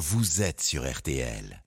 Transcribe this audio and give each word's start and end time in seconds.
vous 0.00 0.40
êtes 0.40 0.62
sur 0.62 0.90
RTL. 0.90 1.62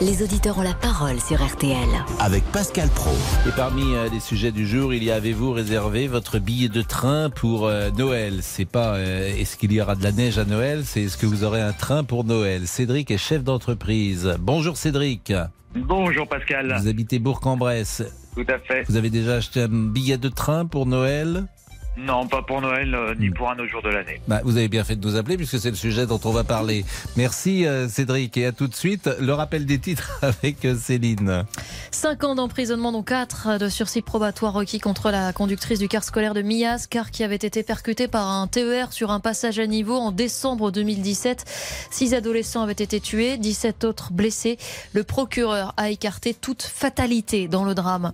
Les 0.00 0.22
auditeurs 0.22 0.58
ont 0.58 0.62
la 0.62 0.72
parole 0.72 1.20
sur 1.20 1.44
RTL. 1.44 1.76
Avec 2.20 2.44
Pascal 2.52 2.88
Pro. 2.90 3.10
Et 3.48 3.50
parmi 3.56 3.96
euh, 3.96 4.08
les 4.12 4.20
sujets 4.20 4.52
du 4.52 4.64
jour, 4.64 4.94
il 4.94 5.02
y 5.02 5.10
a 5.10 5.16
avez-vous 5.16 5.50
réservé 5.50 6.06
votre 6.06 6.38
billet 6.38 6.68
de 6.68 6.82
train 6.82 7.30
pour 7.30 7.66
euh, 7.66 7.90
Noël? 7.98 8.38
C'est 8.42 8.64
pas 8.64 8.94
euh, 8.94 9.36
est-ce 9.36 9.56
qu'il 9.56 9.72
y 9.72 9.80
aura 9.80 9.96
de 9.96 10.04
la 10.04 10.12
neige 10.12 10.38
à 10.38 10.44
Noël, 10.44 10.84
c'est 10.84 11.02
est-ce 11.02 11.16
que 11.16 11.26
vous 11.26 11.42
aurez 11.42 11.60
un 11.60 11.72
train 11.72 12.04
pour 12.04 12.22
Noël? 12.22 12.68
Cédric 12.68 13.10
est 13.10 13.18
chef 13.18 13.42
d'entreprise. 13.42 14.36
Bonjour 14.38 14.76
Cédric. 14.76 15.32
Bonjour 15.74 16.28
Pascal. 16.28 16.76
Vous 16.80 16.86
habitez 16.86 17.18
Bourg-en-Bresse. 17.18 18.04
Tout 18.36 18.46
à 18.48 18.60
fait. 18.60 18.84
Vous 18.84 18.94
avez 18.94 19.10
déjà 19.10 19.34
acheté 19.34 19.62
un 19.62 19.68
billet 19.68 20.16
de 20.16 20.28
train 20.28 20.64
pour 20.64 20.86
Noël? 20.86 21.48
Non, 21.96 22.26
pas 22.26 22.40
pour 22.40 22.62
Noël 22.62 22.94
euh, 22.94 23.14
ni 23.14 23.28
Hmm. 23.28 23.34
pour 23.34 23.50
un 23.50 23.54
autre 23.54 23.66
jour 23.66 23.82
de 23.82 23.90
l'année. 23.90 24.20
Bah, 24.26 24.40
vous 24.44 24.56
avez 24.56 24.68
bien 24.68 24.82
fait 24.82 24.96
de 24.96 25.06
nous 25.06 25.16
appeler 25.16 25.36
puisque 25.36 25.58
c'est 25.58 25.70
le 25.70 25.76
sujet 25.76 26.06
dont 26.06 26.20
on 26.24 26.30
va 26.30 26.42
parler. 26.42 26.84
Merci 27.16 27.66
euh, 27.66 27.86
Cédric 27.86 28.36
et 28.38 28.46
à 28.46 28.52
tout 28.52 28.66
de 28.66 28.74
suite. 28.74 29.10
Le 29.20 29.32
rappel 29.34 29.66
des 29.66 29.78
titres 29.78 30.18
avec 30.22 30.64
euh, 30.64 30.74
Céline. 30.74 31.44
5 31.90 32.24
ans 32.24 32.34
d'emprisonnement, 32.34 32.92
dont 32.92 33.02
4 33.02 33.58
de 33.58 33.68
sursis 33.68 34.00
probatoire 34.00 34.54
requis 34.54 34.80
contre 34.80 35.10
la 35.10 35.34
conductrice 35.34 35.78
du 35.78 35.88
car 35.88 36.02
scolaire 36.02 36.32
de 36.32 36.40
Millas, 36.40 36.86
car 36.88 37.10
qui 37.10 37.24
avait 37.24 37.36
été 37.36 37.62
percuté 37.62 38.08
par 38.08 38.28
un 38.28 38.46
TER 38.46 38.92
sur 38.92 39.10
un 39.10 39.20
passage 39.20 39.58
à 39.58 39.66
niveau 39.66 39.96
en 39.96 40.12
décembre 40.12 40.70
2017. 40.70 41.44
6 41.90 42.14
adolescents 42.14 42.62
avaient 42.62 42.72
été 42.72 43.00
tués, 43.00 43.36
17 43.36 43.84
autres 43.84 44.12
blessés. 44.12 44.56
Le 44.94 45.04
procureur 45.04 45.74
a 45.76 45.90
écarté 45.90 46.32
toute 46.32 46.62
fatalité 46.62 47.48
dans 47.48 47.64
le 47.64 47.74
drame. 47.74 48.12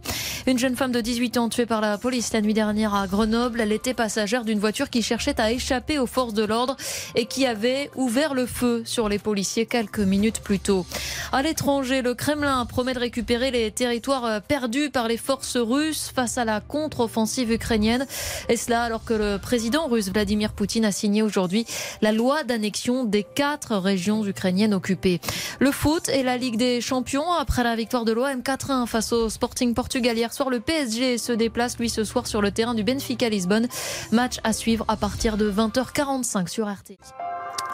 Une 0.48 0.58
jeune 0.58 0.74
femme 0.74 0.92
de 0.92 1.00
18 1.00 1.38
ans 1.38 1.48
tuée 1.48 1.66
par 1.66 1.80
la 1.80 1.96
police 1.96 2.32
la 2.32 2.40
nuit 2.40 2.54
dernière 2.54 2.94
à 2.94 3.06
Grenoble. 3.06 3.67
Elle 3.68 3.74
était 3.74 3.92
passagère 3.92 4.46
d'une 4.46 4.60
voiture 4.60 4.88
qui 4.88 5.02
cherchait 5.02 5.38
à 5.38 5.52
échapper 5.52 5.98
aux 5.98 6.06
forces 6.06 6.32
de 6.32 6.42
l'ordre 6.42 6.74
et 7.14 7.26
qui 7.26 7.44
avait 7.44 7.90
ouvert 7.96 8.32
le 8.32 8.46
feu 8.46 8.80
sur 8.86 9.10
les 9.10 9.18
policiers 9.18 9.66
quelques 9.66 9.98
minutes 9.98 10.40
plus 10.40 10.58
tôt. 10.58 10.86
À 11.32 11.42
l'étranger, 11.42 12.00
le 12.00 12.14
Kremlin 12.14 12.64
promet 12.64 12.94
de 12.94 12.98
récupérer 12.98 13.50
les 13.50 13.70
territoires 13.70 14.24
euh, 14.24 14.40
perdus 14.40 14.88
par 14.88 15.06
les 15.06 15.18
forces 15.18 15.58
russes 15.58 16.10
face 16.14 16.38
à 16.38 16.46
la 16.46 16.62
contre-offensive 16.62 17.52
ukrainienne. 17.52 18.06
Et 18.48 18.56
cela 18.56 18.84
alors 18.84 19.04
que 19.04 19.12
le 19.12 19.36
président 19.36 19.86
russe 19.86 20.08
Vladimir 20.08 20.54
Poutine 20.54 20.86
a 20.86 20.92
signé 20.92 21.20
aujourd'hui 21.20 21.66
la 22.00 22.12
loi 22.12 22.44
d'annexion 22.44 23.04
des 23.04 23.22
quatre 23.22 23.76
régions 23.76 24.24
ukrainiennes 24.24 24.72
occupées. 24.72 25.20
Le 25.58 25.72
foot 25.72 26.08
et 26.08 26.22
la 26.22 26.38
Ligue 26.38 26.56
des 26.56 26.80
Champions 26.80 27.30
après 27.34 27.64
la 27.64 27.76
victoire 27.76 28.06
de 28.06 28.12
l'OM 28.12 28.40
4-1 28.40 28.86
face 28.86 29.12
au 29.12 29.28
Sporting 29.28 29.74
Portugal 29.74 30.16
hier 30.16 30.32
soir. 30.32 30.48
Le 30.48 30.60
PSG 30.60 31.18
se 31.18 31.32
déplace 31.32 31.78
lui 31.78 31.90
ce 31.90 32.04
soir 32.04 32.26
sur 32.26 32.40
le 32.40 32.50
terrain 32.50 32.72
du 32.72 32.82
Benfica 32.82 33.28
Lisbonne. 33.28 33.57
Match 34.12 34.36
à 34.44 34.52
suivre 34.52 34.84
à 34.88 34.96
partir 34.96 35.36
de 35.36 35.50
20h45 35.50 36.48
sur 36.48 36.68
RT. 36.68 36.98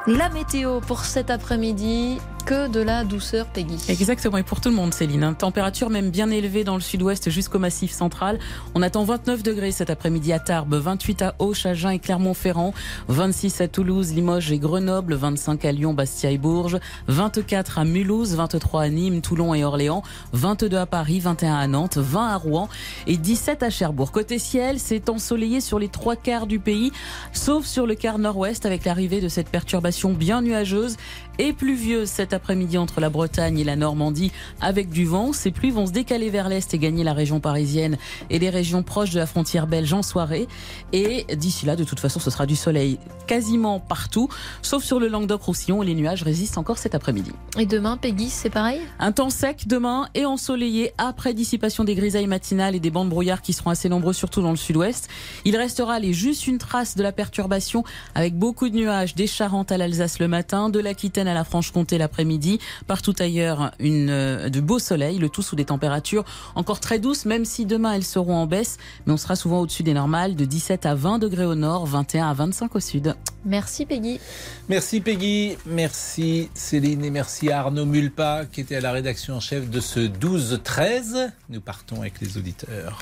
La 0.07 0.29
météo 0.29 0.81
pour 0.81 1.05
cet 1.05 1.31
après-midi, 1.31 2.19
que 2.45 2.69
de 2.69 2.81
la 2.81 3.05
douceur, 3.05 3.47
Peggy. 3.47 3.79
Exactement, 3.89 4.37
et 4.37 4.43
pour 4.43 4.61
tout 4.61 4.69
le 4.69 4.75
monde, 4.75 4.93
Céline. 4.93 5.23
hein. 5.25 5.33
Température 5.33 5.89
même 5.89 6.11
bien 6.11 6.29
élevée 6.31 6.63
dans 6.63 6.75
le 6.75 6.83
sud-ouest 6.83 7.31
jusqu'au 7.31 7.59
massif 7.59 7.91
central. 7.91 8.39
On 8.75 8.83
attend 8.83 9.03
29 9.05 9.43
degrés 9.43 9.73
cet 9.73 9.89
après-midi 9.89 10.31
à 10.31 10.39
Tarbes, 10.39 10.75
28 10.75 11.23
à 11.23 11.35
Auch, 11.39 11.65
Agen 11.65 11.93
et 11.93 11.99
Clermont-Ferrand, 11.99 12.75
26 13.09 13.63
à 13.63 13.69
Toulouse, 13.69 14.13
Limoges 14.13 14.53
et 14.53 14.59
Grenoble, 14.59 15.15
25 15.15 15.65
à 15.65 15.73
Lyon, 15.73 15.95
Bastia 15.95 16.31
et 16.33 16.37
Bourges, 16.37 16.79
24 17.09 17.79
à 17.79 17.85
Mulhouse, 17.87 18.35
23 18.35 18.83
à 18.83 18.89
Nîmes, 18.91 19.23
Toulon 19.23 19.55
et 19.55 19.65
Orléans, 19.65 20.03
22 20.35 20.77
à 20.77 20.85
Paris, 20.85 21.21
21 21.21 21.55
à 21.55 21.67
Nantes, 21.67 21.97
20 21.97 22.29
à 22.29 22.37
Rouen 22.37 22.69
et 23.07 23.17
17 23.17 23.63
à 23.63 23.71
Cherbourg. 23.71 24.13
Côté 24.13 24.39
ciel, 24.39 24.79
c'est 24.79 25.09
ensoleillé 25.09 25.63
sur 25.63 25.79
les 25.79 25.89
trois 25.89 26.17
quarts 26.17 26.47
du 26.47 26.59
pays, 26.59 26.93
sauf 27.33 27.65
sur 27.65 27.87
le 27.87 27.95
quart 27.95 28.19
nord-ouest 28.19 28.67
avec 28.67 28.85
l'arrivée 28.85 29.23
de 29.23 29.29
cette 29.29 29.49
perturbation 29.49 29.74
bien 30.15 30.43
nuageuse 30.43 30.97
et 31.39 31.53
pluvieuse 31.53 32.09
cet 32.09 32.33
après-midi 32.33 32.79
entre 32.79 33.01
la 33.01 33.11
Bretagne 33.11 33.59
et 33.59 33.65
la 33.65 33.77
Normandie 33.77 34.33
avec 34.61 34.91
du 34.91 35.05
vent. 35.05 35.33
Ces 35.33 35.51
pluies 35.51 35.71
vont 35.71 35.87
se 35.87 35.93
décaler 35.93 36.31
vers 36.31 36.49
l'est 36.49 36.73
et 36.73 36.79
gagner 36.79 37.05
la 37.05 37.13
région 37.13 37.41
parisienne 37.41 37.97
et 38.31 38.39
les 38.39 38.51
régions 38.51 38.83
proches 38.83 39.11
de 39.11 39.19
la 39.19 39.27
frontière 39.27 39.67
belge 39.67 39.93
en 39.93 40.03
soirée. 40.03 40.47
Et 40.93 41.27
d'ici 41.37 41.67
là, 41.67 41.77
de 41.77 41.85
toute 41.85 42.01
façon, 42.01 42.21
ce 42.21 42.31
sera 42.31 42.47
du 42.47 42.57
soleil 42.57 42.99
quasiment 43.27 43.81
partout, 43.81 44.29
sauf 44.63 44.85
sur 44.85 45.01
le 45.01 45.09
Languedoc-Roussillon 45.09 45.83
et 45.83 45.87
les 45.87 45.95
nuages 45.95 46.23
résistent 46.23 46.59
encore 46.59 46.79
cet 46.79 46.95
après-midi. 46.95 47.33
Et 47.59 47.67
demain, 47.67 47.97
Peggy, 47.97 48.29
c'est 48.29 48.51
pareil? 48.51 48.81
Un 48.99 49.13
temps 49.13 49.31
sec 49.31 49.67
demain 49.67 50.09
et 50.15 50.27
ensoleillé 50.27 50.93
après 50.99 51.35
dissipation 51.35 51.85
des 51.85 51.95
grisailles 51.95 52.27
matinales 52.27 52.75
et 52.75 52.81
des 52.81 52.91
bancs 52.91 53.07
de 53.07 53.11
brouillard 53.11 53.43
qui 53.43 53.53
seront 53.53 53.71
assez 53.71 53.89
nombreux, 53.89 54.13
surtout 54.13 54.43
dans 54.43 54.51
le 54.51 54.57
sud-ouest. 54.57 55.09
Il 55.45 55.57
restera 55.57 55.99
les 55.99 56.13
juste 56.13 56.47
une 56.47 56.59
trace 56.59 56.97
de 56.97 57.03
la 57.03 57.13
perturbation 57.13 57.85
avec 58.15 58.37
beaucoup 58.37 58.69
de 58.69 58.77
nuages 58.77 59.15
des 59.15 59.27
Charentes 59.27 59.73
à 59.73 59.79
l'Alsace 59.79 60.19
le 60.19 60.29
matin, 60.29 60.69
de 60.69 60.79
l'Aquitaine 60.81 61.24
à 61.27 61.35
la 61.35 61.45
Franche-Comté 61.45 61.99
l'après-midi. 61.99 62.59
Partout 62.87 63.15
ailleurs, 63.19 63.73
une, 63.79 64.11
euh, 64.11 64.49
de 64.49 64.61
beau 64.61 64.79
soleil, 64.79 65.19
le 65.19 65.29
tout 65.29 65.43
sous 65.43 65.57
des 65.57 65.65
températures 65.65 66.25
encore 66.55 66.81
très 66.81 66.99
douces, 66.99 67.25
même 67.25 67.45
si 67.45 67.67
demain 67.67 67.93
elles 67.93 68.05
seront 68.05 68.37
en 68.37 68.47
baisse, 68.47 68.79
mais 69.07 69.13
on 69.13 69.17
sera 69.17 69.37
souvent 69.37 69.61
au-dessus 69.61 69.83
des 69.83 69.95
normales, 69.95 70.35
de 70.37 70.45
17 70.45 70.87
à 70.87 70.95
20 70.95 71.19
degrés 71.19 71.47
au 71.47 71.55
nord, 71.55 71.87
21 71.87 72.29
à 72.29 72.35
25 72.35 72.75
au 72.75 72.81
sud. 72.81 73.15
Merci, 73.45 73.85
Peggy. 73.85 74.21
Merci 74.69 75.01
Peggy, 75.01 75.57
merci 75.67 76.49
Céline 76.55 77.05
et 77.05 77.11
merci 77.11 77.51
à 77.51 77.61
Arnaud 77.61 77.85
Mulpa 77.85 78.45
qui 78.51 78.63
était 78.63 78.77
à 78.77 78.81
la 78.81 78.93
rédaction 78.93 79.35
en 79.35 79.41
chef 79.41 79.69
de 79.69 79.81
ce 79.81 80.01
12-13. 80.01 81.31
Nous 81.51 81.61
partons 81.61 82.01
avec 82.01 82.21
les 82.21 82.39
auditeurs. 82.39 82.99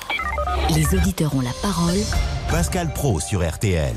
Les 0.74 0.96
auditeurs 0.96 1.34
ont 1.34 1.40
la 1.40 1.52
parole 1.62 1.98
Pascal 2.50 2.92
Pro 2.92 3.20
sur 3.20 3.48
RTL. 3.48 3.94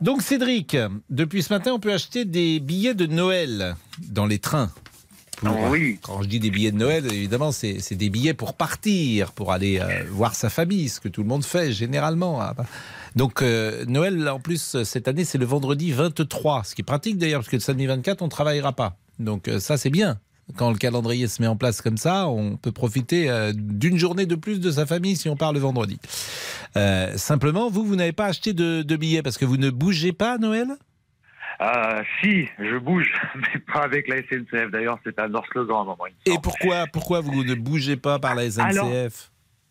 Donc 0.00 0.22
Cédric, 0.22 0.76
depuis 1.10 1.42
ce 1.42 1.52
matin, 1.52 1.72
on 1.72 1.80
peut 1.80 1.92
acheter 1.92 2.24
des 2.24 2.60
billets 2.60 2.94
de 2.94 3.06
Noël 3.06 3.74
dans 4.08 4.26
les 4.26 4.38
trains. 4.38 4.70
Pour- 5.38 5.70
Oui. 5.70 5.98
Quand 6.02 6.22
je 6.22 6.28
dis 6.28 6.40
des 6.40 6.50
billets 6.50 6.72
de 6.72 6.76
Noël, 6.76 7.04
évidemment, 7.12 7.52
c'est 7.52 7.94
des 7.94 8.10
billets 8.10 8.34
pour 8.34 8.54
partir, 8.54 9.32
pour 9.32 9.52
aller 9.52 9.78
euh, 9.80 10.04
voir 10.10 10.34
sa 10.34 10.50
famille, 10.50 10.88
ce 10.88 11.00
que 11.00 11.08
tout 11.08 11.22
le 11.22 11.28
monde 11.28 11.44
fait 11.44 11.72
généralement. 11.72 12.40
hein. 12.42 12.54
Donc 13.16 13.42
euh, 13.42 13.84
Noël, 13.86 14.28
en 14.28 14.38
plus, 14.40 14.82
cette 14.84 15.08
année, 15.08 15.24
c'est 15.24 15.38
le 15.38 15.46
vendredi 15.46 15.90
23, 15.92 16.62
ce 16.64 16.74
qui 16.74 16.82
est 16.82 16.84
pratique 16.84 17.18
d'ailleurs, 17.18 17.40
parce 17.40 17.50
que 17.50 17.56
le 17.56 17.60
samedi 17.60 17.86
24, 17.86 18.22
on 18.22 18.26
ne 18.26 18.30
travaillera 18.30 18.72
pas. 18.72 18.96
Donc 19.18 19.48
euh, 19.48 19.58
ça, 19.58 19.76
c'est 19.76 19.90
bien. 19.90 20.18
Quand 20.56 20.70
le 20.70 20.78
calendrier 20.78 21.28
se 21.28 21.42
met 21.42 21.48
en 21.48 21.56
place 21.56 21.82
comme 21.82 21.96
ça, 21.96 22.28
on 22.28 22.56
peut 22.56 22.72
profiter 22.72 23.30
euh, 23.30 23.52
d'une 23.54 23.98
journée 23.98 24.26
de 24.26 24.34
plus 24.34 24.60
de 24.60 24.70
sa 24.70 24.86
famille 24.86 25.16
si 25.16 25.28
on 25.28 25.36
part 25.36 25.52
le 25.52 25.58
vendredi. 25.58 26.00
Euh, 26.76 27.16
simplement, 27.16 27.70
vous, 27.70 27.84
vous 27.84 27.96
n'avez 27.96 28.12
pas 28.12 28.26
acheté 28.26 28.52
de, 28.52 28.82
de 28.82 28.96
billets 28.96 29.22
parce 29.22 29.38
que 29.38 29.44
vous 29.44 29.56
ne 29.58 29.70
bougez 29.70 30.12
pas 30.12 30.34
à 30.34 30.38
Noël? 30.38 30.68
Euh, 31.60 32.02
si, 32.20 32.48
je 32.58 32.78
bouge, 32.78 33.12
mais 33.34 33.60
pas 33.72 33.82
avec 33.82 34.08
la 34.08 34.18
SNCF. 34.18 34.70
D'ailleurs, 34.70 34.98
c'est 35.04 35.18
un 35.18 35.28
de 35.28 35.32
leurs 35.32 35.46
slogans. 35.46 35.78
à 35.78 35.80
un 35.80 35.84
moment, 35.84 36.04
Et 36.24 36.36
pourquoi, 36.42 36.86
pourquoi 36.92 37.20
vous 37.20 37.44
ne 37.44 37.54
bougez 37.54 37.96
pas 37.96 38.18
par 38.18 38.34
la 38.34 38.48
SNCF 38.50 38.60
Alors, 38.60 38.90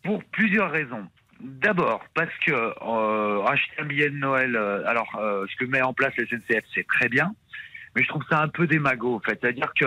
Pour 0.04 0.24
plusieurs 0.30 0.70
raisons. 0.70 1.06
D'abord, 1.40 2.04
parce 2.14 2.34
que 2.44 2.52
euh, 2.52 3.44
acheter 3.44 3.72
un 3.78 3.84
billet 3.84 4.10
de 4.10 4.16
Noël, 4.16 4.56
euh, 4.56 4.84
alors 4.86 5.08
euh, 5.20 5.46
ce 5.48 5.56
que 5.56 5.70
met 5.70 5.80
en 5.82 5.92
place 5.92 6.12
la 6.18 6.26
SNCF, 6.26 6.64
c'est 6.74 6.86
très 6.86 7.08
bien, 7.08 7.32
mais 7.94 8.02
je 8.02 8.08
trouve 8.08 8.24
ça 8.28 8.42
un 8.42 8.48
peu 8.48 8.66
démago, 8.66 9.14
en 9.14 9.20
fait. 9.20 9.38
C'est-à-dire 9.40 9.72
que 9.78 9.86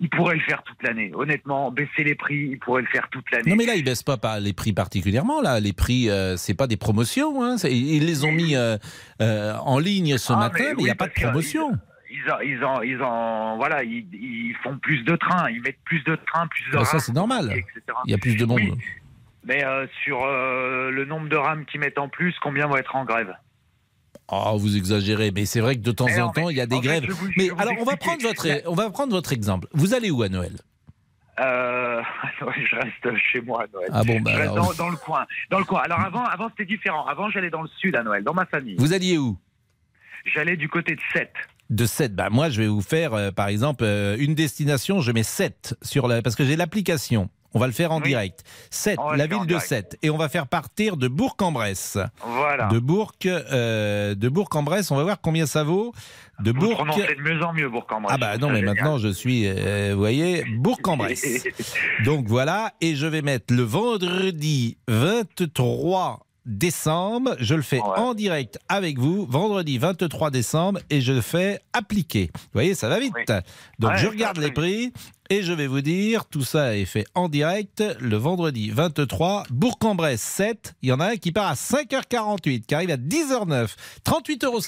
ils 0.00 0.08
pourraient 0.10 0.36
le 0.36 0.40
faire 0.42 0.62
toute 0.62 0.82
l'année. 0.82 1.10
Honnêtement, 1.14 1.70
baisser 1.70 2.04
les 2.04 2.14
prix, 2.14 2.48
ils 2.52 2.58
pourraient 2.58 2.82
le 2.82 2.88
faire 2.88 3.08
toute 3.10 3.30
l'année. 3.32 3.50
Non 3.50 3.56
mais 3.56 3.66
là 3.66 3.74
ils 3.74 3.84
baissent 3.84 4.02
pas 4.02 4.18
les 4.40 4.52
prix 4.52 4.72
particulièrement 4.72 5.40
là 5.40 5.58
les 5.60 5.72
prix 5.72 6.08
euh, 6.08 6.36
c'est 6.36 6.54
pas 6.54 6.66
des 6.66 6.76
promotions 6.76 7.42
hein. 7.42 7.56
Ils 7.64 8.06
les 8.06 8.24
ont 8.24 8.32
mis 8.32 8.54
euh, 8.56 8.76
euh, 9.20 9.54
en 9.56 9.78
ligne 9.78 10.16
ce 10.18 10.32
Ah, 10.32 10.36
matin 10.36 10.64
mais 10.68 10.74
il 10.78 10.84
n'y 10.84 10.90
a 10.90 10.94
pas 10.94 11.08
de 11.08 11.12
promotion. 11.12 11.72
Ils 12.10 12.32
en, 12.32 12.38
ils 12.40 12.64
en, 12.64 12.80
ils 12.82 13.02
en, 13.02 13.56
voilà, 13.56 13.82
ils, 13.82 14.06
ils 14.14 14.54
font 14.62 14.78
plus 14.78 15.02
de 15.04 15.14
trains, 15.16 15.50
ils 15.50 15.60
mettent 15.60 15.82
plus 15.84 16.02
de 16.04 16.16
trains, 16.26 16.46
plus 16.46 16.64
de 16.70 16.76
Bah, 16.78 16.84
ça 16.84 16.98
c'est 17.00 17.12
normal. 17.12 17.50
etc. 17.52 17.80
Il 18.06 18.10
y 18.12 18.14
a 18.14 18.18
plus 18.18 18.34
de 18.36 18.44
monde. 18.46 18.60
Oui. 18.60 18.72
Mais 19.44 19.64
euh, 19.64 19.86
sur 20.04 20.24
le 20.26 21.04
nombre 21.04 21.28
de 21.28 21.36
rames 21.36 21.64
qu'ils 21.66 21.80
mettent 21.80 21.98
en 21.98 22.08
plus, 22.08 22.34
combien 22.42 22.66
vont 22.66 22.76
être 22.76 22.96
en 22.96 23.04
grève? 23.04 23.32
Oh 24.30 24.56
vous 24.58 24.76
exagérez 24.76 25.30
mais 25.30 25.46
c'est 25.46 25.60
vrai 25.60 25.76
que 25.76 25.80
de 25.80 25.90
temps 25.92 26.04
Mais 26.06 26.20
en 26.20 26.26
en 26.28 26.32
temps 26.32 26.50
il 26.50 26.56
y 26.56 26.60
a 26.60 26.66
des 26.66 26.76
en 26.76 26.82
fait, 26.82 26.86
grèves. 26.88 27.10
vous- 27.10 27.28
mais 27.36 27.48
alors 27.58 27.74
on 27.80 27.84
va 27.84 27.92
expliquer. 27.94 27.96
prendre 27.96 28.22
votre 28.22 28.62
on 28.70 28.74
va 28.74 28.90
prendre 28.90 29.12
votre 29.12 29.32
exemple. 29.32 29.68
Vous 29.72 29.94
allez 29.94 30.10
où 30.10 30.22
à 30.22 30.28
Noël? 30.28 30.52
Euh, 31.40 32.02
Je 32.40 32.76
reste 32.76 33.16
chez 33.32 33.40
moi 33.40 33.62
à 33.62 33.66
Noël. 33.72 33.88
Ah 33.92 34.02
bon 34.04 34.20
bah 34.20 34.32
je 34.34 34.38
reste 34.38 34.50
alors, 34.52 34.74
dans, 34.74 34.84
dans 34.84 34.90
le 34.90 34.96
coin. 34.96 35.24
Dans 35.50 35.58
le 35.58 35.64
coin. 35.64 35.80
Alors 35.84 36.00
avant, 36.00 36.24
avant 36.24 36.48
c'était 36.50 36.64
différent. 36.66 37.06
Avant, 37.06 37.30
j'allais 37.30 37.50
dans 37.50 37.62
le 37.62 37.68
sud 37.78 37.94
à 37.96 38.02
Noël, 38.02 38.24
dans 38.24 38.34
ma 38.34 38.44
famille. 38.46 38.76
vous 38.78 38.92
alliez 38.92 39.18
où? 39.18 39.38
J'allais 40.34 40.56
du 40.56 40.68
côté 40.68 40.94
de 40.94 41.00
Sète. 41.12 41.32
de 41.70 41.86
7. 41.86 42.14
Bah, 42.14 42.28
moi, 42.28 42.50
je 42.50 42.60
vais 42.60 42.66
vous 42.66 42.82
faire, 42.82 43.14
euh, 43.14 43.30
par 43.30 43.48
exemple, 43.48 43.84
euh, 43.84 44.16
une 44.18 44.34
destination, 44.34 45.00
je 45.00 45.12
mets 45.12 45.22
7 45.22 45.74
sur 45.80 46.08
la, 46.08 46.20
parce 46.22 46.34
que 46.36 46.44
j'ai 46.44 46.56
l'application. 46.56 47.30
On 47.54 47.58
va 47.58 47.66
le 47.66 47.72
faire 47.72 47.92
en 47.92 48.00
Oui. 48.00 48.08
direct. 48.08 48.44
7, 48.70 48.98
On 49.00 49.10
va 49.10 49.16
la 49.16 49.26
ville 49.26 49.46
de. 49.46 49.58
7. 49.58 49.96
Et 50.02 50.10
on 50.10 50.16
va 50.18 50.28
faire 50.28 50.46
partir 50.46 50.96
de 50.96 51.08
Bourg-en-Bresse. 51.08 51.98
Voilà. 52.24 52.66
De 52.68 52.78
Bourg, 52.78 53.12
euh, 53.26 54.14
de 54.14 54.28
Bourg-en-Bresse, 54.28 54.90
on 54.90 54.96
va 54.96 55.02
voir 55.02 55.20
combien 55.20 55.46
ça 55.46 55.64
vaut. 55.64 55.92
De 56.40 56.52
Vous 56.52 56.58
Bourg. 56.60 56.84
de 56.86 57.22
mieux 57.22 57.42
en 57.42 57.52
mieux 57.52 57.68
Bourg-en-Bresse. 57.68 58.14
Ah 58.14 58.18
bah 58.18 58.36
non, 58.38 58.50
mais 58.50 58.62
maintenant 58.62 58.98
je 58.98 59.08
suis, 59.08 59.44
euh, 59.46 59.90
vous 59.94 59.98
voyez, 59.98 60.44
Bourg-en-Bresse. 60.58 61.44
Donc 62.04 62.26
voilà, 62.28 62.72
et 62.80 62.94
je 62.94 63.06
vais 63.06 63.22
mettre 63.22 63.52
le 63.54 63.62
vendredi 63.62 64.76
23 64.88 66.26
décembre. 66.46 67.34
Je 67.40 67.54
le 67.54 67.62
fais 67.62 67.78
Ouais. 67.78 67.98
en 67.98 68.14
direct 68.14 68.58
avec 68.68 68.98
vous, 68.98 69.26
vendredi 69.28 69.76
23 69.78 70.30
décembre, 70.30 70.80
et 70.90 71.00
je 71.00 71.12
le 71.12 71.20
fais 71.20 71.60
appliquer. 71.72 72.30
Vous 72.34 72.40
voyez, 72.54 72.74
ça 72.74 72.88
va 72.88 72.98
vite. 73.00 73.12
Oui. 73.16 73.24
Donc 73.78 73.90
Ouais, 73.92 73.98
je 73.98 74.06
regarde 74.06 74.38
les 74.38 74.50
prix. 74.50 74.92
Et 75.30 75.42
je 75.42 75.52
vais 75.52 75.66
vous 75.66 75.82
dire, 75.82 76.24
tout 76.24 76.42
ça 76.42 76.74
est 76.74 76.86
fait 76.86 77.04
en 77.14 77.28
direct 77.28 77.84
le 78.00 78.16
vendredi 78.16 78.70
23. 78.70 79.44
Bourg-en-Bresse 79.50 80.22
7. 80.22 80.74
Il 80.80 80.88
y 80.88 80.92
en 80.92 81.00
a 81.00 81.08
un 81.08 81.16
qui 81.18 81.32
part 81.32 81.48
à 81.48 81.54
5h48, 81.54 82.62
qui 82.62 82.74
arrive 82.74 82.90
à 82.90 82.96
10h09. 82.96 83.76
38,50 84.06 84.44
euros. 84.46 84.60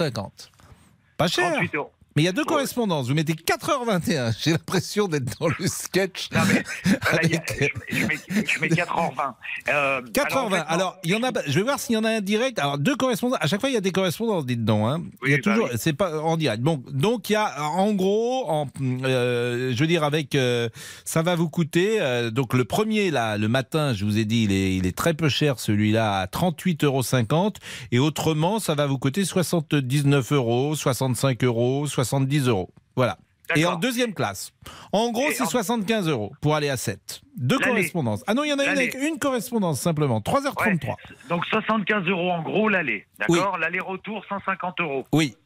Pas 1.17 1.29
cher. 1.29 1.53
38 1.53 1.75
euros. 1.77 1.91
Mais 2.17 2.23
il 2.23 2.25
y 2.25 2.29
a 2.29 2.33
deux 2.33 2.45
correspondances. 2.45 3.09
Vous 3.09 3.15
mettez 3.15 3.35
4h21. 3.35 4.35
J'ai 4.43 4.51
l'impression 4.53 5.07
d'être 5.09 5.39
dans 5.39 5.49
le 5.49 5.67
sketch. 5.67 6.29
Non, 6.33 6.41
mais 6.53 6.65
voilà, 7.03 7.19
a- 7.19 7.25
Avec- 7.25 7.73
je, 7.89 8.07
mets, 8.07 8.19
je 8.47 8.61
mets 8.61 8.69
4h20. 8.69 9.33
Euh, 9.69 10.03
4h20. 10.13 10.37
en 10.39 10.51
fait. 10.51 10.63
Alors, 10.67 10.97
il 11.05 11.11
y 11.13 11.15
en 11.15 11.23
a. 11.23 11.31
Je 11.47 11.53
vais 11.53 11.63
voir 11.63 11.79
s'il 11.79 11.95
y 11.95 11.99
en 11.99 12.05
a 12.05 12.11
un 12.11 12.21
direct. 12.21 12.59
Alors, 12.59 12.79
deux 12.79 12.97
correspondances. 12.97 13.39
À 13.41 13.47
chaque 13.47 13.61
fois, 13.61 13.71
il 13.71 13.75
y 13.75 13.79
a 13.79 13.81
des 13.81 13.93
correspondances, 13.93 14.45
dites 14.47 14.65
donc. 14.65 14.87
Hein. 14.89 15.03
il 15.25 15.31
y 15.31 15.35
a 15.35 15.37
Oui, 15.37 15.43
bah 15.45 15.53
toujours. 15.53 15.69
oui. 15.73 15.77
C'est 15.79 15.93
pas 15.93 16.21
en 16.21 16.37
direct. 16.37 16.63
Bon, 16.63 16.83
donc 16.91 17.31
il 17.31 17.35
y 17.35 17.37
a 17.37 17.63
en 17.63 17.93
gros, 17.93 18.51
en, 18.51 18.67
euh, 19.05 19.73
je 19.73 19.79
veux 19.81 19.87
dire 19.87 20.03
avec, 20.05 20.35
euh, 20.35 20.69
ça 21.05 21.23
va 21.23 21.37
vous 21.37 21.49
coûter. 21.49 22.01
euh, 22.01 22.31
donc 22.31 22.55
le 22.55 22.65
premier 22.65 23.11
là, 23.11 23.37
le 23.39 23.49
matin, 23.49 23.95
je 23.95 24.05
vous 24.05 24.19
ai 24.19 24.25
dit, 24.25 24.45
il 24.45 24.53
est, 24.53 24.75
il 24.77 24.87
est 24.87 24.97
très 24.97 25.15
peu 25.15 25.29
cher 25.29 25.59
celui-là, 25.61 26.19
à 26.21 26.27
38,50 26.27 26.85
euros. 26.85 27.53
Et 27.93 27.99
autrement, 27.99 28.59
ça 28.59 28.75
va 28.75 28.87
vous 28.87 28.99
coûter 28.99 29.25
79 29.25 30.33
euros, 30.33 30.75
65 30.75 31.45
euros, 31.45 31.87
70 32.05 32.49
euros. 32.49 32.71
Voilà. 32.97 33.19
Et 33.57 33.67
en 33.67 33.75
deuxième 33.77 34.15
classe. 34.15 34.53
En 34.93 35.11
gros, 35.11 35.31
c'est 35.33 35.43
en- 35.43 35.47
75 35.47 36.09
euros 36.09 36.33
pour 36.41 36.55
aller 36.55 36.69
à 36.69 36.77
7. 36.77 37.21
Deux 37.37 37.59
correspondances. 37.59 38.23
Ah 38.29 38.35
non, 38.35 38.45
il 38.45 38.51
y 38.51 38.53
en 38.53 38.59
a 38.61 38.65
une 38.65 38.71
avec 38.71 38.95
une 38.95 39.19
correspondance 39.19 39.81
simplement. 39.81 40.21
3h33. 40.21 40.87
Ouais, 40.89 40.97
donc 41.29 41.45
75 41.47 42.07
euros 42.07 42.31
en 42.31 42.43
gros 42.43 42.69
l'aller. 42.69 43.07
D'accord 43.19 43.59
L'aller-retour 43.59 44.25
150 44.29 44.81
euros. 44.81 45.05
Oui. 45.13 45.37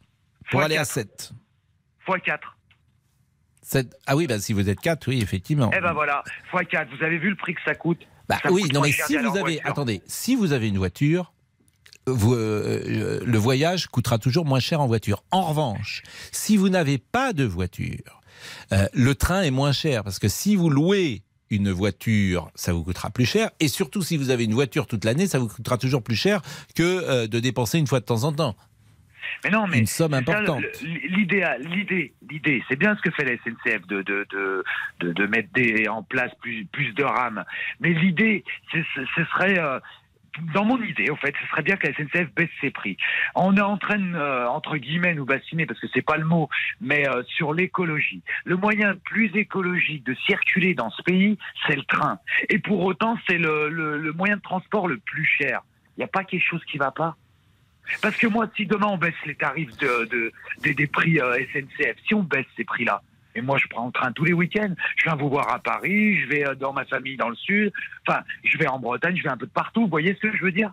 Pour 0.50 0.58
Fois 0.60 0.64
aller 0.64 0.76
à 0.76 0.80
quatre. 0.80 0.88
7. 0.92 1.32
Fois 2.04 2.18
4. 2.20 2.56
Ah 4.06 4.14
oui, 4.16 4.26
bah, 4.26 4.38
si 4.38 4.52
vous 4.52 4.68
êtes 4.68 4.80
4, 4.80 5.08
oui, 5.08 5.22
effectivement. 5.22 5.70
Eh 5.74 5.80
ben 5.80 5.92
voilà, 5.94 6.22
fois 6.50 6.64
4. 6.64 6.88
Vous 6.94 7.02
avez 7.02 7.16
vu 7.18 7.30
le 7.30 7.36
prix 7.36 7.54
que 7.54 7.62
ça 7.64 7.74
coûte? 7.74 8.00
Bah 8.28 8.36
ça 8.42 8.52
oui, 8.52 8.62
coûte 8.62 8.72
non 8.74 8.80
mais 8.82 8.92
si 8.92 9.16
vous 9.16 9.28
avez, 9.30 9.40
voiture. 9.40 9.60
attendez, 9.64 10.02
si 10.06 10.34
vous 10.36 10.52
avez 10.52 10.68
une 10.68 10.78
voiture, 10.78 11.32
vous, 12.06 12.34
euh, 12.34 12.82
euh, 12.86 13.20
le 13.24 13.38
voyage 13.38 13.86
coûtera 13.88 14.18
toujours 14.18 14.44
moins 14.44 14.60
cher 14.60 14.80
en 14.80 14.86
voiture. 14.86 15.24
En 15.30 15.42
revanche, 15.42 16.02
si 16.32 16.56
vous 16.56 16.68
n'avez 16.68 16.98
pas 16.98 17.32
de 17.32 17.44
voiture, 17.44 18.20
euh, 18.72 18.86
le 18.92 19.14
train 19.14 19.42
est 19.42 19.50
moins 19.50 19.72
cher 19.72 20.04
parce 20.04 20.18
que 20.18 20.28
si 20.28 20.56
vous 20.56 20.70
louez 20.70 21.22
une 21.50 21.70
voiture, 21.70 22.50
ça 22.54 22.72
vous 22.72 22.82
coûtera 22.84 23.10
plus 23.10 23.26
cher. 23.26 23.50
Et 23.60 23.68
surtout, 23.68 24.02
si 24.02 24.16
vous 24.16 24.30
avez 24.30 24.44
une 24.44 24.54
voiture 24.54 24.86
toute 24.86 25.04
l'année, 25.04 25.26
ça 25.26 25.38
vous 25.38 25.48
coûtera 25.48 25.78
toujours 25.78 26.02
plus 26.02 26.16
cher 26.16 26.42
que 26.74 26.82
euh, 26.82 27.26
de 27.26 27.40
dépenser 27.40 27.78
une 27.78 27.86
fois 27.86 28.00
de 28.00 28.04
temps 28.04 28.24
en 28.24 28.32
temps. 28.32 28.56
Mais 29.42 29.50
non, 29.50 29.66
mais 29.66 29.78
Une 29.78 29.86
somme 29.86 30.14
importante. 30.14 30.62
l'idée, 30.82 31.44
l'idée, 32.30 32.62
c'est 32.68 32.76
bien 32.76 32.96
ce 32.96 33.02
que 33.02 33.10
fait 33.10 33.24
la 33.24 33.36
SNCF 33.38 33.86
de 33.86 34.02
de 34.02 34.26
de 34.30 35.12
de, 35.12 35.26
mettre 35.26 35.48
des, 35.54 35.88
en 35.88 36.02
place 36.02 36.30
plus 36.40 36.66
plus 36.66 36.92
de 36.92 37.02
rames. 37.02 37.44
Mais 37.80 37.90
l'idée, 37.90 38.44
ce 38.72 38.78
ce 38.94 39.24
serait 39.24 39.58
euh, 39.58 39.80
dans 40.54 40.64
mon 40.64 40.80
idée, 40.82 41.10
au 41.10 41.16
fait, 41.16 41.34
ce 41.40 41.46
serait 41.48 41.62
bien 41.62 41.76
que 41.76 41.86
la 41.86 41.94
SNCF 41.94 42.32
baisse 42.34 42.50
ses 42.60 42.70
prix. 42.70 42.96
On 43.34 43.56
est 43.56 43.60
en 43.60 43.76
train 43.78 44.14
euh, 44.14 44.46
entre 44.46 44.76
guillemets, 44.76 45.14
nous 45.14 45.24
bassiner, 45.24 45.66
parce 45.66 45.78
que 45.80 45.86
c'est 45.92 46.02
pas 46.02 46.16
le 46.16 46.24
mot, 46.24 46.48
mais 46.80 47.08
euh, 47.08 47.22
sur 47.24 47.52
l'écologie. 47.54 48.22
Le 48.44 48.56
moyen 48.56 48.94
plus 49.04 49.34
écologique 49.36 50.04
de 50.04 50.14
circuler 50.26 50.74
dans 50.74 50.90
ce 50.90 51.02
pays, 51.02 51.38
c'est 51.66 51.76
le 51.76 51.84
train. 51.84 52.18
Et 52.48 52.58
pour 52.58 52.82
autant, 52.84 53.18
c'est 53.28 53.38
le, 53.38 54.12
moyen 54.16 54.36
de 54.36 54.42
transport 54.42 54.88
le 54.88 54.98
plus 54.98 55.24
cher. 55.24 55.60
Il 55.96 56.00
n'y 56.00 56.04
a 56.04 56.08
pas 56.08 56.24
quelque 56.24 56.44
chose 56.44 56.64
qui 56.64 56.78
va 56.78 56.90
pas 56.90 57.16
parce 58.00 58.16
que 58.16 58.26
moi, 58.26 58.46
si 58.56 58.64
demain 58.64 58.86
on 58.86 58.96
baisse 58.96 59.14
les 59.26 59.34
tarifs 59.34 59.76
de, 59.76 60.06
de- 60.06 60.32
des, 60.62 60.72
des 60.74 60.86
prix 60.86 61.20
euh, 61.20 61.38
SNCF, 61.52 61.96
si 62.06 62.14
on 62.14 62.22
baisse 62.22 62.46
ces 62.56 62.64
prix-là, 62.64 63.02
et 63.34 63.40
moi 63.40 63.58
je 63.58 63.66
prends 63.68 63.86
le 63.86 63.92
train 63.92 64.12
tous 64.12 64.24
les 64.24 64.32
week-ends, 64.32 64.74
je 64.96 65.04
viens 65.04 65.16
vous 65.16 65.28
voir 65.28 65.52
à 65.52 65.58
Paris, 65.58 66.20
je 66.20 66.26
vais 66.28 66.46
euh, 66.46 66.54
dans 66.54 66.72
ma 66.72 66.84
famille 66.84 67.16
dans 67.16 67.28
le 67.28 67.36
sud, 67.36 67.72
enfin, 68.06 68.20
je 68.44 68.58
vais 68.58 68.66
en 68.66 68.78
Bretagne, 68.78 69.16
je 69.16 69.22
vais 69.22 69.30
un 69.30 69.36
peu 69.36 69.46
de 69.46 69.52
partout, 69.52 69.82
vous 69.82 69.88
voyez 69.88 70.14
ce 70.14 70.20
que 70.20 70.36
je 70.36 70.44
veux 70.44 70.52
dire? 70.52 70.72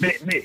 Mais, 0.00 0.16
mais 0.26 0.42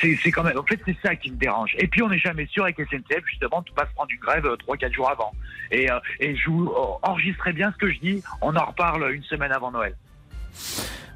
c'est 0.00 0.30
quand 0.30 0.42
même, 0.42 0.58
en 0.58 0.62
fait, 0.62 0.80
c'est 0.84 0.96
ça 1.02 1.16
qui 1.16 1.30
me 1.30 1.36
dérange. 1.36 1.74
Et 1.78 1.86
puis 1.86 2.02
on 2.02 2.08
n'est 2.08 2.18
jamais 2.18 2.46
sûr 2.46 2.64
avec 2.64 2.76
SNCF, 2.76 3.24
justement, 3.26 3.62
de 3.62 3.70
pas 3.72 3.86
se 3.86 3.94
prendre 3.94 4.10
une 4.10 4.18
grève 4.18 4.46
euh, 4.46 4.56
3-4 4.56 4.92
jours 4.92 5.10
avant. 5.10 5.32
Et, 5.70 5.90
euh, 5.90 5.98
et 6.20 6.36
je 6.36 6.50
vous 6.50 6.66
euh, 6.66 6.98
enregistrez 7.02 7.52
bien 7.52 7.72
ce 7.72 7.76
que 7.78 7.90
je 7.90 7.98
dis, 8.00 8.22
on 8.40 8.54
en 8.56 8.64
reparle 8.64 9.12
une 9.12 9.24
semaine 9.24 9.52
avant 9.52 9.70
Noël. 9.70 9.96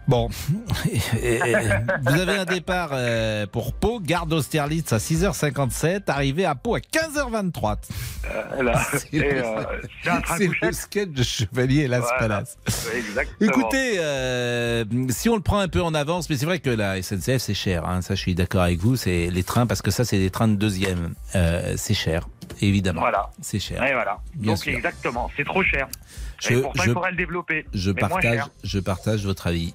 Bon, 0.09 0.29
vous 2.03 2.13
avez 2.15 2.33
un 2.39 2.47
départ 2.47 2.91
euh, 2.93 3.47
pour 3.47 3.75
Pau, 3.75 4.01
gare 4.01 4.25
d'Austerlitz 4.25 4.91
à 4.95 4.97
6h57, 4.97 6.05
arrivé 6.09 6.47
à 6.47 6.55
Pau 6.55 6.75
à 6.75 6.79
15h23. 6.79 7.77
Euh, 8.31 8.63
là, 8.63 8.81
C'est 8.93 9.13
le- 9.19 9.45
euh, 9.45 10.49
le 10.63 10.73
sketch 10.73 11.11
de 11.11 11.23
Chevalier 11.23 11.89
Las 11.89 12.07
Voilà. 12.19 12.43
Exactement. 12.97 13.51
Écoutez, 13.51 13.99
euh, 13.99 14.85
si 15.11 15.29
on 15.29 15.37
le 15.37 15.43
prend 15.43 15.59
un 15.59 15.69
peu 15.69 15.83
en 15.83 15.93
avance, 15.93 16.31
mais 16.31 16.39
c'est 16.39 16.47
vrai 16.47 16.59
que 16.61 16.71
la 16.71 17.03
SNCF 17.03 17.37
c'est 17.39 17.53
cher, 17.53 17.87
hein, 17.87 18.01
ça 18.01 18.15
je 18.15 18.21
suis 18.21 18.35
d'accord 18.35 18.63
avec 18.63 18.79
vous, 18.79 18.97
c'est 18.97 19.29
les 19.29 19.43
trains 19.43 19.67
parce 19.67 19.83
que 19.83 19.91
ça 19.91 20.07
c'est 20.07 20.19
des 20.19 20.31
trains 20.31 20.49
de 20.49 20.57
deuxième, 20.57 21.15
Euh, 21.35 21.75
c'est 21.77 21.93
cher, 21.93 22.27
évidemment, 22.63 23.03
Voilà. 23.03 23.29
c'est 23.43 23.59
cher. 23.59 23.83
Et 23.85 23.93
voilà. 23.93 24.21
Bien 24.35 24.53
Donc 24.55 24.63
sûr. 24.63 24.73
exactement, 24.75 25.31
c'est 25.37 25.45
trop 25.45 25.63
cher. 25.63 25.87
Je- 26.41 26.55
et 26.55 26.63
pourtant, 26.63 26.83
je- 26.83 26.89
il 26.91 26.95
faudrait 26.95 27.11
le 27.11 27.17
développer. 27.19 27.67
Je 27.75 27.91
mais 27.91 28.01
moins 28.01 28.09
partage, 28.09 28.33
cher. 28.37 28.49
je 28.65 28.79
partage 28.79 29.25
votre 29.27 29.47
avis. 29.49 29.75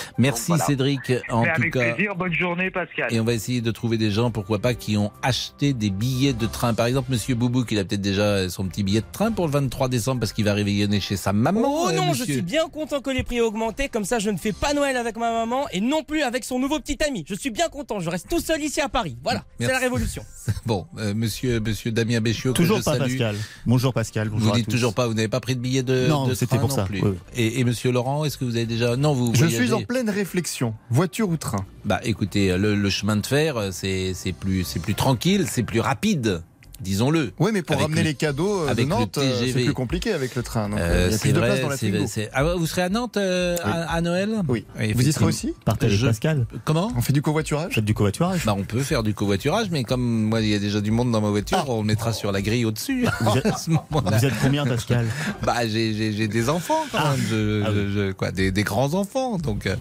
Merci 0.17 0.47
voilà. 0.49 0.65
Cédric, 0.65 0.99
en 1.29 1.41
mais 1.43 1.47
tout 1.53 1.61
avec 1.61 1.73
cas. 1.73 1.93
plaisir, 1.93 2.15
bonne 2.15 2.33
journée 2.33 2.69
Pascal. 2.71 3.13
Et 3.13 3.19
on 3.19 3.23
va 3.23 3.33
essayer 3.33 3.61
de 3.61 3.71
trouver 3.71 3.97
des 3.97 4.11
gens, 4.11 4.31
pourquoi 4.31 4.59
pas, 4.59 4.73
qui 4.73 4.97
ont 4.97 5.11
acheté 5.21 5.73
des 5.73 5.89
billets 5.89 6.33
de 6.33 6.45
train. 6.47 6.73
Par 6.73 6.85
exemple, 6.85 7.11
Monsieur 7.11 7.35
Boubou, 7.35 7.63
qui 7.63 7.77
a 7.77 7.83
peut-être 7.85 8.01
déjà 8.01 8.49
son 8.49 8.65
petit 8.67 8.83
billet 8.83 9.01
de 9.01 9.05
train 9.11 9.31
pour 9.31 9.45
le 9.45 9.51
23 9.51 9.89
décembre 9.89 10.19
parce 10.19 10.33
qu'il 10.33 10.45
va 10.45 10.53
réveillonner 10.53 10.99
chez 10.99 11.17
sa 11.17 11.33
maman. 11.33 11.61
Oh 11.65 11.89
euh, 11.89 11.93
non, 11.93 12.13
je 12.13 12.23
suis 12.23 12.41
bien 12.41 12.67
content 12.69 13.01
que 13.01 13.09
les 13.09 13.23
prix 13.23 13.37
aient 13.37 13.41
augmenté, 13.41 13.89
comme 13.89 14.05
ça 14.05 14.19
je 14.19 14.29
ne 14.29 14.37
fais 14.37 14.53
pas 14.53 14.73
Noël 14.73 14.97
avec 14.97 15.17
ma 15.17 15.31
maman 15.31 15.67
et 15.71 15.81
non 15.81 16.03
plus 16.03 16.21
avec 16.21 16.43
son 16.43 16.59
nouveau 16.59 16.79
petit 16.79 16.97
ami. 17.03 17.23
Je 17.27 17.35
suis 17.35 17.49
bien 17.51 17.69
content, 17.69 17.99
je 17.99 18.09
reste 18.09 18.27
tout 18.29 18.39
seul 18.39 18.61
ici 18.61 18.81
à 18.81 18.89
Paris. 18.89 19.17
Voilà, 19.23 19.43
c'est 19.59 19.67
la 19.67 19.79
révolution. 19.79 20.23
Bon, 20.65 20.85
euh, 20.97 21.13
Monsieur, 21.15 21.59
Monsieur 21.59 21.91
Damien 21.91 22.19
Béchiot, 22.21 22.53
que 22.53 22.57
Toujours 22.57 22.79
je 22.79 22.83
pas 22.83 22.97
salue. 22.97 23.11
Pascal. 23.17 23.35
Bonjour 23.65 23.93
Pascal. 23.93 24.29
Bonjour 24.29 24.47
Vous 24.49 24.53
à 24.53 24.57
dites 24.57 24.65
tous. 24.65 24.71
toujours 24.71 24.93
pas, 24.93 25.07
vous 25.07 25.13
n'avez 25.13 25.27
pas 25.27 25.39
pris 25.39 25.55
de 25.55 25.59
billet 25.61 25.81
de, 25.83 26.07
Non, 26.07 26.27
de 26.27 26.33
c'était 26.33 26.57
train 26.57 26.59
pour 26.59 26.69
non 26.69 26.75
ça, 26.75 26.83
plus. 26.83 27.01
oui. 27.01 27.13
Et, 27.35 27.59
et 27.59 27.63
Monsieur 27.63 27.91
Laurent, 27.91 28.25
est-ce 28.25 28.37
que 28.37 28.45
vous 28.45 28.55
avez 28.55 28.65
déjà 28.65 28.95
Non, 28.95 29.13
vous. 29.13 29.33
Je 29.33 29.39
voyagez 29.39 29.63
suis 29.65 29.73
en 29.73 29.81
pleine 29.83 30.00
réflexion. 30.09 30.73
Voiture 30.89 31.29
ou 31.29 31.37
train? 31.37 31.65
Bah, 31.85 31.99
écoutez, 32.03 32.57
le, 32.57 32.89
chemin 32.89 33.17
de 33.17 33.25
fer, 33.25 33.57
euh, 33.57 33.69
c'est 33.71 34.13
plus 34.39 34.63
c'est 34.63 34.79
plus 34.79 34.95
tranquille, 34.95 35.45
c'est 35.47 35.63
plus 35.63 35.79
rapide, 35.79 36.43
disons-le. 36.81 37.31
Oui, 37.39 37.51
mais 37.53 37.61
pour 37.61 37.75
Avec 37.75 37.87
ramener 37.87 38.01
le- 38.03 38.09
les 38.09 38.13
cadeaux 38.15 38.61
euh, 38.61 38.65
de 38.65 38.69
avec 38.71 38.85
le 38.85 38.89
Nantes, 38.89 39.17
euh, 39.17 39.39
c'est 39.45 39.53
plus 39.53 39.73
compliqué 39.73 40.11
avec 40.13 40.35
le 40.35 40.43
train. 40.43 40.69
Donc, 40.69 40.79
Euh, 40.79 41.07
il 41.07 41.11
y 41.11 41.15
a 41.15 41.19
plus 41.19 41.33
de 41.33 41.39
place 41.39 41.61
dans 41.61 41.69
la 41.69 41.77
frigo. 41.77 42.05
Ah, 42.33 42.43
vous 42.55 42.65
serez 42.67 42.81
à 42.83 42.89
Nantes 42.89 43.17
euh, 43.17 43.55
Oui. 43.63 43.71
à, 43.71 43.93
à 43.93 44.01
Noël 44.01 44.29
Oui. 44.47 44.65
Oui, 44.79 44.93
Vous 44.93 45.07
y 45.07 45.13
serez 45.13 45.25
aussi 45.25 45.53
Partagez 45.65 45.95
Je- 45.95 46.07
Pascal. 46.07 46.45
Comment 46.65 46.91
On 46.97 47.01
fait 47.01 47.13
du 47.13 47.21
covoiturage 47.21 47.73
Faites 47.75 47.85
du 47.85 47.93
covoiturage. 47.93 48.45
bah, 48.45 48.55
on 48.57 48.63
peut 48.63 48.81
faire 48.81 49.03
du 49.03 49.13
covoiturage, 49.13 49.67
mais 49.71 49.83
comme 49.83 50.01
moi 50.01 50.41
il 50.41 50.47
y 50.49 50.55
a 50.55 50.59
déjà 50.59 50.81
du 50.81 50.91
monde 50.91 51.11
dans 51.11 51.21
ma 51.21 51.29
voiture, 51.29 51.63
on 51.67 51.81
le 51.81 51.87
mettra 51.87 52.13
sur 52.13 52.31
la 52.31 52.41
grille 52.41 52.65
au-dessus. 52.65 53.05
Vous 53.21 53.31
êtes- 53.37 53.45
à 53.45 53.57
ce 53.57 53.69
moment-là. 53.69 54.17
Vous 54.17 54.25
êtes 54.25 54.33
combien 54.41 54.65
Pascal 54.65 55.05
Bah, 55.43 55.67
j'ai, 55.67 55.93
j'ai, 55.93 56.11
j'ai 56.13 56.27
des 56.27 56.49
enfants 56.49 56.83
quand 56.91 56.97
même, 57.11 57.19
je- 57.29 57.63
Ah 57.65 57.69
oui. 57.71 57.75
je- 57.75 57.89
je- 58.07 58.11
quoi, 58.11 58.31
des, 58.31 58.51
des 58.51 58.63
grands 58.63 58.93
enfants. 58.93 59.37
Donc, 59.37 59.67
euh. 59.67 59.75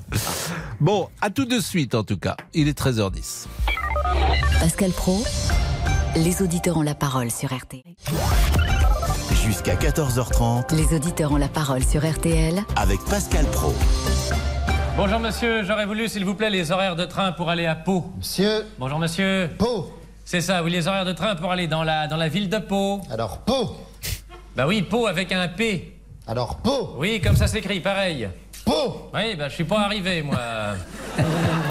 bon, 0.81 1.09
à 1.21 1.31
tout 1.31 1.45
de 1.45 1.59
suite 1.61 1.95
en 1.95 2.05
tout 2.05 2.19
cas. 2.19 2.37
Il 2.55 2.69
est 2.69 2.79
13h10. 2.79 3.47
Pascal 4.61 4.91
Pro, 4.91 5.23
les 6.17 6.43
auditeurs 6.43 6.77
ont 6.77 6.83
la 6.83 6.95
parole 6.95 7.31
sur 7.31 7.55
RTL. 7.55 7.83
Jusqu'à 9.45 9.75
14h30 9.75 10.75
Les 10.75 10.95
auditeurs 10.97 11.33
ont 11.33 11.37
la 11.37 11.49
parole 11.49 11.85
sur 11.85 12.09
RTL 12.09 12.63
avec 12.77 13.01
Pascal 13.09 13.47
Pro. 13.47 13.73
Bonjour 14.97 15.19
monsieur, 15.19 15.65
j'aurais 15.65 15.87
voulu 15.87 16.09
s'il 16.09 16.25
vous 16.25 16.35
plaît 16.35 16.51
les 16.51 16.73
horaires 16.73 16.97
de 16.97 17.05
train 17.05 17.33
pour 17.33 17.49
aller 17.49 17.67
à 17.67 17.75
Pau. 17.75 18.13
Monsieur 18.19 18.67
Bonjour 18.79 18.99
monsieur. 18.99 19.51
Pau. 19.59 19.93
C'est 20.25 20.41
ça, 20.41 20.63
oui, 20.63 20.71
les 20.71 20.87
horaires 20.89 21.05
de 21.05 21.13
train 21.13 21.35
pour 21.37 21.51
aller 21.51 21.67
dans 21.67 21.83
la, 21.83 22.07
dans 22.07 22.17
la 22.17 22.29
ville 22.29 22.49
de 22.49 22.59
Pau. 22.59 23.01
Alors 23.11 23.39
Pau. 23.39 23.77
Bah 24.57 24.67
oui, 24.67 24.83
Pau 24.83 25.07
avec 25.07 25.33
un 25.33 25.49
P. 25.49 25.97
Alors 26.27 26.57
Pau. 26.57 26.95
Oui, 26.99 27.21
comme 27.21 27.37
ça 27.37 27.47
s'écrit, 27.47 27.81
pareil. 27.81 28.29
Oui, 29.15 29.37
bah 29.37 29.49
je 29.49 29.55
suis 29.55 29.65
pas 29.65 29.81
arrivé 29.81 30.23
moi. 30.23 30.37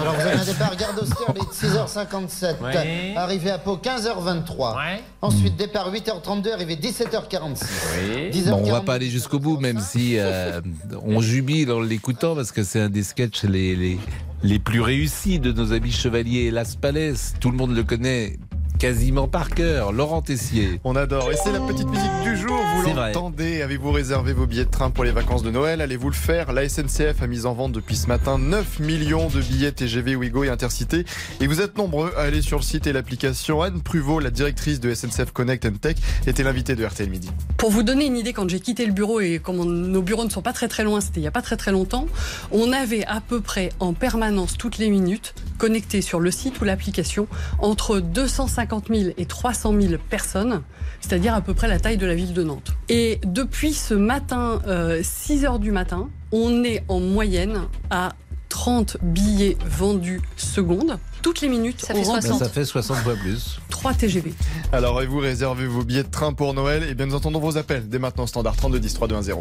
Alors 0.00 0.14
vous 0.14 0.20
avez 0.20 0.38
un 0.38 0.44
départ 0.44 0.76
gare 0.76 0.94
d'Austerlitz 0.94 1.62
6h57. 1.62 2.56
Oui. 2.62 3.14
Arrivé 3.16 3.50
à 3.50 3.58
Pau 3.58 3.76
15h23. 3.82 4.76
Ouais. 4.76 5.02
Ensuite 5.22 5.56
départ 5.56 5.92
8h32, 5.92 6.52
arrivé 6.52 6.76
17h46. 6.76 7.64
Oui. 7.98 8.30
10h42, 8.30 8.50
Bon, 8.50 8.62
on 8.64 8.70
va 8.72 8.80
pas 8.82 8.94
aller 8.94 9.10
jusqu'au 9.10 9.38
bout, 9.38 9.58
même 9.58 9.80
si 9.80 10.16
euh, 10.18 10.60
on 11.04 11.20
jubile 11.20 11.72
en 11.72 11.80
l'écoutant, 11.80 12.34
parce 12.34 12.52
que 12.52 12.62
c'est 12.62 12.80
un 12.80 12.90
des 12.90 13.02
sketchs 13.02 13.44
les, 13.44 13.74
les, 13.74 13.98
les 14.42 14.58
plus 14.58 14.80
réussis 14.80 15.38
de 15.38 15.52
nos 15.52 15.72
amis 15.72 15.92
chevaliers 15.92 16.50
Las 16.50 16.76
Palais. 16.76 17.14
Tout 17.40 17.50
le 17.50 17.56
monde 17.56 17.74
le 17.74 17.82
connaît 17.82 18.38
quasiment 18.78 19.28
par 19.28 19.50
cœur. 19.50 19.92
Laurent 19.92 20.22
Tessier. 20.22 20.80
On 20.84 20.96
adore. 20.96 21.30
Et 21.30 21.36
c'est 21.36 21.52
la 21.52 21.60
petite 21.60 21.86
musique 21.86 22.22
du 22.24 22.36
jour. 22.36 22.58
Vous 22.82 22.94
l'entendez 22.94 23.62
Avez-vous 23.62 23.92
réservé 23.92 24.32
vos 24.32 24.46
billets 24.46 24.64
de 24.64 24.70
train 24.70 24.90
pour 24.90 25.04
les 25.04 25.10
vacances 25.12 25.42
de 25.42 25.50
Noël? 25.50 25.80
Allez-vous 25.80 26.08
le 26.08 26.14
faire? 26.14 26.52
La 26.52 26.68
SNCF 26.68 27.22
a 27.22 27.26
mis 27.26 27.44
en 27.46 27.52
vente 27.52 27.72
depuis 27.72 27.96
ce 27.96 28.06
matin 28.06 28.38
9 28.38 28.80
millions 28.80 29.28
de 29.28 29.40
billets 29.40 29.72
TGV, 29.72 30.16
Ouigo 30.16 30.44
et 30.44 30.48
Intercité. 30.48 31.04
Et 31.40 31.46
vous 31.46 31.60
êtes 31.60 31.76
nombreux 31.76 32.12
à 32.16 32.22
aller 32.22 32.42
sur 32.42 32.56
le 32.58 32.62
site 32.62 32.86
et 32.86 32.92
l'application. 32.92 33.60
Anne 33.62 33.82
Pruvot, 33.82 34.18
la 34.20 34.30
directrice 34.30 34.80
de 34.80 34.94
SNCF 34.94 35.30
Connect 35.32 35.66
and 35.66 35.74
Tech, 35.80 35.96
était 36.26 36.42
l'invitée 36.42 36.74
de 36.74 36.84
RTL 36.84 37.10
Midi. 37.10 37.28
Pour 37.58 37.70
vous 37.70 37.82
donner 37.82 38.06
une 38.06 38.16
idée, 38.16 38.32
quand 38.32 38.48
j'ai 38.48 38.60
quitté 38.60 38.86
le 38.86 38.92
bureau 38.92 39.20
et 39.20 39.40
comme 39.42 39.60
on- 39.60 39.64
nos 39.64 40.02
bureaux 40.02 40.24
ne 40.24 40.30
sont 40.30 40.42
pas 40.42 40.52
très 40.52 40.68
très 40.68 40.84
loin, 40.84 41.00
c'était 41.00 41.20
il 41.20 41.22
n'y 41.22 41.28
a 41.28 41.32
pas 41.32 41.42
très 41.42 41.56
très 41.56 41.72
longtemps, 41.72 42.06
on 42.50 42.72
avait 42.72 43.04
à 43.04 43.20
peu 43.20 43.40
près 43.40 43.70
en 43.80 43.92
permanence 43.92 44.56
toutes 44.56 44.78
les 44.78 44.88
minutes 44.88 45.34
connectés 45.60 46.00
sur 46.00 46.20
le 46.20 46.30
site 46.30 46.58
ou 46.62 46.64
l'application 46.64 47.28
entre 47.58 48.00
250 48.00 48.88
000 48.88 49.10
et 49.18 49.26
300 49.26 49.74
000 49.78 49.94
personnes, 50.08 50.62
c'est-à-dire 51.02 51.34
à 51.34 51.42
peu 51.42 51.52
près 51.52 51.68
la 51.68 51.78
taille 51.78 51.98
de 51.98 52.06
la 52.06 52.14
ville 52.14 52.32
de 52.32 52.42
Nantes. 52.42 52.72
Et 52.88 53.20
depuis 53.24 53.74
ce 53.74 53.92
matin, 53.92 54.62
euh, 54.66 55.00
6 55.02 55.44
heures 55.44 55.58
du 55.58 55.70
matin, 55.70 56.08
on 56.32 56.64
est 56.64 56.82
en 56.88 56.98
moyenne 56.98 57.66
à 57.90 58.14
30 58.48 58.96
billets 59.02 59.58
vendus 59.66 60.22
seconde. 60.36 60.98
Toutes 61.20 61.42
les 61.42 61.48
minutes, 61.48 61.82
Ça 61.82 61.92
on 61.94 62.02
fait 62.02 62.08
rentre 62.08 62.22
60. 62.22 62.38
Ça 62.38 62.48
fait 62.48 62.64
60 62.64 62.96
fois 62.96 63.14
plus. 63.16 63.60
3 63.68 63.92
TGV. 63.92 64.32
Alors, 64.72 64.96
avez-vous 64.96 65.18
réservé 65.18 65.66
vos 65.66 65.84
billets 65.84 66.04
de 66.04 66.10
train 66.10 66.32
pour 66.32 66.54
Noël 66.54 66.84
Et 66.84 66.94
bien, 66.94 67.04
nous 67.04 67.14
entendons 67.14 67.38
vos 67.38 67.58
appels 67.58 67.86
dès 67.86 67.98
maintenant, 67.98 68.26
standard 68.26 68.56
32 68.56 68.80
10 68.80 68.94
3210. 68.94 69.34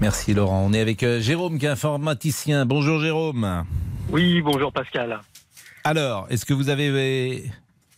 Merci 0.00 0.34
Laurent. 0.34 0.66
On 0.68 0.72
est 0.72 0.80
avec 0.80 1.04
euh, 1.04 1.20
Jérôme 1.20 1.60
qui 1.60 1.66
est 1.66 1.70
informaticien. 1.70 2.66
Bonjour 2.66 3.00
Jérôme. 3.00 3.64
Oui, 4.12 4.40
bonjour 4.42 4.72
Pascal. 4.72 5.20
Alors, 5.84 6.26
est-ce 6.30 6.44
que 6.44 6.52
vous 6.54 6.68
avez 6.68 6.88
euh, 6.88 7.38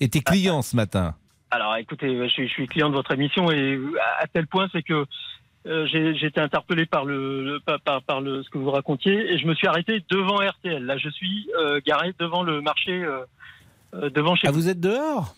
été 0.01 0.21
client 0.21 0.63
ce 0.63 0.77
matin? 0.77 1.15
Alors 1.51 1.77
écoutez, 1.77 2.17
je, 2.17 2.29
suis- 2.29 2.49
je 2.49 2.53
suis 2.53 2.67
client 2.67 2.89
de 2.89 2.95
votre 2.95 3.13
émission 3.13 3.51
et 3.51 3.79
à, 4.19 4.23
à 4.23 4.27
tel 4.27 4.47
point 4.47 4.69
c'est 4.73 4.83
que 4.83 5.05
euh, 5.67 5.87
j'ai 5.87 6.27
été 6.27 6.41
interpellé 6.41 6.87
par 6.87 7.05
le, 7.05 7.61
par, 8.07 8.21
le 8.21 8.43
ce 8.43 8.49
que 8.51 8.59
vous 8.59 8.71
racontiez 8.71 9.33
et 9.33 9.39
je 9.39 9.47
me 9.47 9.55
suis 9.55 9.67
arrêté 9.69 10.03
devant 10.11 10.37
RTL. 10.37 10.83
Là, 10.85 10.97
je 10.97 11.09
suis 11.11 11.49
euh, 11.59 11.81
garé 11.87 12.15
devant 12.19 12.43
le 12.43 12.63
marché, 12.63 12.93
euh, 13.05 13.21
euh, 13.95 14.11
devant 14.11 14.35
chez 14.35 14.49
Ah, 14.49 14.51
vous 14.51 14.69
êtes 14.69 14.81
dehors? 14.81 15.35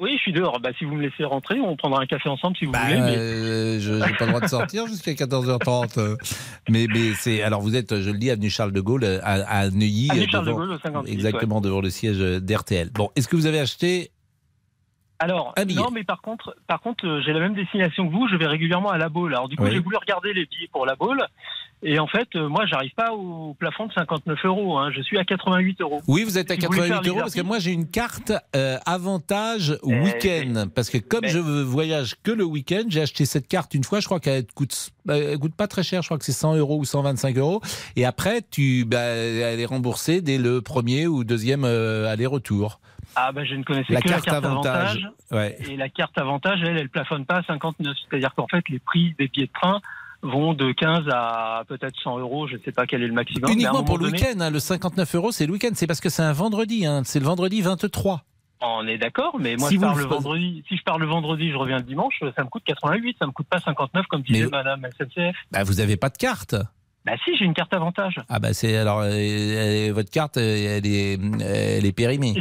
Oui, 0.00 0.12
je 0.16 0.22
suis 0.22 0.32
dehors. 0.32 0.60
Bah, 0.60 0.70
si 0.78 0.84
vous 0.84 0.94
me 0.94 1.02
laissez 1.02 1.24
rentrer, 1.24 1.60
on 1.60 1.76
prendra 1.76 2.00
un 2.02 2.06
café 2.06 2.28
ensemble 2.28 2.56
si 2.56 2.64
vous 2.64 2.72
Bah, 2.72 2.80
voulez. 2.86 3.00
mais- 3.00 3.16
euh, 3.16 3.80
je 3.80 3.92
n'ai 3.92 4.12
pas 4.14 4.24
le 4.24 4.28
droit 4.28 4.40
de 4.40 4.46
sortir 4.48 4.86
jusqu'à 4.88 5.12
14h30. 5.12 5.98
euh. 5.98 6.16
Mais, 6.68 6.86
mais 6.92 7.12
c'est. 7.14 7.42
Alors, 7.42 7.60
vous 7.60 7.76
êtes, 7.76 8.00
je 8.00 8.10
le 8.10 8.18
dis, 8.18 8.30
avenue 8.30 8.50
Charles 8.50 8.72
de 8.72 8.80
Gaulle, 8.80 9.04
à, 9.22 9.32
à 9.48 9.70
Neuilly. 9.70 10.10
Avenue 10.10 10.24
euh, 10.24 10.28
Charles 10.30 10.44
de 10.44 10.50
devant- 10.50 10.60
Gaulle, 10.60 10.70
au 10.72 10.78
56, 10.78 11.12
Exactement, 11.12 11.60
devant 11.60 11.80
le 11.80 11.90
siège 11.90 12.20
euh, 12.20 12.40
d'RTL. 12.40 12.90
Bon, 12.92 13.10
est-ce 13.16 13.28
que 13.28 13.36
vous 13.36 13.46
avez 13.46 13.60
acheté. 13.60 14.10
Alors, 15.20 15.54
non, 15.74 15.90
mais 15.92 16.02
par 16.04 16.20
contre, 16.20 16.56
par 16.66 16.80
contre, 16.80 17.06
euh, 17.06 17.22
j'ai 17.24 17.32
la 17.32 17.38
même 17.40 17.54
destination 17.54 18.06
que 18.08 18.12
vous. 18.12 18.26
Je 18.28 18.36
vais 18.36 18.46
régulièrement 18.46 18.90
à 18.90 18.98
la 18.98 19.08
Baule. 19.08 19.32
Alors, 19.34 19.48
du 19.48 19.56
coup, 19.56 19.62
Oui. 19.62 19.70
j'ai 19.72 19.78
voulu 19.78 19.96
regarder 19.96 20.34
les 20.34 20.44
billets 20.44 20.68
pour 20.72 20.86
la 20.86 20.96
Baule. 20.96 21.24
Et 21.86 21.98
en 21.98 22.06
fait, 22.06 22.26
euh, 22.34 22.48
moi, 22.48 22.64
j'arrive 22.64 22.94
pas 22.96 23.12
au 23.12 23.52
plafond 23.54 23.86
de 23.86 23.92
59 23.92 24.38
euros. 24.46 24.78
hein. 24.78 24.90
Je 24.96 25.02
suis 25.02 25.18
à 25.18 25.24
88 25.24 25.82
euros. 25.82 26.00
Oui, 26.08 26.24
vous 26.24 26.38
êtes 26.38 26.50
à 26.50 26.54
Si 26.54 26.60
vous 26.62 26.66
voulez 26.68 26.88
88 26.88 27.04
faire 27.04 27.12
euros 27.12 27.20
parce 27.20 27.34
que 27.34 27.42
moi 27.42 27.58
j'ai 27.58 27.72
une 27.72 27.86
carte 27.90 28.32
euh, 28.56 28.78
avantage 28.86 29.76
Eh, 29.86 30.00
week-end. 30.00 30.64
Parce 30.74 30.88
que 30.88 30.96
comme 30.96 31.26
je 31.26 31.38
voyage 31.38 32.14
que 32.22 32.30
le 32.30 32.44
week-end, 32.44 32.84
j'ai 32.88 33.02
acheté 33.02 33.26
cette 33.26 33.48
carte 33.48 33.74
une 33.74 33.84
fois. 33.84 34.00
Je 34.00 34.06
crois 34.06 34.18
qu'elle 34.18 34.46
coûte, 34.54 34.92
euh, 35.10 35.32
elle 35.32 35.38
coûte 35.38 35.54
pas 35.54 35.66
très 35.68 35.82
cher. 35.82 36.00
Je 36.00 36.08
crois 36.08 36.16
que 36.18 36.24
c'est 36.24 36.32
100 36.32 36.54
euros 36.56 36.78
ou 36.78 36.84
125 36.86 37.36
euros. 37.36 37.60
Et 37.96 38.06
après, 38.06 38.40
tu, 38.50 38.86
bah, 38.86 38.98
elle 39.00 39.60
est 39.60 39.66
remboursée 39.66 40.22
dès 40.22 40.38
le 40.38 40.62
premier 40.62 41.06
ou 41.06 41.22
deuxième 41.22 41.64
euh, 41.64 42.10
aller-retour. 42.10 42.80
Ah, 43.16 43.30
bah, 43.30 43.44
je 43.44 43.54
ne 43.54 43.62
connaissais 43.62 43.92
La 43.92 44.00
que 44.00 44.08
carte 44.08 44.26
la 44.26 44.32
carte 44.32 44.44
avantage. 44.46 44.96
avantage. 44.96 45.10
Ouais. 45.30 45.56
Et 45.70 45.76
la 45.76 45.88
carte 45.90 46.16
avantage, 46.18 46.60
elle, 46.64 46.78
elle 46.78 46.88
plafonne 46.88 47.26
pas 47.26 47.36
à 47.36 47.42
59. 47.42 47.94
C'est-à-dire 48.08 48.34
qu'en 48.34 48.46
fait, 48.48 48.64
les 48.70 48.78
prix 48.78 49.14
des 49.18 49.28
billets 49.28 49.46
de 49.46 49.52
train 49.52 49.80
vont 50.24 50.52
de 50.54 50.72
15 50.72 51.04
à 51.12 51.62
peut-être 51.68 51.94
100 52.02 52.18
euros. 52.18 52.48
Je 52.48 52.56
ne 52.56 52.60
sais 52.64 52.72
pas 52.72 52.86
quel 52.86 53.02
est 53.02 53.06
le 53.06 53.12
maximum. 53.12 53.50
Uniquement 53.52 53.84
pour 53.84 53.98
le 53.98 54.06
donné- 54.06 54.18
week-end. 54.18 54.40
hein, 54.40 54.50
le 54.50 54.58
59 54.58 55.14
euros, 55.14 55.30
c'est 55.32 55.46
le 55.46 55.52
week-end. 55.52 55.70
C'est 55.74 55.86
parce 55.86 56.00
que 56.00 56.08
c'est 56.08 56.22
un 56.22 56.32
vendredi. 56.32 56.84
hein, 56.86 57.02
c'est 57.04 57.20
le 57.20 57.26
vendredi 57.26 57.60
23. 57.62 58.22
On 58.66 58.86
est 58.86 58.96
d'accord, 58.98 59.36
mais 59.38 59.56
moi 59.56 59.68
Si 59.68 59.74
je 59.74 59.80
vous 59.80 59.86
pars 59.86 59.94
le 59.96 60.04
vendredi. 60.04 60.64
Si 60.68 60.76
je 60.76 60.82
pars 60.82 60.98
le 60.98 61.06
vendredi, 61.06 61.50
je 61.50 61.56
reviens 61.56 61.76
le 61.76 61.82
dimanche, 61.82 62.14
ça 62.34 62.42
me 62.44 62.48
coûte 62.48 62.62
88, 62.64 63.16
ça 63.18 63.26
me 63.26 63.32
coûte 63.32 63.46
pas 63.48 63.60
59 63.60 64.06
comme 64.06 64.22
disait 64.22 64.44
Mais- 64.44 64.50
Madame 64.50 64.86
SNCF. 64.98 65.36
Bah, 65.52 65.62
vous 65.64 65.74
n'avez 65.74 65.96
pas 65.98 66.08
de 66.08 66.16
carte. 66.16 66.54
Bah 67.04 67.12
si, 67.22 67.36
j'ai 67.36 67.44
une 67.44 67.52
carte 67.52 67.74
avantage. 67.74 68.18
Ah 68.30 68.38
bah 68.38 68.54
c'est 68.54 68.78
alors 68.78 69.00
euh, 69.00 69.10
euh, 69.10 69.92
votre 69.92 70.10
carte, 70.10 70.38
euh, 70.38 70.78
elle 70.78 70.86
est, 70.86 71.18
elle 71.42 71.84
est 71.84 71.92
périmée. 71.92 72.32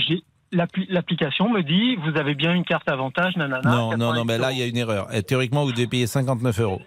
L'application 0.53 1.49
me 1.49 1.61
dit 1.63 1.95
vous 1.97 2.17
avez 2.17 2.35
bien 2.35 2.53
une 2.53 2.63
carte 2.63 2.87
avantage, 2.87 3.35
nanana. 3.35 3.69
Non, 3.69 3.97
non, 3.97 4.13
non, 4.13 4.23
88 4.23 4.25
mais 4.25 4.37
là, 4.37 4.51
il 4.53 4.59
y 4.59 4.61
a 4.61 4.67
une 4.67 4.77
erreur. 4.77 5.07
Théoriquement, 5.27 5.65
vous 5.65 5.71
devez 5.73 5.87
payer 5.87 6.07
59 6.07 6.59
euros. 6.61 6.81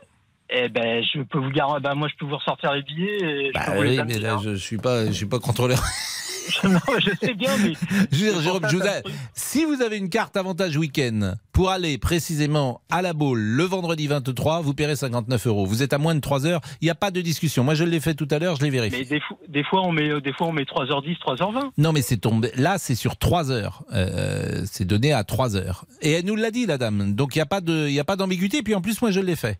Eh 0.50 0.68
ben, 0.68 1.02
je 1.02 1.22
peux 1.22 1.38
vous 1.38 1.50
garantir. 1.50 1.80
Bah 1.80 1.94
moi, 1.94 2.08
je 2.08 2.14
peux 2.18 2.26
vous 2.26 2.36
ressortir 2.36 2.72
les 2.72 2.82
billets. 2.82 3.18
Et 3.22 3.46
je 3.48 3.52
Bah 3.52 3.66
peux 3.66 3.76
vous 3.76 3.82
les 3.82 3.98
oui, 3.98 4.04
mais 4.06 4.18
là, 4.18 4.34
hein. 4.34 4.40
je 4.42 4.54
suis 4.54 4.78
pas, 4.78 5.06
je 5.06 5.12
suis 5.12 5.26
pas 5.26 5.38
contrôleur. 5.38 5.82
non, 6.64 6.78
je 7.00 7.10
sais 7.20 7.34
bien, 7.34 7.50
mais 7.58 7.72
Je 8.12 8.18
Jérôme, 8.18 8.66
je 8.70 8.76
vous 8.76 8.82
si 9.34 9.64
vous 9.64 9.82
avez 9.82 9.96
une 9.96 10.08
carte 10.08 10.36
avantage 10.36 10.76
week-end 10.76 11.34
pour 11.52 11.70
aller 11.70 11.98
précisément 11.98 12.82
à 12.90 13.02
la 13.02 13.12
Baule 13.12 13.40
le 13.40 13.64
vendredi 13.64 14.06
23, 14.06 14.60
vous 14.60 14.74
paierez 14.74 14.96
59 14.96 15.46
euros. 15.46 15.66
Vous 15.66 15.82
êtes 15.82 15.92
à 15.92 15.98
moins 15.98 16.14
de 16.14 16.20
3 16.20 16.46
heures. 16.46 16.60
Il 16.80 16.84
n'y 16.84 16.90
a 16.90 16.94
pas 16.94 17.10
de 17.10 17.20
discussion. 17.20 17.64
Moi, 17.64 17.74
je 17.74 17.84
l'ai 17.84 18.00
fait 18.00 18.14
tout 18.14 18.28
à 18.30 18.38
l'heure, 18.38 18.56
je 18.56 18.62
l'ai 18.62 18.70
vérifié. 18.70 19.00
mais 19.00 19.04
des, 19.06 19.18
fo- 19.18 19.38
des 19.48 19.64
fois 19.64 19.82
on 19.82 19.92
met 19.92 20.20
des 20.20 20.32
fois 20.32 20.46
on 20.48 20.52
met 20.52 20.62
3h10, 20.62 21.18
3h20. 21.18 21.70
Non, 21.78 21.92
mais 21.92 22.02
c'est 22.02 22.18
tombé. 22.18 22.50
Là, 22.56 22.78
c'est 22.78 22.94
sur 22.94 23.16
3 23.16 23.50
heures. 23.50 23.82
Euh, 23.92 24.62
c'est 24.66 24.84
donné 24.84 25.12
à 25.12 25.24
3 25.24 25.56
heures. 25.56 25.84
Et 26.02 26.12
elle 26.12 26.24
nous 26.26 26.36
l'a 26.36 26.50
dit, 26.50 26.66
la 26.66 26.78
dame. 26.78 27.14
Donc, 27.14 27.34
il 27.34 27.38
n'y 27.38 27.42
a 27.42 27.46
pas 27.46 27.58
a 27.58 28.16
d'ambiguïté. 28.16 28.62
Puis 28.62 28.74
en 28.74 28.80
plus, 28.80 29.00
moi, 29.02 29.10
je 29.10 29.20
l'ai 29.20 29.36
fait. 29.36 29.58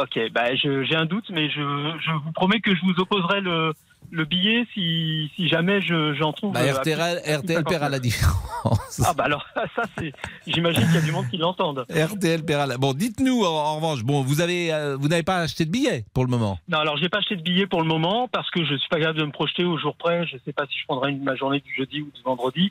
Ok, 0.00 0.18
bah 0.32 0.54
j'ai 0.54 0.94
un 0.94 1.06
doute, 1.06 1.24
mais 1.30 1.48
je, 1.50 1.60
je 1.60 2.10
vous 2.24 2.32
promets 2.32 2.60
que 2.60 2.74
je 2.74 2.80
vous 2.82 2.94
opposerai 3.00 3.40
le, 3.40 3.72
le 4.12 4.24
billet 4.24 4.64
si, 4.72 5.30
si 5.34 5.48
jamais 5.48 5.80
je- 5.82 6.14
j'en 6.14 6.32
trouve. 6.32 6.52
Bah, 6.52 6.60
euh, 6.62 6.72
RTL, 6.74 7.00
à 7.00 7.38
RTL 7.38 7.64
paiera 7.64 7.88
la 7.88 7.98
différence. 7.98 9.00
Ah 9.04 9.14
bah 9.14 9.24
alors 9.24 9.44
ça 9.76 9.82
c'est, 9.98 10.12
j'imagine 10.46 10.84
qu'il 10.86 10.94
y 10.94 10.98
a 10.98 11.00
du 11.02 11.10
monde 11.12 11.28
qui 11.28 11.38
l'entende. 11.38 11.84
RTL 11.90 12.44
paiera 12.44 12.66
la. 12.66 12.76
Bon, 12.78 12.92
dites-nous 12.92 13.42
en, 13.42 13.48
en 13.48 13.76
revanche. 13.76 14.04
Bon, 14.04 14.22
vous 14.22 14.40
avez, 14.40 14.72
euh, 14.72 14.96
vous 14.96 15.08
n'avez 15.08 15.24
pas 15.24 15.38
acheté 15.38 15.64
de 15.64 15.70
billets 15.72 16.04
pour 16.14 16.24
le 16.24 16.30
moment? 16.30 16.58
Non 16.68 16.78
alors 16.78 16.96
j'ai 16.98 17.08
pas 17.08 17.18
acheté 17.18 17.34
de 17.34 17.42
billet 17.42 17.66
pour 17.66 17.80
le 17.82 17.88
moment 17.88 18.28
parce 18.28 18.50
que 18.50 18.64
je 18.64 18.76
suis 18.76 18.88
pas 18.88 19.00
capable 19.00 19.18
de 19.18 19.24
me 19.24 19.32
projeter 19.32 19.64
au 19.64 19.76
jour 19.78 19.96
près. 19.96 20.24
Je 20.26 20.36
sais 20.44 20.52
pas 20.52 20.66
si 20.70 20.78
je 20.78 20.84
prendrai 20.84 21.10
une, 21.10 21.24
ma 21.24 21.34
journée 21.34 21.60
du 21.60 21.74
jeudi 21.74 22.00
ou 22.02 22.10
du 22.14 22.22
vendredi. 22.22 22.70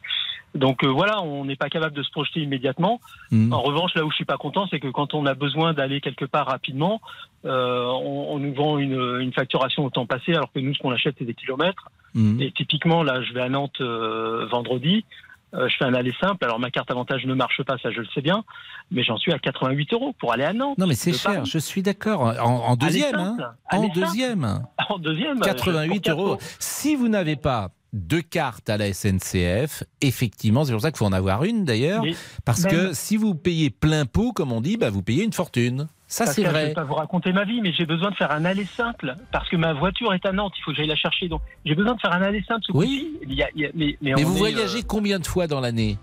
Donc 0.56 0.84
euh, 0.84 0.88
voilà, 0.88 1.22
on 1.22 1.46
n'est 1.46 1.56
pas 1.56 1.70
capable 1.70 1.96
de 1.96 2.02
se 2.04 2.10
projeter 2.12 2.40
immédiatement. 2.42 3.00
Mhm. 3.32 3.54
En 3.54 3.62
revanche, 3.62 3.94
là 3.96 4.06
où 4.06 4.10
je 4.12 4.16
suis 4.16 4.26
pas 4.26 4.38
content, 4.38 4.66
c'est 4.72 4.80
que 4.80 4.88
quand 4.88 5.14
on 5.14 5.26
a 5.26 5.34
besoin 5.36 5.74
d'aller 5.74 6.02
quelque 6.02 6.26
part 6.26 6.48
rapidement, 6.48 7.00
euh, 7.46 7.86
on, 7.86 8.34
on 8.36 8.40
nous 8.40 8.54
vend 8.54 8.78
une, 8.78 9.20
une 9.22 9.34
facturation 9.34 9.86
au 9.86 9.90
temps 9.90 10.06
passé, 10.06 10.34
alors 10.34 10.52
que 10.52 10.60
nous, 10.60 10.74
ce 10.74 10.80
qu'on 10.80 10.92
achète, 10.92 11.16
c'est 11.20 11.26
des 11.26 11.36
kilomètres. 11.36 11.90
Mhm. 12.16 12.42
Et 12.42 12.52
typiquement, 12.52 13.04
là, 13.04 13.22
je 13.22 13.34
vais 13.34 13.42
à 13.42 13.50
Nantes 13.50 13.80
euh, 13.82 14.48
vendredi. 14.50 15.06
je 15.54 15.74
fais 15.78 15.86
un 15.86 15.94
aller 15.94 16.14
simple. 16.20 16.44
Alors 16.46 16.60
ma 16.60 16.72
carte 16.72 16.90
avantage 16.92 17.26
ne 17.26 17.34
marche 17.34 17.62
pas, 17.64 17.78
ça 17.78 17.90
je 17.92 18.02
le 18.02 18.08
sais 18.14 18.22
bien, 18.22 18.44
mais 18.92 19.04
j'en 19.04 19.18
suis 19.18 19.32
à 19.34 19.40
88 19.40 19.94
euros 19.94 20.14
pour 20.20 20.34
aller 20.34 20.44
à 20.44 20.54
Nantes. 20.54 20.78
Non, 20.78 20.88
mais 20.88 20.96
c'est 20.96 21.14
cher. 21.14 21.34
Paris. 21.36 21.50
Je 21.50 21.58
suis 21.60 21.82
d'accord. 21.84 22.22
En, 22.22 22.72
en 22.72 22.76
deuxième, 22.76 23.12
simple. 23.12 23.44
hein. 23.44 23.54
En 23.72 23.88
deuxième. 23.90 24.60
En 24.90 25.00
deuxième, 25.00 25.38
euh, 25.38 25.46
88 25.46 25.90
pour 25.90 26.02
quatre 26.02 26.18
euros. 26.20 26.38
Si 26.60 26.96
vous 26.96 27.10
n'avez 27.10 27.36
pas 27.36 27.70
de 27.94 28.20
carte 28.20 28.70
à 28.70 28.78
la 28.78 28.92
SNCF, 28.94 29.84
effectivement, 30.02 30.66
c'est 30.66 30.72
pour 30.74 30.82
ça 30.82 30.92
qu'il 30.92 30.98
faut 30.98 31.06
en 31.06 31.14
avoir 31.14 31.44
une 31.44 31.66
d'ailleurs, 31.66 32.04
parce 32.46 32.64
même- 32.64 32.72
que 32.72 32.94
si 32.94 33.18
vous 33.18 33.34
payez 33.36 33.70
plein 33.70 34.06
pot, 34.06 34.34
comme 34.34 34.52
on 34.52 34.62
dit, 34.62 34.78
bah, 34.78 34.90
vous 34.90 35.02
payez 35.02 35.24
une 35.24 35.34
fortune. 35.34 35.88
Ça, 36.10 36.26
c'est 36.26 36.42
que 36.42 36.48
Je 36.48 36.52
vrai. 36.54 36.66
vais 36.68 36.74
pas 36.74 36.86
vous 36.86 36.94
raconter 36.94 37.34
ma 37.34 37.44
vie, 37.44 37.60
mais 37.62 37.74
j'ai 37.74 37.86
besoin 37.86 38.12
de 38.12 38.16
faire 38.16 38.32
un 38.32 38.46
aller 38.46 38.64
simple 38.66 39.16
parce 39.32 39.50
que 39.50 39.58
ma 39.58 39.74
voiture 39.74 40.14
est 40.14 40.26
à 40.26 40.32
Nantes. 40.32 40.54
Il 40.58 40.62
faut 40.64 40.72
que 40.72 40.78
j'aille 40.78 40.88
la 40.88 40.96
chercher. 40.96 41.28
Donc 41.28 41.42
j'ai 41.66 41.76
besoin 41.76 41.96
de 41.96 42.00
faire 42.00 42.14
un 42.14 42.22
aller 42.22 42.42
simple. 42.48 42.62
Ce 42.66 42.72
Oui. 42.72 43.10
coup-ci. 43.20 43.28
Il 43.30 43.34
y 43.34 43.44
a- 43.44 43.50
il 43.56 43.62
y 43.62 43.66
a- 43.66 43.72
mais, 43.74 43.98
mais 44.02 44.14
vous 44.24 44.34
voyagez 44.34 44.80
euh, 44.80 44.88
combien 44.88 45.20
de 45.20 45.28
fois 45.28 45.48
dans 45.48 45.60
l'année? 45.60 45.98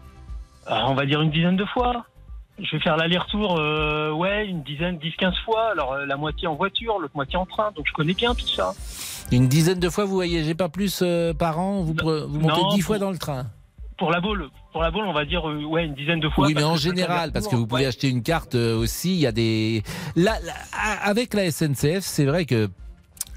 Ah, 0.67 0.87
on 0.91 0.95
va 0.95 1.07
dire 1.07 1.23
une 1.23 1.31
dizaine 1.31 1.57
de 1.57 1.65
fois. 1.65 2.05
Je 2.59 2.77
vais 2.77 2.83
faire 2.83 2.97
l'aller-retour, 2.97 3.59
euh, 3.59 4.13
ouais, 4.13 4.47
une 4.47 4.63
dizaine, 4.63 4.97
10-15 4.99 5.35
fois. 5.45 5.71
Alors 5.73 5.93
euh, 5.95 6.07
la 6.07 6.17
moitié 6.17 6.47
en 6.47 6.55
voiture, 6.55 6.99
l'autre 7.01 7.15
moitié 7.17 7.37
en 7.37 7.47
train. 7.47 7.73
Donc 7.77 7.87
je 7.89 7.93
connais 7.93 8.15
bien 8.15 8.35
tout 8.35 8.47
ça. 8.47 8.75
Une 9.33 9.49
dizaine 9.49 9.81
de 9.81 9.89
fois, 9.91 10.05
vous 10.05 10.15
voyagez 10.15 10.55
pas 10.55 10.69
plus 10.69 11.01
euh, 11.03 11.35
par 11.35 11.59
an? 11.59 11.83
Vous, 11.83 11.95
vous 11.95 12.41
montez 12.41 12.61
Non, 12.63 12.69
dix 12.75 12.81
fois 12.81 12.99
dans 12.99 13.11
le 13.11 13.19
train? 13.19 13.47
Pour 13.99 14.11
la 14.11 14.21
boule, 14.21 14.51
pour 14.73 14.83
la 14.83 14.91
boule, 14.91 15.05
on 15.07 15.13
va 15.13 15.25
dire 15.25 15.49
euh, 15.49 15.65
ouais 15.65 15.85
une 15.87 15.95
dizaine 15.95 16.21
de 16.21 16.29
fois. 16.29 16.47
Oui, 16.47 16.55
mais 16.55 16.63
en 16.65 16.77
général, 16.77 17.33
parce 17.33 17.49
que 17.49 17.57
vous 17.57 17.67
pouvez 17.67 17.83
Ouais. 17.83 17.89
acheter 17.89 18.09
une 18.09 18.23
carte 18.23 18.55
euh, 18.55 18.77
aussi, 18.77 19.15
il 19.15 19.21
y 19.21 19.27
a 19.27 19.33
des... 19.33 19.83
Là, 20.17 20.37
là, 20.45 20.53
avec 21.05 21.33
la 21.35 21.51
SNCF, 21.51 22.01
c'est 22.01 22.25
vrai 22.25 22.45
que, 22.45 22.69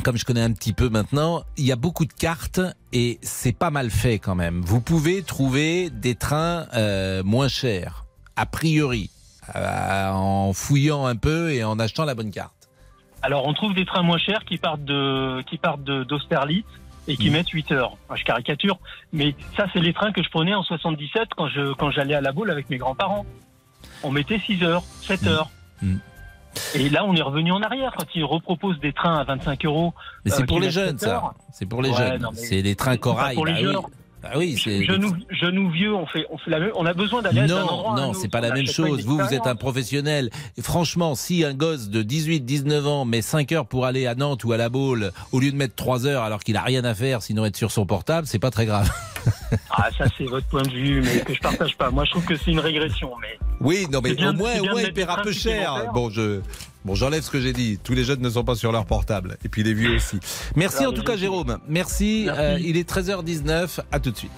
comme 0.04 0.18
je 0.18 0.26
connais 0.26 0.42
un 0.42 0.52
petit 0.52 0.74
peu 0.74 0.90
maintenant, 0.90 1.44
il 1.58 1.66
y 1.66 1.72
a 1.72 1.76
beaucoup 1.76 2.06
de 2.06 2.14
cartes 2.14 2.60
et 2.92 3.18
c'est 3.22 3.56
pas 3.56 3.70
mal 3.70 3.90
fait 3.92 4.18
quand 4.20 4.36
même. 4.36 4.62
Vous 4.62 4.82
pouvez 4.82 5.22
trouver 5.24 5.90
des 5.92 6.16
trains 6.16 6.66
euh, 6.76 7.22
moins 7.24 7.48
chers, 7.48 8.06
a 8.38 8.46
priori, 8.46 9.10
euh, 9.56 10.10
en 10.12 10.54
fouillant 10.54 11.06
un 11.06 11.16
peu 11.18 11.52
et 11.52 11.64
en 11.64 11.78
achetant 11.80 12.06
la 12.06 12.16
bonne 12.16 12.32
carte. 12.32 12.54
Alors 13.22 13.46
on 13.48 13.54
trouve 13.54 13.74
des 13.74 13.86
trains 13.86 14.04
moins 14.04 14.18
chers 14.20 14.46
qui 14.46 14.58
partent 14.58 14.86
de 14.86 15.42
qui 15.50 15.58
partent 15.58 15.84
d'Austerlitz 15.84 16.66
et 17.10 17.14
Mm. 17.14 17.18
qui 17.18 17.30
mettent 17.30 17.50
8 17.50 17.72
heures. 17.72 17.98
Enfin, 18.08 18.16
je 18.16 18.24
caricature, 18.24 18.80
mais 19.12 19.36
ça 19.58 19.66
c'est 19.74 19.80
les 19.80 19.94
trains 19.94 20.12
que 20.12 20.22
je 20.24 20.30
prenais 20.30 20.54
en 20.54 20.64
77 20.64 21.30
quand 21.36 21.48
je 21.50 21.74
quand 21.74 21.90
j'allais 21.92 22.14
à 22.16 22.22
la 22.22 22.32
boule 22.32 22.52
avec 22.52 22.70
mes 22.70 22.78
grands-parents. 22.78 23.26
On 24.04 24.12
mettait 24.12 24.40
6 24.40 24.64
heures, 24.64 24.84
7 25.02 25.24
Mm. 25.24 25.28
heures. 25.28 25.50
Mm. 25.82 25.96
Et 26.76 26.90
là, 26.90 27.06
on 27.06 27.14
est 27.16 27.22
revenu 27.22 27.52
en 27.52 27.62
arrière 27.62 27.94
quand 27.96 28.06
ils 28.16 28.24
reproposent 28.24 28.80
des 28.80 28.92
trains 28.92 29.20
à 29.20 29.24
25 29.24 29.64
euros. 29.66 29.94
Mais 30.26 30.32
c'est 30.32 30.42
euh, 30.42 30.46
pour 30.48 30.60
les 30.60 30.72
jeunes, 30.72 30.98
7 30.98 31.10
ça. 31.10 31.34
C'est 31.54 31.68
pour 31.68 31.82
les 31.84 31.94
jeunes. 31.94 32.28
C'est 32.34 32.62
les 32.64 32.76
trains 32.76 32.98
corail. 32.98 33.36
pour 33.36 33.46
les 33.46 33.54
bah 33.54 33.60
jeunes. 33.60 33.76
oui. 33.78 33.84
Bah 34.30 34.38
oui, 34.38 34.60
c'est. 34.62 34.84
Genoux, 34.84 35.14
genoux 35.30 35.70
vieux, 35.70 35.94
on 35.94 36.06
fait, 36.06 36.26
on 36.30 36.38
fait 36.38 36.52
la 36.52 36.60
même. 36.60 36.72
On 36.76 36.86
a 36.86 36.94
besoin 36.94 37.22
d'aller 37.22 37.48
Non, 37.48 37.60
endroit 37.60 37.92
à 37.92 37.94
un 37.94 38.02
non, 38.02 38.10
autre. 38.12 38.20
c'est 38.20 38.32
pas 38.32 38.42
la 38.42 38.52
même 38.52 38.68
chose. 38.68 39.06
Vous, 39.06 39.18
vous 39.18 39.34
êtes 39.34 39.48
un 39.48 39.56
professionnel. 39.56 40.30
Et 40.58 40.62
franchement, 40.62 41.16
si 41.16 41.44
un 41.46 41.54
gosse 41.54 41.90
de 41.90 42.02
18, 42.02 42.42
19 42.42 42.88
ans 42.88 43.06
met 43.06 43.22
5 43.22 43.52
heures 43.54 43.66
pour 43.66 43.86
aller 43.86 44.06
à 44.06 44.16
Nantes 44.16 44.44
ou 44.44 44.52
à 44.52 44.58
la 44.58 44.70
Baule, 44.70 45.12
au 45.32 45.40
lieu 45.40 45.52
de 45.52 45.56
mettre 45.56 45.76
3 45.76 46.06
heures 46.08 46.24
alors 46.24 46.44
qu'il 46.44 46.58
a 46.58 46.62
rien 46.62 46.84
à 46.84 46.94
faire, 46.94 47.22
sinon 47.22 47.46
être 47.46 47.56
sur 47.58 47.72
son 47.72 47.86
portable, 47.86 48.28
c'est 48.28 48.40
pas 48.40 48.52
très 48.52 48.66
grave. 48.66 48.92
Ah, 49.70 49.90
ça, 49.98 50.06
c'est 50.18 50.26
votre 50.26 50.48
point 50.48 50.64
de 50.64 50.70
vue, 50.72 51.02
mais 51.02 51.20
que 51.22 51.34
je 51.34 51.40
partage 51.40 51.76
pas. 51.78 51.92
Moi, 51.92 52.04
je 52.06 52.12
trouve 52.12 52.26
que 52.26 52.36
c'est 52.36 52.52
une 52.52 52.60
régression, 52.60 53.12
mais. 53.22 53.38
Oui, 53.62 53.88
non, 53.92 54.00
mais 54.04 54.14
bien- 54.14 54.32
au 54.32 54.34
moins, 54.34 54.56
de 54.56 54.88
il 54.88 54.94
paiera 54.94 55.22
peu 55.22 55.32
cher. 55.32 55.92
Bon, 55.94 56.10
je. 56.10 56.42
Bon, 56.86 56.96
j'enlève 56.96 57.22
ce 57.24 57.30
que 57.30 57.40
j'ai 57.42 57.54
dit. 57.54 57.80
Tous 57.84 57.94
les 57.94 58.04
jeunes 58.04 58.22
ne 58.22 58.30
sont 58.30 58.44
pas 58.44 58.56
sur 58.56 58.72
leur 58.72 58.86
portable. 58.86 59.38
Et 59.44 59.50
puis 59.50 59.62
les 59.64 59.74
vieux 59.74 59.96
aussi. 59.96 60.20
Merci 60.56 60.84
Ah, 60.86 60.90
en 60.90 60.94
tout 60.94 61.04
cas, 61.04 61.18
Jérôme. 61.18 61.58
Merci. 61.68 62.24
Merci. 62.26 62.30
Euh, 62.42 62.58
il 62.62 62.78
est 62.78 62.90
13h19. 62.90 63.80
À 63.92 64.00
tout 64.00 64.12
de 64.12 64.18
suite. 64.18 64.32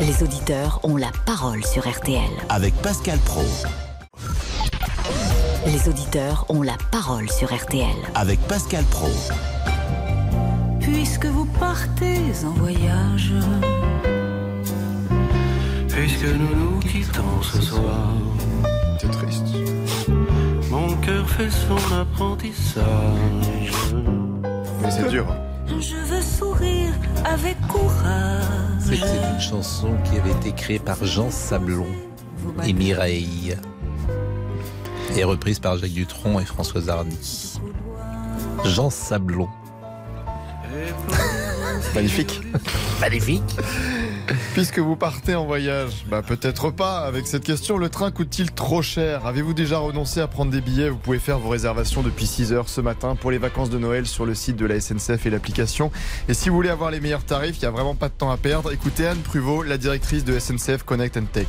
Les 0.00 0.22
auditeurs 0.22 0.80
ont 0.82 0.96
la 0.96 1.10
parole 1.26 1.64
sur 1.64 1.88
RTL. 1.88 2.20
Avec 2.48 2.74
Pascal 2.76 3.18
Pro. 3.20 3.44
Les 5.66 5.88
auditeurs 5.88 6.46
ont 6.48 6.62
la 6.62 6.76
parole 6.90 7.30
sur 7.30 7.54
RTL. 7.54 7.86
Avec 8.14 8.40
Pascal 8.48 8.84
Pro. 8.90 9.08
Puisque 10.92 11.26
vous 11.26 11.44
partez 11.46 12.18
en 12.44 12.50
voyage, 12.50 13.32
puisque 15.88 16.24
nous 16.24 16.54
nous 16.56 16.78
quittons 16.80 17.42
ce 17.42 17.60
soir, 17.60 18.12
C'est 18.98 19.10
triste. 19.10 19.46
mon 20.70 20.94
cœur 20.96 21.28
fait 21.28 21.50
son 21.50 21.94
apprentissage. 21.94 22.84
Mais 24.82 24.90
c'est 24.90 25.08
dur. 25.08 25.26
Je 25.68 25.96
veux 25.96 26.22
sourire 26.22 26.92
avec 27.24 27.56
courage. 27.68 28.42
C'est 28.80 28.96
c'est 28.96 29.32
une 29.34 29.40
chanson 29.40 29.90
qui 30.04 30.18
avait 30.18 30.32
été 30.32 30.52
créée 30.52 30.78
par 30.78 31.04
Jean 31.04 31.30
Sablon 31.30 31.86
et 32.66 32.72
Mireille. 32.72 33.56
Et 35.16 35.24
reprise 35.24 35.58
par 35.58 35.76
Jacques 35.76 35.90
Dutronc 35.92 36.40
et 36.40 36.44
Françoise 36.44 36.88
Hardy. 36.88 37.58
Jean 38.64 38.90
Sablon. 38.90 39.48
Magnifique. 41.94 42.40
Magnifique. 43.00 43.42
Puisque 44.52 44.78
vous 44.78 44.96
partez 44.96 45.34
en 45.34 45.44
voyage, 45.44 46.04
bah 46.08 46.22
peut-être 46.22 46.70
pas. 46.70 47.00
Avec 47.00 47.26
cette 47.26 47.44
question, 47.44 47.78
le 47.78 47.88
train 47.88 48.10
coûte-t-il 48.10 48.52
trop 48.52 48.82
cher? 48.82 49.26
Avez-vous 49.26 49.54
déjà 49.54 49.78
renoncé 49.78 50.20
à 50.20 50.28
prendre 50.28 50.52
des 50.52 50.60
billets? 50.60 50.88
Vous 50.88 50.98
pouvez 50.98 51.18
faire 51.18 51.38
vos 51.38 51.48
réservations 51.48 52.02
depuis 52.02 52.26
6 52.26 52.52
heures 52.52 52.68
ce 52.68 52.80
matin 52.80 53.16
pour 53.16 53.30
les 53.30 53.38
vacances 53.38 53.70
de 53.70 53.78
Noël 53.78 54.06
sur 54.06 54.26
le 54.26 54.34
site 54.34 54.56
de 54.56 54.66
la 54.66 54.80
SNCF 54.80 55.26
et 55.26 55.30
l'application. 55.30 55.90
Et 56.28 56.34
si 56.34 56.48
vous 56.48 56.54
voulez 56.54 56.70
avoir 56.70 56.90
les 56.90 57.00
meilleurs 57.00 57.24
tarifs, 57.24 57.56
il 57.56 57.60
n'y 57.60 57.68
a 57.68 57.72
vraiment 57.72 57.94
pas 57.94 58.08
de 58.08 58.14
temps 58.14 58.30
à 58.30 58.36
perdre. 58.36 58.72
Écoutez 58.72 59.06
Anne 59.06 59.18
Pruvot, 59.18 59.62
la 59.62 59.78
directrice 59.78 60.24
de 60.24 60.38
SNCF 60.38 60.84
Connect 60.84 61.16
and 61.16 61.26
Tech. 61.32 61.48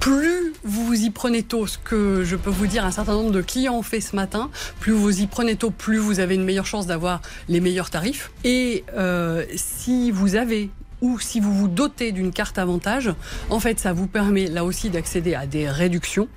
Plus 0.00 0.54
vous 0.64 0.86
vous 0.86 1.04
y 1.04 1.10
prenez 1.10 1.42
tôt, 1.42 1.66
ce 1.66 1.78
que 1.78 2.24
je 2.24 2.34
peux 2.34 2.50
vous 2.50 2.66
dire, 2.66 2.84
un 2.84 2.90
certain 2.90 3.12
nombre 3.12 3.30
de 3.30 3.42
clients 3.42 3.74
ont 3.74 3.82
fait 3.82 4.00
ce 4.00 4.16
matin, 4.16 4.50
plus 4.80 4.92
vous 4.92 5.20
y 5.20 5.26
prenez 5.26 5.56
tôt, 5.56 5.70
plus 5.70 5.98
vous 5.98 6.20
avez 6.20 6.34
une 6.34 6.44
meilleure 6.44 6.66
chance 6.66 6.86
d'avoir 6.86 7.20
les 7.48 7.60
meilleurs 7.60 7.90
tarifs. 7.90 8.30
Et 8.42 8.84
euh, 8.96 9.44
si 9.54 10.10
vous 10.10 10.36
avez 10.36 10.70
ou 11.02 11.18
si 11.18 11.40
vous 11.40 11.54
vous 11.54 11.68
dotez 11.68 12.12
d'une 12.12 12.32
carte 12.32 12.58
avantage, 12.58 13.12
en 13.48 13.60
fait, 13.60 13.78
ça 13.78 13.92
vous 13.92 14.06
permet 14.06 14.46
là 14.46 14.64
aussi 14.64 14.90
d'accéder 14.90 15.34
à 15.34 15.46
des 15.46 15.68
réductions 15.68 16.28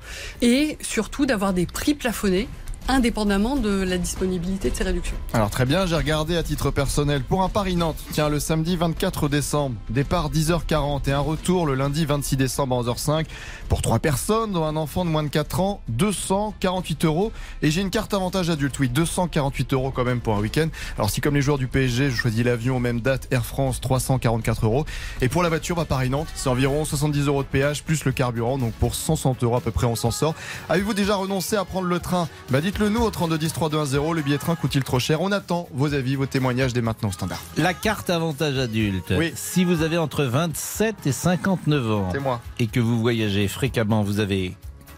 et 0.41 0.77
surtout 0.81 1.25
d'avoir 1.25 1.53
des 1.53 1.65
prix 1.65 1.93
plafonnés 1.93 2.47
indépendamment 2.87 3.55
de 3.55 3.81
la 3.81 3.97
disponibilité 3.97 4.69
de 4.69 4.75
ces 4.75 4.83
réductions. 4.83 5.15
Alors 5.33 5.49
très 5.49 5.65
bien, 5.65 5.85
j'ai 5.85 5.95
regardé 5.95 6.35
à 6.35 6.43
titre 6.43 6.71
personnel 6.71 7.23
pour 7.23 7.43
un 7.43 7.49
Paris-Nantes. 7.49 7.97
Tiens, 8.11 8.29
le 8.29 8.39
samedi 8.39 8.75
24 8.75 9.29
décembre, 9.29 9.75
départ 9.89 10.29
10h40 10.29 11.09
et 11.09 11.11
un 11.11 11.19
retour 11.19 11.65
le 11.65 11.75
lundi 11.75 12.05
26 12.05 12.37
décembre 12.37 12.77
à 12.77 12.81
11h05 12.81 13.25
pour 13.69 13.81
trois 13.81 13.99
personnes, 13.99 14.51
dont 14.51 14.65
un 14.65 14.75
enfant 14.75 15.05
de 15.05 15.09
moins 15.09 15.23
de 15.23 15.29
4 15.29 15.59
ans, 15.59 15.81
248 15.89 17.05
euros. 17.05 17.31
Et 17.61 17.71
j'ai 17.71 17.81
une 17.81 17.89
carte 17.89 18.13
avantage 18.13 18.49
adulte, 18.49 18.77
oui, 18.79 18.89
248 18.89 19.73
euros 19.73 19.91
quand 19.91 20.03
même 20.03 20.19
pour 20.19 20.35
un 20.35 20.39
week-end. 20.39 20.67
Alors 20.97 21.09
si 21.09 21.21
comme 21.21 21.35
les 21.35 21.41
joueurs 21.41 21.57
du 21.57 21.67
PSG, 21.67 22.09
je 22.09 22.15
choisis 22.15 22.43
l'avion 22.43 22.77
aux 22.77 22.79
mêmes 22.79 23.01
dates, 23.01 23.27
Air 23.31 23.45
France 23.45 23.81
344 23.81 24.65
euros. 24.65 24.85
Et 25.21 25.29
pour 25.29 25.43
la 25.43 25.49
voiture 25.49 25.79
à 25.79 25.85
Paris-Nantes, 25.85 26.27
c'est 26.35 26.49
environ 26.49 26.85
70 26.85 27.27
euros 27.27 27.43
de 27.43 27.47
péage 27.47 27.83
plus 27.83 28.05
le 28.05 28.11
carburant, 28.11 28.57
donc 28.57 28.73
pour 28.73 28.95
160 28.95 29.43
euros 29.43 29.55
à 29.55 29.61
peu 29.61 29.71
près 29.71 29.87
on 29.87 29.95
s'en 29.95 30.11
sort. 30.11 30.35
Avez-vous 30.69 30.93
déjà 30.93 31.15
renoncé 31.15 31.55
à 31.55 31.65
prendre 31.65 31.87
le 31.87 31.99
train? 31.99 32.27
Bah 32.49 32.61
dites-le 32.73 32.89
nous 32.89 33.01
au 33.01 33.11
3210 33.11 33.53
3210, 33.53 34.13
le 34.15 34.21
billet 34.23 34.39
train 34.39 34.55
coûte-t-il 34.55 34.83
trop 34.83 34.97
cher? 34.97 35.21
On 35.21 35.31
attend 35.31 35.67
vos 35.73 35.93
avis, 35.93 36.15
vos 36.15 36.25
témoignages 36.25 36.73
dès 36.73 36.81
maintenant 36.81 37.09
au 37.09 37.11
standard. 37.11 37.39
La 37.55 37.75
carte 37.75 38.09
avantage 38.09 38.57
adulte. 38.57 39.13
Oui. 39.15 39.31
Si 39.35 39.63
vous 39.63 39.83
avez 39.83 39.99
entre 39.99 40.23
27 40.23 41.05
et 41.05 41.11
59 41.11 41.91
ans 41.91 42.11
moi. 42.19 42.41
et 42.57 42.65
que 42.65 42.79
vous 42.79 42.99
voyagez 42.99 43.47
fréquemment, 43.47 44.01
vous 44.01 44.19
avez. 44.19 44.57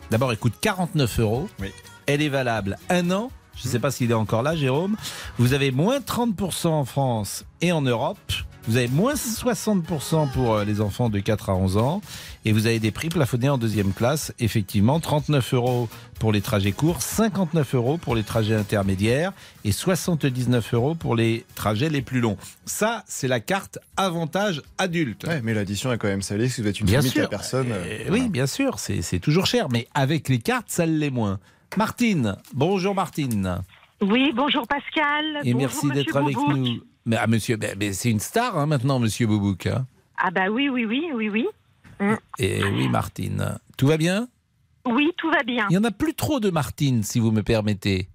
D'abord, 0.10 0.32
elle 0.32 0.38
coûte 0.38 0.54
49 0.62 1.20
euros. 1.20 1.50
Oui. 1.60 1.74
Elle 2.06 2.22
est 2.22 2.30
valable 2.30 2.78
un 2.90 3.12
an. 3.12 3.30
Je 3.58 3.68
ne 3.68 3.72
sais 3.72 3.80
pas 3.80 3.92
s'il 3.92 4.10
est 4.10 4.14
encore 4.14 4.42
là, 4.42 4.56
Jérôme. 4.56 4.96
Vous 5.38 5.52
avez 5.52 5.72
moins 5.72 6.00
30% 6.00 6.68
en 6.68 6.86
France 6.86 7.44
et 7.60 7.74
en 7.74 7.82
Europe. 7.82 8.20
Vous 8.68 8.78
avez 8.78 8.88
moins 8.88 9.14
60% 9.14 10.32
pour 10.32 10.56
euh, 10.56 10.66
les 10.66 10.82
enfants 10.82 11.10
de 11.10 11.20
4 11.20 11.52
à 11.52 11.56
11 11.56 11.78
ans. 11.78 12.02
Et 12.46 12.52
vous 12.52 12.66
avez 12.66 12.80
des 12.80 12.90
prix 12.90 13.10
plafonnés 13.10 13.48
en 13.50 13.60
deuxième 13.60 13.94
classe. 13.94 14.34
Effectivement, 14.40 15.00
39 15.00 15.54
euros 15.54 15.88
pour 16.20 16.32
les 16.32 16.42
trajets 16.42 16.72
courts, 16.72 17.00
59 17.02 17.76
euros 17.76 17.98
pour 17.98 18.16
les 18.16 18.24
trajets 18.24 18.56
intermédiaires 18.56 19.34
et 19.66 19.72
79 19.72 20.74
euros 20.74 20.96
pour 20.96 21.16
les 21.16 21.46
trajets 21.54 21.90
les 21.90 22.02
plus 22.02 22.22
longs. 22.22 22.38
Ça, 22.66 23.04
c'est 23.08 23.28
la 23.28 23.40
carte 23.40 23.78
avantage 23.98 24.64
adulte. 24.80 25.26
Ouais, 25.28 25.42
mais 25.44 25.54
l'addition 25.54 25.94
est 25.94 26.00
quand 26.00 26.08
même 26.08 26.24
salée 26.24 26.50
si 26.50 26.62
vous 26.62 26.68
êtes 26.68 26.80
une 26.80 26.88
Bien 26.88 27.00
limite 27.02 27.14
sûr. 27.14 27.26
à 27.26 27.28
personne. 27.28 27.68
Euh, 27.72 28.06
oui, 28.10 28.30
bien 28.30 28.48
sûr, 28.48 28.80
c'est 28.80 29.20
toujours 29.20 29.46
cher, 29.46 29.68
mais 29.70 29.88
avec 29.94 30.28
les 30.28 30.40
cartes, 30.40 30.70
ça 30.70 30.88
l'est 30.88 31.12
moins. 31.12 31.40
Martine, 31.78 32.36
bonjour 32.54 32.96
Martine, 32.96 33.60
Oui, 34.02 34.32
bonjour 34.36 34.66
Pascal. 34.68 35.42
et 35.44 35.54
Bonjour, 35.54 35.60
merci 35.60 35.90
d'être 35.92 36.16
avec 36.16 36.36
nous. 36.38 36.80
Mais, 37.06 37.18
ah, 37.18 37.28
monsieur, 37.28 37.58
c'est 37.94 38.10
une 38.10 38.20
star 38.20 38.58
hein, 38.58 38.66
maintenant, 38.66 39.00
monsieur 39.00 39.28
Boubouk. 39.28 39.68
hein. 39.68 39.86
Ah 40.18 40.32
bah 40.32 40.48
oui, 40.50 40.70
oui, 40.70 40.86
oui, 40.86 41.10
oui, 41.14 41.30
oui. 41.30 41.48
Mm. 42.00 42.16
Et 42.40 42.64
oui, 42.64 42.90
Martine. 42.90 43.58
Tout 43.78 43.88
va 43.88 43.98
bien? 43.98 44.28
Oui, 44.88 45.12
tout 45.18 45.30
va 45.30 45.44
bien. 45.44 45.68
Il 45.70 45.74
n'y 45.74 45.78
en 45.78 45.84
a 45.84 45.92
plus 45.92 46.14
trop 46.14 46.40
de 46.40 46.50
Martine, 46.50 47.04
si 47.04 47.20
vous 47.20 47.32
me 47.32 47.44
permettez. 47.44 48.10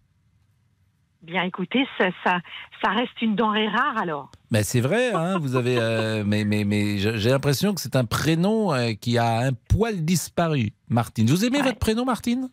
Bien, 1.22 1.42
écoutez, 1.42 1.86
ça, 1.98 2.08
ça, 2.24 2.38
ça 2.82 2.90
reste 2.92 3.20
une 3.20 3.36
denrée 3.36 3.68
rare 3.68 3.98
alors. 3.98 4.30
Mais 4.50 4.62
c'est 4.62 4.80
vrai, 4.80 5.12
hein, 5.12 5.38
vous 5.38 5.54
avez. 5.54 5.76
euh, 5.78 6.24
mais 6.26 6.44
mais, 6.44 6.64
mais 6.64 6.96
j'ai 6.98 7.30
l'impression 7.30 7.74
que 7.74 7.80
c'est 7.80 7.94
un 7.94 8.06
prénom 8.06 8.72
euh, 8.72 8.92
qui 8.94 9.18
a 9.18 9.40
un 9.40 9.52
poil 9.52 10.04
disparu, 10.04 10.72
Martine. 10.88 11.26
Vous 11.26 11.44
aimez 11.44 11.60
votre 11.60 11.78
prénom, 11.78 12.04
Martine? 12.04 12.48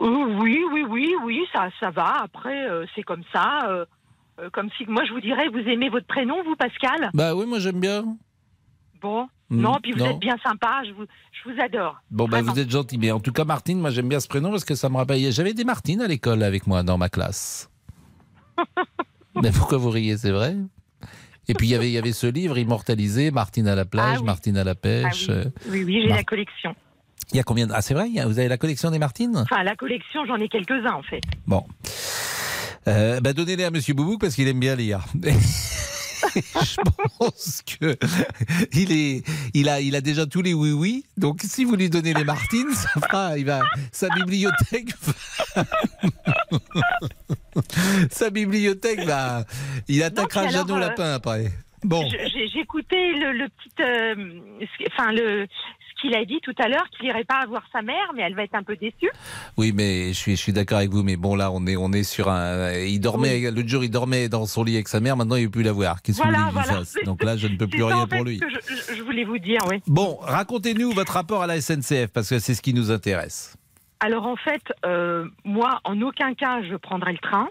Euh, 0.00 0.38
oui, 0.40 0.58
oui, 0.72 0.84
oui, 0.88 1.14
oui, 1.24 1.46
ça, 1.54 1.68
ça 1.80 1.90
va. 1.90 2.22
Après, 2.22 2.66
c'est 2.94 3.02
comme 3.04 3.22
ça. 3.32 3.86
Euh, 4.38 4.50
comme 4.50 4.68
si, 4.76 4.84
moi, 4.86 5.04
je 5.06 5.12
vous 5.12 5.20
dirais, 5.20 5.48
vous 5.48 5.58
aimez 5.68 5.88
votre 5.88 6.06
prénom, 6.06 6.42
vous, 6.44 6.56
Pascal? 6.56 7.10
Bah 7.14 7.34
oui, 7.34 7.46
moi 7.46 7.58
j'aime 7.58 7.80
bien. 7.80 8.16
Bon. 9.00 9.28
Mm, 9.50 9.60
non, 9.60 9.76
puis 9.82 9.92
vous 9.92 9.98
non. 10.00 10.10
êtes 10.10 10.18
bien 10.18 10.36
sympa. 10.44 10.82
Je 10.86 10.92
vous, 10.92 11.04
je 11.32 11.50
vous 11.50 11.60
adore. 11.60 12.00
Bon, 12.10 12.24
bah, 12.24 12.38
Vraiment. 12.38 12.52
vous 12.52 12.58
êtes 12.60 12.70
gentil. 12.70 12.98
Mais 12.98 13.12
en 13.12 13.20
tout 13.20 13.32
cas, 13.32 13.44
Martine, 13.44 13.78
moi, 13.80 13.90
j'aime 13.90 14.08
bien 14.08 14.20
ce 14.20 14.26
prénom 14.28 14.50
parce 14.50 14.64
que 14.64 14.74
ça 14.74 14.88
me 14.88 14.96
rappelle. 14.96 15.30
J'avais 15.32 15.54
des 15.54 15.64
Martines 15.64 16.00
à 16.02 16.08
l'école 16.08 16.42
avec 16.42 16.66
moi 16.66 16.82
dans 16.82 16.98
ma 16.98 17.08
classe. 17.08 17.70
mais 19.42 19.52
pourquoi 19.52 19.78
vous 19.78 19.90
riez 19.90 20.16
C'est 20.16 20.30
vrai? 20.32 20.56
Et 21.48 21.54
puis, 21.54 21.68
il 21.68 21.70
y 21.70 21.74
avait- 21.76 21.88
il 21.88 21.92
y 21.92 21.98
avait 21.98 22.12
ce 22.12 22.26
livre 22.26 22.58
immortalisé 22.58 23.30
Martine 23.30 23.68
à 23.68 23.76
la 23.76 23.84
plage, 23.84 24.16
Ah 24.16 24.20
oui. 24.20 24.26
Martine 24.26 24.56
à 24.56 24.64
la 24.64 24.72
Ah 24.72 24.74
pêche. 24.74 25.26
oui, 25.28 25.34
Euh, 25.34 25.44
oui, 25.68 25.84
oui, 25.84 25.98
j'ai 26.02 26.08
Mar- 26.08 26.16
la 26.18 26.24
collection. 26.24 26.74
Il 27.32 27.36
y 27.36 27.40
a 27.40 27.42
combien 27.44 27.66
de... 27.68 27.72
Ah, 27.72 27.82
c'est 27.82 27.94
vrai 27.94 28.08
Vous 28.24 28.38
avez 28.38 28.48
la 28.48 28.56
collection 28.58 28.90
des 28.90 28.98
Martines? 28.98 29.36
Enfin, 29.36 29.62
la 29.62 29.76
collection, 29.76 30.24
j'en 30.26 30.36
ai 30.36 30.48
quelques-uns, 30.48 30.94
en 30.94 31.02
fait. 31.02 31.22
Bon. 31.46 31.64
Euh, 32.88 33.20
bah, 33.20 33.32
donnez-les 33.32 33.64
à 33.64 33.70
Monsieur 33.70 33.94
Boubouk 33.94 34.20
parce 34.20 34.34
qu'il 34.34 34.48
aime 34.48 34.60
bien 34.60 34.76
lire. 34.76 35.04
Je 36.34 36.76
pense 37.18 37.62
que 37.62 37.96
il 38.72 38.92
est, 38.92 39.22
il 39.54 39.68
a, 39.68 39.80
il 39.80 39.94
a 39.96 40.00
déjà 40.00 40.26
tous 40.26 40.42
les 40.42 40.54
oui 40.54 40.72
oui. 40.72 41.04
Donc 41.16 41.40
si 41.42 41.64
vous 41.64 41.76
lui 41.76 41.88
donnez 41.88 42.14
les 42.14 42.24
Martines, 42.24 42.72
ça 42.74 43.00
fera, 43.00 43.38
il 43.38 43.44
va, 43.44 43.62
sa 43.92 44.08
bibliothèque, 44.08 44.90
sa 48.10 48.30
bibliothèque 48.30 49.00
va, 49.04 49.44
il 49.88 50.02
attaquera 50.02 50.46
puis 50.46 50.54
alors, 50.54 50.66
Jeannot 50.66 50.78
euh, 50.78 50.80
Lapin 50.88 51.12
après. 51.14 51.52
Bon. 51.84 52.08
Écouté 52.54 53.12
le, 53.12 53.32
le 53.32 53.48
petit, 53.48 53.82
euh, 53.82 54.66
enfin 54.92 55.12
le, 55.12 55.46
qu'il 56.00 56.14
a 56.14 56.24
dit 56.24 56.40
tout 56.42 56.54
à 56.58 56.68
l'heure, 56.68 56.86
qu'il 56.90 57.06
irait 57.06 57.24
pas 57.24 57.44
voir 57.46 57.62
sa 57.72 57.82
mère, 57.82 58.12
mais 58.14 58.22
elle 58.22 58.34
va 58.34 58.42
être 58.44 58.54
un 58.54 58.62
peu 58.62 58.76
déçue. 58.76 59.10
Oui, 59.56 59.72
mais 59.74 60.08
je 60.08 60.18
suis, 60.18 60.36
je 60.36 60.40
suis 60.42 60.52
d'accord 60.52 60.78
avec 60.78 60.90
vous. 60.90 61.02
Mais 61.02 61.16
bon, 61.16 61.34
là, 61.36 61.50
on 61.50 61.66
est, 61.66 61.76
on 61.76 61.92
est 61.92 62.02
sur 62.04 62.28
un. 62.28 62.72
Il 62.72 63.00
dormait 63.00 63.50
l'autre 63.50 63.68
jour, 63.68 63.82
il 63.84 63.90
dormait 63.90 64.28
dans 64.28 64.46
son 64.46 64.62
lit 64.64 64.74
avec 64.74 64.88
sa 64.88 65.00
mère. 65.00 65.16
Maintenant, 65.16 65.36
il 65.36 65.42
ne 65.42 65.46
peut 65.46 65.52
plus 65.52 65.62
la 65.62 65.72
voir. 65.72 66.02
Qu'est-ce 66.02 66.22
Voilà, 66.22 66.46
que 66.48 66.52
voilà. 66.52 66.82
Donc 67.04 67.22
là, 67.24 67.36
je 67.36 67.46
ne 67.48 67.56
peux 67.56 67.66
plus 67.68 67.82
rien 67.82 67.96
en 67.98 68.06
fait, 68.06 68.16
pour 68.16 68.24
lui. 68.24 68.40
je, 68.40 68.74
je- 68.90 68.94
je 68.96 69.02
voulais 69.02 69.24
vous 69.24 69.38
dire, 69.38 69.60
oui. 69.70 69.82
Bon, 69.86 70.16
racontez-nous 70.20 70.92
votre 70.92 71.12
rapport 71.14 71.42
à 71.42 71.46
la 71.46 71.60
SNCF 71.60 72.08
parce 72.12 72.28
que 72.28 72.38
c'est 72.38 72.54
ce 72.54 72.62
qui 72.62 72.74
nous 72.74 72.90
intéresse. 72.90 73.56
Alors 74.00 74.26
en 74.26 74.36
fait, 74.36 74.62
euh, 74.84 75.26
moi, 75.44 75.80
en 75.84 76.00
aucun 76.02 76.34
cas, 76.34 76.62
je 76.62 76.76
prendrai 76.76 77.12
le 77.12 77.18
train. 77.18 77.48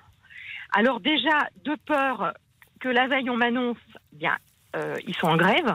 Alors 0.73 0.99
déjà, 0.99 1.49
de 1.63 1.75
peur 1.87 2.33
que 2.79 2.89
la 2.89 3.07
veille 3.07 3.29
on 3.31 3.37
m'annonce, 3.37 3.77
bien, 4.13 4.35
euh, 4.75 4.95
ils 5.07 5.15
sont 5.15 5.27
en 5.27 5.37
grève. 5.37 5.73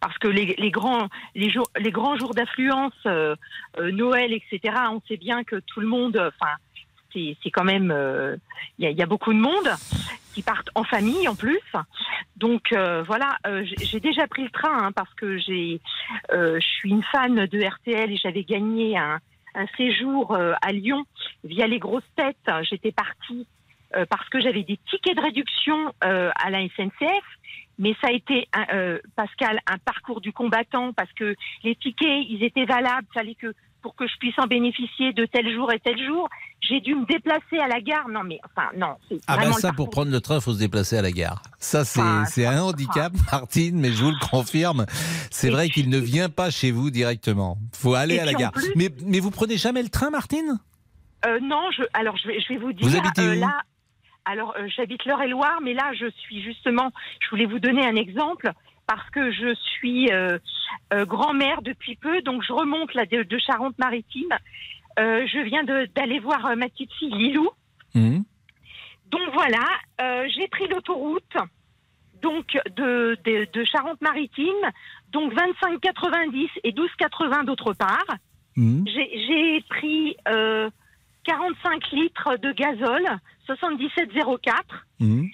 Parce 0.00 0.16
que 0.18 0.28
les, 0.28 0.54
les 0.58 0.70
grands, 0.70 1.08
les, 1.34 1.50
jours, 1.50 1.68
les 1.78 1.90
grands 1.90 2.16
jours 2.16 2.34
d'affluence, 2.34 2.94
euh, 3.06 3.36
euh, 3.78 3.90
Noël, 3.92 4.32
etc., 4.32 4.74
on 4.90 5.00
sait 5.06 5.18
bien 5.18 5.44
que 5.44 5.56
tout 5.56 5.80
le 5.80 5.86
monde, 5.86 6.16
enfin, 6.16 6.54
c'est 7.12 7.36
c'est 7.42 7.50
quand 7.50 7.64
même, 7.64 7.90
euh, 7.90 8.36
il 8.78 8.84
y, 8.84 8.88
a, 8.88 8.90
il 8.90 8.96
y 8.96 9.02
a 9.02 9.06
beaucoup 9.06 9.32
de 9.32 9.38
monde 9.38 9.68
qui 10.34 10.42
partent 10.42 10.70
en 10.74 10.84
famille 10.84 11.28
en 11.28 11.34
plus. 11.34 11.60
Donc 12.36 12.72
euh, 12.72 13.02
voilà, 13.02 13.36
euh, 13.46 13.64
j'ai 13.64 14.00
déjà 14.00 14.26
pris 14.26 14.44
le 14.44 14.50
train 14.50 14.86
hein, 14.86 14.92
parce 14.92 15.12
que 15.14 15.38
j'ai, 15.38 15.80
euh, 16.32 16.58
je 16.60 16.66
suis 16.66 16.90
une 16.90 17.02
fan 17.02 17.34
de 17.46 17.62
RTL 17.62 18.10
et 18.10 18.16
j'avais 18.16 18.44
gagné 18.44 18.96
un, 18.96 19.18
un 19.54 19.66
séjour 19.76 20.34
euh, 20.34 20.54
à 20.62 20.72
Lyon 20.72 21.04
via 21.44 21.66
les 21.66 21.78
grosses 21.78 22.02
têtes. 22.16 22.36
J'étais 22.62 22.92
partie 22.92 23.46
euh, 23.96 24.04
parce 24.08 24.28
que 24.28 24.40
j'avais 24.40 24.62
des 24.62 24.78
tickets 24.88 25.16
de 25.16 25.22
réduction 25.22 25.92
euh, 26.04 26.30
à 26.36 26.50
la 26.50 26.60
SNCF. 26.60 27.24
Mais 27.80 27.94
ça 28.00 28.08
a 28.08 28.12
été, 28.12 28.46
euh, 28.72 28.98
Pascal, 29.16 29.58
un 29.66 29.78
parcours 29.78 30.20
du 30.20 30.32
combattant 30.32 30.92
parce 30.92 31.12
que 31.14 31.34
les 31.64 31.74
tickets, 31.74 32.24
ils 32.28 32.44
étaient 32.44 32.66
valables. 32.66 33.06
Fallait 33.12 33.34
que 33.34 33.52
pour 33.82 33.96
que 33.96 34.06
je 34.06 34.14
puisse 34.18 34.38
en 34.38 34.46
bénéficier 34.46 35.14
de 35.14 35.24
tel 35.24 35.50
jour 35.54 35.72
et 35.72 35.80
tel 35.80 35.96
jour, 36.06 36.28
j'ai 36.60 36.80
dû 36.80 36.94
me 36.94 37.06
déplacer 37.06 37.58
à 37.58 37.66
la 37.66 37.80
gare. 37.80 38.06
Non, 38.08 38.22
mais 38.22 38.38
enfin, 38.44 38.68
non. 38.76 38.94
Ah 39.26 39.42
le 39.42 39.52
ça, 39.52 39.72
pour 39.72 39.88
prendre 39.88 40.10
le 40.12 40.20
train, 40.20 40.36
il 40.36 40.42
faut 40.42 40.52
se 40.52 40.58
déplacer 40.58 40.98
à 40.98 41.02
la 41.02 41.10
gare. 41.10 41.42
Ça, 41.58 41.86
c'est 41.86 42.44
Ah, 42.44 42.50
un 42.52 42.60
handicap, 42.60 43.10
Martine, 43.32 43.80
mais 43.80 43.90
je 43.92 44.04
vous 44.04 44.10
le 44.10 44.28
confirme. 44.30 44.84
C'est 45.30 45.48
vrai 45.48 45.70
qu'il 45.70 45.88
ne 45.88 45.96
vient 45.98 46.28
pas 46.28 46.50
chez 46.50 46.70
vous 46.72 46.90
directement. 46.90 47.56
faut 47.72 47.94
aller 47.94 48.18
à 48.18 48.26
la 48.26 48.34
gare. 48.34 48.52
plus- 48.52 48.70
Mais, 48.76 48.90
mais 49.06 49.18
vous 49.20 49.30
prenez 49.30 49.56
jamais 49.56 49.82
le 49.82 49.88
train, 49.88 50.10
Martine? 50.10 50.58
Euh, 51.26 51.38
non, 51.40 51.70
je, 51.76 51.82
alors 51.94 52.16
je 52.18 52.28
vais, 52.28 52.40
je 52.40 52.48
vais 52.52 52.58
vous 52.58 52.72
dire. 52.72 52.86
Vous 52.86 52.96
habitez 52.96 53.22
euh, 53.22 53.36
où? 53.36 53.40
là, 53.40 53.62
alors 54.24 54.54
euh, 54.56 54.66
j'habite 54.68 55.04
l'Eure-et-Loire, 55.04 55.60
mais 55.62 55.74
là 55.74 55.92
je 55.94 56.10
suis 56.10 56.42
justement. 56.42 56.92
Je 57.20 57.30
voulais 57.30 57.46
vous 57.46 57.58
donner 57.58 57.86
un 57.86 57.96
exemple 57.96 58.52
parce 58.86 59.08
que 59.10 59.30
je 59.30 59.54
suis 59.54 60.10
euh, 60.12 60.38
euh, 60.92 61.04
grand-mère 61.04 61.62
depuis 61.62 61.96
peu, 61.96 62.22
donc 62.22 62.42
je 62.42 62.52
remonte 62.52 62.92
là 62.94 63.06
de, 63.06 63.22
de 63.22 63.38
Charente-Maritime. 63.38 64.36
Je 64.98 65.42
viens 65.44 65.64
d'aller 65.64 66.18
voir 66.18 66.54
ma 66.56 66.68
petite 66.68 66.92
fille 66.92 67.14
Lilou. 67.14 67.48
Mhm. 67.94 68.22
Donc 69.06 69.22
voilà, 69.32 69.64
j'ai 70.28 70.46
pris 70.48 70.68
l'autoroute 70.68 71.36
donc 72.20 72.58
de, 72.76 73.16
de, 73.24 73.48
de 73.50 73.64
Charente-Maritime, 73.64 74.70
donc 75.10 75.32
25,90 75.32 76.48
et 76.64 76.72
12,80 76.72 77.44
d'autre 77.46 77.72
part. 77.72 78.16
Mhm. 78.56 78.84
J'ai 78.86 79.26
j'ai 79.26 79.64
pris 79.68 80.16
euh, 80.28 80.68
45 81.30 81.90
litres 81.92 82.36
de 82.42 82.52
gazole, 82.52 83.06
77,04 83.46 84.52
Mhm. 84.98 85.28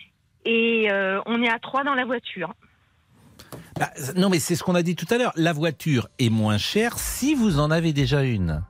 et 0.45 0.89
euh, 0.93 1.21
on 1.27 1.43
est 1.43 1.49
à 1.49 1.59
3 1.59 1.85
dans 1.85 1.95
la 1.95 2.05
voiture. 2.05 2.53
Bah, 3.79 3.91
non, 4.17 4.29
mais 4.29 4.39
c'est 4.39 4.57
ce 4.57 4.63
qu'on 4.63 4.75
a 4.75 4.83
dit 4.83 4.95
tout 4.97 5.07
à 5.11 5.17
l'heure. 5.19 5.33
La 5.37 5.53
voiture 5.53 6.09
est 6.19 6.29
moins 6.31 6.59
chère 6.59 6.99
si 6.99 7.35
vous 7.35 7.59
en 7.61 7.71
avez 7.71 7.93
déjà 7.93 8.23
une. 8.25 8.63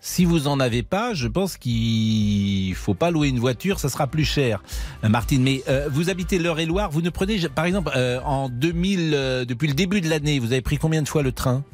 Si 0.00 0.24
vous 0.24 0.46
en 0.46 0.60
avez 0.60 0.82
pas, 0.82 1.12
je 1.14 1.26
pense 1.26 1.56
qu'il 1.56 2.74
faut 2.74 2.94
pas 2.94 3.10
louer 3.10 3.28
une 3.28 3.40
voiture, 3.40 3.78
ça 3.80 3.88
sera 3.88 4.06
plus 4.06 4.24
cher. 4.24 4.62
Euh, 5.04 5.08
Martine, 5.08 5.42
mais 5.42 5.62
euh, 5.68 5.88
vous 5.90 6.08
habitez 6.10 6.38
l'Eure-et-Loire, 6.38 6.90
vous 6.90 7.02
ne 7.02 7.10
prenez, 7.10 7.48
par 7.48 7.64
exemple, 7.64 7.90
euh, 7.96 8.20
en 8.24 8.48
2000, 8.48 9.12
euh, 9.14 9.44
depuis 9.44 9.68
le 9.68 9.74
début 9.74 10.00
de 10.00 10.08
l'année, 10.08 10.38
vous 10.38 10.52
avez 10.52 10.62
pris 10.62 10.76
combien 10.78 11.02
de 11.02 11.08
fois 11.08 11.22
le 11.22 11.32
train? 11.32 11.64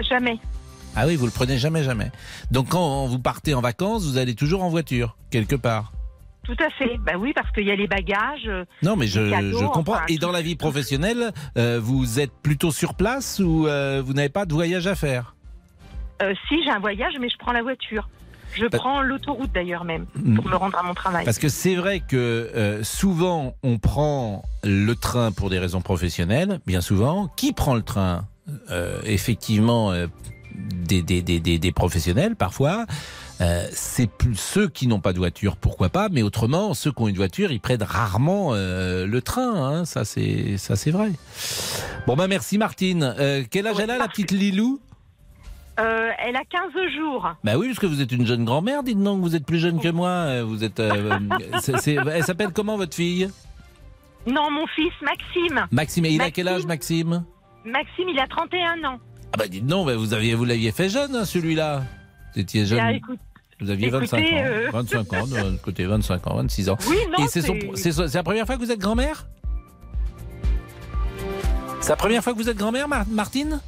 Jamais. 0.00 0.38
Ah 0.96 1.06
oui, 1.06 1.16
vous 1.16 1.26
le 1.26 1.32
prenez 1.32 1.56
jamais, 1.58 1.82
jamais. 1.84 2.10
Donc 2.50 2.70
quand 2.70 3.06
vous 3.06 3.18
partez 3.18 3.54
en 3.54 3.60
vacances, 3.60 4.04
vous 4.04 4.18
allez 4.18 4.34
toujours 4.34 4.62
en 4.64 4.68
voiture, 4.70 5.16
quelque 5.30 5.56
part. 5.56 5.92
Tout 6.44 6.56
à 6.58 6.70
fait. 6.70 6.96
Bah 7.06 7.12
oui, 7.18 7.32
parce 7.34 7.50
qu'il 7.52 7.64
y 7.66 7.70
a 7.70 7.76
les 7.76 7.86
bagages. 7.86 8.46
euh, 8.48 8.64
Non, 8.82 8.96
mais 8.96 9.06
je, 9.06 9.20
les 9.20 9.30
cadeaux, 9.30 9.58
je 9.60 9.64
comprends. 9.66 9.94
enfin, 9.94 10.04
Et 10.08 10.18
dans 10.18 10.32
la 10.32 10.42
vie 10.42 10.56
professionnelle, 10.56 11.32
euh, 11.56 11.78
vous 11.80 12.18
êtes 12.18 12.32
plutôt 12.42 12.72
sur 12.72 12.94
place 12.94 13.38
ou 13.44 13.66
euh, 13.68 14.02
vous 14.04 14.14
n'avez 14.14 14.30
pas 14.30 14.46
de 14.46 14.52
voyage 14.52 14.86
à 14.86 14.94
faire? 14.94 15.36
Euh, 16.22 16.34
si 16.48 16.62
j'ai 16.64 16.70
un 16.70 16.80
voyage, 16.80 17.14
mais 17.20 17.28
je 17.28 17.36
prends 17.38 17.52
la 17.52 17.62
voiture. 17.62 18.08
Je 18.54 18.66
prends 18.66 19.00
l'autoroute 19.00 19.52
d'ailleurs 19.54 19.84
même 19.84 20.06
Mm. 20.16 20.34
pour 20.34 20.48
me 20.48 20.56
rendre 20.56 20.76
à 20.76 20.82
mon 20.82 20.92
travail. 20.94 21.24
Parce 21.24 21.38
que 21.38 21.48
c'est 21.48 21.76
vrai 21.76 22.00
que 22.00 22.16
euh, 22.16 22.82
souvent 22.82 23.54
on 23.62 23.78
prend 23.78 24.42
le 24.64 24.94
train 24.96 25.30
pour 25.30 25.50
des 25.50 25.58
raisons 25.60 25.82
professionnelles, 25.82 26.58
bien 26.66 26.80
souvent. 26.80 27.28
Qui 27.36 27.52
prend 27.52 27.74
le 27.76 27.82
train? 27.82 28.24
Euh, 28.70 29.00
Effectivement, 29.04 29.92
euh, 29.92 30.08
des, 30.54 31.02
des, 31.02 31.22
des, 31.22 31.58
des, 31.58 31.72
professionnels 31.72 32.36
parfois. 32.36 32.86
Euh, 33.40 33.66
c'est 33.72 34.10
plus 34.10 34.36
ceux 34.36 34.68
qui 34.68 34.86
n'ont 34.86 35.00
pas 35.00 35.12
de 35.12 35.18
voiture, 35.18 35.56
pourquoi 35.56 35.88
pas, 35.88 36.08
mais 36.10 36.22
autrement, 36.22 36.74
ceux 36.74 36.92
qui 36.92 37.02
ont 37.02 37.08
une 37.08 37.16
voiture, 37.16 37.52
ils 37.52 37.60
prennent 37.60 37.82
rarement 37.82 38.50
euh, 38.52 39.06
le 39.06 39.22
train. 39.22 39.54
Hein, 39.54 39.84
ça, 39.86 40.04
c'est 40.04 40.58
ça, 40.58 40.76
c'est 40.76 40.90
vrai. 40.90 41.12
Bon 42.06 42.16
ben 42.16 42.26
merci 42.28 42.58
Martine. 42.58 43.14
Euh, 43.18 43.42
quel 43.50 43.66
âge 43.66 43.76
elle 43.80 43.90
a 43.90 43.98
la 43.98 44.08
petite 44.08 44.30
Lilou? 44.30 44.80
Elle 45.78 46.36
a 46.36 46.44
15 46.44 46.72
jours. 46.94 47.32
Bah 47.42 47.56
oui, 47.56 47.68
parce 47.68 47.78
que 47.78 47.86
vous 47.86 48.02
êtes 48.02 48.12
une 48.12 48.26
jeune 48.26 48.44
grand-mère, 48.44 48.82
dites 48.82 49.02
donc, 49.02 49.22
vous 49.22 49.34
êtes 49.34 49.46
plus 49.46 49.58
jeune 49.58 49.80
que 49.80 49.88
moi. 49.88 50.42
Vous 50.42 50.62
êtes. 50.62 50.78
elle 50.78 52.22
s'appelle 52.24 52.50
comment 52.52 52.76
votre 52.76 52.94
fille? 52.94 53.30
Non, 54.26 54.50
mon 54.50 54.66
fils 54.66 54.92
Maxime. 55.00 55.66
Maxime, 55.70 56.04
et 56.04 56.10
il 56.10 56.20
a 56.20 56.30
quel 56.30 56.48
âge 56.48 56.66
Maxime? 56.66 57.24
Maxime, 57.64 58.08
il 58.10 58.18
a 58.18 58.26
31 58.26 58.84
ans. 58.84 59.00
Ah 59.32 59.36
bah 59.38 59.48
dites 59.48 59.64
non, 59.64 59.84
bah, 59.84 59.96
vous 59.96 60.12
aviez 60.14 60.34
vous 60.34 60.44
l'aviez 60.44 60.72
fait 60.72 60.88
jeune 60.88 61.14
hein, 61.14 61.24
celui-là. 61.24 61.82
Vous 62.34 62.40
étiez 62.40 62.66
jeune. 62.66 62.84
Écoute, 62.90 63.18
vous 63.60 63.70
aviez 63.70 63.88
écoutez, 63.88 64.06
25 64.06 64.18
ans, 64.18 64.22
euh, 64.44 64.70
25 64.72 65.12
ans 65.14 65.26
de 65.26 65.36
votre 65.36 65.60
côté, 65.62 65.84
25 65.86 66.26
ans, 66.26 66.36
26 66.36 66.68
ans. 66.70 66.76
Oui, 66.88 66.96
non, 67.16 67.24
et 67.24 67.28
c'est 67.28 67.42
son- 67.42 67.56
c'est- 67.74 68.14
la 68.14 68.22
première 68.22 68.46
fois 68.46 68.56
que 68.56 68.60
vous 68.64 68.70
êtes 68.72 68.78
grand-mère? 68.80 69.26
C'est 71.80 71.90
la 71.90 71.96
première 71.96 72.22
fois 72.22 72.32
que 72.32 72.38
vous 72.38 72.48
êtes 72.48 72.56
grand-mère, 72.56 72.88
Mar- 72.88 73.06
Martine? 73.08 73.60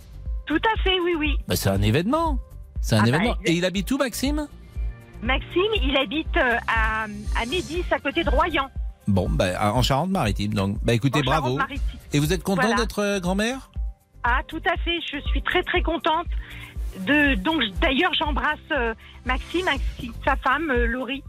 Tout 0.46 0.57
à 0.57 0.83
fait, 0.83 0.98
oui, 1.05 1.14
oui. 1.18 1.37
bah, 1.48 1.57
C'est 1.57 1.70
un 1.70 1.81
événement. 1.83 2.38
C'est 2.81 2.96
un 2.96 2.98
Ah 2.98 3.03
bah, 3.03 3.09
événement. 3.09 3.35
Et 3.44 3.53
il 3.53 3.64
habite 3.64 3.90
où, 3.90 3.96
Maxime? 3.98 4.48
Maxime, 5.22 5.62
il 5.83 5.96
habite 5.96 6.37
euh, 6.37 6.57
à, 6.66 7.05
à 7.40 7.46
Médis, 7.46 7.85
à 7.90 7.98
côté 8.01 8.25
de 8.25 8.31
Royan. 8.31 8.68
Bon, 9.07 9.29
bah, 9.31 9.72
en 9.72 9.83
Charente-Maritime. 9.83 10.53
Donc, 10.55 10.79
bah 10.83 10.92
écoutez, 10.94 11.20
En 11.20 11.25
bravo. 11.25 11.59
Et 12.12 12.18
vous 12.18 12.33
êtes 12.33 12.42
content 12.42 12.62
Voilà. 12.62 12.77
d'être 12.77 12.98
euh, 13.01 13.20
grand-mère? 13.20 13.70
Ah, 14.25 14.41
tout 14.47 14.63
à 14.67 14.77
fait. 14.79 14.99
Je 15.13 15.19
suis 15.29 15.43
très, 15.43 15.63
très 15.63 15.83
contente. 15.83 16.27
De, 17.01 17.35
donc, 17.37 17.63
d'ailleurs, 17.81 18.13
j'embrasse 18.15 18.59
euh, 18.73 18.95
Maxime, 19.25 19.67
ainsi 19.69 20.09
que 20.09 20.15
sa 20.25 20.37
femme, 20.37 20.71
euh, 20.71 20.87
Laurie. 20.87 21.23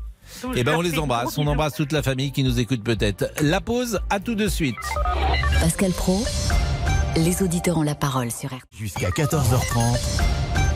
Eh 0.55 0.63
ben, 0.63 0.75
on 0.77 0.81
les 0.81 0.97
embrasse. 0.99 1.37
On 1.37 1.47
embrasse 1.47 1.75
toute 1.75 1.91
la 1.91 2.01
famille 2.03 2.31
qui 2.31 2.43
nous 2.43 2.59
écoute 2.59 2.83
peut-être. 2.83 3.25
La 3.41 3.59
pause, 3.61 3.99
à 4.09 4.19
tout 4.19 4.35
de 4.35 4.47
suite. 4.47 4.75
Pascal 5.59 5.91
Pro, 5.91 6.23
les 7.17 7.43
auditeurs 7.43 7.77
ont 7.77 7.83
la 7.83 7.95
parole 7.95 8.31
sur 8.31 8.49
RTL. 8.49 8.61
Jusqu'à 8.73 9.09
14h30. 9.09 10.21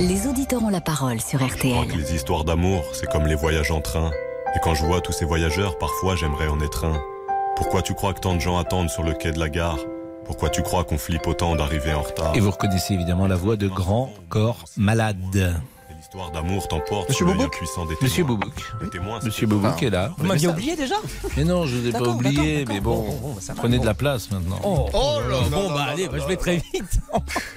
Les 0.01 0.27
auditeurs 0.27 0.63
ont 0.63 0.69
la 0.69 0.81
parole 0.81 1.19
sur 1.21 1.39
Je 1.39 1.45
crois 1.45 1.55
RTL. 1.55 1.87
que 1.87 1.97
les 1.97 2.15
histoires 2.15 2.43
d'amour, 2.43 2.83
c'est 2.93 3.09
comme 3.09 3.25
les 3.25 3.35
voyages 3.35 3.71
en 3.71 3.81
train. 3.81 4.11
Et 4.55 4.59
quand 4.61 4.75
je 4.75 4.85
vois 4.85 5.01
tous 5.01 5.11
ces 5.13 5.25
voyageurs, 5.25 5.77
parfois 5.77 6.15
j'aimerais 6.15 6.47
en 6.47 6.59
être 6.61 6.85
un. 6.85 7.01
Pourquoi 7.55 7.81
tu 7.81 7.93
crois 7.93 8.13
que 8.13 8.19
tant 8.19 8.35
de 8.35 8.39
gens 8.41 8.57
attendent 8.57 8.89
sur 8.89 9.03
le 9.03 9.13
quai 9.13 9.31
de 9.31 9.39
la 9.39 9.49
gare? 9.49 9.79
Pourquoi 10.27 10.49
tu 10.49 10.61
crois 10.61 10.83
qu'on 10.83 10.97
flippe 10.97 11.25
autant 11.27 11.55
d'arriver 11.55 11.93
en 11.93 12.01
retard 12.01 12.35
Et 12.35 12.39
vous 12.39 12.51
reconnaissez 12.51 12.93
évidemment 12.93 13.27
la 13.27 13.35
voix 13.35 13.55
de 13.55 13.67
Grand 13.67 14.11
Corps 14.29 14.65
Malade. 14.77 15.55
L'histoire 15.97 16.31
d'amour 16.31 16.67
t'emporte 16.67 17.09
Monsieur 17.09 17.25
Boubouk 17.25 17.59
Monsieur. 18.01 18.23
Boubouk. 18.23 18.53
Monsieur 19.23 19.47
Boubouk 19.47 19.81
est 19.83 19.89
là. 19.89 20.11
Vous 20.17 20.25
m'aviez 20.25 20.47
oublié 20.47 20.75
déjà 20.75 20.95
Mais 21.35 21.43
non, 21.43 21.65
je 21.65 21.75
vous 21.77 21.87
ai 21.87 21.91
pas 21.91 22.07
oublié, 22.07 22.65
mais 22.67 22.79
bon, 22.79 23.01
Bon, 23.01 23.11
bon, 23.33 23.35
ça 23.41 23.53
va, 23.53 23.59
prenez 23.61 23.77
bon. 23.77 23.81
de 23.81 23.87
la 23.87 23.93
place 23.93 24.29
maintenant. 24.31 24.59
Oh, 24.63 24.85
Oh 24.93 25.19
là 25.27 25.41
là 25.41 25.49
bon 25.49 25.69
bah 25.73 25.87
allez, 25.89 26.07
bah, 26.07 26.17
je 26.19 26.25
vais 26.27 26.37
très 26.37 26.57
vite. 26.57 26.99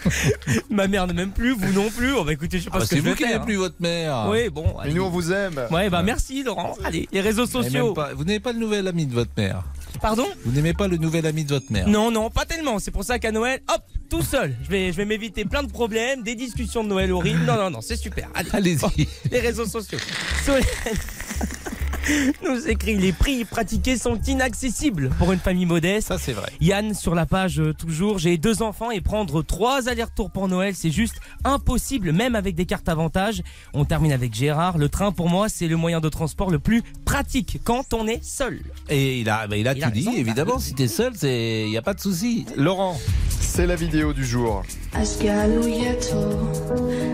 Ma 0.71 0.89
mère 0.89 1.07
ne 1.07 1.13
m'aime 1.13 1.31
plus, 1.33 1.53
vous 1.55 1.73
non 1.73 1.91
plus. 1.91 2.13
Oh, 2.15 2.25
bah 2.25 2.33
écoutez, 2.33 2.59
je 2.59 2.65
sais 2.65 2.71
Ah 2.73 2.75
pas 2.75 2.79
bah, 2.81 2.85
ce 2.87 2.91
que 2.91 2.97
c'est 2.97 3.09
vous 3.09 3.15
qui 3.15 3.25
n'avez 3.25 3.41
plus 3.45 3.57
votre 3.57 3.77
mère. 3.81 4.27
Oui, 4.31 4.49
bon. 4.49 4.65
Mais 4.79 4.85
allez. 4.85 4.95
nous, 4.95 5.03
on 5.05 5.11
vous 5.11 5.33
aime. 5.33 5.61
Ouais, 5.71 5.91
bah 5.91 6.03
merci 6.03 6.43
Laurent. 6.43 6.75
Allez, 6.85 7.09
les 7.13 7.21
réseaux 7.21 7.47
sociaux. 7.47 7.95
vous 8.17 8.25
n'avez 8.25 8.41
pas 8.41 8.53
le 8.53 8.59
nouvel 8.59 8.89
ami 8.89 9.07
de 9.07 9.15
votre 9.15 9.33
mère. 9.37 9.63
Pardon 9.99 10.27
Vous 10.45 10.53
n'aimez 10.53 10.73
pas 10.75 10.89
le 10.89 10.97
nouvel 10.97 11.27
ami 11.27 11.45
de 11.45 11.55
votre 11.55 11.71
mère. 11.73 11.89
Non, 11.89 12.11
non, 12.11 12.31
pas 12.31 12.45
tellement. 12.45 12.79
C'est 12.79 12.91
pour 12.91 13.05
ça 13.05 13.19
qu'à 13.19 13.33
Noël, 13.33 13.61
hop, 13.73 13.83
tout 14.09 14.23
seul. 14.23 14.57
Je 14.63 14.71
vais, 14.71 14.93
je 14.93 14.97
vais 14.97 15.05
m'éviter 15.05 15.45
plein 15.45 15.63
de 15.63 15.71
problèmes, 15.71 16.23
des 16.23 16.35
discussions 16.35 16.83
de 16.85 16.89
Noël 16.89 17.13
horribles. 17.13 17.45
Non, 17.45 17.57
non, 17.57 17.71
non, 17.71 17.81
c'est 17.81 17.97
super. 17.97 18.29
Allez, 18.35 18.51
Allez-y. 18.53 18.77
Bon, 18.79 18.91
les 19.31 19.41
réseaux 19.41 19.67
sociaux. 19.67 19.99
Solène 20.45 20.65
nous 22.45 22.69
écrit 22.69 22.97
les 22.97 23.13
prix 23.13 23.45
pratiqués 23.45 23.97
sont 23.97 24.21
inaccessibles 24.27 25.11
pour 25.19 25.33
une 25.33 25.39
famille 25.39 25.67
modeste. 25.67 26.09
Ça, 26.09 26.19
c'est 26.19 26.33
vrai. 26.33 26.51
Yann 26.61 26.95
sur 26.95 27.15
la 27.15 27.27
page 27.27 27.61
euh, 27.61 27.73
toujours, 27.75 28.19
j'ai 28.19 28.39
deux 28.39 28.63
enfants 28.63 28.91
et 28.91 29.01
prendre 29.01 29.43
trois 29.43 29.89
allers-retours 29.89 30.31
pour 30.31 30.49
Noël, 30.49 30.75
c'est 30.75 30.91
juste 30.91 31.17
impossible, 31.45 32.13
même 32.13 32.35
avec 32.35 32.55
des 32.55 32.67
cartes 32.67 32.89
avantages. 32.89 33.43
On 33.75 33.85
termine 33.85 34.13
avec 34.13 34.35
Gérard. 34.35 34.79
Le 34.79 34.89
train, 34.89 35.13
pour 35.13 35.29
moi, 35.29 35.49
c'est 35.49 35.69
le 35.69 35.77
moyen 35.77 36.01
de 36.01 36.09
transport 36.09 36.51
le 36.51 36.59
plus 36.59 36.83
pratique 37.05 37.61
quand 37.65 37.95
on 37.95 38.07
est 38.07 38.23
seul. 38.25 38.61
Et 38.89 39.21
il 39.21 39.29
a, 39.29 39.47
bah, 39.47 39.57
il 39.57 39.69
a 39.69 39.73
Il 39.73 39.81
tout 39.81 39.89
a 39.89 39.91
dit, 39.91 40.07
raison, 40.07 40.19
évidemment. 40.19 40.59
Si 40.59 40.75
t'es 40.75 40.89
seul, 40.89 41.13
il 41.23 41.71
n'y 41.71 41.77
a 41.77 41.83
pas 41.83 41.95
de 41.95 42.01
souci. 42.01 42.47
Laurent. 42.57 42.99
C'est 43.41 43.67
la 43.67 43.77
vidéo 43.77 44.13
du 44.13 44.25
jour. 44.25 44.63
از 44.94 45.24
گلوی 45.24 45.94
تو 45.94 46.52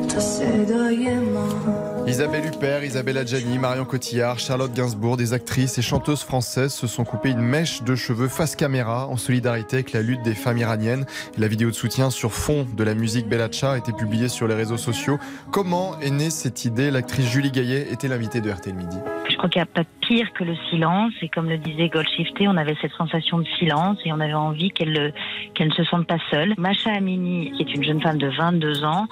تا 0.07 0.19
صدای 0.19 1.19
ما 1.19 1.81
Isabelle 2.07 2.45
Huppert, 2.45 2.83
Isabelle 2.83 3.19
Adjani, 3.19 3.59
Marion 3.59 3.85
Cotillard, 3.85 4.39
Charlotte 4.39 4.73
Gainsbourg, 4.73 5.17
des 5.17 5.33
actrices 5.33 5.77
et 5.77 5.83
chanteuses 5.83 6.23
françaises 6.23 6.73
se 6.73 6.87
sont 6.87 7.03
coupées 7.03 7.29
une 7.29 7.41
mèche 7.41 7.83
de 7.83 7.95
cheveux 7.95 8.27
face 8.27 8.55
caméra 8.55 9.07
en 9.07 9.17
solidarité 9.17 9.77
avec 9.77 9.93
la 9.93 10.01
lutte 10.01 10.23
des 10.23 10.33
femmes 10.33 10.57
iraniennes. 10.57 11.05
La 11.37 11.47
vidéo 11.47 11.69
de 11.69 11.75
soutien 11.75 12.09
sur 12.09 12.33
fond 12.33 12.65
de 12.75 12.83
la 12.83 12.95
musique 12.95 13.27
Bellacha 13.27 13.73
a 13.73 13.77
été 13.77 13.93
publiée 13.93 14.29
sur 14.29 14.47
les 14.47 14.55
réseaux 14.55 14.77
sociaux. 14.77 15.19
Comment 15.51 15.99
est 15.99 16.09
née 16.09 16.31
cette 16.31 16.65
idée 16.65 16.89
L'actrice 16.89 17.29
Julie 17.29 17.51
Gaillet 17.51 17.87
était 17.91 18.07
l'invitée 18.07 18.41
de 18.41 18.49
RTL 18.49 18.75
Midi. 18.75 18.97
Je 19.29 19.37
crois 19.37 19.47
qu'il 19.47 19.59
n'y 19.59 19.63
a 19.63 19.67
pas 19.67 19.85
pire 20.01 20.33
que 20.33 20.43
le 20.43 20.55
silence. 20.69 21.13
Et 21.21 21.29
comme 21.29 21.47
le 21.47 21.57
disait 21.57 21.87
Goldshifter, 21.87 22.47
on 22.47 22.57
avait 22.57 22.75
cette 22.81 22.93
sensation 22.93 23.39
de 23.39 23.47
silence 23.59 23.97
et 24.05 24.11
on 24.11 24.19
avait 24.19 24.33
envie 24.33 24.71
qu'elle 24.71 25.13
qu'elle 25.53 25.69
ne 25.69 25.73
se 25.73 25.83
sente 25.85 26.07
pas 26.07 26.17
seule. 26.29 26.53
Macha 26.57 26.91
Amini, 26.91 27.51
qui 27.57 27.64
est 27.66 27.74
une 27.74 27.84
jeune 27.84 28.00
femme 28.00 28.18
de 28.18 28.28
22 28.28 28.84
ans, 28.84 29.06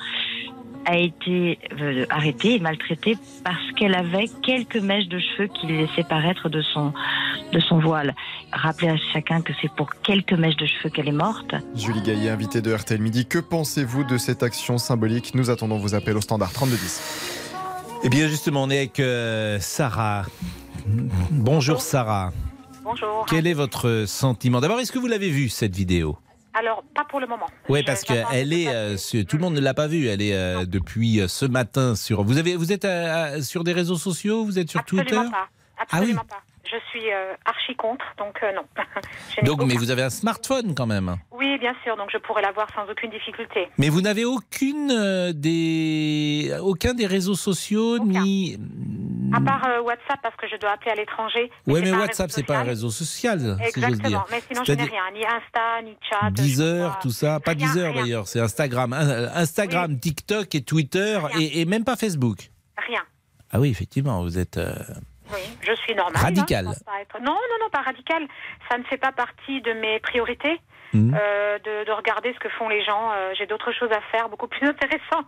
a 0.87 0.99
été 0.99 1.59
euh, 1.81 2.05
arrêtée 2.11 2.57
et 2.57 2.59
maltraitée 2.59 3.17
parce 3.43 3.73
qu'elle 3.77 3.95
avait 3.95 4.29
quelques 4.43 4.77
mèches 4.77 5.09
de 5.09 5.19
cheveux 5.19 5.49
qui 5.49 5.67
laissaient 5.67 6.05
paraître 6.07 6.49
de 6.49 6.61
son, 6.61 6.93
de 7.53 7.61
son 7.61 7.79
voile. 7.79 8.15
Rappelez 8.53 8.91
à 8.91 8.97
chacun 9.13 9.41
que 9.41 9.53
c'est 9.61 9.71
pour 9.75 9.95
quelques 10.03 10.35
mèches 10.35 10.57
de 10.57 10.67
cheveux 10.67 10.91
qu'elle 10.91 11.09
est 11.09 11.13
morte. 11.13 11.55
Julie 11.75 12.03
Gaillet, 12.03 12.29
invitée 12.29 12.61
de 12.61 12.73
RTL 12.73 13.01
Midi. 13.01 13.27
Que 13.27 13.39
pensez-vous 13.39 14.05
de 14.05 14.19
cette 14.19 14.43
action 14.43 14.79
symbolique 14.79 15.35
Nous 15.35 15.51
attendons 15.51 15.79
vos 15.79 15.95
appels 15.95 16.17
au 16.17 16.21
standard 16.21 16.53
3210. 16.53 17.51
Eh 18.05 18.11
bien, 18.11 18.29
justement, 18.29 18.65
on 18.65 18.71
est 18.71 18.79
avec 18.79 19.01
euh, 19.01 19.59
Sarah. 19.61 20.27
Bonjour 21.31 21.81
Sarah. 21.81 22.33
Bonjour. 22.83 23.25
Quel 23.27 23.47
est 23.47 23.55
votre 23.55 24.05
sentiment? 24.07 24.61
D'abord, 24.61 24.79
est-ce 24.81 24.93
que 24.93 24.99
vous 24.99 25.07
l'avez 25.07 25.31
vu 25.31 25.49
cette 25.49 25.75
vidéo? 25.75 26.19
Alors, 26.55 26.85
pas 26.95 27.05
pour 27.05 27.19
le 27.21 27.27
moment. 27.27 27.47
Oui, 27.69 27.83
parce 27.83 28.03
qu'elle 28.03 28.53
est, 28.53 28.69
euh, 28.69 28.97
sur- 28.97 29.25
tout 29.27 29.37
le 29.37 29.43
monde 29.43 29.55
ne 29.55 29.61
l'a 29.61 29.75
pas 29.75 29.89
vue. 29.89 30.07
Elle 30.07 30.23
est 30.23 30.35
euh, 30.35 30.65
depuis 30.65 31.21
euh, 31.21 31.27
ce 31.29 31.45
matin 31.47 31.97
sur. 31.97 32.23
Vous 32.23 32.39
avez, 32.39 32.55
vous 32.57 32.73
êtes 32.73 32.85
euh, 32.85 33.43
sur 33.43 33.65
des 33.65 33.73
réseaux 33.73 33.97
sociaux? 33.97 34.45
Vous 34.45 34.59
êtes 34.59 34.71
sur 34.71 34.81
Absolument 34.81 35.05
Twitter? 35.11 35.31
pas. 35.31 35.49
Ah 35.49 35.49
oui. 35.81 35.97
Absolument 35.99 36.25
pas. 36.25 36.43
Je 36.71 36.77
suis 36.89 37.13
euh, 37.13 37.35
archi 37.45 37.77
contre, 37.77 38.05
donc 38.19 38.39
euh, 38.43 38.53
non. 38.53 38.63
Donc, 39.45 39.65
mais 39.67 39.75
vous 39.75 39.91
avez 39.91 40.03
un 40.03 40.11
smartphone 40.11 40.75
quand 40.75 40.87
même. 40.87 41.17
Oui, 41.33 41.59
bien 41.59 41.75
sûr, 41.83 41.97
donc 41.97 42.11
je 42.13 42.19
pourrais 42.19 42.43
l'avoir 42.43 42.69
sans 42.75 42.89
aucune 42.91 43.11
difficulté. 43.11 43.69
Mais 43.79 43.89
vous 43.89 44.01
n'avez 44.01 44.25
aucune 44.25 44.91
euh, 44.91 45.33
des 45.35 46.57
aucun 46.61 46.95
des 46.95 47.07
réseaux 47.07 47.35
sociaux 47.35 47.99
ni. 47.99 48.57
À 49.35 49.41
part 49.41 49.67
WhatsApp, 49.85 50.21
parce 50.23 50.37
que 50.37 50.47
je 50.49 50.57
dois 50.57 50.71
appeler 50.71 50.93
à 50.93 50.95
l'étranger. 50.95 51.51
C'est 51.67 51.73
mais 51.73 51.91
un 51.91 51.99
WhatsApp 51.99 52.31
c'est 52.31 52.45
pas 52.45 52.59
un 52.59 52.63
réseau 52.63 52.91
social, 52.91 53.39
si 53.41 53.45
j'ose 53.47 53.57
dire. 53.57 53.89
Exactement, 53.89 54.25
mais 54.31 54.41
sinon 54.49 54.63
je 54.65 54.73
n'ai 54.73 54.85
rien, 54.85 55.03
ni 55.13 55.25
Insta, 55.25 55.83
ni 55.83 55.97
chat. 56.09 56.31
Deezer, 56.31 56.99
tout 57.01 57.11
ça, 57.11 57.41
pas 57.41 57.55
Deezer 57.55 57.93
d'ailleurs, 57.93 58.27
c'est 58.27 58.41
Instagram, 58.41 58.93
Instagram, 58.93 59.99
TikTok 59.99 60.55
et 60.55 60.63
Twitter 60.63 61.19
et, 61.39 61.61
et 61.61 61.65
même 61.65 61.85
pas 61.85 61.97
Facebook. 61.97 62.51
Rien. 62.77 63.03
Ah 63.51 63.61
oui, 63.61 63.71
effectivement, 63.71 64.23
vous 64.23 64.39
êtes. 64.39 64.59
Oui, 65.33 65.41
je 65.63 65.73
suis 65.77 65.95
normale. 65.95 66.23
Radical. 66.23 66.67
hein, 66.69 66.73
être- 67.01 67.19
Non, 67.21 67.33
non, 67.33 67.57
non, 67.61 67.71
pas 67.73 67.81
radical. 67.83 68.27
Ça 68.71 68.77
ne 68.79 68.85
fait 68.85 68.99
pas 68.99 69.13
partie 69.13 69.61
de 69.63 69.73
mes 69.73 69.99
priorités 70.01 70.61
Mhm. 70.93 71.15
euh, 71.19 71.59
de, 71.59 71.87
de 71.87 71.93
regarder 71.93 72.33
ce 72.35 72.39
que 72.39 72.49
font 72.51 72.69
les 72.69 72.85
gens. 72.85 73.11
Euh, 73.13 73.33
J'ai 73.37 73.47
d'autres 73.47 73.73
choses 73.73 73.91
à 73.91 74.01
faire 74.13 74.29
beaucoup 74.29 74.47
plus 74.49 74.69
intéressantes. 74.69 75.27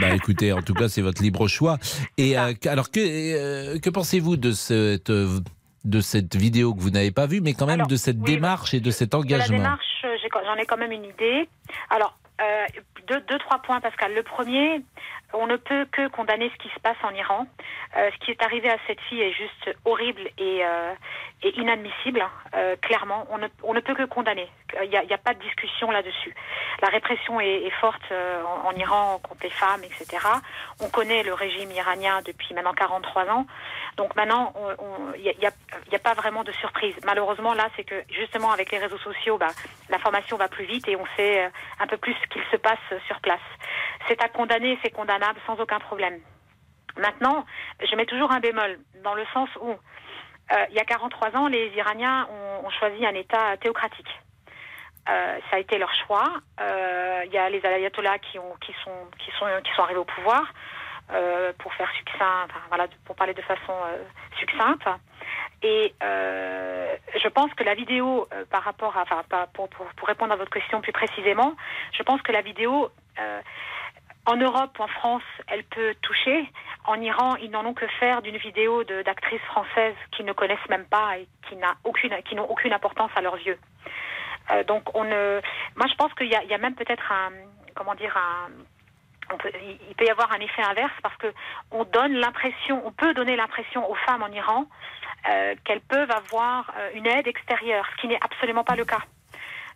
Bah 0.00 0.10
écoutez, 0.14 0.52
en 0.52 0.62
tout 0.62 0.74
cas, 0.74 0.88
c'est 0.88 1.00
votre 1.02 1.22
libre 1.22 1.46
choix. 1.48 1.76
Et 2.18 2.36
euh, 2.38 2.52
alors 2.66 2.90
que 2.90 3.78
que 3.78 3.90
pensez-vous 3.90 4.36
de 4.36 4.52
cette 4.52 5.10
de 5.12 6.00
cette 6.00 6.34
vidéo 6.34 6.74
que 6.74 6.80
vous 6.80 6.90
n'avez 6.90 7.12
pas 7.12 7.26
vue, 7.26 7.40
mais 7.40 7.54
quand 7.54 7.66
même 7.66 7.86
de 7.86 7.96
cette 7.96 8.20
démarche 8.20 8.74
et 8.74 8.80
de 8.80 8.90
cet 8.90 9.10
De 9.12 9.16
la 9.16 9.20
engagement 9.20 9.56
démarche, 9.58 10.04
j'en 10.44 10.56
ai 10.56 10.66
quand 10.66 10.76
même 10.76 10.90
une 10.92 11.04
idée. 11.04 11.48
Alors, 11.90 12.18
euh, 12.42 12.66
deux, 13.06 13.20
deux, 13.28 13.38
trois 13.38 13.58
points, 13.62 13.80
Pascal. 13.80 14.12
Le 14.12 14.22
premier, 14.24 14.82
on 15.38 15.46
ne 15.46 15.56
peut 15.56 15.86
que 15.92 16.08
condamner 16.08 16.50
ce 16.50 16.62
qui 16.62 16.68
se 16.74 16.80
passe 16.80 16.96
en 17.02 17.14
Iran. 17.14 17.46
Euh, 17.96 18.10
ce 18.12 18.24
qui 18.24 18.30
est 18.30 18.42
arrivé 18.42 18.68
à 18.70 18.76
cette 18.86 19.00
fille 19.02 19.22
est 19.22 19.32
juste 19.32 19.76
horrible 19.84 20.22
et, 20.38 20.64
euh, 20.64 20.94
inadmissible. 21.42 22.22
Euh, 22.54 22.76
clairement, 22.76 23.26
on 23.30 23.38
ne, 23.38 23.80
peut 23.80 23.94
que 23.94 24.04
condamner. 24.04 24.48
Il 24.82 24.90
n'y 24.90 24.96
a, 24.96 25.18
pas 25.18 25.34
de 25.34 25.40
discussion 25.40 25.90
là-dessus. 25.90 26.34
La 26.82 26.88
répression 26.88 27.40
est, 27.40 27.70
forte 27.80 28.02
en, 28.64 28.72
Iran 28.72 29.20
contre 29.22 29.42
les 29.44 29.50
femmes, 29.50 29.82
etc. 29.84 30.18
On 30.80 30.88
connaît 30.88 31.22
le 31.22 31.32
régime 31.32 31.70
iranien 31.70 32.20
depuis 32.24 32.52
maintenant 32.54 32.72
43 32.72 33.30
ans. 33.30 33.46
Donc 33.96 34.14
maintenant, 34.16 34.52
il 35.16 35.22
n'y 35.22 35.46
a, 35.46 35.98
pas 35.98 36.14
vraiment 36.14 36.44
de 36.44 36.52
surprise. 36.52 36.94
Malheureusement, 37.04 37.54
là, 37.54 37.68
c'est 37.76 37.84
que 37.84 38.02
justement 38.10 38.50
avec 38.50 38.70
les 38.72 38.78
réseaux 38.78 38.98
sociaux, 38.98 39.38
bah, 39.38 39.48
l'information 39.88 40.36
va 40.36 40.48
plus 40.48 40.64
vite 40.64 40.88
et 40.88 40.96
on 40.96 41.06
sait 41.16 41.50
un 41.78 41.86
peu 41.86 41.96
plus 41.96 42.14
ce 42.14 42.26
qu'il 42.28 42.42
se 42.50 42.56
passe 42.56 42.78
sur 43.06 43.20
place. 43.20 43.40
C'est 44.08 44.22
à 44.22 44.28
condamner, 44.28 44.78
c'est 44.82 44.90
condamnable 44.90 45.38
sans 45.46 45.58
aucun 45.60 45.78
problème. 45.78 46.20
Maintenant, 46.96 47.44
je 47.80 47.94
mets 47.94 48.06
toujours 48.06 48.32
un 48.32 48.40
bémol, 48.40 48.78
dans 49.04 49.14
le 49.14 49.24
sens 49.34 49.48
où, 49.60 49.70
euh, 49.70 50.66
il 50.70 50.76
y 50.76 50.80
a 50.80 50.84
43 50.84 51.36
ans, 51.36 51.48
les 51.48 51.72
Iraniens 51.76 52.28
ont, 52.30 52.70
choisi 52.70 53.06
un 53.06 53.14
État 53.14 53.56
théocratique. 53.58 54.20
Euh, 55.08 55.38
ça 55.50 55.56
a 55.56 55.58
été 55.60 55.78
leur 55.78 55.92
choix. 55.94 56.24
Euh, 56.60 57.22
Il 57.26 57.32
y 57.32 57.38
a 57.38 57.48
les 57.48 57.64
ayatollahs 57.64 58.18
qui, 58.18 58.38
ont, 58.38 58.54
qui, 58.60 58.74
sont, 58.82 59.82
arrivés 59.82 60.00
au 60.00 60.04
pouvoir, 60.04 60.52
pour 61.58 61.72
faire 61.74 61.90
succinct, 61.92 62.44
enfin, 62.44 62.60
voilà, 62.68 62.86
pour 63.04 63.14
parler 63.14 63.34
de 63.34 63.42
façon 63.42 63.72
succincte. 64.38 64.88
Et 65.62 65.94
je 66.00 67.28
pense 67.28 67.52
que 67.54 67.62
la 67.62 67.74
vidéo, 67.74 68.28
par 68.50 68.62
rapport 68.64 68.96
à, 68.96 69.46
pour, 69.54 69.68
pour, 69.68 70.08
répondre 70.08 70.32
à 70.32 70.36
votre 70.36 70.50
question 70.50 70.80
plus 70.80 70.92
précisément, 70.92 71.54
je 71.92 72.02
pense 72.02 72.20
que 72.22 72.32
la 72.32 72.42
vidéo, 72.42 72.90
en 74.26 74.36
Europe, 74.36 74.78
en 74.80 74.88
France, 74.88 75.22
elle 75.46 75.64
peut 75.64 75.94
toucher. 76.02 76.50
En 76.84 77.00
Iran, 77.00 77.36
ils 77.36 77.50
n'en 77.50 77.64
ont 77.64 77.74
que 77.74 77.86
faire 78.00 78.22
d'une 78.22 78.36
vidéo 78.36 78.84
d'actrices 78.84 79.40
françaises 79.42 79.94
qu'ils 80.12 80.26
ne 80.26 80.32
connaissent 80.32 80.68
même 80.68 80.84
pas 80.84 81.18
et 81.18 81.28
qui 81.48 81.56
n'a 81.56 81.74
aucune, 81.84 82.10
n'ont 82.32 82.50
aucune 82.50 82.72
importance 82.72 83.10
à 83.16 83.22
leurs 83.22 83.38
yeux. 83.38 83.58
Euh, 84.50 84.64
donc. 84.64 84.82
Moi, 84.94 85.86
je 85.88 85.94
pense 85.94 86.12
qu'il 86.14 86.28
y 86.28 86.34
a, 86.34 86.58
même 86.58 86.74
peut-être 86.74 87.12
un, 87.12 87.30
comment 87.74 87.94
dire, 87.94 88.16
un. 88.16 88.48
il 89.88 89.94
peut 89.96 90.04
y 90.04 90.10
avoir 90.10 90.32
un 90.32 90.40
effet 90.40 90.62
inverse 90.62 90.94
parce 91.02 91.16
que 91.16 91.32
on 91.70 91.84
donne 91.84 92.14
l'impression, 92.14 92.82
on 92.84 92.92
peut 92.92 93.14
donner 93.14 93.36
l'impression 93.36 93.88
aux 93.90 93.94
femmes 93.94 94.22
en 94.22 94.32
Iran 94.32 94.66
euh, 95.28 95.54
qu'elles 95.64 95.80
peuvent 95.80 96.10
avoir 96.10 96.72
euh, 96.78 96.90
une 96.94 97.06
aide 97.06 97.26
extérieure, 97.26 97.86
ce 97.94 98.00
qui 98.00 98.08
n'est 98.08 98.20
absolument 98.20 98.64
pas 98.64 98.76
le 98.76 98.84
cas. 98.84 99.02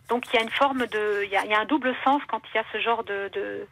Donc 0.09 0.25
il 0.31 0.35
y 0.35 0.39
a 0.39 0.43
une 0.43 0.49
forme 0.49 0.85
de, 0.87 1.23
il 1.23 1.31
y 1.31 1.35
a, 1.37 1.59
un 1.59 1.65
double 1.65 1.95
sens 2.03 2.21
quand 2.27 2.41
il 2.53 2.57
y 2.57 2.59
a 2.59 2.65
ce 2.71 2.79
genre 2.79 3.03
de 3.03 3.29
de 3.33 3.67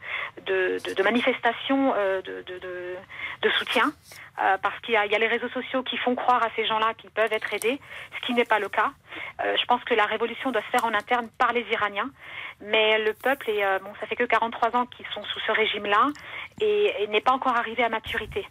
de, 0.46 1.02
manifestation 1.02 1.92
euh, 1.96 2.22
de, 2.22 3.50
soutien, 3.58 3.92
euh, 4.40 4.56
parce 4.62 4.78
qu'il 4.80 4.94
y 4.94 4.96
a, 4.96 5.06
les 5.06 5.26
réseaux 5.26 5.48
sociaux 5.48 5.82
qui 5.82 5.96
font 5.96 6.14
croire 6.14 6.42
à 6.42 6.48
ces 6.56 6.66
gens-là 6.66 6.94
qu'ils 6.94 7.10
peuvent 7.10 7.32
être 7.32 7.52
aidés, 7.52 7.80
ce 8.14 8.26
qui 8.26 8.34
n'est 8.34 8.44
pas 8.44 8.58
le 8.58 8.68
cas. 8.68 8.92
Euh, 9.44 9.56
je 9.60 9.64
pense 9.66 9.82
que 9.84 9.94
la 9.94 10.06
révolution 10.06 10.50
doit 10.50 10.62
se 10.62 10.68
faire 10.68 10.84
en 10.84 10.94
interne 10.94 11.28
par 11.38 11.52
les 11.52 11.64
Iraniens, 11.70 12.10
mais 12.60 12.98
le 12.98 13.12
peuple 13.12 13.50
est, 13.50 13.64
euh, 13.64 13.78
bon, 13.80 13.92
ça 14.00 14.06
fait 14.06 14.16
que 14.16 14.24
43 14.24 14.76
ans 14.76 14.86
qu'ils 14.86 15.06
sont 15.14 15.24
sous 15.24 15.40
ce 15.40 15.52
régime-là 15.52 16.06
et, 16.60 16.94
et 17.00 17.06
n'est 17.08 17.20
pas 17.20 17.32
encore 17.32 17.56
arrivé 17.56 17.82
à 17.82 17.88
maturité. 17.88 18.46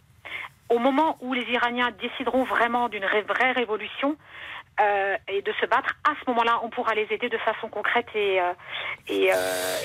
Au 0.68 0.78
moment 0.78 1.16
où 1.20 1.32
les 1.32 1.44
Iraniens 1.50 1.90
décideront 2.00 2.44
vraiment 2.44 2.88
d'une 2.88 3.04
vraie 3.04 3.52
révolution, 3.52 4.16
euh, 4.80 5.16
et 5.28 5.42
de 5.42 5.52
se 5.60 5.66
battre, 5.66 5.90
à 6.04 6.12
ce 6.20 6.30
moment-là, 6.30 6.60
on 6.64 6.70
pourra 6.70 6.94
les 6.94 7.06
aider 7.10 7.28
de 7.28 7.38
façon 7.38 7.68
concrète 7.68 8.06
et, 8.14 8.40
euh, 8.40 8.52
et, 9.08 9.30
euh, 9.32 9.34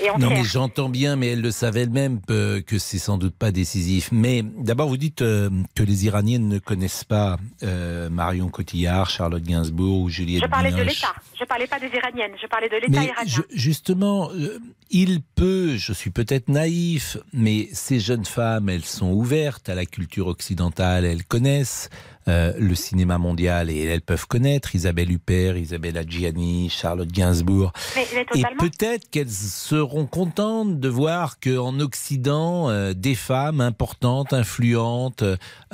et 0.04 0.20
Non, 0.20 0.30
mais 0.30 0.44
j'entends 0.44 0.90
bien, 0.90 1.16
mais 1.16 1.30
elle 1.30 1.42
le 1.42 1.52
savait 1.52 1.82
elle-même 1.82 2.22
euh, 2.30 2.62
que 2.62 2.78
c'est 2.78 2.98
sans 2.98 3.18
doute 3.18 3.36
pas 3.38 3.52
décisif. 3.52 4.10
Mais 4.12 4.42
d'abord, 4.44 4.88
vous 4.88 4.98
dites 4.98 5.22
euh, 5.22 5.50
que 5.76 5.84
les 5.84 6.06
Iraniennes 6.06 6.48
ne 6.48 6.60
connaissent 6.60 7.04
pas 7.04 7.38
Marion 7.62 8.50
Cotillard, 8.50 9.10
Charlotte 9.10 9.44
Gainsbourg 9.44 10.02
ou 10.02 10.10
Juliette 10.10 10.44
Je 10.44 10.48
parlais 10.48 10.72
de 10.72 10.82
l'État. 10.82 11.14
Je 11.40 11.44
parlais 11.46 11.68
pas 11.68 11.80
des 11.80 11.88
Iraniennes. 11.88 12.32
Je 12.42 12.48
parlais 12.48 12.70
de 12.70 12.76
l'État 12.78 13.04
iranien. 13.04 13.14
je- 13.26 13.42
justement, 13.58 14.30
euh, 14.32 14.60
il 14.90 15.22
peut, 15.36 15.76
je 15.76 15.92
suis 15.94 16.12
peut-être 16.12 16.48
naïf, 16.50 17.18
mais 17.34 17.68
ces 17.74 18.00
jeunes 18.00 18.26
femmes, 18.26 18.70
elles 18.70 18.86
sont 18.86 19.12
ouvertes 19.12 19.68
à 19.70 19.76
la 19.76 19.86
culture 19.86 20.28
occidentale, 20.28 21.06
elles 21.06 21.26
connaissent 21.26 21.90
euh, 22.28 22.54
le 22.58 22.74
cinéma 22.74 23.20
mondial 23.20 23.70
et 23.70 23.84
elles 23.84 24.02
peuvent 24.02 24.26
connaître 24.26 24.74
Isabelle 24.74 25.12
Huppert, 25.12 25.58
Isabelle 25.58 25.96
Adjiani, 25.96 26.70
Charlotte 26.72 27.12
Gainsbourg. 27.12 27.72
Mais- 27.96 28.08
mais 28.16 28.40
et 28.40 28.44
peut-être 28.58 29.08
qu'elles 29.12 29.30
seront 29.30 30.08
contentes 30.08 30.80
de 30.80 30.90
voir 30.90 31.40
qu'en 31.40 31.80
Occident, 31.80 32.68
euh, 32.72 32.94
des 32.94 33.14
femmes 33.14 33.62
importantes, 33.62 34.34
influentes, 34.34 35.24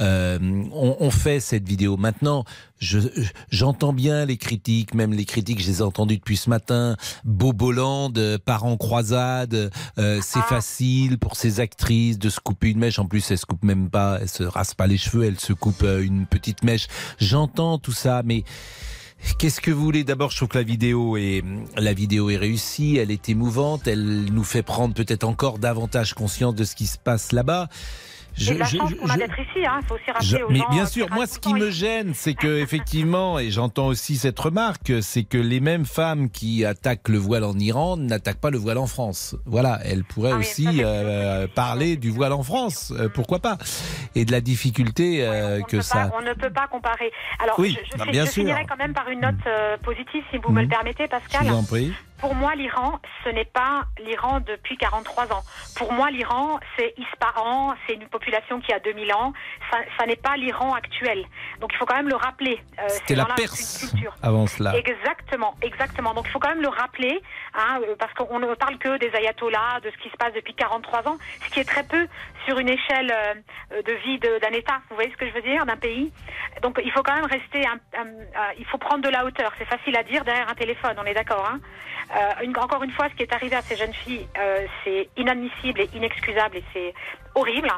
euh, 0.02 0.40
ont, 0.74 1.10
fait 1.12 1.40
cette 1.40 1.66
vidéo. 1.68 1.96
Maintenant, 1.96 2.44
je- 2.80 3.00
j'entends 3.50 3.94
bien 3.94 4.26
les 4.26 4.36
critiques, 4.38 4.94
même 4.94 5.14
les 5.14 5.24
critiques, 5.26 5.51
je 5.60 5.68
les 5.68 5.80
ai 5.80 5.82
entendues 5.82 6.18
depuis 6.18 6.38
ce 6.38 6.50
matin. 6.50 6.96
Boboland, 7.26 8.12
euh, 8.18 8.38
part 8.38 8.66
en 8.66 8.78
croisade, 8.78 9.72
euh, 9.98 10.20
c'est 10.22 10.40
Ah. 10.40 10.46
facile 10.48 11.18
pour 11.18 11.36
ces 11.36 11.60
actrices 11.60 12.20
de 12.20 12.30
se 12.30 12.40
couper 12.40 12.70
une 12.70 12.80
mèche. 12.80 13.00
En 13.00 13.06
plus, 13.06 13.30
elles 13.32 13.38
se 13.38 13.46
coupent 13.46 13.64
même 13.66 13.90
pas, 13.90 14.20
elles 14.22 14.30
se 14.30 14.44
rasent 14.44 14.74
pas 14.76 14.88
les 14.88 14.98
cheveux, 14.98 15.24
elles 15.26 15.40
se 15.40 15.54
coupent 15.54 15.84
euh, 15.84 16.02
une 16.04 16.26
petite 16.26 16.64
mèche. 16.64 16.88
J'entends 17.20 17.78
tout 17.78 17.92
ça, 17.94 18.22
mais 18.24 18.44
Qu'est-ce 19.38 19.62
que 19.62 19.70
vous 19.70 19.84
voulez? 19.84 20.04
D'abord, 20.04 20.32
je 20.32 20.38
trouve 20.38 20.50
que 20.50 20.58
la 20.58 20.64
vidéo 20.64 21.16
est 21.16 21.44
la 21.78 21.94
vidéo 21.94 22.32
est 22.32 22.38
réussie, 22.38 22.98
elle 22.98 23.12
est 23.12 23.30
émouvante, 23.30 23.86
elle 23.86 24.26
nous 24.34 24.44
fait 24.44 24.64
prendre 24.64 24.96
peut-être 24.96 25.26
encore 25.26 25.60
davantage 25.60 26.16
conscience 26.16 26.56
de 26.56 26.64
ce 26.64 26.76
qui 26.76 26.88
se 26.88 26.98
passe 26.98 27.32
là-bas. 27.32 27.70
Je- 28.36 28.54
de 28.54 28.60
la 28.60 28.66
je- 28.66 28.78
chance 28.78 28.90
je- 28.92 28.96
qu'on 28.96 29.10
a 29.10 29.14
je- 29.14 29.18
d'être 29.20 29.40
ici. 29.40 29.50
Il 29.56 29.86
faut 29.88 29.96
aussi 29.96 30.12
rappeler 30.12 30.28
Je- 30.28 30.38
aux 30.38 30.50
mais 30.50 30.60
gens. 30.60 30.70
bien 30.70 30.84
euh, 30.84 30.88
sûr, 30.88 31.08
moi, 31.12 31.28
ce 31.28 31.38
qui 31.40 31.54
me 31.54 31.70
gêne, 31.70 32.14
c'est 32.16 32.34
que 32.34 32.60
effectivement, 32.60 33.40
et 33.40 33.52
j'entends 33.52 33.88
aussi 33.88 34.16
cette 34.16 34.40
remarque, 34.40 34.92
c'est 35.02 35.24
que 35.24 35.38
les 35.38 35.60
mêmes 35.60 35.86
femmes 35.86 36.30
qui 36.30 36.64
attaquent 36.66 37.10
le 37.10 37.18
voile 37.18 37.44
en 37.44 37.58
Iran 37.58 37.98
n'attaquent 37.98 38.40
pas 38.40 38.50
le 38.50 38.58
voile 38.58 38.78
en 38.78 38.88
France. 38.88 39.36
Voilà, 39.46 39.80
elles 39.84 40.04
Ah 40.10 40.14
pourraient 40.14 40.34
aussi 40.34 40.68
euh, 40.84 41.48
parler 41.54 41.98
du 41.98 42.10
voile 42.10 42.34
en 42.34 42.44
France, 42.44 42.94
euh, 42.98 43.10
pourquoi 43.10 43.40
pas, 43.40 43.58
et 44.16 44.26
de 44.26 44.32
la 44.32 44.42
difficulté 44.42 45.20
euh, 45.26 45.62
que 45.62 45.78
Pas- 45.78 45.84
ça. 45.84 46.12
on 46.18 46.22
ne 46.22 46.34
peut 46.34 46.50
pas 46.52 46.68
comparer. 46.68 47.12
Alors, 47.44 47.60
Oui, 47.60 47.78
je, 47.86 47.92
je, 47.94 47.98
bah, 47.98 48.06
fi- 48.06 48.12
bien 48.12 48.26
je 48.26 48.32
sûr. 48.32 48.44
finirai 48.44 48.66
quand 48.68 48.78
même 48.78 48.94
par 48.94 49.08
une 49.10 49.20
note 49.22 49.36
euh, 49.48 49.78
positive, 49.84 50.24
si 50.32 50.38
vous 50.38 50.52
me 50.52 50.62
le 50.62 50.68
permettez, 50.68 51.04
Je 51.04 51.10
Pascal. 51.10 51.48
vous 51.48 51.54
en 51.56 51.64
prie. 51.64 51.92
Pour 52.22 52.36
moi, 52.36 52.54
l'Iran, 52.56 53.00
ce 53.24 53.30
n'est 53.30 53.46
pas 53.46 53.82
l'Iran 54.00 54.40
depuis 54.42 54.78
43 54.78 55.34
ans. 55.34 55.42
Pour 55.76 55.92
moi, 55.92 56.12
l'Iran, 56.12 56.60
c'est 56.78 56.94
Ispahan, 56.98 57.74
c'est 57.88 57.94
une 57.96 58.08
population 58.08 58.62
qui 58.62 58.72
a 58.72 58.80
2000 58.80 59.12
ans. 59.14 59.34
Ça, 59.72 59.80
ça 59.98 60.06
n'est 60.06 60.16
pas 60.16 60.38
l'Iran 60.38 60.74
actuel. 60.76 61.26
Donc, 61.60 61.72
il 61.74 61.78
faut 61.78 61.86
quand 61.86 61.96
même 61.96 62.10
le 62.10 62.16
rappeler. 62.16 62.62
Euh, 62.80 62.84
C'était 62.90 63.16
la 63.16 63.26
Perse 63.26 63.80
culture. 63.90 64.14
avant 64.22 64.46
cela. 64.46 64.78
Exactement, 64.78 65.56
exactement. 65.64 66.14
Donc 66.14 66.26
il 66.28 66.32
faut 66.32 66.40
quand 66.40 66.50
même 66.50 66.62
le 66.62 66.68
rappeler, 66.68 67.22
hein, 67.56 67.80
euh, 67.88 67.96
parce 67.98 68.14
qu'on 68.14 68.38
ne 68.40 68.54
parle 68.56 68.78
que 68.78 68.98
des 68.98 69.12
ayatollahs, 69.16 69.80
de 69.84 69.90
ce 69.90 69.98
qui 69.98 70.10
se 70.10 70.18
passe 70.18 70.34
depuis 70.34 70.54
43 70.54 71.08
ans, 71.08 71.18
ce 71.46 71.50
qui 71.50 71.60
est 71.60 71.64
très 71.68 71.84
peu 71.84 72.08
sur 72.46 72.60
une 72.60 72.70
échelle 72.70 73.12
euh, 73.12 73.82
de 73.82 73.94
vie 74.06 74.20
d'un 74.20 74.52
État. 74.52 74.80
Vous 74.90 74.96
voyez 74.96 75.12
ce 75.12 75.18
que 75.18 75.28
je 75.28 75.34
veux 75.34 75.42
dire, 75.42 75.66
d'un 75.66 75.78
pays? 75.78 76.12
Donc 76.62 76.80
il 76.84 76.92
faut 76.92 77.02
quand 77.04 77.16
même 77.16 77.26
rester, 77.26 77.66
un- 77.66 78.00
un- 78.00 78.06
euh, 78.08 78.54
il 78.60 78.66
faut 78.66 78.78
prendre 78.78 79.02
de 79.04 79.10
la 79.10 79.26
hauteur. 79.26 79.52
C'est 79.58 79.66
facile 79.66 79.96
à 79.98 80.04
dire 80.04 80.24
derrière 80.24 80.50
un 80.50 80.56
téléphone, 80.56 80.96
on 81.00 81.06
est 81.06 81.14
d'accord. 81.16 81.50
Hein 81.52 81.60
Euh, 82.14 82.44
une- 82.44 82.58
encore 82.58 82.84
une 82.84 82.92
fois, 82.92 83.08
ce 83.10 83.16
qui 83.16 83.24
est 83.24 83.34
arrivé 83.34 83.56
à 83.56 83.62
ces 83.62 83.76
jeunes 83.78 83.94
filles, 83.94 84.28
euh, 84.38 84.66
c'est 84.84 85.10
inadmissible 85.18 85.80
et 85.82 85.90
inexcusable 85.94 86.58
et 86.58 86.64
c'est 86.74 86.94
horrible. 87.36 87.70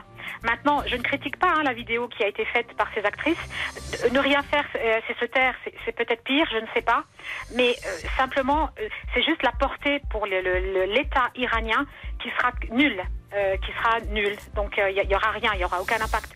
Maintenant, 0.41 0.82
je 0.88 0.96
ne 0.96 1.02
critique 1.04 1.38
pas 1.38 1.50
hein, 1.56 1.63
la 1.63 1.74
vidéo 1.74 2.08
qui 2.08 2.24
a 2.24 2.28
été 2.28 2.43
faite 2.46 2.74
par 2.76 2.88
ces 2.96 3.02
actrices. 3.06 3.38
Euh, 4.04 4.10
Ne 4.10 4.19
rien 4.19 4.41
faire, 4.43 4.65
euh, 4.76 5.00
c'est 5.08 5.17
se 5.19 5.26
taire, 5.26 5.54
c'est- 5.63 5.91
peut-être 5.96 6.24
pire, 6.24 6.48
je 6.52 6.58
ne 6.58 6.67
sais 6.74 6.82
pas. 6.82 7.04
Mais 7.56 7.76
euh, 7.86 7.98
simplement, 8.17 8.69
euh, 8.80 8.88
c'est 9.13 9.22
juste 9.22 9.43
la 9.43 9.52
portée 9.52 10.02
pour 10.10 10.26
l'État 10.26 11.30
iranien 11.36 11.86
qui 12.22 12.30
sera 12.38 12.52
nul. 12.72 13.02
euh, 13.36 13.58
qui 13.65 13.72
sera 13.72 14.00
nul. 14.12 14.36
Donc 14.54 14.78
il 14.78 15.08
n'y 15.08 15.15
aura 15.15 15.32
rien, 15.32 15.50
il 15.54 15.58
n'y 15.58 15.65
aura 15.65 15.82
aucun 15.82 15.96
impact. 15.96 16.36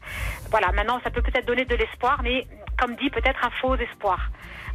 Voilà, 0.49 0.71
maintenant 0.71 0.99
ça 1.03 1.11
peut 1.11 1.21
peut-être 1.21 1.45
donner 1.45 1.63
de 1.63 1.75
l'espoir, 1.75 2.19
mais 2.23 2.47
comme 2.79 2.95
dit, 2.95 3.11
peut-être 3.11 3.45
un 3.45 3.51
faux 3.61 3.75
espoir. 3.75 4.19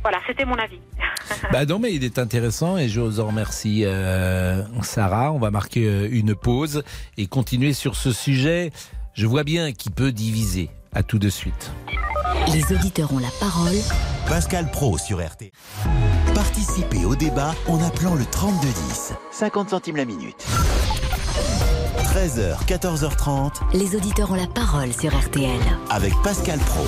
Voilà, 0.02 0.18
c'était 0.26 0.44
mon 0.44 0.56
avis. 0.56 0.78
Bah 1.52 1.64
non, 1.64 1.78
mais 1.78 1.92
il 1.94 2.04
est 2.04 2.18
intéressant 2.18 2.76
et 2.76 2.88
je 2.88 3.00
vous 3.00 3.18
en 3.20 3.26
remercie, 3.28 3.84
euh, 3.84 4.62
Sarah. 4.82 5.32
On 5.32 5.38
va 5.38 5.50
marquer 5.50 5.86
euh, 5.86 6.08
une 6.10 6.34
pause 6.34 6.82
et 7.16 7.26
continuer 7.26 7.72
sur 7.72 7.96
ce 7.96 8.12
sujet. 8.12 8.70
Je 9.14 9.26
vois 9.26 9.44
bien 9.44 9.72
qui 9.72 9.90
peut 9.90 10.12
diviser. 10.12 10.70
À 10.94 11.02
tout 11.02 11.18
de 11.18 11.30
suite. 11.30 11.70
Les 12.52 12.74
auditeurs 12.74 13.12
ont 13.14 13.18
la 13.18 13.30
parole. 13.40 13.76
Pascal 14.28 14.70
Pro 14.70 14.98
sur 14.98 15.18
RT. 15.20 15.50
Participez 16.34 17.04
au 17.06 17.16
débat 17.16 17.54
en 17.66 17.82
appelant 17.82 18.14
le 18.14 18.26
3210. 18.26 19.14
50 19.30 19.70
centimes 19.70 19.96
la 19.96 20.04
minute. 20.04 20.36
13h, 22.14 22.62
14h30 22.66 23.52
Les 23.74 23.96
auditeurs 23.96 24.30
ont 24.32 24.34
la 24.36 24.46
parole 24.46 24.92
sur 24.92 25.16
RTL. 25.18 25.48
avec 25.90 26.12
Pascal 26.22 26.58
Pro. 26.58 26.84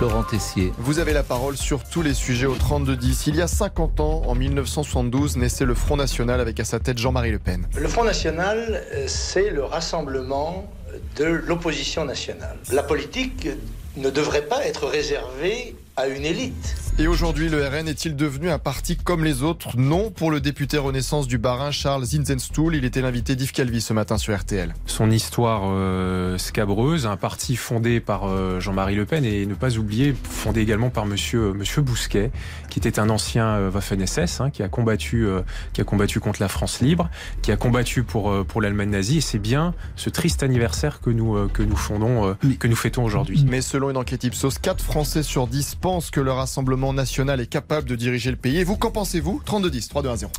Laurent 0.00 0.22
Tessier. 0.22 0.72
Vous 0.78 0.98
avez 0.98 1.12
la 1.12 1.22
parole 1.22 1.56
sur 1.56 1.84
tous 1.84 2.02
les 2.02 2.14
sujets 2.14 2.46
au 2.46 2.56
32-10. 2.56 3.24
Il 3.26 3.36
y 3.36 3.42
a 3.42 3.46
50 3.46 4.00
ans, 4.00 4.22
en 4.26 4.34
1972, 4.34 5.36
naissait 5.36 5.64
le 5.64 5.74
Front 5.74 5.96
National 5.96 6.40
avec 6.40 6.58
à 6.60 6.64
sa 6.64 6.80
tête 6.80 6.98
Jean-Marie 6.98 7.30
Le 7.30 7.38
Pen. 7.38 7.66
Le 7.76 7.88
Front 7.88 8.04
National, 8.04 8.82
euh, 8.94 9.04
c'est 9.06 9.50
le 9.50 9.64
rassemblement 9.64 10.70
de 11.16 11.24
l'opposition 11.24 12.04
nationale. 12.04 12.56
La 12.72 12.82
politique 12.82 13.48
ne 13.96 14.10
devrait 14.10 14.46
pas 14.46 14.64
être 14.66 14.86
réservée 14.86 15.76
à 15.96 16.06
une 16.06 16.24
élite. 16.24 16.74
Et 16.98 17.06
aujourd'hui, 17.06 17.48
le 17.48 17.66
RN 17.66 17.88
est-il 17.88 18.16
devenu 18.16 18.50
un 18.50 18.58
parti 18.58 18.98
comme 18.98 19.24
les 19.24 19.42
autres 19.42 19.78
Non 19.78 20.10
pour 20.10 20.30
le 20.30 20.42
député 20.42 20.76
Renaissance 20.76 21.26
du 21.26 21.38
Bas-Rhin, 21.38 21.70
Charles 21.70 22.04
Zinzenstuhl. 22.04 22.76
Il 22.76 22.84
était 22.84 23.00
l'invité 23.00 23.34
d'Yves 23.34 23.52
Calvi 23.52 23.80
ce 23.80 23.94
matin 23.94 24.18
sur 24.18 24.38
RTL. 24.38 24.74
son 24.84 25.10
histoire 25.10 25.62
euh, 25.64 26.36
scabreuse, 26.36 27.06
un 27.06 27.16
parti 27.16 27.56
fondé 27.56 28.00
par 28.00 28.24
euh, 28.28 28.60
Jean-Marie 28.60 28.94
Le 28.94 29.06
Pen 29.06 29.24
et 29.24 29.46
ne 29.46 29.54
pas 29.54 29.78
oublier 29.78 30.14
fondé 30.22 30.60
également 30.60 30.90
par 30.90 31.06
Monsieur 31.06 31.54
Monsieur 31.54 31.80
Bousquet, 31.80 32.30
qui 32.68 32.78
était 32.78 32.98
un 32.98 33.08
ancien 33.08 33.46
euh, 33.46 33.70
Waffen-SS, 33.70 34.42
hein, 34.42 34.50
qui 34.50 34.62
a 34.62 34.68
combattu 34.68 35.26
euh, 35.26 35.40
qui 35.72 35.80
a 35.80 35.84
combattu 35.84 36.20
contre 36.20 36.42
la 36.42 36.48
France 36.48 36.80
libre, 36.80 37.08
qui 37.40 37.52
a 37.52 37.56
combattu 37.56 38.02
pour 38.02 38.30
euh, 38.30 38.44
pour 38.44 38.60
l'Allemagne 38.60 38.90
nazie. 38.90 39.16
Et 39.18 39.22
c'est 39.22 39.38
bien 39.38 39.74
ce 39.96 40.10
triste 40.10 40.42
anniversaire 40.42 41.00
que 41.00 41.08
nous 41.08 41.36
euh, 41.36 41.48
que 41.50 41.62
nous 41.62 41.76
fondons 41.76 42.28
euh, 42.28 42.34
que 42.58 42.68
nous 42.68 42.76
fêtons 42.76 43.02
aujourd'hui. 43.02 43.46
Mais 43.48 43.62
selon 43.62 43.88
une 43.88 43.96
enquête 43.96 44.24
Ipsos, 44.24 44.58
4 44.60 44.84
Français 44.84 45.22
sur 45.22 45.46
10 45.46 45.76
pensent 45.76 46.10
que 46.10 46.20
le 46.20 46.32
Rassemblement 46.32 46.81
national 46.90 47.40
est 47.40 47.46
capable 47.46 47.88
de 47.88 47.94
diriger 47.94 48.32
le 48.32 48.36
pays. 48.36 48.58
Et 48.58 48.64
vous, 48.64 48.76
qu'en 48.76 48.90
pensez-vous? 48.90 49.40
32-10, 49.46 49.92
3-2-1-0. 49.92 50.32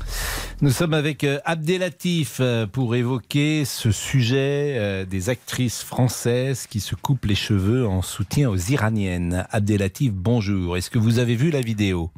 Nous 0.62 0.70
sommes 0.70 0.94
avec 0.94 1.24
euh, 1.24 1.40
Abdelatif 1.46 2.40
euh, 2.42 2.68
pour 2.68 2.96
évoquer 2.96 3.64
ce 3.64 3.92
sujet 3.92 4.76
euh, 4.78 5.06
des 5.06 5.30
actrices 5.30 5.84
françaises 5.84 6.68
qui 6.68 6.82
se 6.82 6.96
coupent 6.96 7.26
les 7.26 7.36
cheveux 7.36 7.88
en 7.88 8.02
soutien 8.02 8.50
aux 8.50 8.58
Iraniennes. 8.58 9.46
Abdelatif, 9.52 10.12
bonjour. 10.12 10.76
Est-ce 10.76 10.90
que 10.90 11.00
vous 11.00 11.20
avez 11.20 11.36
vu 11.36 11.50
la 11.50 11.62
vidéo? 11.62 12.12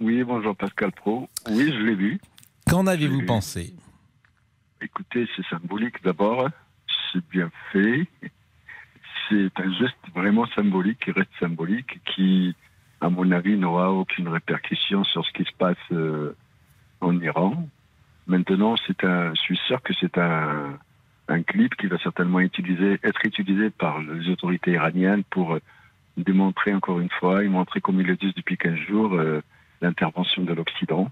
Oui, 0.00 0.24
bonjour 0.24 0.56
Pascal 0.56 0.92
Pro. 0.92 1.28
Oui, 1.50 1.70
je 1.70 1.84
l'ai 1.84 1.94
vu. 1.94 2.18
Qu'en 2.66 2.86
avez-vous 2.86 3.26
pensé? 3.26 3.74
Écoutez, 4.80 5.28
c'est 5.36 5.46
symbolique 5.50 6.02
d'abord. 6.02 6.48
C'est 7.12 7.26
bien 7.28 7.50
fait. 7.72 8.06
C'est 9.28 9.50
un 9.56 9.72
geste 9.78 9.96
vraiment 10.14 10.46
symbolique 10.56 11.00
qui 11.04 11.10
reste 11.12 11.30
symbolique, 11.38 12.00
qui, 12.04 12.54
à 13.00 13.08
mon 13.08 13.30
avis, 13.32 13.56
n'aura 13.56 13.90
aucune 13.92 14.28
répercussion 14.28 15.04
sur 15.04 15.24
ce 15.24 15.32
qui 15.32 15.44
se 15.44 15.56
passe 15.56 15.76
euh, 15.92 16.34
en 17.00 17.18
Iran. 17.20 17.66
Maintenant, 18.26 18.76
c'est 18.86 19.04
un, 19.04 19.34
je 19.34 19.40
suis 19.40 19.60
sûr 19.66 19.82
que 19.82 19.92
c'est 19.98 20.18
un, 20.18 20.78
un 21.30 21.42
clip 21.42 21.74
qui 21.76 21.86
va 21.86 21.98
certainement 21.98 22.40
utiliser, 22.40 22.98
être 23.02 23.24
utilisé 23.24 23.70
par 23.70 24.00
les 24.00 24.28
autorités 24.28 24.72
iraniennes 24.72 25.22
pour 25.30 25.54
euh, 25.54 25.60
démontrer 26.16 26.74
encore 26.74 27.00
une 27.00 27.10
fois 27.10 27.44
et 27.44 27.48
montrer, 27.48 27.80
comme 27.80 28.00
ils 28.00 28.06
le 28.06 28.16
disent 28.16 28.34
depuis 28.34 28.56
15 28.56 28.76
jours, 28.88 29.14
euh, 29.14 29.40
l'intervention 29.80 30.42
de 30.42 30.52
l'Occident 30.52 31.10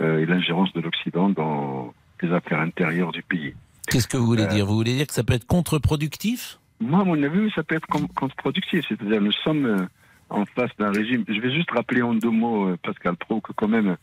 euh, 0.00 0.20
et 0.20 0.26
l'ingérence 0.26 0.72
de 0.72 0.80
l'Occident 0.80 1.28
dans 1.28 1.94
les 2.22 2.32
affaires 2.32 2.60
intérieures 2.60 3.12
du 3.12 3.22
pays. 3.22 3.54
Qu'est-ce 3.88 4.08
que 4.08 4.16
vous 4.16 4.26
voulez 4.26 4.46
dire? 4.46 4.66
Vous 4.66 4.74
voulez 4.74 4.96
dire 4.96 5.06
que 5.06 5.14
ça 5.14 5.22
peut 5.22 5.34
être 5.34 5.46
contre-productif? 5.46 6.58
Moi, 6.80 7.00
à 7.00 7.04
mon 7.04 7.22
avis, 7.22 7.50
ça 7.54 7.62
peut 7.62 7.76
être 7.76 7.86
contre-productif. 7.86 8.84
C'est-à-dire, 8.88 9.20
nous 9.20 9.32
sommes 9.32 9.88
en 10.30 10.44
face 10.44 10.70
d'un 10.78 10.90
régime. 10.90 11.24
Je 11.28 11.40
vais 11.40 11.52
juste 11.52 11.70
rappeler 11.70 12.02
en 12.02 12.14
deux 12.14 12.30
mots, 12.30 12.68
euh, 12.68 12.76
Pascal 12.82 13.16
Pro, 13.16 13.40
que 13.40 13.52
quand 13.52 13.68
même, 13.68 13.96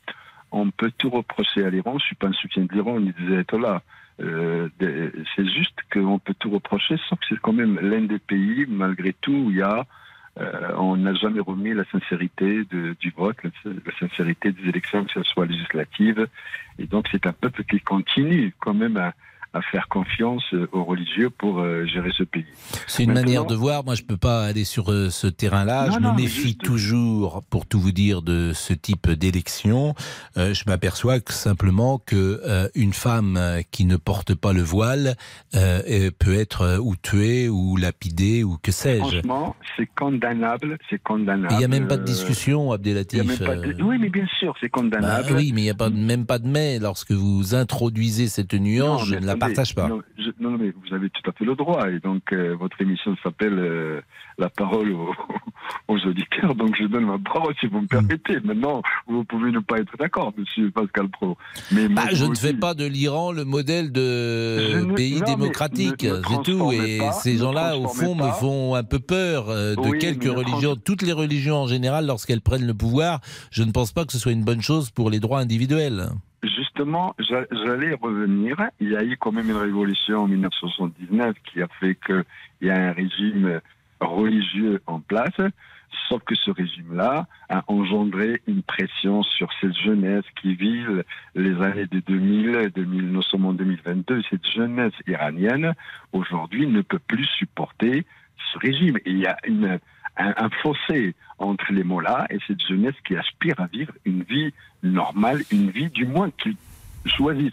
on 0.52 0.70
peut 0.72 0.92
tout 0.98 1.10
reprocher 1.10 1.66
à 1.66 1.70
l'Iran. 1.70 1.98
Je 2.00 2.06
suis 2.06 2.16
pas 2.16 2.28
un 2.28 2.34
soutien 2.34 2.64
de 2.64 2.74
l'Iran, 2.74 3.00
ni 3.00 3.14
des 3.14 3.34
ayatollahs. 3.34 3.82
Euh, 4.22 4.70
c'est 4.80 5.48
juste 5.48 5.78
qu'on 5.92 6.20
peut 6.20 6.36
tout 6.40 6.50
reprocher, 6.50 6.96
sauf 7.10 7.20
que 7.20 7.26
c'est 7.30 7.40
quand 7.40 7.54
même 7.54 7.80
l'un 7.82 8.02
des 8.02 8.20
pays, 8.20 8.66
malgré 8.68 9.14
tout, 9.14 9.34
où 9.34 9.52
il 9.52 9.58
y 9.58 9.62
a, 9.62 9.86
euh, 10.40 10.72
on 10.78 10.96
n'a 10.96 11.14
jamais 11.14 11.42
remis 11.42 11.74
la 11.74 11.84
sincérité 11.86 12.64
du 12.66 13.14
vote, 13.16 13.38
la, 13.44 13.50
la 13.66 13.98
sincérité 14.00 14.52
des 14.52 14.70
élections, 14.70 15.04
que 15.04 15.12
ce 15.12 15.24
soit 15.24 15.46
législatives. 15.46 16.28
Et 16.80 16.88
donc, 16.88 17.08
c'est 17.12 17.28
un 17.28 17.34
peuple 17.34 17.64
qui 17.66 17.82
continue 17.82 18.54
quand 18.60 18.74
même 18.74 18.96
à, 18.98 19.14
à 19.56 19.62
faire 19.72 19.88
confiance 19.88 20.44
euh, 20.54 20.68
aux 20.74 20.84
religieux 20.84 21.30
pour 21.30 21.60
euh, 21.60 21.86
gérer 21.86 22.12
ce 22.18 22.24
pays. 22.24 22.46
C'est 22.88 23.04
une 23.04 23.10
Maintenant- 23.14 23.22
manière 23.26 23.46
de 23.46 23.56
voir. 23.56 23.84
Moi, 23.86 23.96
je 23.96 24.04
peux 24.04 24.18
pas 24.18 24.44
aller 24.44 24.66
sur 24.66 24.92
euh, 24.92 25.10
ce 25.10 25.28
terrain-là. 25.28 25.90
Je 25.92 26.00
non, 26.00 26.12
me 26.12 26.18
méfie 26.22 26.42
juste- 26.50 26.62
toujours, 26.64 27.42
pour 27.50 27.66
tout 27.66 27.80
vous 27.80 27.92
dire, 27.94 28.22
de 28.22 28.52
ce 28.54 28.74
type 28.74 29.10
d'élection. 29.10 29.96
Euh, 30.38 30.54
je 30.54 30.64
m'aperçois 30.68 31.20
simplement 31.30 32.00
que 32.06 32.42
une 32.76 32.94
femme 32.94 33.40
qui 33.72 33.86
ne 33.86 33.96
porte 33.96 34.36
pas 34.36 34.52
le 34.54 34.62
voile 34.62 35.16
peut 35.54 36.34
être 36.34 36.80
ou 36.82 36.96
tuée 36.96 37.48
ou 37.50 37.78
lapidée 37.78 38.44
ou 38.44 38.58
que 38.62 38.72
sais-je. 38.72 39.00
Franchement, 39.00 39.56
c'est 39.78 39.88
condamnable, 39.98 40.78
c'est 40.90 41.02
condamnable. 41.02 41.48
Il 41.54 41.58
n'y 41.58 41.64
a 41.66 41.68
même 41.70 41.88
pas 41.88 41.98
de 41.98 42.04
discussion, 42.04 42.72
Abdelatif. 42.72 43.40
de- 43.40 43.84
Oui, 43.84 43.98
mais 44.00 44.10
bien 44.10 44.26
sûr, 44.40 44.54
c'est 44.60 44.68
bah 44.68 44.80
condamnable. 44.82 45.34
oui, 45.36 45.52
mais 45.54 45.62
il 45.62 45.66
n'y 45.66 45.70
a 45.70 45.74
pas, 45.76 45.90
même 45.90 46.26
pas 46.26 46.40
de 46.40 46.48
mais. 46.48 46.80
Lorsque 46.80 47.12
vous 47.12 47.56
introduisez 47.56 48.28
cette 48.28 48.54
nuance, 48.54 49.02
Non, 49.02 49.06
je 49.06 49.16
ne 49.16 49.26
la 49.26 49.36
partage 49.48 49.76
pas. 49.76 49.88
Non, 49.88 50.02
je- 50.18 50.32
non, 50.40 50.58
mais 50.58 50.72
vous 50.72 50.94
avez 50.96 51.10
tout 51.10 51.30
à 51.30 51.34
fait 51.34 51.46
le 51.46 51.56
droit. 51.56 51.90
Et 51.90 52.00
donc, 52.00 52.32
euh, 52.34 52.56
votre 52.60 52.80
émission 52.82 53.16
s'appelle 53.24 53.58
euh, 53.60 54.02
La 54.38 54.50
parole 54.50 54.92
aux, 54.92 55.14
aux 55.88 55.98
auditeurs. 56.06 56.56
Donc, 56.56 56.76
je 56.80 56.86
donne 56.88 57.06
ma 57.06 57.18
parole 57.20 57.54
si 57.60 57.68
vous 57.68 57.82
me 57.82 57.88
permettez. 57.88 58.40
Maintenant, 58.44 58.82
vous 59.08 59.24
pouvez 59.24 59.52
ne 59.52 59.60
pas 59.60 59.78
être 59.80 59.96
d'accord, 59.98 60.34
monsieur 60.38 60.70
Pascal 60.72 61.10
Pro. 61.10 61.38
Mais 61.72 61.88
moi, 61.88 62.04
Bah, 62.06 62.10
je 62.14 62.26
ne 62.26 62.36
fais 62.36 62.54
dis- 62.54 62.60
pas 62.60 62.74
de 62.74 62.86
l'Iran 62.86 63.32
le 63.32 63.46
modèle 63.46 63.92
de 63.92 64.84
ne- 64.86 64.94
pays 64.94 65.20
non, 65.20 65.26
démocratique, 65.26 66.02
c'est 66.28 66.44
tout. 66.44 66.72
Et 66.72 66.98
pas, 67.00 67.12
ces 67.14 67.38
gens-là, 67.38 67.78
au 67.78 67.88
fond, 67.88 68.16
me 68.16 68.30
font 68.32 68.76
un 68.76 68.84
peu 68.84 69.00
peur 69.00 69.50
euh, 69.50 69.76
de 69.76 69.82
Oui, 69.90 70.00
quelques 70.00 70.26
religions, 70.26 70.76
toutes 70.76 71.02
les 71.02 71.14
religions 71.14 71.58
en 71.58 71.68
général, 71.68 72.06
lorsqu'elles 72.06 72.42
prennent 72.42 72.68
le 72.68 72.74
pouvoir. 72.74 73.22
Je 73.52 73.64
ne 73.64 73.72
pense 73.72 73.92
pas 73.92 74.06
que 74.06 74.12
ce 74.12 74.20
soit 74.20 74.32
une 74.32 74.44
bonne 74.44 74.62
chose 74.62 74.92
pour 74.92 75.10
les 75.10 75.20
droits 75.20 75.40
individuels. 75.40 76.08
Juste 76.46 76.58
justement, 76.76 77.16
j'a- 77.20 77.46
j'allais 77.52 77.94
revenir. 77.94 78.58
Il 78.80 78.90
y 78.92 78.98
a 78.98 79.04
eu 79.04 79.16
quand 79.18 79.32
même 79.32 79.50
une 79.50 79.56
révolution 79.56 80.20
en 80.24 80.28
1979 80.28 81.36
qui 81.46 81.62
a 81.62 81.68
fait 81.80 81.96
qu'il 82.06 82.24
y 82.62 82.70
a 82.70 82.76
un 82.76 82.92
régime 82.92 83.62
religieux 84.00 84.82
en 84.88 85.00
place. 85.00 85.40
Sauf 86.10 86.22
que 86.24 86.36
ce 86.36 86.52
régime-là 86.52 87.28
a 87.50 87.64
engendré 87.68 88.42
une 88.48 88.62
pression 88.62 89.24
sur 89.24 89.50
cette 89.62 89.76
jeunesse 89.78 90.26
qui 90.42 90.54
vit 90.56 90.84
les 91.36 91.56
années 91.62 91.86
de 91.88 92.00
2000, 92.02 92.72
2000 92.76 93.12
nous 93.12 93.22
sommes 93.22 93.46
en 93.46 93.54
2022. 93.54 94.22
Cette 94.30 94.46
jeunesse 94.48 94.94
iranienne, 95.08 95.74
aujourd'hui, 96.12 96.68
ne 96.68 96.82
peut 96.82 97.00
plus 97.00 97.26
supporter 97.38 98.06
ce 98.52 98.60
régime. 98.60 98.98
Il 99.06 99.18
y 99.20 99.26
a 99.26 99.38
un, 99.48 100.34
un 100.38 100.50
fossé 100.62 101.16
entre 101.38 101.72
les 101.74 101.84
mots-là 101.84 102.28
et 102.30 102.38
cette 102.48 102.62
jeunesse 102.66 102.96
qui 103.06 103.16
aspire 103.16 103.60
à 103.60 103.68
vivre 103.68 103.94
une 104.06 104.24
vie 104.24 104.54
normale, 104.84 105.42
une 105.52 105.70
vie 105.70 105.90
du 105.90 106.06
moins 106.06 106.30
qu'ils 106.32 106.56
choisissent. 107.06 107.52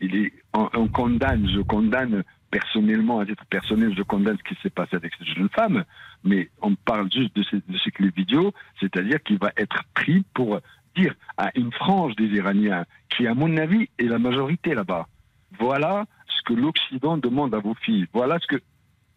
Il 0.00 0.14
est, 0.16 0.32
on, 0.54 0.68
on 0.74 0.88
condamne, 0.88 1.48
je 1.54 1.60
condamne 1.60 2.22
personnellement, 2.50 3.20
à 3.20 3.26
titre 3.26 3.44
personnel, 3.46 3.94
je 3.96 4.02
condamne 4.02 4.36
ce 4.38 4.42
qui 4.54 4.60
s'est 4.62 4.70
passé 4.70 4.96
avec 4.96 5.12
cette 5.18 5.28
jeune 5.28 5.48
femme, 5.50 5.84
mais 6.24 6.50
on 6.62 6.74
parle 6.74 7.08
juste 7.12 7.36
de, 7.36 7.42
ces- 7.44 7.62
de 7.68 7.78
ce 7.78 7.90
clip 7.90 8.16
vidéo, 8.16 8.52
c'est-à-dire 8.80 9.22
qu'il 9.22 9.38
va 9.38 9.52
être 9.56 9.84
pris 9.94 10.24
pour 10.34 10.58
dire 10.96 11.14
à 11.36 11.50
une 11.54 11.70
frange 11.72 12.16
des 12.16 12.26
Iraniens, 12.26 12.84
qui 13.10 13.26
à 13.28 13.34
mon 13.34 13.56
avis 13.56 13.88
est 13.98 14.04
la 14.04 14.18
majorité 14.18 14.74
là-bas, 14.74 15.06
voilà 15.60 16.06
ce 16.26 16.42
que 16.42 16.54
l'Occident 16.54 17.16
demande 17.18 17.54
à 17.54 17.58
vos 17.58 17.74
filles, 17.74 18.06
voilà 18.12 18.38
ce 18.40 18.46
que 18.48 18.60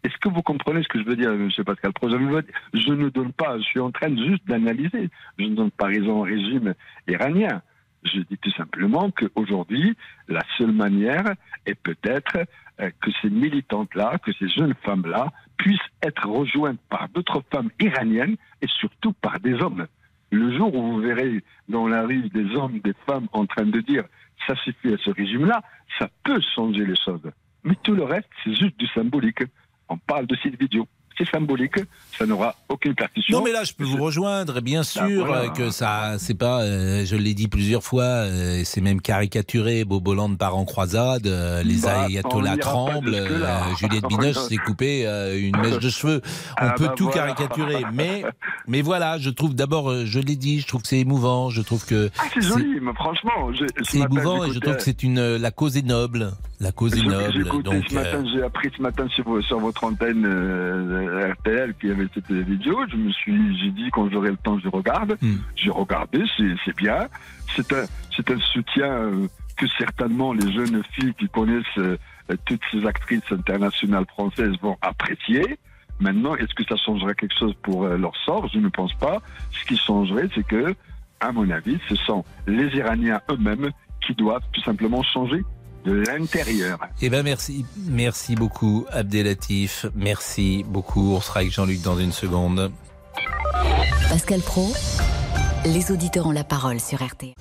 est-ce 0.04 0.18
que 0.18 0.28
vous 0.28 0.42
comprenez 0.42 0.82
ce 0.82 0.88
que 0.88 1.00
je 1.00 1.04
veux 1.04 1.16
dire, 1.16 1.32
M. 1.32 1.48
Pascal 1.64 1.92
Pro 1.94 2.10
je, 2.10 2.16
ne 2.92 3.08
donne 3.08 3.32
pas, 3.32 3.56
je 3.58 3.64
suis 3.64 3.80
en 3.80 3.90
train 3.90 4.14
juste 4.14 4.46
d'analyser. 4.46 5.08
Je 5.38 5.44
ne 5.44 5.54
donne 5.54 5.70
pas 5.70 5.86
raison 5.86 6.20
au 6.20 6.22
régime 6.22 6.74
iranien. 7.08 7.62
Je 8.04 8.20
dis 8.20 8.36
tout 8.36 8.50
simplement 8.50 9.10
qu'aujourd'hui, 9.10 9.96
la 10.28 10.42
seule 10.58 10.72
manière 10.72 11.24
est 11.64 11.74
peut-être 11.74 12.36
euh, 12.80 12.90
que 13.00 13.10
ces 13.22 13.30
militantes-là, 13.30 14.18
que 14.18 14.32
ces 14.38 14.48
jeunes 14.48 14.74
femmes-là 14.82 15.32
puissent 15.56 15.78
être 16.02 16.28
rejointes 16.28 16.80
par 16.90 17.08
d'autres 17.08 17.42
femmes 17.50 17.70
iraniennes 17.80 18.36
et 18.60 18.66
surtout 18.66 19.14
par 19.14 19.40
des 19.40 19.54
hommes. 19.54 19.86
Le 20.30 20.54
jour 20.54 20.74
où 20.74 20.82
vous 20.82 21.00
verrez 21.00 21.42
dans 21.70 21.88
la 21.88 22.02
rue 22.02 22.28
des 22.28 22.54
hommes, 22.56 22.78
des 22.80 22.94
femmes 23.06 23.28
en 23.32 23.46
train 23.46 23.64
de 23.64 23.80
dire 23.80 24.04
ça 24.46 24.54
suffit 24.56 24.92
à 24.92 24.98
ce 24.98 25.10
régime-là, 25.10 25.62
ça 25.98 26.08
peut 26.24 26.40
changer 26.54 26.84
les 26.84 26.96
choses. 26.96 27.30
Mais 27.62 27.76
tout 27.82 27.94
le 27.94 28.04
reste, 28.04 28.28
c'est 28.42 28.54
juste 28.54 28.78
du 28.78 28.86
symbolique. 28.88 29.42
On 29.88 29.98
parle 29.98 30.26
de 30.26 30.36
cette 30.42 30.58
vidéo. 30.58 30.86
C'est 31.16 31.28
symbolique, 31.30 31.76
ça 32.18 32.26
n'aura 32.26 32.54
aucune 32.68 32.94
partition. 32.94 33.38
Non 33.38 33.44
mais 33.44 33.52
là 33.52 33.62
je 33.64 33.72
peux 33.72 33.84
vous 33.84 34.02
rejoindre, 34.02 34.60
bien 34.60 34.82
sûr 34.82 35.24
voilà. 35.26 35.42
euh, 35.44 35.48
que 35.50 35.70
ça, 35.70 36.16
c'est 36.18 36.34
pas, 36.34 36.62
euh, 36.62 37.04
je 37.04 37.14
l'ai 37.16 37.34
dit 37.34 37.46
plusieurs 37.48 37.84
fois, 37.84 38.02
euh, 38.02 38.62
c'est 38.64 38.80
même 38.80 39.00
caricaturé, 39.00 39.84
Boboland 39.84 40.34
part 40.34 40.56
en 40.56 40.64
croisade, 40.64 41.26
euh, 41.26 41.62
les 41.62 41.76
Bah, 41.82 41.98
on 42.00 42.04
ayatollahs 42.06 42.56
tremblent, 42.56 43.16
Juliette 43.78 44.04
Binoche 44.08 44.36
s'est 44.36 44.56
coupée 44.56 45.04
une 45.38 45.56
mèche 45.60 45.78
de 45.78 45.88
cheveux. 45.88 46.20
On 46.60 46.66
Ah 46.68 46.74
peut 46.76 46.86
bah 46.86 46.94
tout 46.96 47.04
voilà. 47.04 47.32
caricaturer, 47.32 47.84
mais 47.92 48.24
mais 48.66 48.82
voilà, 48.82 49.18
je 49.18 49.30
trouve 49.30 49.54
d'abord, 49.54 50.04
je 50.04 50.18
l'ai 50.18 50.36
dit, 50.36 50.60
je 50.60 50.66
trouve 50.66 50.82
que 50.82 50.88
c'est 50.88 50.98
émouvant, 50.98 51.50
je 51.50 51.62
trouve 51.62 51.84
que 51.86 52.10
Ah, 52.18 52.22
c'est 52.34 52.42
joli, 52.42 52.80
mais 52.80 52.92
franchement, 52.94 53.50
c'est 53.82 53.98
émouvant 53.98 54.44
et 54.44 54.52
je 54.52 54.58
trouve 54.58 54.76
que 54.76 54.82
c'est 54.82 55.02
une, 55.02 55.36
la 55.36 55.50
cause 55.50 55.76
est 55.76 55.86
noble, 55.86 56.32
la 56.60 56.72
cause 56.72 56.96
est 56.96 57.02
noble, 57.06 57.62
donc. 57.62 57.84
ce 57.88 57.94
matin, 57.94 58.24
j'ai 58.32 58.42
appris 58.42 58.70
ce 58.76 58.82
matin 58.82 59.06
sur 59.08 59.58
votre 59.60 59.84
antenne 59.84 60.24
euh, 61.06 61.32
RTL 61.32 61.74
qu'il 61.74 61.90
y 61.90 61.92
avait 61.92 62.08
cette 62.14 62.30
vidéo. 62.30 62.78
Je 62.90 62.96
me 62.96 63.10
suis, 63.12 63.58
j'ai 63.58 63.70
dit 63.70 63.90
quand 63.92 64.10
j'aurai 64.10 64.30
le 64.30 64.36
temps, 64.36 64.58
je 64.58 64.68
regarde. 64.68 65.16
Hmm. 65.20 65.36
J'ai 65.56 65.70
regardé, 65.70 66.22
c'est, 66.36 66.76
bien. 66.76 67.08
C'est 67.54 67.72
un, 67.72 67.84
c'est 68.14 68.30
un 68.30 68.38
soutien 68.38 68.90
euh, 68.90 69.28
que 69.56 69.66
certainement 69.78 70.32
les 70.32 70.52
jeunes 70.52 70.82
filles 70.92 71.14
qui 71.14 71.28
connaissent 71.28 71.64
euh, 71.78 71.96
toutes 72.46 72.62
ces 72.70 72.86
actrices 72.86 73.30
internationales 73.30 74.06
françaises 74.08 74.54
vont 74.62 74.76
apprécier. 74.80 75.58
Maintenant, 76.00 76.34
est-ce 76.34 76.54
que 76.54 76.64
ça 76.64 76.76
changerait 76.76 77.14
quelque 77.14 77.38
chose 77.38 77.54
pour 77.62 77.84
euh, 77.84 77.96
leur 77.96 78.16
sort? 78.24 78.48
Je 78.52 78.58
ne 78.58 78.68
pense 78.68 78.92
pas. 78.94 79.18
Ce 79.52 79.64
qui 79.64 79.76
changerait, 79.76 80.28
c'est 80.34 80.46
que, 80.46 80.74
à 81.20 81.32
mon 81.32 81.48
avis, 81.50 81.78
ce 81.88 81.94
sont 81.96 82.24
les 82.46 82.66
Iraniens 82.76 83.20
eux-mêmes 83.30 83.70
qui 84.04 84.14
doivent 84.14 84.42
tout 84.52 84.60
simplement 84.62 85.02
changer 85.02 85.42
de 85.84 85.92
l'intérieur. 85.92 86.78
Eh 87.02 87.10
ben 87.10 87.22
merci, 87.22 87.64
merci 87.76 88.34
beaucoup 88.34 88.86
Abdelatif, 88.90 89.86
merci 89.94 90.64
beaucoup. 90.66 91.14
On 91.14 91.20
sera 91.20 91.40
avec 91.40 91.52
Jean-Luc 91.52 91.80
dans 91.82 91.98
une 91.98 92.12
seconde. 92.12 92.70
Pascal 94.08 94.40
Pro, 94.40 94.72
les 95.66 95.90
auditeurs 95.90 96.26
ont 96.26 96.32
la 96.32 96.44
parole 96.44 96.80
sur 96.80 97.04
RTL. 97.04 97.32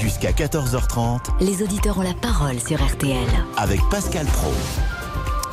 Jusqu'à 0.00 0.32
14h30 0.32 1.20
Les 1.40 1.62
auditeurs 1.62 1.98
ont 1.98 2.02
la 2.02 2.14
parole 2.14 2.58
sur 2.60 2.84
RTL. 2.84 3.26
avec 3.56 3.80
Pascal 3.90 4.26
Pro. 4.26 4.52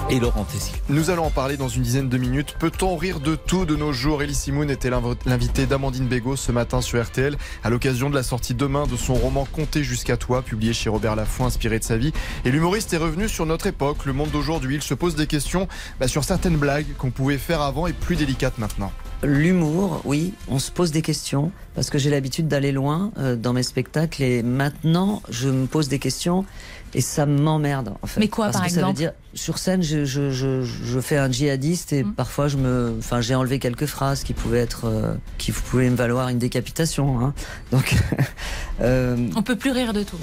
Et 0.10 0.20
Laurent. 0.20 0.46
Nous 0.90 1.10
allons 1.10 1.26
en 1.26 1.30
parler 1.32 1.58
dans 1.58 1.68
une 1.70 1.82
dizaine 1.82 2.10
de 2.10 2.18
minutes. 2.18 2.56
Peut-on 2.60 2.96
rire 2.98 3.20
de 3.20 3.36
tout 3.36 3.66
de 3.66 3.76
nos 3.76 3.94
jours? 3.94 4.22
Elie 4.22 4.36
Simoun 4.36 4.70
était 4.70 4.90
l'inv- 4.90 5.16
l'invité 5.26 5.66
d'Amandine 5.66 6.08
Bégaud 6.08 6.36
ce 6.36 6.52
matin 6.52 6.82
sur 6.82 7.02
RTL 7.04 7.36
à 7.64 7.70
l'occasion 7.70 8.10
de 8.10 8.16
la 8.16 8.22
sortie 8.22 8.54
demain 8.54 8.86
de 8.86 8.96
son 8.98 9.14
roman 9.16 9.48
Compter 9.52 9.84
jusqu'à 9.84 10.18
toi, 10.18 10.42
publié 10.42 10.74
chez 10.74 10.90
Robert 10.90 11.16
Laffont, 11.16 11.46
inspiré 11.46 11.80
de 11.80 11.84
sa 11.84 11.98
vie. 11.98 12.14
Et 12.46 12.52
l'humoriste 12.52 12.94
est 12.94 12.98
revenu 12.98 13.28
sur 13.30 13.46
notre 13.46 13.66
époque, 13.68 14.06
le 14.06 14.14
monde 14.14 14.30
d'aujourd'hui. 14.30 14.76
Il 14.76 14.84
se 14.84 14.94
pose 14.94 15.16
des 15.16 15.26
questions 15.28 15.68
bah, 16.00 16.08
sur 16.08 16.24
certaines 16.24 16.58
blagues 16.58 16.86
qu'on 16.98 17.10
pouvait 17.12 17.38
faire 17.40 17.62
avant 17.62 17.88
et 17.88 17.94
plus 17.94 18.16
délicates 18.16 18.58
maintenant. 18.60 18.92
L'humour, 19.24 20.02
oui, 20.06 20.34
on 20.48 20.60
se 20.60 20.72
pose 20.72 20.92
des 20.92 21.02
questions 21.02 21.52
parce 21.76 21.90
que 21.90 21.98
j'ai 21.98 22.10
l'habitude 22.10 22.48
d'aller 22.48 22.72
loin 22.72 23.12
euh, 23.18 23.36
dans 23.36 23.54
mes 23.54 23.64
spectacles 23.64 24.22
et 24.22 24.44
maintenant 24.44 25.22
je 25.30 25.50
me 25.50 25.66
pose 25.66 25.88
des 25.88 26.00
questions 26.00 26.46
et 26.94 27.02
ça 27.02 27.26
m'emmerde 27.26 27.94
en 28.02 28.08
fait. 28.08 28.20
Mais 28.20 28.28
quoi, 28.28 28.46
Parce 28.46 28.58
par 28.58 28.66
que 28.66 28.72
ça 28.72 28.82
veut 28.82 28.90
exemple 28.90 28.98
dire 28.98 29.14
sur 29.34 29.58
scène 29.58 29.82
je, 29.82 30.06
je, 30.06 30.30
je, 30.30 30.64
je 30.64 31.00
fais 31.00 31.18
un 31.18 31.32
djihadiste 31.32 31.94
et 31.94 32.04
parfois 32.04 32.48
je 32.48 32.58
me, 32.58 32.96
enfin 33.00 33.22
j'ai 33.22 33.36
enlevé 33.36 33.60
quelques 33.60 33.86
phrases 33.86 34.24
qui 34.24 34.34
pouvaient 34.34 34.60
être, 34.60 34.86
euh, 34.86 35.14
qui 35.38 35.52
pouvaient 35.52 35.90
me 35.90 35.96
valoir 35.96 36.28
une 36.30 36.40
décapitation. 36.40 37.20
Hein. 37.20 37.34
Donc 37.72 37.96
euh, 38.82 39.18
On 39.36 39.42
peut 39.42 39.56
plus 39.56 39.72
rire 39.72 39.94
de 39.94 40.04
tout. 40.04 40.18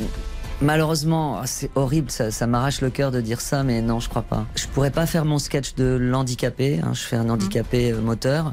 Malheureusement, 0.63 1.39
ah, 1.41 1.47
c'est 1.47 1.71
horrible, 1.75 2.11
ça, 2.11 2.31
ça 2.31 2.47
m'arrache 2.47 2.83
le 2.83 2.91
cœur 2.91 3.11
de 3.11 3.23
dire 3.23 3.41
ça, 3.41 3.63
mais 3.63 3.81
non, 3.81 3.99
je 3.99 4.11
crois 4.11 4.23
pas. 4.23 4.45
Je 4.57 4.67
pourrais 4.67 4.91
pas 4.91 5.07
faire 5.07 5.25
mon 5.25 5.39
sketch 5.39 5.75
de 5.75 5.97
l'handicapé, 5.99 6.81
hein, 6.83 6.93
je 6.93 7.01
fais 7.01 7.17
un 7.17 7.31
handicapé 7.31 7.93
euh, 7.93 8.01
moteur, 8.03 8.53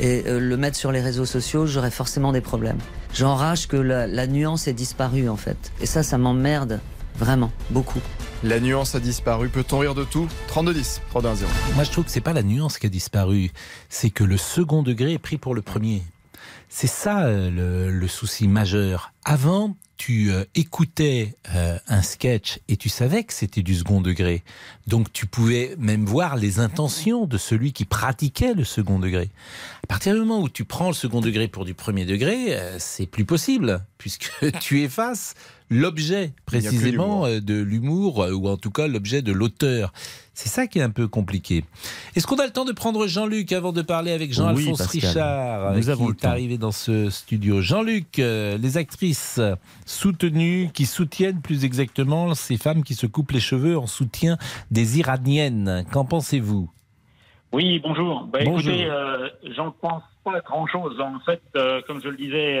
et 0.00 0.24
euh, 0.26 0.38
le 0.38 0.56
mettre 0.56 0.76
sur 0.76 0.92
les 0.92 1.00
réseaux 1.00 1.24
sociaux, 1.24 1.66
j'aurais 1.66 1.90
forcément 1.90 2.32
des 2.32 2.40
problèmes. 2.40 2.78
J'enrage 3.14 3.68
que 3.68 3.76
la, 3.76 4.06
la 4.06 4.26
nuance 4.26 4.68
ait 4.68 4.72
disparu, 4.72 5.28
en 5.28 5.36
fait. 5.36 5.72
Et 5.80 5.86
ça, 5.86 6.02
ça 6.02 6.18
m'emmerde, 6.18 6.80
vraiment, 7.18 7.50
beaucoup. 7.70 8.00
La 8.44 8.60
nuance 8.60 8.94
a 8.94 9.00
disparu. 9.00 9.48
Peut-on 9.48 9.78
rire 9.78 9.94
de 9.94 10.04
tout? 10.04 10.28
32-10, 10.50 11.00
32-0. 11.14 11.36
Moi, 11.74 11.84
je 11.84 11.90
trouve 11.90 12.04
que 12.04 12.10
c'est 12.10 12.20
pas 12.20 12.34
la 12.34 12.42
nuance 12.42 12.78
qui 12.78 12.86
a 12.86 12.90
disparu, 12.90 13.50
c'est 13.88 14.10
que 14.10 14.24
le 14.24 14.36
second 14.36 14.82
degré 14.82 15.14
est 15.14 15.18
pris 15.18 15.38
pour 15.38 15.54
le 15.54 15.62
premier. 15.62 16.02
C'est 16.68 16.86
ça 16.86 17.24
euh, 17.24 17.50
le, 17.50 17.90
le 17.90 18.08
souci 18.08 18.48
majeur. 18.48 19.12
Avant, 19.24 19.76
tu 19.96 20.30
euh, 20.30 20.44
écoutais 20.54 21.36
euh, 21.54 21.78
un 21.88 22.02
sketch 22.02 22.60
et 22.68 22.76
tu 22.76 22.88
savais 22.88 23.24
que 23.24 23.32
c'était 23.32 23.62
du 23.62 23.74
second 23.74 24.00
degré. 24.00 24.44
Donc 24.86 25.12
tu 25.12 25.26
pouvais 25.26 25.74
même 25.78 26.04
voir 26.04 26.36
les 26.36 26.60
intentions 26.60 27.26
de 27.26 27.38
celui 27.38 27.72
qui 27.72 27.84
pratiquait 27.84 28.54
le 28.54 28.64
second 28.64 28.98
degré. 28.98 29.30
À 29.82 29.86
partir 29.86 30.14
du 30.14 30.20
moment 30.20 30.40
où 30.40 30.48
tu 30.48 30.64
prends 30.64 30.88
le 30.88 30.94
second 30.94 31.20
degré 31.20 31.48
pour 31.48 31.64
du 31.64 31.74
premier 31.74 32.04
degré, 32.04 32.56
euh, 32.56 32.76
c'est 32.78 33.06
plus 33.06 33.24
possible, 33.24 33.84
puisque 33.98 34.32
tu 34.60 34.82
effaces 34.82 35.34
l'objet 35.70 36.32
précisément 36.44 37.26
euh, 37.26 37.40
de 37.40 37.54
l'humour, 37.54 38.22
euh, 38.22 38.32
ou 38.32 38.48
en 38.48 38.56
tout 38.56 38.70
cas 38.70 38.86
l'objet 38.86 39.22
de 39.22 39.32
l'auteur. 39.32 39.92
C'est 40.34 40.50
ça 40.50 40.66
qui 40.66 40.78
est 40.78 40.82
un 40.82 40.90
peu 40.90 41.08
compliqué. 41.08 41.64
Est-ce 42.14 42.26
qu'on 42.26 42.36
a 42.36 42.44
le 42.44 42.52
temps 42.52 42.66
de 42.66 42.72
prendre 42.72 43.06
Jean-Luc 43.06 43.52
avant 43.52 43.72
de 43.72 43.80
parler 43.80 44.12
avec 44.12 44.34
Jean-Alphonse 44.34 44.80
Oui. 44.92 45.00
Richard, 45.00 45.74
Nous 45.74 45.88
euh, 45.88 45.92
avons 45.92 46.06
qui 46.08 46.12
le 46.12 46.16
est 46.18 46.26
arrivé 46.26 46.58
dans 46.58 46.72
ce 46.72 47.08
studio 47.08 47.62
Jean-Luc, 47.62 48.18
euh, 48.18 48.58
les 48.58 48.76
actrices 48.76 49.40
soutenues, 49.86 50.70
qui 50.74 50.84
soutiennent 50.84 51.40
plus 51.40 51.64
exactement 51.64 52.34
ces 52.34 52.58
femmes 52.58 52.84
qui 52.84 52.94
se 52.94 53.06
coupent 53.06 53.32
les 53.32 53.40
cheveux 53.40 53.78
en 53.78 53.86
soutien 53.86 54.36
des 54.70 54.98
Iraniennes. 54.98 55.86
Qu'en 55.90 56.04
pensez-vous? 56.04 56.68
Oui, 57.52 57.78
bonjour. 57.78 58.24
Bah, 58.24 58.40
Bonjour. 58.44 58.70
Écoutez, 58.70 58.90
euh, 58.90 59.28
j'en 59.56 59.70
pense 59.70 60.02
pas 60.24 60.40
grand-chose. 60.40 61.00
En 61.00 61.20
fait, 61.20 61.40
euh, 61.56 61.80
comme 61.86 62.02
je 62.02 62.08
le 62.08 62.16
disais 62.16 62.60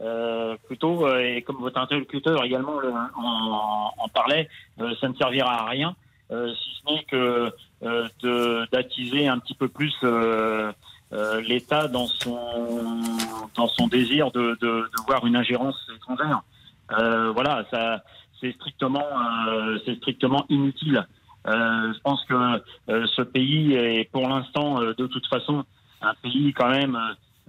euh, 0.00 0.04
euh, 0.04 0.56
plus 0.66 0.78
tôt, 0.78 1.06
euh, 1.06 1.20
et 1.20 1.42
comme 1.42 1.56
votre 1.56 1.78
interlocuteur 1.78 2.44
également 2.44 2.78
le- 2.80 2.92
en, 3.16 3.92
en 3.96 4.08
parlait, 4.08 4.48
euh, 4.80 4.94
ça 5.00 5.08
ne 5.08 5.14
servira 5.14 5.62
à 5.62 5.64
rien, 5.68 5.94
euh, 6.30 6.52
si 6.54 6.70
ce 6.80 6.92
n'est 6.92 7.04
que 7.04 7.52
d'attiser 8.72 9.28
un 9.28 9.38
petit 9.38 9.54
peu 9.54 9.68
plus 9.68 9.94
l'État 11.46 11.86
dans 11.88 12.06
son, 12.06 13.00
dans 13.54 13.68
son 13.68 13.86
désir 13.86 14.30
de, 14.32 14.56
de, 14.60 14.88
de 14.90 15.06
voir 15.06 15.24
une 15.26 15.36
ingérence 15.36 15.76
étrangère. 15.94 16.42
Voilà, 16.88 17.64
ça, 17.70 18.02
c'est 18.40 18.52
strictement, 18.52 19.06
c'est 19.84 19.96
strictement 19.96 20.44
inutile. 20.48 21.06
Euh, 21.46 21.92
je 21.92 22.00
pense 22.00 22.24
que 22.24 22.34
euh, 22.88 23.06
ce 23.14 23.22
pays 23.22 23.74
est 23.74 24.10
pour 24.10 24.26
l'instant, 24.28 24.80
euh, 24.80 24.94
de 24.94 25.06
toute 25.06 25.26
façon, 25.26 25.64
un 26.00 26.14
pays 26.14 26.54
quand 26.54 26.70
même 26.70 26.98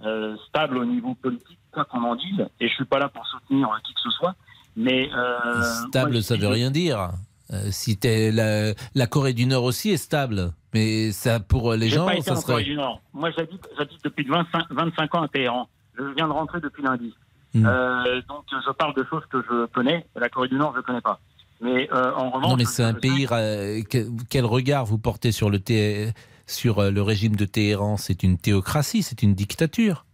euh, 0.04 0.36
stable 0.48 0.78
au 0.78 0.84
niveau 0.84 1.14
politique, 1.14 1.58
quoi 1.72 1.84
qu'on 1.84 2.02
en 2.02 2.16
dise. 2.16 2.46
Et 2.60 2.68
je 2.68 2.74
suis 2.74 2.84
pas 2.84 2.98
là 2.98 3.08
pour 3.08 3.26
soutenir 3.26 3.68
euh, 3.68 3.76
qui 3.84 3.94
que 3.94 4.00
ce 4.02 4.10
soit, 4.10 4.34
Mais 4.76 5.08
euh, 5.14 5.62
Stable, 5.88 6.12
moi, 6.12 6.22
ça 6.22 6.36
veut 6.36 6.48
rien 6.48 6.70
dire. 6.70 7.10
Euh, 7.52 7.68
si 7.70 7.96
la, 8.02 8.72
la 8.94 9.06
Corée 9.06 9.32
du 9.32 9.46
Nord 9.46 9.62
aussi 9.64 9.90
est 9.90 9.96
stable, 9.96 10.52
mais 10.74 11.12
ça 11.12 11.38
pour 11.40 11.72
les 11.74 11.88
gens, 11.88 12.06
pas 12.06 12.14
été 12.14 12.22
ça 12.22 12.32
en 12.32 12.40
Corée 12.42 12.64
serait. 12.64 12.64
du 12.64 12.74
Nord. 12.76 13.00
Moi, 13.14 13.30
j'habite, 13.30 13.62
depuis 14.04 14.24
25, 14.26 14.64
25 14.70 15.14
ans 15.14 15.22
à 15.22 15.28
Téhéran. 15.28 15.68
Je 15.96 16.02
viens 16.16 16.26
de 16.26 16.32
rentrer 16.32 16.60
depuis 16.60 16.82
lundi. 16.82 17.14
Hmm. 17.54 17.64
Euh, 17.64 18.20
donc, 18.28 18.44
je 18.50 18.70
parle 18.72 18.94
de 18.94 19.04
choses 19.08 19.22
que 19.30 19.40
je 19.48 19.66
connais. 19.66 20.04
La 20.16 20.28
Corée 20.28 20.48
du 20.48 20.56
Nord, 20.56 20.72
je 20.74 20.78
ne 20.78 20.82
connais 20.82 21.00
pas. 21.00 21.20
Mais 21.62 21.88
euh, 21.92 22.12
en 22.16 22.30
revanche, 22.30 22.50
Non, 22.50 22.56
mais 22.56 22.64
c'est 22.66 22.82
un 22.84 22.92
pays. 22.92 23.26
que- 23.26 24.08
quel 24.28 24.44
regard 24.44 24.84
vous 24.84 24.98
portez 24.98 25.32
sur 25.32 25.48
le 25.48 25.58
Té- 25.58 26.12
sur 26.46 26.78
euh, 26.78 26.90
le 26.90 27.02
régime 27.02 27.36
de 27.36 27.44
Téhéran 27.44 27.96
C'est 27.96 28.22
une 28.22 28.38
théocratie, 28.38 29.02
c'est 29.02 29.22
une 29.22 29.34
dictature. 29.34 30.04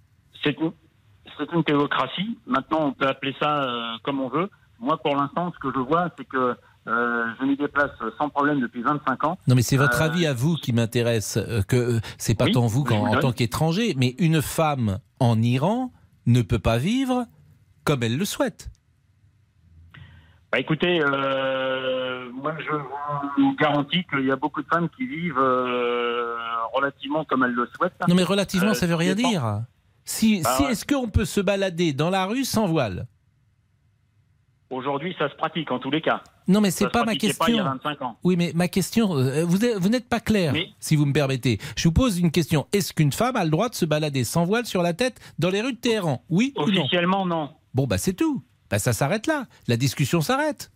c'est 0.42 0.56
une, 1.52 1.64
théocratie. 1.64 2.38
Maintenant, 2.46 2.86
on 2.88 2.92
peut 2.92 3.06
appeler 3.06 3.34
ça 3.40 3.64
euh, 3.64 3.96
comme 4.02 4.20
on 4.20 4.28
veut. 4.28 4.48
Moi, 4.80 4.98
pour 5.02 5.14
l'instant, 5.16 5.52
ce 5.54 5.58
que 5.58 5.72
je 5.74 5.80
vois, 5.80 6.10
c'est 6.18 6.24
que 6.24 6.56
euh, 6.88 7.24
je 7.38 7.44
m'y 7.46 7.56
déplace 7.56 7.90
sans 8.18 8.28
problème 8.28 8.60
depuis 8.60 8.82
25 8.82 9.24
ans. 9.24 9.38
Non, 9.46 9.54
mais 9.54 9.62
c'est 9.62 9.76
votre 9.76 10.02
Euh, 10.02 10.06
avis 10.06 10.26
à 10.26 10.32
vous 10.34 10.56
qui 10.56 10.72
m'intéresse. 10.72 11.38
Que 11.68 12.00
c'est 12.18 12.34
pas 12.34 12.46
Oui, 12.46 12.52
tant 12.52 12.66
vous 12.66 12.82
qu'en 12.82 13.18
tant 13.20 13.32
qu'étranger, 13.32 13.94
mais 13.96 14.16
une 14.18 14.42
femme 14.42 14.98
en 15.20 15.40
Iran 15.40 15.92
ne 16.26 16.42
peut 16.42 16.58
pas 16.58 16.78
vivre 16.78 17.26
comme 17.84 18.02
elle 18.02 18.16
le 18.16 18.24
souhaite. 18.24 18.70
Bah, 20.52 20.58
écoutez, 20.60 21.00
euh, 21.02 22.30
moi, 22.32 22.54
je 22.60 23.40
vous 23.42 23.54
garantis 23.56 24.04
qu'il 24.10 24.26
y 24.26 24.30
a 24.30 24.36
beaucoup 24.36 24.60
de 24.62 24.66
femmes 24.68 24.88
qui 24.96 25.06
vivent 25.06 25.38
euh, 25.38 26.36
relativement 26.74 27.24
comme 27.24 27.42
elles 27.44 27.52
le 27.52 27.66
souhaitent. 27.74 27.94
Non, 28.06 28.14
mais 28.14 28.22
relativement, 28.22 28.72
Euh, 28.72 28.74
ça 28.74 28.86
veut 28.86 28.94
rien 28.94 29.14
dépend. 29.14 29.30
dire. 29.30 29.62
Si, 30.04 30.42
Bah 30.42 30.50
si 30.56 30.64
est-ce 30.64 30.84
qu'on 30.84 31.08
peut 31.08 31.24
se 31.24 31.40
balader 31.40 31.92
dans 31.94 32.10
la 32.10 32.26
rue 32.26 32.44
sans 32.44 32.66
voile? 32.66 33.06
Aujourd'hui, 34.68 35.14
ça 35.18 35.30
se 35.30 35.34
pratique 35.36 35.70
en 35.70 35.78
tous 35.78 35.90
les 35.90 36.00
cas. 36.02 36.22
Non, 36.48 36.60
mais 36.60 36.70
c'est 36.70 36.88
pas 36.88 37.04
ma 37.04 37.14
question. 37.14 37.44
Pas 37.44 37.50
il 37.50 37.56
y 37.56 37.60
a 37.60 37.64
25 37.64 38.02
ans. 38.02 38.18
Oui, 38.24 38.36
mais 38.36 38.52
ma 38.54 38.68
question, 38.68 39.14
euh, 39.16 39.44
vous 39.44 39.58
vous 39.78 39.88
n'êtes 39.88 40.08
pas 40.08 40.18
clair, 40.20 40.54
si 40.80 40.96
vous 40.96 41.06
me 41.06 41.12
permettez. 41.12 41.60
Je 41.76 41.88
vous 41.88 41.92
pose 41.94 42.18
une 42.18 42.30
question. 42.30 42.66
Est-ce 42.72 42.92
qu'une 42.92 43.12
femme 43.12 43.36
a 43.36 43.44
le 43.44 43.50
droit 43.50 43.68
de 43.68 43.74
se 43.74 43.84
balader 43.84 44.24
sans 44.24 44.44
voile 44.44 44.66
sur 44.66 44.82
la 44.82 44.92
tête 44.92 45.18
dans 45.38 45.50
les 45.50 45.60
rues 45.62 45.74
de 45.74 45.78
Téhéran? 45.78 46.24
Oui 46.30 46.52
ou 46.56 46.62
non? 46.70 46.80
Officiellement, 46.80 47.24
non. 47.26 47.50
Bon, 47.74 47.86
bah 47.86 47.96
c'est 47.96 48.14
tout. 48.14 48.42
Bah, 48.72 48.78
ça 48.78 48.94
s'arrête 48.94 49.26
là. 49.26 49.44
La 49.68 49.76
discussion 49.76 50.22
s'arrête. 50.22 50.72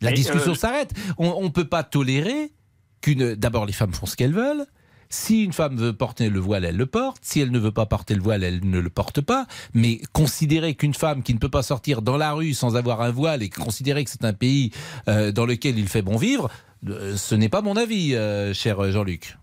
La 0.00 0.12
discussion 0.12 0.52
euh, 0.52 0.56
s'arrête. 0.56 0.94
On 1.18 1.44
ne 1.44 1.50
peut 1.50 1.68
pas 1.68 1.82
tolérer 1.82 2.52
qu'une. 3.02 3.34
D'abord, 3.34 3.66
les 3.66 3.74
femmes 3.74 3.92
font 3.92 4.06
ce 4.06 4.16
qu'elles 4.16 4.32
veulent. 4.32 4.64
Si 5.10 5.44
une 5.44 5.52
femme 5.52 5.76
veut 5.76 5.92
porter 5.92 6.30
le 6.30 6.40
voile, 6.40 6.64
elle 6.64 6.78
le 6.78 6.86
porte. 6.86 7.18
Si 7.20 7.38
elle 7.38 7.50
ne 7.50 7.58
veut 7.58 7.70
pas 7.70 7.84
porter 7.84 8.14
le 8.14 8.22
voile, 8.22 8.42
elle 8.42 8.68
ne 8.68 8.80
le 8.80 8.88
porte 8.88 9.20
pas. 9.20 9.46
Mais 9.74 10.00
considérer 10.14 10.74
qu'une 10.74 10.94
femme 10.94 11.22
qui 11.22 11.34
ne 11.34 11.38
peut 11.38 11.50
pas 11.50 11.62
sortir 11.62 12.00
dans 12.00 12.16
la 12.16 12.32
rue 12.32 12.54
sans 12.54 12.76
avoir 12.76 13.02
un 13.02 13.10
voile 13.10 13.42
et 13.42 13.50
considérer 13.50 14.02
que 14.02 14.10
c'est 14.10 14.24
un 14.24 14.32
pays 14.32 14.72
euh, 15.06 15.32
dans 15.32 15.44
lequel 15.44 15.78
il 15.78 15.88
fait 15.88 16.02
bon 16.02 16.16
vivre, 16.16 16.48
euh, 16.88 17.14
ce 17.14 17.34
n'est 17.34 17.50
pas 17.50 17.60
mon 17.60 17.76
avis, 17.76 18.14
euh, 18.14 18.54
cher 18.54 18.90
Jean-Luc. 18.90 19.36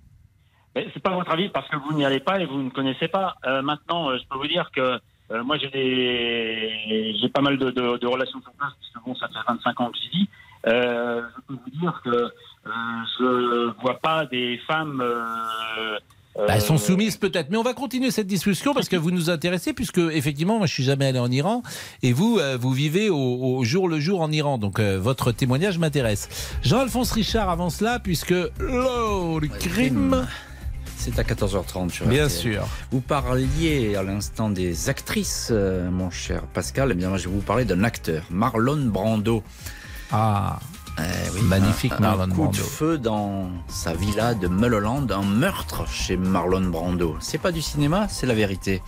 Mais 0.75 0.87
c'est 0.91 1.03
pas 1.03 1.13
votre 1.13 1.31
avis 1.31 1.49
parce 1.49 1.69
que 1.69 1.75
vous 1.77 1.95
n'y 1.95 2.03
allez 2.03 2.19
pas 2.19 2.39
et 2.39 2.47
vous 2.47 2.63
ne 2.63 2.71
connaissez 2.71 3.07
pas. 3.07 3.35
Maintenant, 3.45 4.17
je 4.17 4.23
peux 4.27 4.39
vous 4.39 4.47
dire 4.47 4.71
que 4.75 4.99
euh, 5.33 5.43
moi 5.43 5.57
j'ai 5.57 5.69
des 5.69 7.15
j'ai 7.19 7.29
pas 7.29 7.41
mal 7.41 7.57
de, 7.57 7.71
de- 7.71 7.97
de 7.97 8.07
relations 8.07 8.41
sur 8.41 8.51
place 8.53 8.71
puisque 8.79 9.05
bon 9.05 9.15
ça 9.15 9.27
fait 9.27 9.39
25 9.47 9.81
ans 9.81 9.89
que 9.91 9.97
j'y 9.97 10.09
vis. 10.19 10.27
Euh, 10.67 11.21
je 11.35 11.41
peux 11.55 11.59
vous 11.61 11.79
dire 11.81 12.01
que 12.05 12.09
euh, 12.09 12.29
je 13.19 13.81
vois 13.81 13.99
pas 13.99 14.25
des 14.25 14.59
femmes. 14.67 15.01
euh, 15.01 15.97
Bah, 16.35 16.45
elles 16.55 16.61
sont 16.61 16.75
euh, 16.75 16.77
soumises 16.77 17.17
peut-être, 17.17 17.49
mais 17.51 17.57
on 17.57 17.63
va 17.63 17.73
continuer 17.73 18.09
cette 18.11 18.27
discussion 18.27 18.73
parce 18.73 18.87
que 18.89 18.95
vous 18.95 19.11
nous 19.11 19.29
intéressez, 19.29 19.73
puisque 19.73 19.97
effectivement, 19.99 20.57
moi 20.59 20.65
je 20.67 20.73
suis 20.73 20.83
jamais 20.83 21.05
allé 21.07 21.19
en 21.19 21.29
Iran 21.29 21.61
et 22.01 22.13
vous, 22.13 22.39
euh, 22.39 22.57
vous 22.59 22.71
vivez 22.71 23.09
au, 23.09 23.17
au 23.17 23.63
jour 23.65 23.87
le 23.89 23.99
jour 23.99 24.21
en 24.21 24.31
Iran, 24.31 24.57
donc 24.57 24.79
euh, 24.79 24.97
votre 24.99 25.31
témoignage 25.33 25.77
m'intéresse. 25.77 26.57
Jean-Alphonse 26.63 27.11
Richard 27.11 27.49
avant 27.49 27.69
cela, 27.69 27.99
puisque 27.99 28.33
l'eau, 28.59 29.39
le 29.39 29.47
crime. 29.49 30.25
C'est 31.03 31.19
à 31.19 31.23
14h30 31.23 31.89
sur 31.89 32.05
Bien 32.07 32.27
RTL. 32.27 32.29
sûr. 32.29 32.67
Vous 32.91 33.01
parliez 33.01 33.95
à 33.97 34.03
l'instant 34.03 34.49
des 34.49 34.87
actrices, 34.89 35.49
euh, 35.51 35.91
mon 35.91 36.09
cher 36.09 36.43
Pascal. 36.43 36.89
Eh 36.91 36.95
bien, 36.95 37.09
moi, 37.09 37.17
je 37.17 37.27
vais 37.27 37.35
vous 37.35 37.41
parler 37.41 37.65
d'un 37.65 37.83
acteur, 37.83 38.23
Marlon 38.29 38.85
Brando. 38.85 39.43
Ah, 40.13 40.59
oui, 40.97 41.41
magnifique 41.43 41.91
un, 41.97 41.99
Marlon 41.99 42.23
un 42.23 42.29
coup 42.29 42.35
Brando. 42.43 42.51
de 42.57 42.63
feu 42.63 42.97
dans 42.97 43.49
sa 43.67 43.93
villa 43.93 44.33
de 44.33 44.47
Mulholland, 44.47 45.11
un 45.11 45.23
meurtre 45.23 45.85
chez 45.89 46.15
Marlon 46.15 46.69
Brando. 46.69 47.17
C'est 47.19 47.37
pas 47.37 47.51
du 47.51 47.61
cinéma, 47.61 48.07
c'est 48.09 48.25
la 48.27 48.33
vérité. 48.35 48.81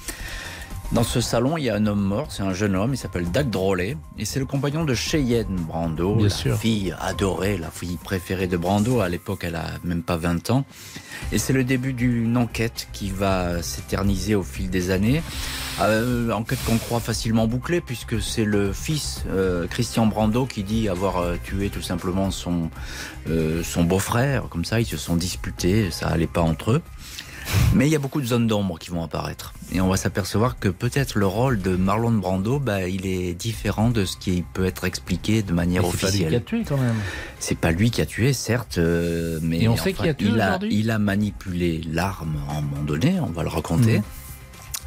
Dans 0.92 1.04
ce 1.04 1.20
salon, 1.20 1.58
il 1.58 1.66
y 1.66 1.70
a 1.70 1.76
un 1.76 1.88
homme 1.88 2.02
mort, 2.02 2.28
c'est 2.30 2.44
un 2.44 2.54
jeune 2.54 2.76
homme, 2.76 2.94
il 2.94 2.98
s'appelle 2.98 3.30
Doug 3.30 3.50
Drolet, 3.50 3.98
et 4.18 4.24
c'est 4.24 4.40
le 4.40 4.46
compagnon 4.46 4.86
de 4.86 4.94
Cheyenne 4.94 5.48
Brando, 5.68 6.16
Bien 6.16 6.26
la 6.28 6.30
sûr. 6.30 6.58
fille 6.58 6.96
adorée, 7.02 7.58
la 7.58 7.70
fille 7.70 7.98
préférée 8.02 8.48
de 8.48 8.56
Brando. 8.56 9.02
À 9.02 9.10
l'époque, 9.10 9.44
elle 9.44 9.56
a 9.56 9.66
même 9.84 10.04
pas 10.04 10.16
20 10.16 10.52
ans. 10.52 10.64
Et 11.34 11.38
c'est 11.38 11.52
le 11.54 11.64
début 11.66 11.92
d'une 11.92 12.38
enquête 12.38 12.88
qui 12.94 13.10
va 13.10 13.62
s'éterniser 13.62 14.36
au 14.36 14.44
fil 14.44 14.70
des 14.70 14.92
années. 14.92 15.22
Euh, 15.82 16.32
enquête 16.32 16.60
qu'on 16.66 16.78
croit 16.78 17.02
facilement 17.02 17.48
bouclée, 17.48 17.82
puisque 17.82 18.22
c'est 18.22 18.46
le 18.46 18.72
fils, 18.72 19.26
euh, 19.30 19.68
Christian 19.68 20.06
Brando, 20.06 20.46
qui 20.46 20.64
dit 20.64 20.88
avoir 20.88 21.18
euh, 21.18 21.36
tué 21.44 21.70
tout 21.70 21.82
simplement 21.82 22.32
son, 22.32 22.70
euh, 23.30 23.64
son 23.64 23.84
beau-frère. 23.84 24.48
Comme 24.50 24.64
ça, 24.64 24.80
ils 24.80 24.86
se 24.86 24.98
sont 24.98 25.18
disputés, 25.18 25.92
ça 25.92 26.08
allait 26.08 26.28
pas 26.28 26.42
entre 26.42 26.72
eux. 26.74 26.82
Mais 27.74 27.88
il 27.88 27.92
y 27.92 27.96
a 27.96 28.00
beaucoup 28.00 28.22
de 28.22 28.26
zones 28.26 28.48
d'ombre 28.48 28.80
qui 28.80 28.90
vont 28.90 29.04
apparaître. 29.04 29.54
Et 29.74 29.82
on 29.82 29.88
va 29.90 29.98
s'apercevoir 29.98 30.58
que 30.60 30.70
peut-être 30.70 31.18
le 31.18 31.28
rôle 31.28 31.60
de 31.62 31.76
Marlon 31.76 32.12
Brando, 32.12 32.60
bah, 32.60 32.88
il 32.88 33.06
est 33.06 33.34
différent 33.34 33.90
de 33.90 34.06
ce 34.06 34.16
qui 34.18 34.44
peut 34.54 34.66
être 34.66 34.86
expliqué 34.86 35.42
de 35.42 35.54
manière 35.54 35.82
Mais 35.84 35.90
c'est 35.92 35.98
pas 35.98 36.08
lui 36.08 36.08
officielle. 36.08 36.30
qui 36.30 36.36
a 36.36 36.40
tué 36.40 36.64
quand 36.68 36.78
même. 36.78 36.96
C'est 37.40 37.58
pas 37.58 37.72
lui 37.72 37.92
qui 37.92 38.02
a 38.02 38.06
tué, 38.06 38.34
certes, 38.34 38.78
euh, 38.78 39.40
mais 39.42 39.62
Et 39.62 39.68
on 39.68 39.76
sait 39.78 39.94
qui 39.94 40.08
a 40.08 40.14
tué 40.14 40.28
il 40.30 40.42
a, 40.42 40.50
aujourd'hui? 40.50 40.70
il 40.76 40.92
a 40.92 41.00
manipulé 41.00 41.82
l'arme 41.92 42.36
à 42.50 42.58
un 42.58 42.62
moment 42.62 42.84
donné, 42.84 43.20
on 43.20 43.28
va 43.32 43.44
le 43.44 43.50
raconter. 43.50 43.98
Mhm. 43.98 44.04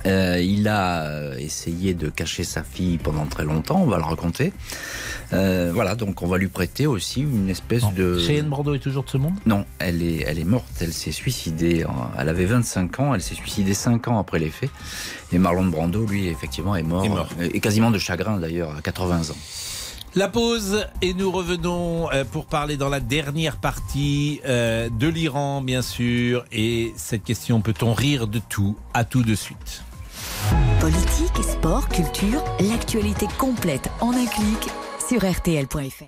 Euh, 0.06 0.40
il 0.40 0.68
a 0.68 1.02
euh, 1.06 1.36
essayé 1.38 1.92
de 1.92 2.08
cacher 2.08 2.44
sa 2.44 2.62
fille 2.62 2.98
pendant 2.98 3.26
très 3.26 3.44
longtemps, 3.44 3.82
on 3.82 3.86
va 3.86 3.96
le 3.96 4.04
raconter. 4.04 4.52
Euh, 5.32 5.70
voilà, 5.74 5.96
donc 5.96 6.22
on 6.22 6.26
va 6.28 6.38
lui 6.38 6.46
prêter 6.48 6.86
aussi 6.86 7.20
une 7.22 7.48
espèce 7.50 7.82
de... 7.94 8.18
Cheyenne 8.18 8.48
Brando 8.48 8.74
est 8.74 8.78
toujours 8.78 9.02
de 9.04 9.10
ce 9.10 9.18
monde? 9.18 9.34
Non, 9.44 9.64
elle 9.80 10.00
est, 10.02 10.24
elle 10.26 10.38
est 10.38 10.44
morte, 10.44 10.66
elle 10.80 10.92
s'est 10.92 11.12
suicidée. 11.12 11.84
en- 11.84 12.10
Elle 12.18 12.28
avait 12.28 12.44
25 12.46 13.00
ans, 13.00 13.14
elle 13.14 13.20
s'est 13.22 13.34
suicidée 13.34 13.74
5 13.74 14.06
ans 14.08 14.18
après 14.18 14.38
les 14.38 14.50
faits. 14.50 14.70
Et 15.32 15.38
Marlon 15.38 15.66
Brando, 15.66 16.06
lui, 16.06 16.28
effectivement, 16.28 16.76
est 16.76 16.82
mort. 16.84 17.04
Est 17.04 17.08
mort. 17.08 17.28
euh, 17.40 17.48
Et 17.52 17.60
quasiment 17.60 17.90
de 17.90 17.98
chagrin 17.98 18.38
d'ailleurs, 18.38 18.74
à 18.76 18.80
80 18.80 19.30
ans. 19.30 19.36
La 20.14 20.28
pause 20.28 20.86
et 21.02 21.12
nous 21.12 21.30
revenons 21.30 22.08
pour 22.32 22.46
parler 22.46 22.76
dans 22.78 22.88
la 22.88 22.98
dernière 23.00 23.58
partie 23.58 24.40
de 24.44 25.06
l'Iran, 25.06 25.60
bien 25.60 25.82
sûr. 25.82 26.46
Et 26.50 26.94
cette 26.96 27.24
question, 27.24 27.60
peut-on 27.60 27.92
rire 27.92 28.26
de 28.26 28.38
tout? 28.48 28.74
À 28.94 29.04
tout 29.04 29.22
de 29.22 29.34
suite. 29.34 29.82
Politique, 30.80 31.42
sport, 31.42 31.88
culture, 31.88 32.42
l'actualité 32.60 33.26
complète 33.38 33.90
en 34.00 34.10
un 34.10 34.26
clic 34.26 34.68
sur 35.08 35.20
rtl.fr. 35.20 36.04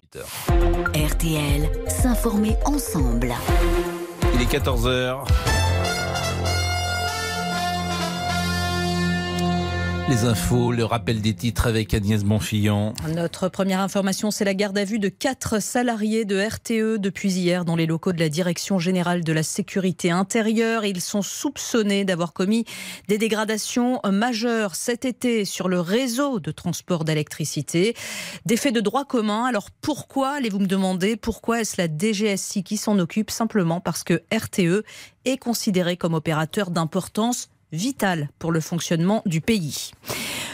RTL, 0.94 1.70
s'informer 1.88 2.56
ensemble. 2.64 3.34
Il 4.34 4.42
est 4.42 4.52
14h. 4.52 5.59
Les 10.10 10.24
infos, 10.24 10.72
le 10.72 10.84
rappel 10.84 11.20
des 11.20 11.34
titres 11.34 11.68
avec 11.68 11.94
Agnès 11.94 12.24
Bonfillon. 12.24 12.94
Notre 13.14 13.48
première 13.48 13.78
information, 13.78 14.32
c'est 14.32 14.44
la 14.44 14.54
garde 14.54 14.76
à 14.76 14.84
vue 14.84 14.98
de 14.98 15.08
quatre 15.08 15.62
salariés 15.62 16.24
de 16.24 16.36
RTE 16.36 16.98
depuis 16.98 17.30
hier 17.30 17.64
dans 17.64 17.76
les 17.76 17.86
locaux 17.86 18.12
de 18.12 18.18
la 18.18 18.28
Direction 18.28 18.80
générale 18.80 19.22
de 19.22 19.32
la 19.32 19.44
sécurité 19.44 20.10
intérieure. 20.10 20.84
Ils 20.84 21.00
sont 21.00 21.22
soupçonnés 21.22 22.04
d'avoir 22.04 22.32
commis 22.32 22.64
des 23.06 23.18
dégradations 23.18 24.00
majeures 24.04 24.74
cet 24.74 25.04
été 25.04 25.44
sur 25.44 25.68
le 25.68 25.78
réseau 25.78 26.40
de 26.40 26.50
transport 26.50 27.04
d'électricité. 27.04 27.94
Des 28.46 28.56
faits 28.56 28.74
de 28.74 28.80
droit 28.80 29.04
commun. 29.04 29.44
Alors 29.44 29.70
pourquoi, 29.80 30.30
allez-vous 30.30 30.58
me 30.58 30.66
demander, 30.66 31.14
pourquoi 31.14 31.60
est-ce 31.60 31.80
la 31.80 31.86
DGSI 31.86 32.64
qui 32.64 32.78
s'en 32.78 32.98
occupe 32.98 33.30
Simplement 33.30 33.80
parce 33.80 34.02
que 34.02 34.24
RTE 34.34 34.84
est 35.24 35.36
considéré 35.36 35.96
comme 35.96 36.14
opérateur 36.14 36.72
d'importance 36.72 37.48
vitale 37.72 38.28
pour 38.38 38.52
le 38.52 38.60
fonctionnement 38.60 39.22
du 39.26 39.40
pays. 39.40 39.90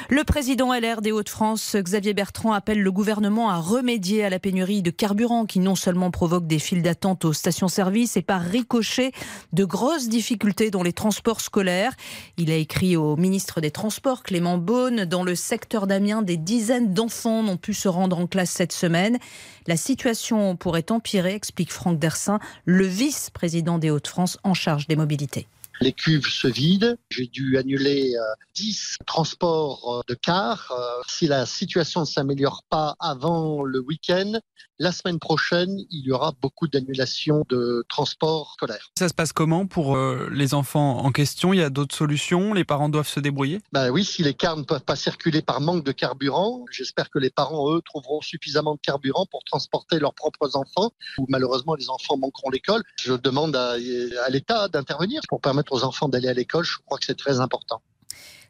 Le 0.09 0.23
président 0.23 0.73
LR 0.73 1.03
des 1.03 1.11
Hauts-de-France, 1.11 1.75
Xavier 1.75 2.15
Bertrand, 2.15 2.53
appelle 2.53 2.81
le 2.81 2.93
gouvernement 2.93 3.51
à 3.51 3.59
remédier 3.59 4.25
à 4.25 4.31
la 4.31 4.39
pénurie 4.39 4.81
de 4.81 4.93
carburant 4.93 5.47
qui 5.47 5.59
non 5.59 5.75
seulement 5.75 6.13
provoque 6.13 6.47
des 6.47 6.61
files 6.61 6.83
d'attente 6.83 7.25
aux 7.25 7.33
stations-service 7.33 8.17
et 8.17 8.23
par 8.23 8.41
ricochet 8.41 9.11
de 9.53 9.65
grosses 9.65 10.09
difficultés 10.09 10.71
dans 10.71 10.85
les 10.85 10.93
transports 10.93 11.41
scolaires. 11.41 11.93
Il 12.37 12.53
a 12.53 12.55
écrit 12.55 12.97
au 12.97 13.17
ministre 13.17 13.61
des 13.61 13.73
Transports, 13.73 14.23
Clément 14.23 14.59
Beaune, 14.59 15.07
dans 15.07 15.25
le 15.25 15.35
secteur 15.35 15.89
d'Amiens, 15.89 16.23
des 16.23 16.37
dizaines 16.37 16.95
d'enfants 16.95 17.43
n'ont 17.43 17.57
pu 17.57 17.75
se 17.75 17.89
rendre 17.89 18.21
en 18.21 18.29
classe 18.29 18.51
cette 18.51 18.73
semaine. 18.73 19.19
La 19.67 19.77
situation 19.77 20.55
pourrait 20.55 20.93
empirer, 20.93 21.35
explique 21.35 21.73
Franck 21.73 21.99
Dersin, 21.99 22.39
le 22.65 22.87
vice-président 22.87 23.79
des 23.79 23.91
Hauts-de-France 23.91 24.39
en 24.45 24.55
charge 24.55 24.87
des 24.87 24.95
mobilités. 24.95 25.49
Les 25.81 25.93
cuves 25.93 26.27
se 26.27 26.49
vident. 26.49 26.97
J'ai 27.11 27.27
dû 27.27 27.59
annuler 27.59 28.15
euh, 28.17 28.23
10 28.55 28.97
transports 29.07 29.97
euh, 29.99 30.01
de 30.09 30.15
cars. 30.15 30.73
Euh, 30.73 31.03
si 31.09 31.27
la 31.27 31.47
situation 31.47 32.01
ne 32.01 32.07
s'améliore 32.07 32.63
pas 32.69 32.97
avant 33.01 33.63
le 33.63 33.81
week-end, 33.81 34.39
la 34.79 34.93
semaine 34.93 35.19
prochaine, 35.19 35.79
il 35.91 36.05
y 36.05 36.13
aura 36.13 36.33
beaucoup 36.41 36.69
d'annulations 36.69 37.45
de 37.49 37.85
transports 37.89 38.53
scolaires. 38.55 38.91
Ça 38.99 39.09
se 39.09 39.15
passe 39.15 39.33
comment 39.33 39.67
pour 39.67 39.97
euh, 39.97 40.29
les 40.33 40.55
enfants 40.55 40.99
en 40.99 41.13
question? 41.13 41.53
Il 41.53 41.59
y 41.59 41.63
a 41.63 41.71
d'autres 41.71 41.95
solutions? 41.95 42.53
Les 42.53 42.65
parents 42.65 42.89
doivent 42.89 43.09
se 43.09 43.21
débrouiller? 43.21 43.61
Ben 43.73 43.91
oui, 43.91 44.05
si 44.05 44.23
les 44.23 44.35
cars 44.35 44.57
ne 44.57 44.63
peuvent 44.63 44.85
pas 44.85 44.97
circuler 44.97 45.43
par 45.43 45.61
manque 45.61 45.85
de 45.85 45.93
carburant, 45.93 46.65
j'espère 46.71 47.11
que 47.11 47.19
les 47.19 47.31
parents, 47.31 47.75
eux, 47.75 47.81
trouveront 47.85 48.21
suffisamment 48.21 48.75
de 48.75 48.81
carburant 48.81 49.27
pour 49.31 49.45
transporter 49.45 49.99
leurs 49.99 50.15
propres 50.15 50.57
enfants. 50.57 50.93
Ou 51.19 51.27
malheureusement, 51.29 51.75
les 51.75 51.89
enfants 51.91 52.17
manqueront 52.17 52.51
l'école. 52.51 52.83
Je 53.01 53.15
demande 53.15 53.57
à, 53.57 53.73
à 53.73 54.31
l'État 54.31 54.69
d'intervenir 54.69 55.21
pour 55.29 55.41
permettre 55.41 55.73
aux 55.73 55.85
enfants 55.85 56.09
d'aller 56.09 56.29
à 56.29 56.35
l'école. 56.35 56.65
Je 56.65 56.77
crois 56.85 56.99
que 56.99 57.05
c'est 57.05 57.19
très 57.19 57.41
important. 57.41 57.81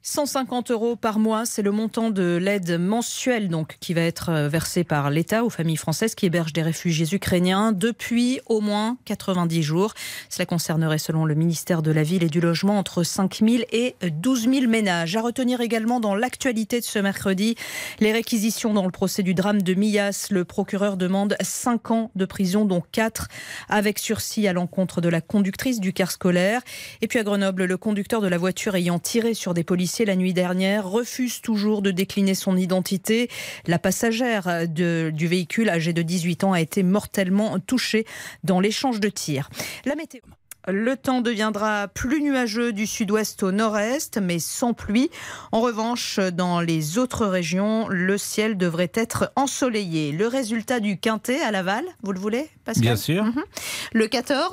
150 0.08 0.70
euros 0.70 0.94
par 0.94 1.18
mois, 1.18 1.46
c'est 1.46 1.62
le 1.62 1.72
montant 1.72 2.10
de 2.10 2.36
l'aide 2.40 2.78
mensuelle 2.78 3.48
donc 3.48 3.76
qui 3.80 3.92
va 3.92 4.02
être 4.02 4.28
euh, 4.28 4.48
versée 4.48 4.84
par 4.84 5.10
l'État 5.10 5.44
aux 5.44 5.50
familles 5.50 5.76
françaises 5.76 6.14
qui 6.14 6.26
hébergent 6.26 6.52
des 6.52 6.62
réfugiés 6.62 7.12
ukrainiens 7.12 7.72
depuis 7.72 8.38
au 8.46 8.60
moins 8.60 8.98
90 9.06 9.64
jours. 9.64 9.94
Cela 10.30 10.46
concernerait, 10.46 10.98
selon 10.98 11.24
le 11.24 11.34
ministère 11.34 11.82
de 11.82 11.90
la 11.90 12.04
Ville 12.04 12.22
et 12.22 12.28
du 12.28 12.40
Logement, 12.40 12.78
entre 12.78 13.02
5 13.02 13.40
000 13.44 13.64
et 13.72 13.96
12 14.00 14.48
000 14.48 14.66
ménages. 14.68 15.16
À 15.16 15.22
retenir 15.22 15.60
également 15.60 15.98
dans 15.98 16.14
l'actualité 16.14 16.78
de 16.78 16.84
ce 16.84 17.00
mercredi, 17.00 17.56
les 17.98 18.12
réquisitions 18.12 18.72
dans 18.74 18.84
le 18.84 18.92
procès 18.92 19.24
du 19.24 19.34
drame 19.34 19.60
de 19.60 19.74
Millas. 19.74 20.28
Le 20.30 20.44
procureur 20.44 20.96
demande 20.96 21.34
5 21.40 21.90
ans 21.90 22.10
de 22.14 22.26
prison, 22.26 22.64
dont 22.64 22.84
4 22.92 23.26
avec 23.68 23.98
sursis 23.98 24.46
à 24.46 24.52
l'encontre 24.52 25.00
de 25.00 25.08
la 25.08 25.20
conductrice 25.20 25.80
du 25.80 25.92
car 25.92 26.12
scolaire. 26.12 26.62
Et 27.02 27.08
puis 27.08 27.18
à 27.18 27.24
Grenoble, 27.24 27.64
le 27.64 27.76
conducteur 27.76 28.20
de 28.20 28.28
la 28.28 28.38
voiture 28.38 28.76
ayant 28.76 29.00
tiré 29.00 29.34
sur 29.34 29.52
des 29.52 29.64
policiers 29.64 29.95
la 30.04 30.16
nuit 30.16 30.34
dernière 30.34 30.88
refuse 30.88 31.40
toujours 31.40 31.82
de 31.82 31.90
décliner 31.90 32.34
son 32.34 32.56
identité. 32.56 33.30
La 33.66 33.78
passagère 33.78 34.68
de, 34.68 35.10
du 35.12 35.26
véhicule 35.26 35.68
âgée 35.68 35.92
de 35.92 36.02
18 36.02 36.44
ans 36.44 36.52
a 36.52 36.60
été 36.60 36.82
mortellement 36.82 37.58
touchée 37.58 38.06
dans 38.44 38.60
l'échange 38.60 39.00
de 39.00 39.08
tirs. 39.08 39.50
La 39.84 39.94
météo. 39.94 40.20
Le 40.68 40.96
temps 40.96 41.20
deviendra 41.20 41.86
plus 41.86 42.20
nuageux 42.20 42.72
du 42.72 42.88
sud-ouest 42.88 43.44
au 43.44 43.52
nord-est, 43.52 44.18
mais 44.18 44.40
sans 44.40 44.74
pluie. 44.74 45.10
En 45.52 45.60
revanche, 45.60 46.18
dans 46.18 46.60
les 46.60 46.98
autres 46.98 47.26
régions, 47.26 47.86
le 47.88 48.18
ciel 48.18 48.56
devrait 48.56 48.90
être 48.92 49.32
ensoleillé. 49.36 50.10
Le 50.10 50.26
résultat 50.26 50.80
du 50.80 50.98
quintet 50.98 51.40
à 51.40 51.52
Laval, 51.52 51.84
vous 52.02 52.10
le 52.10 52.18
voulez, 52.18 52.50
Pascal? 52.64 52.82
Bien 52.82 52.96
sûr. 52.96 53.24
Mhm. 53.24 53.44
Le 53.92 54.08
14. 54.08 54.50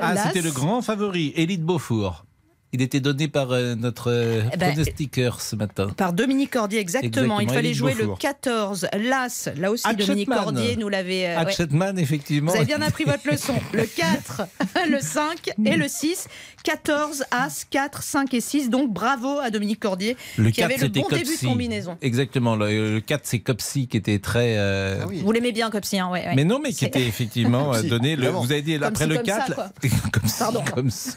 Ah, 0.00 0.16
c'était 0.28 0.42
le 0.42 0.52
grand 0.52 0.80
favori, 0.80 1.32
Élite 1.34 1.64
Beaufour. 1.64 2.24
Il 2.72 2.82
était 2.82 3.00
donné 3.00 3.28
par 3.28 3.52
euh, 3.52 3.74
notre 3.74 4.10
euh, 4.10 4.42
Eh 4.52 4.56
ben, 4.58 4.72
pronostiqueur 4.72 5.40
ce 5.40 5.56
matin. 5.56 5.88
Par 5.96 6.12
Dominique 6.12 6.50
Cordier, 6.52 6.78
exactement. 6.80 7.08
Exactement, 7.08 7.40
Il 7.40 7.48
fallait 7.50 7.72
jouer 7.72 7.94
le 7.94 8.04
Beaufour. 8.04 8.18
14. 8.18 8.88
L'As, 8.98 9.48
là 9.56 9.70
aussi. 9.70 9.84
Dominique 9.96 10.28
Cordier 10.28 10.76
nous 10.76 10.90
l'avait. 10.90 11.26
euh, 11.28 11.36
ouais. 11.44 11.50
Hatchetman, 11.50 11.98
effectivement. 11.98 12.50
Vous 12.50 12.56
avez 12.58 12.66
bien 12.66 12.82
appris 12.82 13.04
votre 13.04 13.26
leçon. 13.26 13.54
Le 13.72 13.84
4, 13.86 14.42
le 14.90 15.00
5 15.00 15.50
et 15.64 15.76
le 15.76 15.88
6. 15.88 16.28
14, 16.64 17.24
As, 17.30 17.64
4, 17.70 18.02
5 18.02 18.34
et 18.34 18.40
6. 18.40 18.70
Donc 18.70 18.92
bravo 18.92 19.38
à 19.38 19.50
Dominique 19.50 19.80
Cordier 19.80 20.16
Le 20.36 20.50
qui 20.50 20.60
4, 20.60 20.64
avait 20.64 20.76
le 20.82 20.88
bon 20.88 21.08
début 21.08 21.36
de 21.36 21.46
combinaison. 21.46 21.96
Exactement. 22.02 22.56
Le, 22.56 22.94
le 22.94 23.00
4, 23.00 23.20
c'est 23.24 23.38
Copsy 23.38 23.86
qui 23.88 23.96
était 23.96 24.18
très. 24.18 24.56
euh, 24.58 25.04
Vous 25.24 25.32
l'aimez 25.32 25.52
bien, 25.52 25.70
Copsy, 25.70 25.98
hein, 25.98 26.08
ouais, 26.10 26.26
ouais. 26.26 26.34
Mais 26.34 26.44
non, 26.44 26.60
mais 26.62 26.72
qui 26.72 26.84
était 26.84 27.06
effectivement 27.06 27.74
euh, 27.74 27.82
donné. 27.82 28.16
Le, 28.16 28.28
vous 28.28 28.50
avez 28.52 28.62
dit 28.62 28.74
Comme 28.74 28.82
après 28.84 29.04
si, 29.04 29.10
le 29.10 29.16
comme 29.16 29.26
ça, 29.26 29.38
4. 29.46 29.54
quoi. 29.54 29.70
comme 30.12 30.30
Pardon. 30.38 30.64
comme 30.74 30.90
ça. 30.90 31.16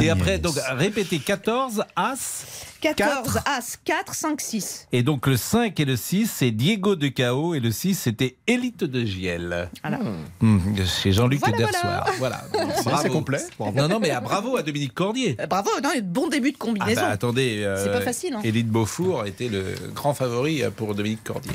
Et 0.00 0.10
après, 0.10 0.38
donc, 0.38 0.54
répétez 0.72 1.18
14, 1.18 1.84
As. 1.96 2.44
14, 2.80 3.40
As, 3.46 3.78
4, 3.84 4.14
5, 4.14 4.40
6. 4.40 4.88
Et 4.92 5.02
donc 5.02 5.26
le 5.26 5.36
5 5.36 5.78
et 5.80 5.84
le 5.84 5.96
6, 5.96 6.30
c'est 6.34 6.50
Diego 6.50 6.94
de 6.96 7.08
Cao 7.08 7.54
et 7.54 7.60
le 7.60 7.70
6, 7.70 7.94
c'était 7.94 8.36
Élite 8.46 8.84
de 8.84 9.04
Giel. 9.04 9.68
Voilà. 9.82 9.98
Hum, 10.42 10.60
chez 10.84 11.12
Jean-Luc 11.12 11.40
Voilà, 11.40 11.56
Dersoir. 11.56 12.06
Voilà. 12.18 12.44
C'est- 12.76 12.90
c'est 13.02 13.08
complet. 13.08 13.38
Bravo. 13.58 13.76
Non, 13.76 13.88
non, 13.88 13.98
mais 14.00 14.10
ah, 14.10 14.20
bravo 14.20 14.56
à 14.56 14.62
Dominique 14.62 14.94
Cordier. 14.94 15.36
Euh, 15.40 15.46
Bravo, 15.46 15.70
non, 15.82 15.90
bon 16.02 16.28
début 16.28 16.50
de 16.52 16.56
Ah 16.60 16.64
combinaison. 16.64 17.00
bah, 17.02 17.08
attendez, 17.08 17.62
euh, 17.64 17.82
C'est 17.82 17.92
pas 17.92 18.00
facile, 18.00 18.34
hein. 18.34 18.40
Élite 18.44 18.68
Beaufour 18.68 19.26
était 19.26 19.48
le 19.48 19.74
grand 19.94 20.14
favori 20.14 20.62
euh, 20.62 20.70
pour 20.70 20.94
Dominique 20.94 21.24
Cordier. 21.24 21.52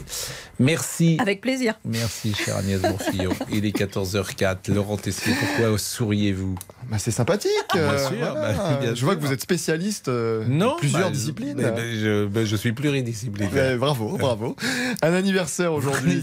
Merci. 0.60 1.18
Avec 1.20 1.42
plaisir. 1.42 1.76
Merci, 1.86 2.34
chère 2.34 2.58
Agnès 2.58 2.82
Bourfillon. 2.82 3.32
Il 3.52 3.66
est 3.66 3.76
14h04. 3.76 4.72
Laurent 4.74 4.98
Tessier, 4.98 5.34
pourquoi 5.40 5.78
souriez-vous? 5.78 6.56
Bah, 6.90 6.98
c'est 7.00 7.12
sympathique. 7.12 7.52
Bien 7.74 7.82
euh, 7.84 8.08
sûr, 8.08 8.18
voilà. 8.18 8.54
bah, 8.54 8.78
bien 8.82 8.96
je 8.96 9.04
vois 9.06 9.14
sûr. 9.14 9.22
que 9.22 9.26
vous 9.28 9.34
êtes 9.34 9.42
spécialiste 9.42 10.08
euh, 10.10 10.46
Non, 10.48 10.76
de 10.76 10.80
plusieurs 10.80 11.11
mais- 11.56 11.72
mais 11.76 11.96
je, 12.00 12.28
mais 12.28 12.46
je 12.46 12.56
suis 12.56 12.72
pluridisciplinaire. 12.74 13.54
Ouais, 13.54 13.78
bravo, 13.78 14.18
bravo. 14.18 14.56
Un 15.02 15.14
anniversaire 15.14 15.74
aujourd'hui. 15.74 16.22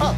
Ah, 0.00 0.14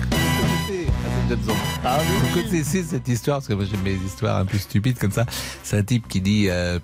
Vous 2.35 2.43
connaissez 2.43 2.83
cette 2.83 3.09
histoire, 3.09 3.39
parce 3.39 3.49
que 3.49 3.55
moi 3.55 3.65
j'aime 3.65 3.83
mes 3.83 3.95
histoires 4.07 4.37
un 4.39 4.45
peu 4.45 4.59
stupides 4.59 4.99
comme 4.99 5.13
ça. 5.13 5.27
C'est 5.63 5.77
un 5.79 5.83
type 5.83 6.09
qui 6.09 6.21
dit 6.21 6.47
euh, 6.49 6.79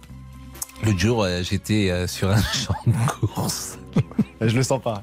L'autre 0.85 0.99
jour, 0.99 1.25
euh, 1.25 1.43
j'étais 1.43 1.91
euh, 1.91 2.07
sur 2.07 2.31
un 2.31 2.41
champ 2.55 2.75
de 2.87 2.93
course. 3.27 3.79
Je 4.41 4.55
le 4.55 4.63
sens 4.63 4.81
pas. 4.83 5.03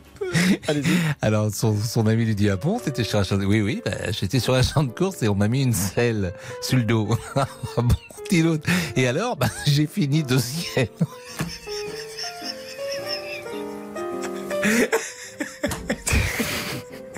Allez-y. 0.68 0.86
Alors 1.22 1.54
son, 1.54 1.76
son 1.78 2.08
ami 2.08 2.26
lui 2.26 2.36
dit 2.36 2.50
Ah 2.50 2.56
bon, 2.56 2.80
c'était 2.84 3.04
sur 3.04 3.20
un 3.20 3.24
champ 3.24 3.38
de 3.38 3.46
Oui, 3.46 3.62
oui, 3.62 3.82
bah, 3.86 4.12
j'étais 4.12 4.40
sur 4.40 4.54
un 4.54 4.62
champ 4.62 4.84
de 4.84 4.92
course 4.92 5.22
et 5.24 5.28
on 5.28 5.36
m'a 5.36 5.48
mis 5.48 5.62
une 5.64 5.74
selle 5.74 6.34
sur 6.62 6.78
le 6.78 6.84
dos. 6.84 7.10
ah 7.36 7.46
bon, 7.78 7.96
l'autre. 8.32 8.68
Et 8.96 9.08
alors, 9.08 9.36
bah, 9.36 9.50
j'ai 9.68 9.86
fini 9.88 10.24
deuxième. 10.24 10.88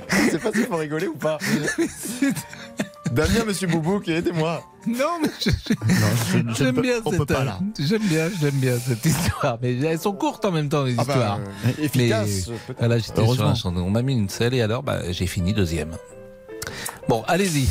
Je 0.10 0.30
sais 0.32 0.40
pas 0.40 0.52
s'il 0.52 0.66
faut 0.66 0.78
rigoler 0.78 1.08
ou 1.08 1.16
pas. 1.16 1.38
Damien, 3.12 3.46
monsieur 3.46 3.68
Boubouk, 3.68 4.08
aidez-moi. 4.10 4.64
Non, 4.88 5.20
mais 5.22 5.30
je- 5.40 5.50
je- 5.50 6.54
j'aime 6.56 6.82
bien 6.82 6.96
cette, 7.10 7.26
pas, 7.26 7.44
là. 7.44 7.60
j'aime 7.80 8.02
bien, 8.04 8.30
j'aime 8.42 8.56
bien 8.56 8.78
cette 8.78 9.06
histoire. 9.06 9.58
Mais 9.62 9.80
elles 9.80 10.00
sont 10.00 10.14
courtes 10.14 10.44
en 10.46 10.52
même 10.52 10.68
temps 10.70 10.84
les 10.84 10.96
Ah 10.98 11.04
bah, 11.06 11.14
histoires. 11.14 11.40
euh, 11.40 11.84
efficaces, 11.84 12.48
Mais, 12.48 12.56
peut-être. 12.68 12.80
voilà, 12.80 12.98
j'étais 12.98 13.26
sur 13.26 13.46
un 13.68 13.76
On 13.78 13.90
m'a 13.90 14.02
mis 14.02 14.14
une 14.14 14.30
selle 14.30 14.54
et 14.54 14.62
alors, 14.62 14.84
bah, 14.84 15.00
j'ai 15.12 15.28
fini 15.28 15.54
deuxième. 15.54 15.96
Bon, 17.08 17.24
allez-y. 17.28 17.68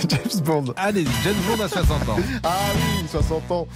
James 0.08 0.42
Bond. 0.44 0.64
Allez, 0.76 1.04
James 1.24 1.34
Bond 1.48 1.62
à 1.62 1.68
60 1.68 2.08
ans. 2.08 2.16
Ah 2.42 2.56
oui, 2.74 3.06
60 3.08 3.50
ans. 3.50 3.68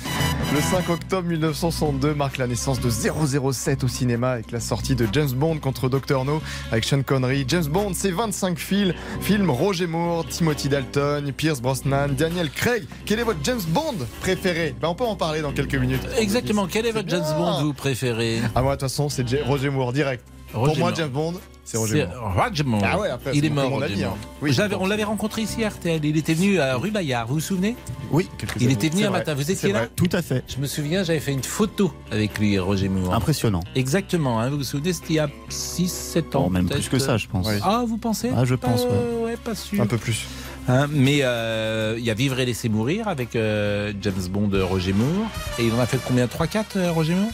Le 0.55 0.61
5 0.61 0.89
octobre 0.89 1.29
1962 1.29 2.15
marque 2.15 2.39
la 2.39 2.47
naissance 2.47 2.81
de 2.81 2.89
007 2.91 3.85
au 3.85 3.89
cinéma 3.89 4.31
avec 4.31 4.51
la 4.53 4.61
sortie 4.61 4.95
de 4.95 5.07
James 5.13 5.31
Bond 5.31 5.59
contre 5.59 5.89
Dr 5.89 6.25
No 6.25 6.41
avec 6.71 6.85
Sean 6.85 7.03
Connery. 7.03 7.45
James 7.49 7.67
Bond, 7.67 7.93
c'est 7.95 8.11
25 8.11 8.59
films. 8.59 8.95
Films 9.21 9.51
Roger 9.51 9.87
Moore, 9.87 10.27
Timothy 10.27 10.69
Dalton, 10.69 11.33
Pierce 11.33 11.61
Brosnan, 11.61 12.09
Daniel 12.17 12.51
Craig. 12.51 12.85
Quel 13.07 13.21
est 13.21 13.25
votre 13.25 13.41
James 13.43 13.61
Bond 13.69 13.97
préféré? 14.21 14.75
Ben, 14.81 14.89
On 14.89 14.95
peut 14.95 15.05
en 15.05 15.17
parler 15.17 15.41
dans 15.43 15.53
quelques 15.53 15.75
minutes. 15.77 16.07
Exactement. 16.19 16.67
Quel 16.67 16.87
est 16.87 16.93
votre 16.93 17.09
James 17.09 17.25
Bond 17.37 17.63
vous 17.63 17.75
préférez 17.75 18.41
Ah 18.55 18.63
moi, 18.63 18.77
de 18.77 18.81
toute 18.81 18.89
façon, 18.89 19.09
c'est 19.09 19.25
Roger 19.43 19.71
Moore 19.71 19.93
direct. 19.93 20.25
Roger 20.53 20.73
Pour 20.73 20.79
moi. 20.79 20.93
James 20.95 21.09
Bond, 21.09 21.35
c'est 21.65 21.79
Roger 21.79 22.07
Moore. 22.07 22.35
Roger 22.37 22.63
Moore. 22.65 22.83
Ah 22.85 22.99
ouais, 23.01 23.09
après, 23.09 23.31
il 23.35 23.45
est 23.45 23.51
mort. 23.51 23.71
Roger 23.71 23.85
avis, 23.85 24.05
hein. 24.05 24.15
Oui, 24.43 24.57
on 24.79 24.87
l'avait 24.87 25.05
rencontré 25.05 25.43
ici 25.43 25.65
à 25.65 25.69
RTL. 25.71 26.05
Il 26.05 26.17
était 26.17 26.35
venu 26.35 26.61
à 26.61 26.77
rue 26.77 26.91
Bayard. 26.91 27.27
Vous 27.27 27.35
vous 27.35 27.41
souvenez? 27.41 27.75
Oui, 28.11 28.29
Il 28.61 28.71
était 28.71 28.89
venu 28.89 29.05
un 29.05 29.09
vrai, 29.11 29.19
matin. 29.21 29.35
Vous 29.35 29.51
étiez 29.51 29.73
là? 29.73 29.79
vrai. 29.81 29.91
Tout 29.97 30.09
à 30.13 30.23
fait. 30.23 30.45
Je 30.47 30.59
me 30.59 30.67
souviens, 30.67 31.03
j'avais 31.03 31.21
fait 31.21 31.33
une 31.33 31.43
photo 31.43 31.93
avec 32.13 32.39
lui, 32.39 32.59
Roger 32.59 32.89
Moore. 32.89 33.15
Impressionnant. 33.15 33.61
Exactement. 33.75 34.39
hein, 34.41 34.51
vous 34.51 34.59
vous 34.59 34.63
souvenez, 34.65 34.93
c'était 34.93 35.15
il 35.15 35.17
y 35.17 35.21
a 35.21 35.29
6-7 35.51 36.37
ans. 36.37 36.51
Même 36.51 36.69
plus 36.69 36.89
que 36.89 36.99
ça, 36.99 37.17
je 37.17 37.27
pense. 37.27 37.49
Ah, 37.63 37.85
vous 37.87 37.97
pensez? 37.97 38.31
Ah, 38.37 38.45
je 38.45 38.55
pense, 38.55 38.85
Euh, 38.85 39.19
ouais. 39.21 39.25
ouais, 39.33 39.37
pas 39.37 39.55
sûr. 39.55 39.81
Un 39.81 39.87
peu 39.87 39.97
plus. 39.99 40.27
Hein, 40.67 40.87
mais 40.91 41.19
euh, 41.23 41.95
il 41.99 42.05
y 42.05 42.11
a 42.11 42.15
Vivre 42.15 42.41
et 42.41 42.47
laisser 42.47 42.69
mourir 42.71 43.07
avec 43.09 43.37
euh, 43.37 43.93
James 44.01 44.29
Bond 44.31 44.51
euh, 44.55 44.65
Roger 44.65 44.95
Moore. 44.95 45.29
Et 45.59 45.67
il 45.67 45.75
en 45.75 45.79
a 45.81 45.87
fait 45.87 45.99
combien? 46.07 46.25
3-4 46.27 46.65
euh, 46.77 46.93
Roger 46.93 47.15
Moore? 47.15 47.33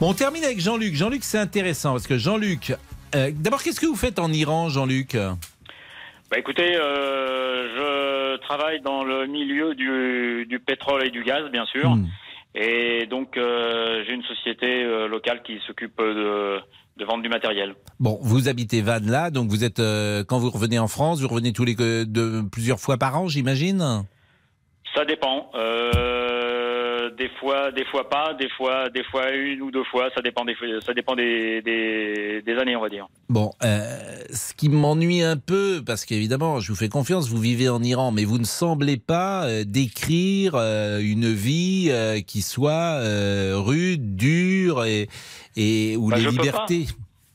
Bon, 0.00 0.10
on 0.10 0.14
termine 0.14 0.44
avec 0.44 0.60
Jean-Luc. 0.60 0.94
Jean-Luc, 0.94 1.24
c'est 1.24 1.38
intéressant 1.38 1.92
parce 1.92 2.06
que 2.06 2.18
Jean-Luc. 2.18 2.72
euh, 3.16 3.30
D'abord, 3.34 3.62
qu'est-ce 3.62 3.80
que 3.80 3.86
vous 3.86 3.96
faites 3.96 4.18
en 4.20 4.32
Iran, 4.32 4.68
Jean-Luc? 4.68 5.16
Bah 6.30 6.38
écoutez, 6.38 6.76
euh, 6.76 8.36
je 8.36 8.36
travaille 8.42 8.80
dans 8.80 9.02
le 9.04 9.26
milieu 9.26 9.74
du, 9.74 10.46
du 10.48 10.58
pétrole 10.60 11.04
et 11.04 11.10
du 11.10 11.24
gaz, 11.24 11.50
bien 11.50 11.66
sûr. 11.66 11.90
Hmm. 11.90 12.06
Et 12.54 13.06
donc, 13.06 13.36
euh, 13.36 14.04
j'ai 14.06 14.14
une 14.14 14.22
société 14.22 14.84
euh, 14.84 15.08
locale 15.08 15.42
qui 15.42 15.58
s'occupe 15.66 15.98
de, 15.98 16.58
de 16.96 17.04
vendre 17.04 17.22
du 17.22 17.28
matériel. 17.28 17.74
Bon, 18.00 18.18
vous 18.22 18.48
habitez 18.48 18.82
Vannes 18.82 19.10
là, 19.10 19.30
donc 19.30 19.48
vous 19.48 19.64
êtes 19.64 19.80
euh, 19.80 20.24
quand 20.24 20.38
vous 20.38 20.50
revenez 20.50 20.78
en 20.78 20.88
France, 20.88 21.20
vous 21.20 21.28
revenez 21.28 21.52
tous 21.52 21.64
les 21.64 21.74
de 21.74 22.42
plusieurs 22.50 22.80
fois 22.80 22.98
par 22.98 23.18
an, 23.18 23.28
j'imagine? 23.28 24.04
Ça 24.94 25.04
dépend. 25.06 25.50
Euh, 25.54 27.10
des 27.10 27.22
des 27.22 27.28
fois, 27.38 27.70
des 27.70 27.84
fois 27.84 28.08
pas, 28.08 28.34
des 28.34 28.48
fois, 28.56 28.88
des 28.88 29.04
fois 29.04 29.30
une 29.30 29.62
ou 29.62 29.70
deux 29.70 29.84
fois. 29.84 30.08
Ça 30.14 30.22
dépend 30.22 30.44
des, 30.44 30.54
ça 30.84 30.92
dépend 30.92 31.14
des, 31.14 31.62
des, 31.62 32.42
des 32.42 32.58
années, 32.58 32.76
on 32.76 32.80
va 32.80 32.88
dire. 32.88 33.06
Bon, 33.28 33.50
euh, 33.64 33.96
ce 34.32 34.54
qui 34.54 34.68
m'ennuie 34.68 35.22
un 35.22 35.36
peu, 35.36 35.82
parce 35.84 36.04
qu'évidemment, 36.04 36.60
je 36.60 36.70
vous 36.70 36.76
fais 36.76 36.88
confiance, 36.88 37.28
vous 37.28 37.40
vivez 37.40 37.68
en 37.68 37.82
Iran, 37.82 38.10
mais 38.12 38.24
vous 38.24 38.38
ne 38.38 38.44
semblez 38.44 38.96
pas 38.96 39.44
euh, 39.44 39.64
décrire 39.64 40.54
euh, 40.54 41.00
une 41.00 41.32
vie 41.32 41.88
euh, 41.90 42.20
qui 42.20 42.42
soit 42.42 42.98
euh, 43.00 43.54
rude, 43.56 44.16
dure 44.16 44.84
et, 44.84 45.08
et 45.56 45.96
où 45.96 46.08
Bah, 46.08 46.16
les 46.16 46.22
je 46.22 46.28
peux 46.30 46.42
libertés. 46.42 46.86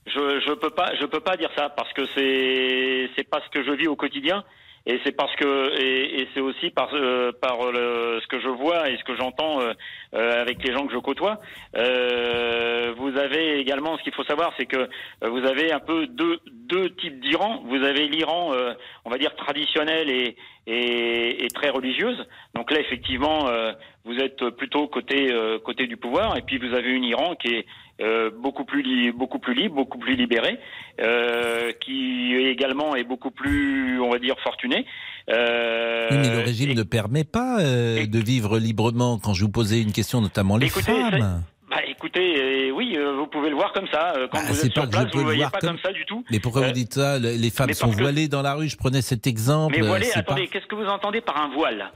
Je, 0.05 0.39
je 0.47 0.53
peux 0.53 0.69
pas, 0.69 0.93
je 0.99 1.05
peux 1.05 1.19
pas 1.19 1.35
dire 1.37 1.49
ça 1.55 1.69
parce 1.69 1.91
que 1.93 2.05
c'est, 2.15 3.09
c'est 3.15 3.29
pas 3.29 3.41
ce 3.45 3.49
que 3.49 3.63
je 3.63 3.71
vis 3.71 3.87
au 3.87 3.95
quotidien. 3.95 4.43
Et 4.89 5.01
c'est 5.03 5.11
parce 5.11 5.35
que 5.35 5.77
et, 5.81 6.21
et 6.21 6.29
c'est 6.33 6.39
aussi 6.39 6.69
par 6.69 6.87
euh, 6.93 7.33
par 7.41 7.57
le- 7.73 8.19
ce 8.21 8.27
que 8.27 8.39
je 8.39 8.47
vois 8.47 8.89
et 8.89 8.97
ce 8.97 9.03
que 9.03 9.17
j'entends 9.17 9.59
euh, 9.59 9.73
euh, 10.13 10.41
avec 10.41 10.63
les 10.63 10.73
gens 10.73 10.87
que 10.87 10.93
je 10.93 10.99
côtoie. 10.99 11.39
Euh, 11.75 12.93
vous 12.97 13.17
avez 13.17 13.59
également 13.59 13.97
ce 13.97 14.03
qu'il 14.03 14.13
faut 14.13 14.23
savoir, 14.23 14.53
c'est 14.57 14.65
que 14.65 14.77
euh, 14.77 15.29
vous 15.29 15.45
avez 15.45 15.71
un 15.71 15.79
peu 15.79 16.07
deux 16.07 16.39
deux 16.45 16.89
types 16.95 17.19
d'Iran. 17.19 17.63
Vous 17.65 17.83
avez 17.83 18.07
l'Iran, 18.07 18.53
euh, 18.53 18.73
on 19.05 19.09
va 19.09 19.17
dire 19.17 19.35
traditionnel 19.35 20.09
et, 20.09 20.35
et 20.65 21.45
et 21.45 21.47
très 21.49 21.69
religieuse. 21.69 22.25
Donc 22.55 22.71
là, 22.71 22.79
effectivement, 22.79 23.47
euh, 23.47 23.73
vous 24.05 24.17
êtes 24.17 24.49
plutôt 24.51 24.87
côté 24.87 25.31
euh, 25.31 25.59
côté 25.59 25.87
du 25.87 25.97
pouvoir. 25.97 26.37
Et 26.37 26.41
puis 26.41 26.57
vous 26.57 26.73
avez 26.73 26.89
une 26.91 27.03
Iran 27.03 27.35
qui 27.35 27.53
est 27.55 27.65
euh, 27.99 28.29
beaucoup 28.29 28.63
plus 28.65 29.11
beaucoup 29.11 29.39
plus 29.39 29.53
libre, 29.53 29.75
beaucoup 29.75 29.97
plus 29.97 30.15
libéré, 30.15 30.59
euh, 31.01 31.71
qui 31.81 32.35
également 32.35 32.95
est 32.95 33.03
beaucoup 33.03 33.31
plus, 33.31 33.99
on 33.99 34.09
va 34.09 34.19
dire, 34.19 34.39
fortuné. 34.41 34.85
Euh, 35.29 36.07
Oui, 36.11 36.17
mais 36.17 36.29
le 36.29 36.39
régime 36.39 36.73
ne 36.73 36.83
permet 36.83 37.23
pas 37.25 37.59
euh, 37.59 38.05
de 38.05 38.19
vivre 38.19 38.59
librement. 38.59 39.19
Quand 39.19 39.33
je 39.33 39.43
vous 39.43 39.51
posais 39.51 39.81
une 39.81 39.91
question, 39.91 40.21
notamment 40.21 40.57
les 40.57 40.67
Écoutez, 40.67 40.91
femmes. 40.93 41.43
Bah 41.69 41.81
écoutez, 41.85 42.69
euh, 42.69 42.71
oui, 42.71 42.95
euh, 42.97 43.17
vous 43.17 43.27
pouvez 43.27 43.49
le 43.49 43.55
voir 43.55 43.73
comme 43.73 43.87
ça. 43.91 44.13
euh, 44.15 44.27
Quand 44.31 44.37
Bah, 44.37 44.45
vous 44.47 44.55
c'est 44.55 44.67
êtes 44.67 44.73
pas 44.73 44.81
sur 44.83 44.89
que 44.89 44.95
je 44.95 45.01
place, 45.01 45.11
peux 45.11 45.17
vous 45.17 45.17
le 45.19 45.23
voyez 45.25 45.39
voir 45.39 45.51
pas 45.51 45.59
comme- 45.59 45.69
comme 45.71 45.79
ça 45.79 45.91
du 45.91 46.05
tout. 46.05 46.23
Mais 46.31 46.39
pourquoi 46.39 46.61
vous 46.65 46.71
dites 46.71 46.93
ça 46.93 47.19
Le- 47.19 47.33
Les 47.35 47.49
femmes 47.49 47.73
sont 47.73 47.91
que- 47.91 47.97
voilées 47.97 48.29
dans 48.29 48.41
la 48.41 48.53
rue. 48.53 48.69
Je 48.69 48.77
prenais 48.77 49.01
cet 49.01 49.27
exemple. 49.27 49.75
Mais 49.77 49.85
voilé, 49.85 50.05
c'est 50.05 50.19
attendez, 50.19 50.43
pas- 50.43 50.47
qu'est-ce 50.53 50.65
que 50.67 50.75
vous 50.75 50.85
entendez 50.85 51.19
par 51.19 51.35
un 51.41 51.49
voile? 51.53 51.91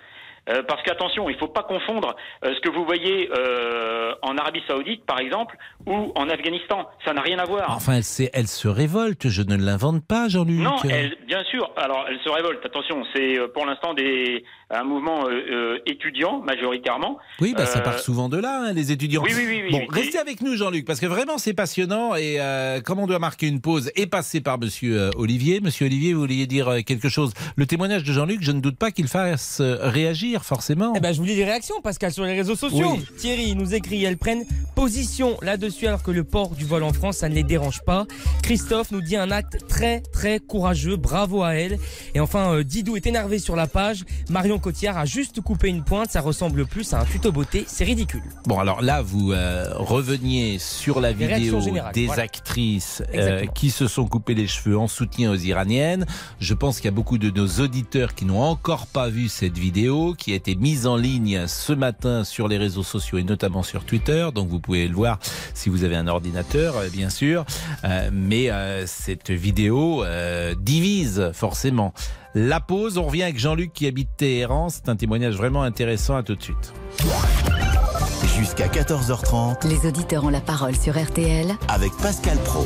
Euh, 0.49 0.63
parce 0.67 0.81
qu'attention, 0.81 1.29
il 1.29 1.33
ne 1.33 1.39
faut 1.39 1.47
pas 1.47 1.63
confondre 1.63 2.15
euh, 2.43 2.53
ce 2.55 2.59
que 2.61 2.69
vous 2.69 2.83
voyez 2.83 3.29
euh, 3.31 4.13
en 4.23 4.37
Arabie 4.37 4.63
Saoudite, 4.67 5.05
par 5.05 5.19
exemple, 5.19 5.55
ou 5.85 6.11
en 6.15 6.29
Afghanistan. 6.29 6.89
Ça 7.05 7.13
n'a 7.13 7.21
rien 7.21 7.37
à 7.37 7.45
voir. 7.45 7.75
Enfin, 7.75 7.93
elle, 7.93 8.29
elle 8.33 8.47
se 8.47 8.67
révolte. 8.67 9.29
Je 9.29 9.43
ne 9.43 9.55
l'invente 9.55 10.05
pas, 10.05 10.29
Jean-Luc. 10.29 10.59
Non, 10.59 10.77
elle, 10.89 11.15
bien 11.27 11.43
sûr. 11.43 11.71
Alors, 11.77 12.05
elle 12.09 12.19
se 12.19 12.29
révolte. 12.29 12.65
Attention, 12.65 13.03
c'est 13.13 13.37
euh, 13.37 13.47
pour 13.49 13.65
l'instant 13.65 13.93
des 13.93 14.43
un 14.73 14.83
mouvement 14.83 15.25
euh, 15.27 15.31
euh, 15.31 15.77
étudiant 15.85 16.41
majoritairement. 16.41 17.17
Oui, 17.41 17.53
bah, 17.55 17.65
ça 17.65 17.79
Euh, 17.79 17.81
part 17.81 17.99
souvent 17.99 18.29
de 18.29 18.37
là, 18.37 18.61
hein, 18.63 18.73
les 18.73 18.91
étudiants. 18.91 19.21
Oui, 19.23 19.31
oui, 19.35 19.43
oui, 19.47 19.61
oui, 19.65 19.71
bon, 19.71 19.79
oui. 19.79 19.87
restez 20.01 20.17
avec 20.17 20.41
nous, 20.41 20.55
Jean-Luc, 20.55 20.85
parce 20.85 20.99
que 20.99 21.05
vraiment, 21.07 21.37
c'est 21.37 21.53
passionnant. 21.53 22.15
Et 22.15 22.37
euh, 22.39 22.79
comme 22.81 22.99
on 22.99 23.07
doit 23.07 23.19
marquer 23.19 23.47
une 23.47 23.59
pause 23.61 23.91
et 23.95 24.07
passer 24.07 24.39
par 24.41 24.57
Monsieur 24.59 24.97
euh, 24.99 25.09
Olivier, 25.17 25.59
Monsieur 25.61 25.87
Olivier, 25.87 26.13
vous 26.13 26.21
vouliez 26.21 26.47
dire 26.47 26.67
euh, 26.69 26.81
quelque 26.81 27.09
chose? 27.09 27.33
Le 27.55 27.65
témoignage 27.65 28.03
de 28.03 28.13
Jean-Luc, 28.13 28.39
je 28.41 28.51
ne 28.51 28.61
doute 28.61 28.77
pas 28.77 28.91
qu'il 28.91 29.07
fasse 29.07 29.59
euh, 29.61 29.77
réagir, 29.81 30.45
forcément. 30.45 30.93
Eh 30.95 30.99
ben, 30.99 31.11
je 31.13 31.19
vous 31.19 31.25
lis 31.25 31.35
les 31.35 31.45
réactions, 31.45 31.75
Pascal, 31.81 32.11
sur 32.11 32.23
les 32.23 32.33
réseaux 32.35 32.55
sociaux. 32.55 32.93
Oui. 32.95 33.05
Thierry 33.17 33.55
nous 33.55 33.73
écrit, 33.73 34.03
elles 34.05 34.17
prennent 34.17 34.45
position 34.75 35.37
là-dessus 35.41 35.87
alors 35.87 36.01
que 36.03 36.11
le 36.11 36.23
port 36.23 36.51
du 36.51 36.65
vol 36.65 36.83
en 36.83 36.93
France, 36.93 37.17
ça 37.17 37.29
ne 37.29 37.35
les 37.35 37.43
dérange 37.43 37.81
pas. 37.83 38.05
Christophe 38.41 38.91
nous 38.91 39.01
dit 39.01 39.15
un 39.17 39.31
acte 39.31 39.67
très, 39.67 39.99
très 40.01 40.39
courageux. 40.39 40.95
Bravo 40.95 41.43
à 41.43 41.55
elle. 41.55 41.77
Et 42.15 42.19
enfin, 42.19 42.53
euh, 42.55 42.63
Didou 42.63 42.95
est 42.95 43.05
énervé 43.05 43.37
sur 43.39 43.55
la 43.55 43.67
page. 43.67 44.05
Marion 44.29 44.59
Cotillard 44.61 44.97
a 44.97 45.05
juste 45.05 45.41
coupé 45.41 45.67
une 45.67 45.83
pointe. 45.83 46.11
Ça 46.11 46.21
ressemble 46.21 46.65
plus 46.65 46.93
à 46.93 47.01
un 47.01 47.05
tuto 47.05 47.31
beauté. 47.31 47.65
C'est 47.67 47.83
ridicule. 47.83 48.23
Bon, 48.45 48.59
alors 48.59 48.81
là, 48.81 49.01
vous 49.01 49.31
euh, 49.31 49.65
reveniez 49.75 50.59
sur 50.59 51.01
la 51.01 51.11
Les 51.11 51.27
vidéo 51.27 51.59
des 51.93 52.05
voilà. 52.05 52.23
actrices 52.23 53.03
euh, 53.13 53.45
qui 53.47 53.71
se 53.71 53.87
sont 53.87 54.05
coupées 54.05 54.35
les 54.35 54.47
cheveux 54.47 54.77
en 54.77 54.87
soutien 54.87 55.31
aux 55.31 55.35
Iraniennes. 55.35 56.05
Je 56.39 56.53
pense 56.53 56.77
qu'il 56.77 56.85
y 56.85 56.89
a 56.89 56.91
beaucoup 56.91 57.17
de 57.17 57.29
nos 57.29 57.47
auditeurs 57.59 58.15
qui 58.15 58.25
n'ont 58.25 58.41
encore 58.41 58.87
pas 58.87 59.09
vu 59.09 59.27
cette 59.27 59.57
vidéo, 59.57 60.13
qui 60.17 60.31
a 60.31 60.35
été 60.35 60.55
mise 60.55 60.87
en 60.87 60.95
ligne 60.95 61.47
ce 61.47 61.73
matin 61.73 62.23
sur 62.23 62.47
les 62.47 62.57
réseaux 62.57 62.83
sociaux 62.83 63.17
et 63.17 63.23
notamment 63.23 63.63
sur 63.63 63.83
Twitter. 63.83 64.29
Donc 64.33 64.49
vous 64.49 64.59
pouvez 64.59 64.87
le 64.87 64.95
voir 64.95 65.19
si 65.53 65.69
vous 65.69 65.83
avez 65.83 65.95
un 65.95 66.07
ordinateur, 66.07 66.77
euh, 66.77 66.89
bien 66.89 67.09
sûr. 67.09 67.45
Euh, 67.83 68.09
mais 68.13 68.49
cette 68.85 69.31
vidéo 69.31 70.03
divise 70.57 71.31
forcément. 71.33 71.93
La 72.33 72.59
pause, 72.61 72.97
on 72.97 73.03
revient 73.03 73.23
avec 73.23 73.37
Jean-Luc 73.37 73.73
qui 73.73 73.87
habite 73.87 74.09
Téhéran. 74.17 74.69
C'est 74.69 74.87
un 74.89 74.95
témoignage 74.95 75.35
vraiment 75.35 75.63
intéressant. 75.63 76.15
À 76.15 76.23
tout 76.23 76.35
de 76.35 76.41
suite. 76.43 76.73
Jusqu'à 78.37 78.67
14h30 78.67 79.67
Les 79.67 79.85
auditeurs 79.87 80.23
ont 80.23 80.29
la 80.29 80.39
parole 80.41 80.75
sur 80.75 80.97
RTL. 81.01 81.47
avec 81.67 81.91
Pascal 82.01 82.37
Pro. 82.39 82.65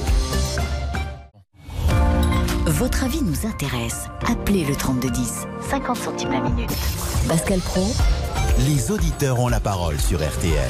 Votre 2.67 3.03
avis 3.05 3.21
nous 3.23 3.45
intéresse. 3.47 4.07
Appelez 4.27 4.65
le 4.65 4.75
3210, 4.75 5.45
50 5.69 5.97
centimes 5.97 6.31
la 6.31 6.41
minute. 6.41 6.69
Pascal 7.27 7.59
Pro, 7.59 7.85
Les 8.67 8.91
auditeurs 8.91 9.39
ont 9.39 9.47
la 9.47 9.59
parole 9.59 9.99
sur 9.99 10.19
RTL. 10.19 10.69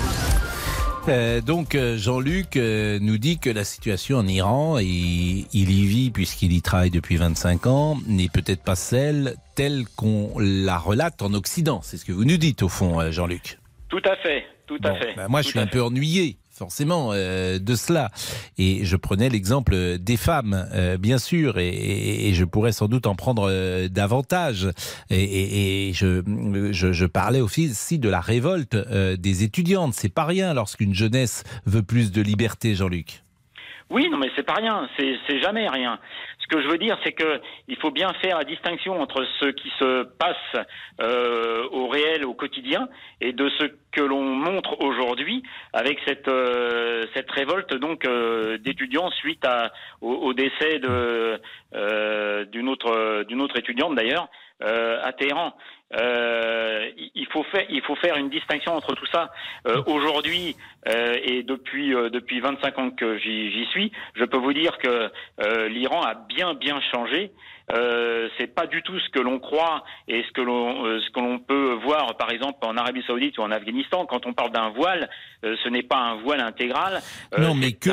Euh, 1.08 1.40
donc 1.40 1.76
euh, 1.76 1.98
Jean-Luc 1.98 2.58
euh, 2.58 2.98
nous 3.00 3.18
dit 3.18 3.38
que 3.38 3.50
la 3.50 3.64
situation 3.64 4.18
en 4.18 4.28
Iran, 4.28 4.80
et 4.80 4.84
il 4.86 5.72
y 5.72 5.86
vit 5.86 6.10
puisqu'il 6.10 6.52
y 6.52 6.62
travaille 6.62 6.90
depuis 6.90 7.18
25 7.18 7.68
ans, 7.68 7.98
n'est 8.08 8.30
peut-être 8.30 8.64
pas 8.64 8.76
celle 8.76 9.36
telle 9.56 9.86
qu'on 9.96 10.32
la 10.40 10.78
relate 10.78 11.22
en 11.22 11.34
Occident. 11.34 11.82
C'est 11.84 11.98
ce 11.98 12.06
que 12.06 12.12
vous 12.12 12.26
nous 12.26 12.38
dites 12.38 12.64
au 12.64 12.70
fond, 12.70 13.00
euh, 13.00 13.12
Jean-Luc. 13.12 13.60
Tout 13.90 14.02
à 14.04 14.16
fait, 14.16 14.46
tout 14.66 14.80
à 14.84 14.96
fait. 14.96 15.14
Bah, 15.16 15.28
moi, 15.28 15.42
je 15.42 15.50
suis 15.50 15.60
un 15.60 15.66
fait. 15.66 15.74
peu 15.74 15.84
ennuyé. 15.84 16.38
Forcément, 16.58 17.10
euh, 17.12 17.60
de 17.60 17.76
cela. 17.76 18.12
Et 18.58 18.86
je 18.86 18.96
prenais 18.96 19.28
l'exemple 19.28 19.98
des 20.00 20.16
femmes, 20.16 20.70
euh, 20.74 20.98
bien 20.98 21.18
sûr, 21.18 21.58
et, 21.58 22.32
je 22.34 22.46
pourrais 22.46 22.72
sans 22.72 22.88
doute 22.88 23.08
en 23.08 23.16
prendre 23.16 23.50
euh, 23.52 23.90
davantage. 23.90 24.70
Et, 25.10 25.92
je, 25.94 26.22
je, 26.72 27.06
parlais 27.08 27.42
aussi 27.42 28.00
de 28.00 28.08
la 28.08 28.22
révolte 28.22 28.78
des 28.78 29.44
étudiantes. 29.44 29.96
C'est 29.96 30.14
pas 30.14 30.24
rien 30.24 30.54
lorsqu'une 30.54 30.94
jeunesse 30.94 31.44
veut 31.66 31.84
plus 31.84 32.14
de 32.14 32.22
liberté, 32.22 32.74
Jean-Luc. 32.74 33.22
Oui, 33.90 34.10
non, 34.10 34.18
mais 34.18 34.30
c'est 34.36 34.44
pas 34.44 34.56
rien, 34.56 34.90
c'est 34.98 35.42
jamais 35.42 35.68
rien. 35.68 36.00
Ce 36.46 36.56
que 36.56 36.62
je 36.62 36.68
veux 36.68 36.78
dire, 36.78 36.96
c'est 37.04 37.14
que 37.14 37.42
il 37.68 37.76
faut 37.78 37.90
bien 37.90 38.14
faire 38.22 38.38
la 38.38 38.44
distinction 38.44 39.02
entre 39.02 39.26
ce 39.40 39.48
qui 39.48 39.72
se 39.80 40.04
passe 40.04 40.66
euh, 41.02 41.68
au 41.72 41.88
réel, 41.88 42.24
au 42.24 42.36
quotidien, 42.36 42.88
et 43.20 43.34
de 43.34 43.50
ce 43.50 43.66
que 43.92 44.02
l'on 44.02 44.22
montre 44.22 44.80
aujourd'hui 44.82 45.42
avec 45.74 45.98
cette 46.06 46.28
euh, 46.28 47.02
cette 47.16 47.32
révolte 47.32 47.74
donc 47.74 48.06
euh, 48.06 48.60
d'étudiants 48.60 49.10
suite 49.12 49.44
au, 50.02 50.34
décès 50.34 50.80
d'une 50.80 52.70
autre 52.70 53.24
d'une 53.24 53.42
autre 53.42 53.58
étudiante 53.58 53.96
d'ailleurs 53.96 54.28
à 54.62 55.12
Téhéran. 55.14 55.54
Euh, 55.94 56.90
il- 57.14 57.28
faut 57.28 57.44
faire 57.44 57.66
il 57.70 57.82
faut 57.84 57.96
faire 57.96 58.16
une 58.18 58.30
distinction 58.30 58.74
entre 58.76 58.96
tout 58.96 59.06
ça. 59.08 59.32
Euh, 59.68 59.84
aujourd'hui 59.86 60.56
euh, 60.88 61.16
et 61.24 61.44
depuis 61.44 61.94
euh, 61.94 62.10
depuis 62.10 62.40
25 62.40 62.80
ans 62.80 62.90
que 62.90 63.18
j'y 63.18 63.66
suis, 63.72 63.92
je 64.16 64.26
peux 64.26 64.38
vous 64.38 64.54
dire 64.54 64.78
que 64.80 65.12
euh, 65.42 65.68
l'Iran 65.70 66.02
a 66.02 66.16
bien 66.16 66.54
bien 66.56 66.82
changé. 66.92 67.32
Euh, 67.74 68.28
c'est 68.38 68.54
pas 68.54 68.68
du 68.68 68.84
tout 68.84 69.00
ce 69.00 69.10
que 69.10 69.20
l'on 69.20 69.40
croit 69.40 69.84
et 70.08 70.24
ce 70.28 70.32
que 70.34 70.42
l'on 70.42 70.86
euh, 70.86 71.00
ce 71.00 71.12
que 71.12 71.20
l'on 71.20 71.40
peut 71.40 71.74
voir 71.84 72.16
par 72.16 72.30
exemple 72.30 72.60
en 72.64 72.78
Arabie 72.78 73.02
Saoudite 73.08 73.40
ou 73.40 73.42
en 73.42 73.50
Afghanistan. 73.50 74.06
Quand 74.06 74.28
on 74.28 74.34
parle 74.34 74.52
d'un 74.52 74.70
voile, 74.70 75.10
euh, 75.44 75.56
ce 75.64 75.70
n'est 75.70 75.82
pas 75.82 75.98
un 75.98 76.22
voile 76.22 76.42
intégral. 76.42 77.02
non, 77.40 77.56
mais 77.56 77.72
que 77.72 77.90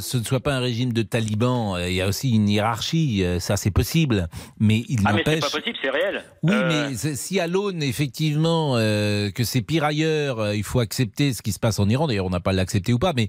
ce 0.00 0.16
ne 0.16 0.22
soit 0.22 0.40
pas 0.40 0.54
un 0.54 0.60
régime 0.60 0.94
de 0.94 1.02
talibans, 1.02 1.76
il 1.86 1.92
y 1.92 2.00
a 2.00 2.08
aussi 2.08 2.34
une 2.34 2.48
hiérarchie, 2.48 3.22
ça 3.40 3.58
c'est 3.58 3.70
possible. 3.70 4.28
Mais 4.58 4.84
il 4.88 5.00
Ah 5.04 5.12
mais 5.12 5.22
c'est 5.24 5.30
n'empêche. 5.34 5.52
pas 5.52 5.58
possible, 5.58 5.76
c'est 5.82 5.90
réel. 5.90 6.24
Oui, 6.42 6.54
mais 6.66 6.94
si 6.94 7.40
à 7.40 7.46
l'aune, 7.46 7.82
effectivement, 7.82 8.74
que 8.76 9.44
c'est 9.44 9.62
pire 9.62 9.84
ailleurs, 9.84 10.54
il 10.54 10.64
faut 10.64 10.80
accepter 10.80 11.34
ce 11.34 11.42
qui 11.42 11.52
se 11.52 11.58
passe 11.58 11.78
en 11.78 11.88
Iran. 11.90 12.06
D'ailleurs, 12.06 12.26
on 12.26 12.30
n'a 12.30 12.40
pas 12.40 12.52
l'accepter 12.52 12.92
ou 12.94 12.98
pas, 12.98 13.12
mais 13.14 13.28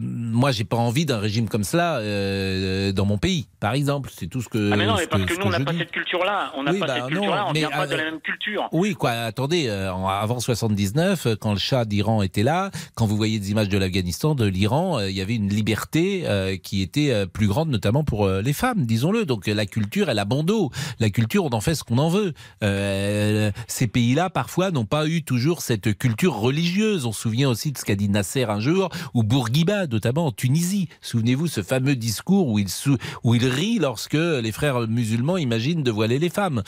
moi, 0.00 0.52
j'ai 0.52 0.64
pas 0.64 0.78
envie 0.78 1.04
d'un 1.04 1.18
régime 1.18 1.48
comme 1.50 1.64
cela 1.64 2.00
dans 2.92 3.04
mon 3.04 3.18
pays, 3.18 3.46
par 3.60 3.74
exemple. 3.74 4.10
C'est 4.12 4.26
tout 4.28 4.40
ce 4.40 4.48
que. 4.48 4.70
Ah 4.72 4.76
mais 4.76 4.86
non, 4.86 4.96
ce 5.01 5.01
mais 5.02 5.06
parce 5.08 5.24
que 5.24 5.34
nous 5.38 5.46
on 5.46 5.50
n'a 5.50 5.60
pas 5.60 5.72
dis. 5.72 5.78
cette 5.78 5.90
culture-là. 5.90 6.52
On 6.56 6.62
n'a 6.64 6.72
Oui, 6.72 6.78
pas 6.78 6.86
bah, 6.86 6.94
cette 6.96 7.06
culture-là. 7.06 7.46
On 7.48 7.52
vient 7.52 7.70
pas 7.70 7.86
de 7.86 7.94
euh, 7.94 7.96
la 7.96 8.04
même 8.04 8.20
culture. 8.20 8.68
Oui, 8.72 8.94
quoi. 8.94 9.10
Attendez, 9.12 9.66
euh, 9.68 9.92
avant 9.92 10.40
79, 10.40 11.26
euh, 11.26 11.36
quand 11.36 11.52
le 11.52 11.58
Shah 11.58 11.84
d'Iran 11.84 12.22
était 12.22 12.42
là, 12.42 12.70
quand 12.94 13.06
vous 13.06 13.16
voyez 13.16 13.38
des 13.38 13.50
images 13.50 13.68
de 13.68 13.78
l'Afghanistan, 13.78 14.34
de 14.34 14.46
l'Iran, 14.46 14.98
euh, 14.98 15.10
il 15.10 15.16
y 15.16 15.20
avait 15.20 15.34
une 15.36 15.48
liberté 15.48 16.22
euh, 16.26 16.56
qui 16.56 16.82
était 16.82 17.10
euh, 17.10 17.26
plus 17.26 17.46
grande, 17.46 17.68
notamment 17.70 18.04
pour 18.04 18.26
euh, 18.26 18.42
les 18.42 18.52
femmes, 18.52 18.84
disons-le. 18.86 19.24
Donc 19.24 19.48
euh, 19.48 19.54
la 19.54 19.66
culture, 19.66 20.08
elle 20.10 20.18
a 20.18 20.24
bon 20.24 20.42
dos. 20.42 20.70
La 21.00 21.10
culture, 21.10 21.44
on 21.44 21.50
en 21.50 21.60
fait 21.60 21.74
ce 21.74 21.84
qu'on 21.84 21.98
en 21.98 22.08
veut. 22.08 22.32
Euh, 22.62 23.50
ces 23.66 23.86
pays-là, 23.86 24.30
parfois, 24.30 24.70
n'ont 24.70 24.84
pas 24.84 25.06
eu 25.06 25.22
toujours 25.22 25.62
cette 25.62 25.96
culture 25.98 26.34
religieuse. 26.34 27.06
On 27.06 27.12
se 27.12 27.22
souvient 27.22 27.48
aussi 27.48 27.72
de 27.72 27.78
ce 27.78 27.84
qu'a 27.84 27.94
dit 27.94 28.08
Nasser 28.08 28.44
un 28.44 28.60
jour, 28.60 28.88
ou 29.14 29.22
Bourguiba, 29.22 29.86
notamment 29.86 30.26
en 30.26 30.32
Tunisie. 30.32 30.88
Souvenez-vous 31.00 31.46
ce 31.46 31.62
fameux 31.62 31.96
discours 31.96 32.48
où 32.48 32.58
il, 32.58 32.68
sou- 32.68 32.96
où 33.24 33.34
il 33.34 33.46
rit 33.46 33.78
lorsque 33.78 34.14
les 34.14 34.52
frères 34.52 34.80
musulman 34.92 35.36
imagine 35.36 35.82
de 35.82 35.90
voiler 35.90 36.18
les 36.18 36.30
femmes. 36.30 36.62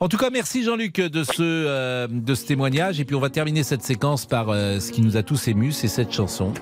En 0.00 0.08
tout 0.08 0.16
cas, 0.16 0.30
merci 0.30 0.64
Jean-Luc 0.64 1.00
de 1.00 1.24
ce 1.24 1.32
euh, 1.40 2.08
de 2.10 2.34
ce 2.34 2.44
témoignage 2.44 3.00
et 3.00 3.04
puis 3.04 3.14
on 3.14 3.20
va 3.20 3.30
terminer 3.30 3.62
cette 3.62 3.82
séquence 3.82 4.26
par 4.26 4.50
euh, 4.50 4.80
ce 4.80 4.92
qui 4.92 5.00
nous 5.00 5.16
a 5.16 5.22
tous 5.22 5.48
émus, 5.48 5.72
c'est 5.72 5.88
cette 5.88 6.12
chanson. 6.12 6.52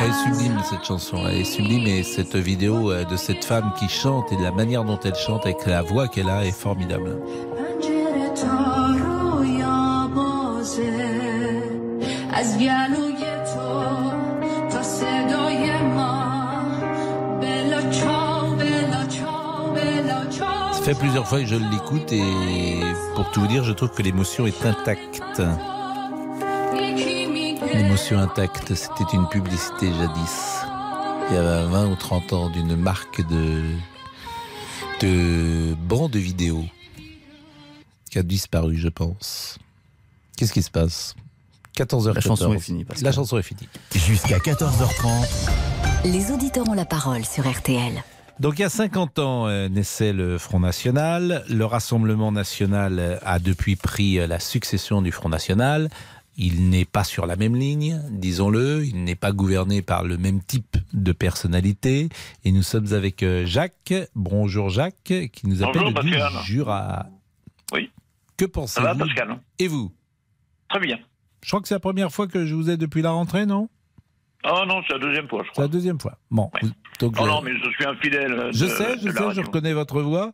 Elle 0.00 0.10
est 0.10 0.34
sublime 0.34 0.60
cette 0.62 0.84
chanson, 0.84 1.26
elle 1.26 1.36
est 1.38 1.44
sublime 1.44 1.86
et 1.86 2.02
cette 2.02 2.36
vidéo 2.36 2.90
euh, 2.90 3.04
de 3.04 3.16
cette 3.16 3.44
femme 3.44 3.72
qui 3.78 3.88
chante 3.88 4.30
et 4.32 4.36
de 4.36 4.42
la 4.42 4.52
manière 4.52 4.84
dont 4.84 4.98
elle 5.04 5.14
chante 5.14 5.46
avec 5.46 5.64
la 5.66 5.82
voix 5.82 6.08
qu'elle 6.08 6.28
a 6.28 6.44
est 6.44 6.52
formidable. 6.52 7.18
پنجره 8.43 8.43
تا 8.43 8.95
رویا 8.95 10.07
بازه 10.15 11.61
از 12.33 12.57
گلوی 12.57 13.23
تو 13.55 13.83
تا 14.69 14.83
صدای 14.83 15.81
ما 15.81 16.23
بلا 17.41 17.81
چاو 17.91 18.55
بلا 18.55 19.05
چاو 19.05 19.73
بلا 19.73 20.29
چاو 20.29 20.73
Ça 20.73 20.81
fait 20.83 20.99
plusieurs 20.99 21.27
fois 21.27 21.39
que 21.39 21.45
je 21.45 21.55
l'écoute 21.55 22.11
et 22.11 22.23
pour 23.15 23.29
tout 23.31 23.41
vous 23.41 23.47
dire, 23.47 23.63
je 23.63 23.73
trouve 23.73 23.91
que 23.91 24.01
l'émotion 24.01 24.45
est 24.47 24.65
intacte. 24.65 25.41
یکی 26.73 27.25
میگه 27.25 27.73
L'émotion 27.73 28.17
intacte, 28.19 28.73
c'était 28.75 29.11
une 29.13 29.27
publicité 29.27 29.87
jadis, 29.99 30.37
il 31.29 31.35
y 31.35 31.37
a 31.37 31.65
20 31.65 31.91
ou 31.91 31.95
30 31.95 32.33
ans, 32.33 32.49
d'une 32.49 32.75
marque 32.75 33.21
de, 33.27 33.45
de 35.01 35.75
bande 35.75 36.15
vidéo 36.15 36.63
qui 38.14 38.20
a 38.20 38.22
disparu, 38.22 38.76
je 38.76 38.88
pense. 38.88 39.58
Qu'est-ce 40.36 40.52
qui 40.52 40.62
se 40.62 40.70
passe? 40.70 41.16
14h14. 41.76 42.14
La 42.14 42.20
chanson 42.20 42.54
est 42.54 42.60
finie, 42.60 42.84
Pascal. 42.84 43.04
La 43.04 43.10
chanson 43.10 43.38
est 43.38 43.42
finie. 43.42 43.68
Jusqu'à 43.92 44.38
14h30. 44.38 45.50
Les 46.04 46.30
auditeurs 46.30 46.68
ont 46.68 46.74
la 46.74 46.84
parole 46.84 47.24
sur 47.24 47.50
RTL. 47.50 48.04
Donc 48.38 48.60
il 48.60 48.62
y 48.62 48.64
a 48.64 48.68
50 48.68 49.18
ans 49.18 49.48
euh, 49.48 49.68
naissait 49.68 50.12
le 50.12 50.38
Front 50.38 50.60
National. 50.60 51.44
Le 51.48 51.64
Rassemblement 51.64 52.30
National 52.30 53.18
a 53.24 53.40
depuis 53.40 53.74
pris 53.74 54.20
euh, 54.20 54.28
la 54.28 54.38
succession 54.38 55.02
du 55.02 55.10
Front 55.10 55.28
National. 55.28 55.90
Il 56.36 56.68
n'est 56.68 56.84
pas 56.84 57.02
sur 57.02 57.26
la 57.26 57.34
même 57.34 57.56
ligne, 57.56 58.00
disons-le. 58.10 58.84
Il 58.84 59.02
n'est 59.02 59.16
pas 59.16 59.32
gouverné 59.32 59.82
par 59.82 60.04
le 60.04 60.18
même 60.18 60.40
type 60.40 60.76
de 60.92 61.10
personnalité. 61.10 62.10
Et 62.44 62.52
nous 62.52 62.62
sommes 62.62 62.92
avec 62.92 63.24
euh, 63.24 63.44
Jacques. 63.44 63.94
Bonjour 64.14 64.70
Jacques, 64.70 65.02
qui 65.02 65.48
nous 65.48 65.64
appelle 65.64 65.92
Bonjour, 65.92 66.04
du. 66.04 66.44
Jura. 66.44 67.06
Oui. 67.72 67.90
Que 68.36 68.44
Ça 68.46 68.50
pensez-vous 68.52 68.86
va, 68.86 68.94
Pascal 68.94 69.38
Et 69.58 69.68
vous 69.68 69.92
Très 70.68 70.80
bien. 70.80 70.98
Je 71.42 71.48
crois 71.50 71.60
que 71.60 71.68
c'est 71.68 71.74
la 71.74 71.80
première 71.80 72.10
fois 72.12 72.26
que 72.26 72.46
je 72.46 72.54
vous 72.54 72.70
ai 72.70 72.76
depuis 72.76 73.02
la 73.02 73.10
rentrée, 73.10 73.46
non? 73.46 73.68
Oh 74.46 74.62
non, 74.66 74.82
c'est 74.86 74.94
la 74.94 74.98
deuxième 74.98 75.28
fois, 75.28 75.40
je 75.42 75.46
C'est 75.48 75.52
crois. 75.52 75.64
la 75.64 75.68
deuxième 75.68 75.98
fois. 76.00 76.18
Bon. 76.30 76.50
Donc, 77.00 77.14
Oh 77.18 77.24
euh, 77.24 77.26
non, 77.26 77.40
mais 77.42 77.52
je 77.56 77.70
suis 77.70 77.84
un 77.86 77.94
fidèle. 77.96 78.50
Je 78.52 78.64
de- 78.64 78.70
sais, 78.70 78.98
je 78.98 79.10
sais, 79.10 79.30
je 79.34 79.40
reconnais 79.40 79.72
votre 79.72 80.02
voix. 80.02 80.32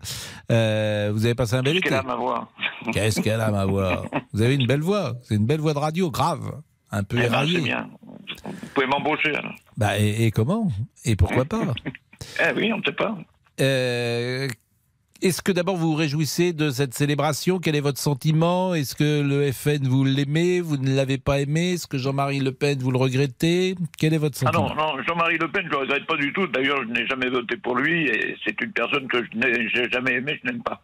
Euh, 0.50 1.10
vous 1.12 1.24
avez 1.24 1.34
passé 1.34 1.54
un 1.54 1.62
bel 1.62 1.74
Qu'est-ce 1.74 1.78
été. 1.80 1.88
qu'elle 1.90 1.98
a, 1.98 2.02
ma 2.02 2.16
voix? 2.16 2.48
Qu'est-ce 2.92 3.20
qu'elle 3.20 3.40
a, 3.40 3.50
ma 3.50 3.64
voix? 3.66 4.04
Vous 4.32 4.42
avez 4.42 4.54
une 4.56 4.66
belle 4.66 4.80
voix. 4.80 5.14
C'est 5.22 5.36
une 5.36 5.46
belle 5.46 5.60
voix 5.60 5.74
de 5.74 5.78
radio, 5.78 6.10
grave. 6.10 6.60
Un 6.90 7.04
peu 7.04 7.16
Eh 7.18 7.20
ben, 7.20 7.26
éraillée. 7.26 7.58
c'est 7.58 7.64
bien. 7.64 7.88
Vous 8.44 8.52
pouvez 8.74 8.86
m'embaucher. 8.88 9.32
Bah, 9.76 9.96
et, 9.98 10.26
et 10.26 10.30
comment? 10.32 10.68
Et 11.04 11.14
pourquoi 11.16 11.44
pas? 11.44 11.62
Eh 12.46 12.52
oui, 12.54 12.70
on 12.72 12.78
ne 12.78 12.82
sait 12.84 12.92
pas. 12.92 13.16
Euh, 13.62 14.46
Est-ce 15.22 15.42
que 15.42 15.52
d'abord 15.52 15.76
vous 15.76 15.90
vous 15.90 15.96
réjouissez 15.96 16.54
de 16.54 16.70
cette 16.70 16.94
célébration? 16.94 17.58
Quel 17.58 17.76
est 17.76 17.80
votre 17.82 17.98
sentiment? 17.98 18.72
Est-ce 18.74 18.94
que 18.94 19.20
le 19.20 19.52
FN, 19.52 19.86
vous 19.86 20.02
l'aimez? 20.02 20.62
Vous 20.62 20.78
ne 20.78 20.96
l'avez 20.96 21.18
pas 21.18 21.40
aimé? 21.40 21.72
Est-ce 21.72 21.86
que 21.86 21.98
Jean-Marie 21.98 22.40
Le 22.40 22.52
Pen, 22.52 22.78
vous 22.78 22.90
le 22.90 22.96
regrettez? 22.96 23.74
Quel 23.98 24.14
est 24.14 24.18
votre 24.18 24.38
Ah 24.46 24.50
sentiment? 24.50 24.74
non, 24.74 24.96
non, 24.96 25.02
Jean-Marie 25.06 25.36
Le 25.36 25.48
Pen, 25.48 25.62
je 25.64 25.66
ne 25.68 25.72
le 25.72 25.76
regrette 25.80 26.06
pas 26.06 26.16
du 26.16 26.32
tout. 26.32 26.46
D'ailleurs, 26.46 26.78
je 26.84 26.88
n'ai 26.88 27.06
jamais 27.06 27.28
voté 27.28 27.58
pour 27.58 27.76
lui 27.76 28.06
et 28.06 28.34
c'est 28.46 28.58
une 28.62 28.72
personne 28.72 29.08
que 29.08 29.18
je 29.22 29.36
n'ai 29.36 29.90
jamais 29.90 30.14
aimé, 30.14 30.40
je 30.42 30.50
n'aime 30.50 30.62
pas. 30.62 30.80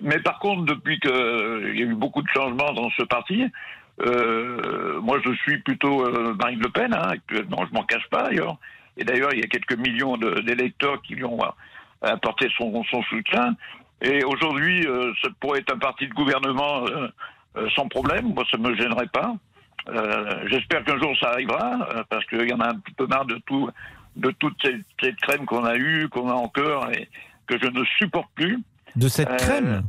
Mais 0.00 0.18
par 0.18 0.40
contre, 0.40 0.64
depuis 0.64 0.98
qu'il 0.98 1.10
y 1.78 1.82
a 1.82 1.86
eu 1.86 1.94
beaucoup 1.94 2.22
de 2.22 2.28
changements 2.34 2.72
dans 2.72 2.90
ce 2.98 3.04
parti, 3.04 3.44
euh, 4.04 5.00
moi 5.00 5.18
je 5.24 5.32
suis 5.36 5.58
plutôt 5.58 6.04
euh, 6.04 6.34
Marine 6.34 6.58
Le 6.60 6.70
Pen, 6.70 6.92
hein, 6.92 7.10
actuellement, 7.10 7.64
je 7.68 7.72
m'en 7.72 7.84
cache 7.84 8.06
pas 8.10 8.24
d'ailleurs. 8.24 8.58
Et 8.96 9.04
d'ailleurs, 9.04 9.32
il 9.32 9.38
y 9.38 9.44
a 9.44 9.46
quelques 9.46 9.76
millions 9.78 10.16
d'électeurs 10.16 11.00
qui 11.02 11.14
lui 11.14 11.24
ont 11.24 11.38
apporté 12.02 12.48
son, 12.56 12.82
son 12.84 13.02
soutien. 13.04 13.54
Et 14.02 14.24
aujourd'hui, 14.24 14.86
euh, 14.86 15.12
ça 15.22 15.28
pourrait 15.40 15.60
être 15.60 15.74
un 15.74 15.78
parti 15.78 16.06
de 16.06 16.14
gouvernement 16.14 16.86
euh, 16.86 17.08
euh, 17.56 17.68
sans 17.74 17.88
problème. 17.88 18.32
Moi, 18.34 18.44
ça 18.50 18.58
me 18.58 18.74
gênerait 18.76 19.08
pas. 19.08 19.34
Euh, 19.88 20.46
J'espère 20.48 20.84
qu'un 20.84 20.98
jour 20.98 21.12
ça 21.20 21.30
arrivera, 21.30 22.04
parce 22.10 22.24
qu'il 22.26 22.48
y 22.48 22.52
en 22.52 22.60
a 22.60 22.70
un 22.70 22.78
petit 22.78 22.94
peu 22.94 23.06
marre 23.06 23.24
de 23.24 23.40
tout, 23.46 23.70
de 24.16 24.30
toute 24.32 24.56
cette, 24.62 24.84
cette 25.00 25.16
crème 25.16 25.46
qu'on 25.46 25.64
a 25.64 25.76
eue, 25.76 26.08
qu'on 26.08 26.28
a 26.28 26.34
encore, 26.34 26.90
et 26.90 27.08
que 27.46 27.58
je 27.58 27.66
ne 27.66 27.84
supporte 27.98 28.28
plus. 28.34 28.58
De 28.96 29.08
cette 29.08 29.34
crème 29.36 29.84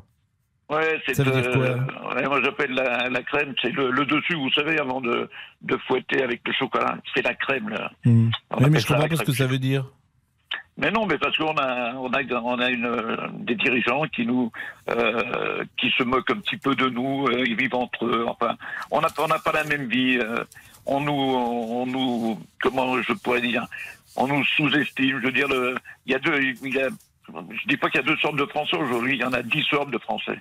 Ouais, 0.70 1.02
c'est 1.06 1.18
euh, 1.20 1.78
ouais, 2.14 2.28
Moi, 2.28 2.42
j'appelle 2.44 2.72
la, 2.72 3.08
la 3.10 3.24
crème, 3.24 3.54
c'est 3.62 3.72
le, 3.72 3.90
le 3.90 4.06
dessus, 4.06 4.36
vous 4.36 4.52
savez, 4.52 4.78
avant 4.80 5.00
de, 5.00 5.30
de 5.62 5.78
fouetter 5.88 6.22
avec 6.22 6.42
le 6.46 6.52
chocolat. 6.54 6.98
C'est 7.16 7.24
la 7.24 7.34
crème, 7.36 7.70
là. 7.70 7.90
Hmm. 8.04 8.30
Appelle 8.50 8.72
mais 8.72 8.80
je 8.80 8.88
comprends 8.88 9.08
pas 9.08 9.16
ce 9.16 9.24
que 9.24 9.32
ça 9.32 9.48
veut 9.48 9.60
dire. 9.60 9.86
Mais 10.78 10.92
non, 10.92 11.08
mais 11.08 11.18
parce 11.18 11.36
qu'on 11.38 11.58
a, 11.58 11.94
on 11.96 12.12
a, 12.14 12.22
on 12.42 12.60
a 12.60 12.70
une, 12.70 13.18
des 13.40 13.56
dirigeants 13.56 14.04
qui 14.04 14.26
nous, 14.26 14.52
euh, 14.90 15.64
qui 15.78 15.90
se 15.98 16.04
moquent 16.04 16.32
un 16.32 16.40
petit 16.40 16.58
peu 16.58 16.76
de 16.76 16.88
nous. 16.88 17.28
euh, 17.28 17.44
ils 17.48 17.56
vivent 17.56 17.74
entre 17.76 18.06
eux. 18.06 18.26
Enfin, 18.28 18.56
on 18.92 19.02
n'a 19.02 19.08
on 19.18 19.28
n'a 19.28 19.40
pas 19.40 19.52
la 19.52 19.64
même 19.64 19.88
vie. 19.88 20.20
euh, 20.22 20.44
on 20.86 21.02
nous, 21.02 21.12
on 21.12 21.86
nous, 21.86 22.40
comment 22.62 23.02
je 23.02 23.12
pourrais 23.14 23.42
dire, 23.42 23.66
on 24.16 24.28
nous 24.28 24.44
sous-estime. 24.46 25.20
Je 25.20 25.26
veux 25.26 25.32
dire, 25.32 25.48
il 26.06 26.12
y 26.12 26.16
a 26.16 26.20
deux, 26.20 26.40
y 26.42 26.80
a, 26.80 26.90
je 27.28 27.68
dis 27.68 27.78
pas 27.78 27.90
qu'il 27.90 28.00
y 28.00 28.04
a 28.04 28.08
deux 28.08 28.16
sortes 28.18 28.38
de 28.38 28.46
Français 28.46 28.78
aujourd'hui. 28.78 29.16
Il 29.16 29.22
y 29.22 29.26
en 29.26 29.34
a 29.34 29.42
dix 29.42 29.64
sortes 29.64 29.92
de 29.92 29.98
Français. 29.98 30.40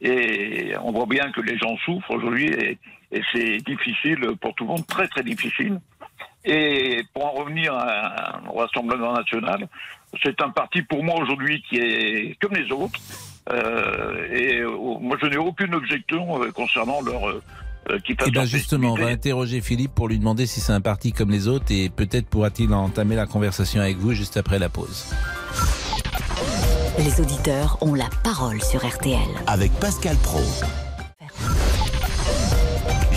Et 0.00 0.72
on 0.82 0.90
voit 0.92 1.06
bien 1.06 1.30
que 1.30 1.40
les 1.40 1.56
gens 1.56 1.76
souffrent 1.84 2.10
aujourd'hui 2.10 2.46
et, 2.46 2.78
et 3.12 3.22
c'est 3.32 3.58
difficile 3.58 4.20
pour 4.40 4.54
tout 4.54 4.64
le 4.64 4.70
monde, 4.70 4.86
très 4.86 5.06
très 5.06 5.22
difficile. 5.22 5.78
Et 6.44 7.02
pour 7.14 7.24
en 7.26 7.32
revenir 7.32 7.72
à- 7.74 8.40
au 8.52 8.58
Rassemblement 8.58 9.12
national, 9.14 9.68
c'est 10.22 10.40
un 10.42 10.50
parti 10.50 10.82
pour 10.82 11.02
moi 11.02 11.16
aujourd'hui 11.20 11.62
qui 11.68 11.76
est 11.76 12.36
comme 12.40 12.52
les 12.54 12.70
autres. 12.70 13.00
Euh, 13.52 14.26
et 14.32 14.60
euh, 14.60 14.70
moi, 15.00 15.16
je 15.22 15.26
n'ai 15.26 15.36
aucune 15.36 15.74
objection 15.74 16.42
euh, 16.42 16.50
concernant 16.52 17.00
leur. 17.02 17.20
qu'ils 18.04 18.16
fassent 18.16 18.28
Eh 18.28 18.30
bien 18.30 18.44
justement, 18.46 18.92
on 18.92 18.96
va 18.96 19.06
interroger 19.08 19.60
Philippe 19.60 19.94
pour 19.94 20.08
lui 20.08 20.18
demander 20.18 20.46
si 20.46 20.60
c'est 20.60 20.72
un 20.72 20.80
parti 20.80 21.12
comme 21.12 21.30
les 21.30 21.48
autres 21.48 21.66
et 21.70 21.90
peut-être 21.90 22.26
pourra-t-il 22.26 22.72
entamer 22.72 23.16
la 23.16 23.26
conversation 23.26 23.80
avec 23.82 23.96
vous 23.98 24.12
juste 24.12 24.36
après 24.38 24.58
la 24.58 24.68
pause. 24.70 25.12
Les 26.98 27.20
auditeurs 27.20 27.76
ont 27.82 27.92
la 27.94 28.08
parole 28.22 28.62
sur 28.62 28.86
RTL. 28.86 29.18
Avec 29.46 29.72
Pascal 29.80 30.16
Pro. 30.22 30.40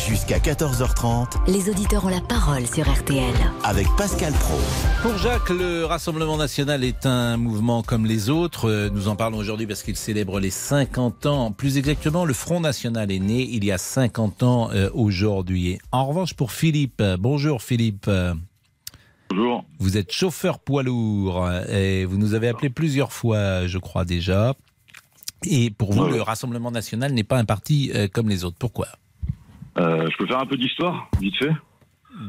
Jusqu'à 0.07 0.39
14h30. 0.39 1.51
Les 1.51 1.69
auditeurs 1.69 2.05
ont 2.05 2.09
la 2.09 2.21
parole 2.21 2.65
sur 2.65 2.89
RTL. 2.89 3.33
Avec 3.65 3.87
Pascal 3.97 4.31
Pro. 4.31 4.57
Pour 5.01 5.17
Jacques, 5.17 5.49
le 5.49 5.83
Rassemblement 5.83 6.37
national 6.37 6.85
est 6.85 7.05
un 7.05 7.35
mouvement 7.35 7.83
comme 7.83 8.05
les 8.05 8.29
autres. 8.29 8.69
Euh, 8.69 8.89
Nous 8.89 9.09
en 9.09 9.17
parlons 9.17 9.37
aujourd'hui 9.37 9.67
parce 9.67 9.83
qu'il 9.83 9.97
célèbre 9.97 10.39
les 10.39 10.49
50 10.49 11.25
ans. 11.25 11.51
Plus 11.51 11.77
exactement, 11.77 12.23
le 12.23 12.33
Front 12.33 12.61
national 12.61 13.11
est 13.11 13.19
né 13.19 13.49
il 13.51 13.65
y 13.65 13.71
a 13.73 13.77
50 13.77 14.43
ans 14.43 14.69
euh, 14.71 14.89
aujourd'hui. 14.93 15.77
En 15.91 16.05
revanche, 16.05 16.35
pour 16.35 16.53
Philippe, 16.53 17.01
euh, 17.01 17.17
bonjour 17.19 17.61
Philippe. 17.61 18.09
Bonjour. 19.29 19.65
Vous 19.79 19.97
êtes 19.97 20.13
chauffeur 20.13 20.59
poids 20.59 20.83
lourd 20.83 21.51
et 21.67 22.05
vous 22.05 22.17
nous 22.17 22.33
avez 22.33 22.47
appelé 22.47 22.69
plusieurs 22.69 23.11
fois, 23.11 23.67
je 23.67 23.77
crois 23.77 24.05
déjà. 24.05 24.53
Et 25.43 25.69
pour 25.69 25.91
vous, 25.91 26.05
le 26.05 26.21
Rassemblement 26.21 26.71
national 26.71 27.11
n'est 27.11 27.25
pas 27.25 27.37
un 27.37 27.45
parti 27.45 27.91
comme 28.13 28.29
les 28.29 28.45
autres. 28.45 28.55
Pourquoi? 28.57 28.87
Euh, 29.79 30.07
je 30.09 30.17
peux 30.17 30.25
faire 30.27 30.39
un 30.39 30.45
peu 30.45 30.57
d'histoire, 30.57 31.09
vite 31.19 31.35
fait 31.37 31.51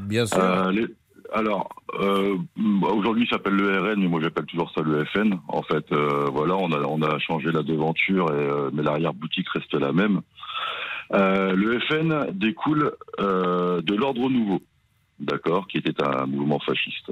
Bien 0.06 0.26
sûr. 0.26 0.38
Euh, 0.38 0.70
les- 0.70 0.86
Alors, 1.32 1.68
euh, 2.00 2.36
aujourd'hui, 2.82 3.24
il 3.24 3.28
s'appelle 3.28 3.54
le 3.54 3.80
RN, 3.80 4.00
mais 4.00 4.08
moi 4.08 4.20
j'appelle 4.22 4.46
toujours 4.46 4.70
ça 4.74 4.80
le 4.82 5.04
FN. 5.06 5.34
En 5.48 5.62
fait, 5.62 5.84
euh, 5.92 6.28
voilà, 6.32 6.56
on 6.56 6.72
a, 6.72 6.80
on 6.86 7.02
a 7.02 7.18
changé 7.18 7.52
la 7.52 7.62
devanture, 7.62 8.30
et, 8.30 8.34
euh, 8.34 8.70
mais 8.72 8.82
l'arrière-boutique 8.82 9.48
reste 9.50 9.74
la 9.74 9.92
même. 9.92 10.20
Euh, 11.14 11.54
le 11.54 11.80
FN 11.80 12.30
découle 12.32 12.92
euh, 13.20 13.80
de 13.82 13.94
l'Ordre 13.94 14.28
Nouveau, 14.30 14.60
d'accord, 15.20 15.66
qui 15.68 15.78
était 15.78 16.02
un 16.02 16.26
mouvement 16.26 16.60
fasciste. 16.60 17.10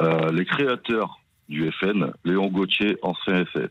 Euh, 0.00 0.30
les 0.32 0.44
créateurs 0.44 1.18
du 1.48 1.70
FN, 1.72 2.12
Léon 2.24 2.48
Gauthier, 2.48 2.96
ancien 3.02 3.44
SS, 3.54 3.70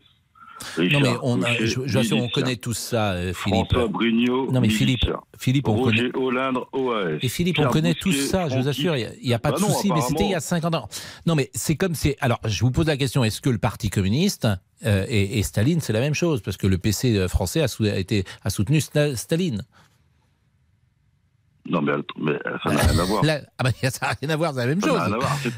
Non 0.78 1.00
mais 1.00 1.12
on, 1.22 1.40
je, 1.60 1.98
assure, 1.98 2.18
on 2.18 2.28
connaît 2.28 2.56
tout 2.56 2.72
ça, 2.72 3.12
euh, 3.12 3.32
Philippe. 3.32 3.66
François 3.72 3.88
Brignot, 3.88 4.50
Non 4.52 4.60
mais 4.60 4.68
Philippe. 4.68 5.04
Philippe, 5.38 5.68
on 5.68 5.74
Roger 5.74 6.10
connaît. 6.10 6.24
Hollande, 6.24 6.58
OAS. 6.72 7.18
Et 7.22 7.28
Philippe, 7.28 7.58
on 7.58 7.68
connaît 7.68 7.94
tout 7.94 8.12
ça, 8.12 8.48
je 8.48 8.56
vous 8.58 8.68
assure, 8.68 8.96
il 8.96 9.08
n'y 9.24 9.32
a, 9.34 9.38
pas 9.38 9.50
Bah 9.52 9.56
de 9.58 9.62
souci, 9.62 9.90
mais 9.92 10.00
c'était 10.00 10.24
il 10.24 10.30
y 10.30 10.34
a 10.34 10.38
apparemment. 10.38 10.70
50 10.70 10.74
ans. 10.74 10.88
Non, 11.26 11.34
mais 11.34 11.50
c'est 11.54 11.76
comme 11.76 11.94
c'est. 11.94 12.16
Alors, 12.20 12.40
je 12.44 12.60
vous 12.60 12.70
pose 12.70 12.86
la 12.86 12.96
question 12.96 13.24
est-ce 13.24 13.40
que 13.40 13.50
le 13.50 13.58
Parti 13.58 13.90
communiste 13.90 14.46
euh, 14.84 15.04
et, 15.08 15.38
et 15.38 15.42
Staline, 15.42 15.80
c'est 15.80 15.92
la 15.92 16.00
même 16.00 16.14
chose? 16.14 16.40
Parce 16.42 16.56
que 16.56 16.66
le 16.66 16.78
PC 16.78 17.26
français 17.28 17.60
a, 17.62 17.68
sou- 17.68 17.84
a 17.84 17.96
été, 17.96 18.24
a 18.44 18.50
soutenu 18.50 18.78
Sta- 18.78 19.16
Staline. 19.16 19.62
Non, 21.70 21.80
mais, 21.82 21.92
ça 22.64 22.70
n'a 22.72 22.80
rien 22.82 22.98
à 22.98 23.04
voir. 23.04 23.22
Ah 23.58 23.62
bah, 23.64 23.70
ça 23.90 24.06
n'a 24.06 24.12
rien 24.20 24.30
à 24.30 24.36
voir, 24.36 24.52
c'est 24.54 24.60
la 24.60 24.66
même 24.66 24.80
Ça 24.80 24.88
chose. 24.88 24.98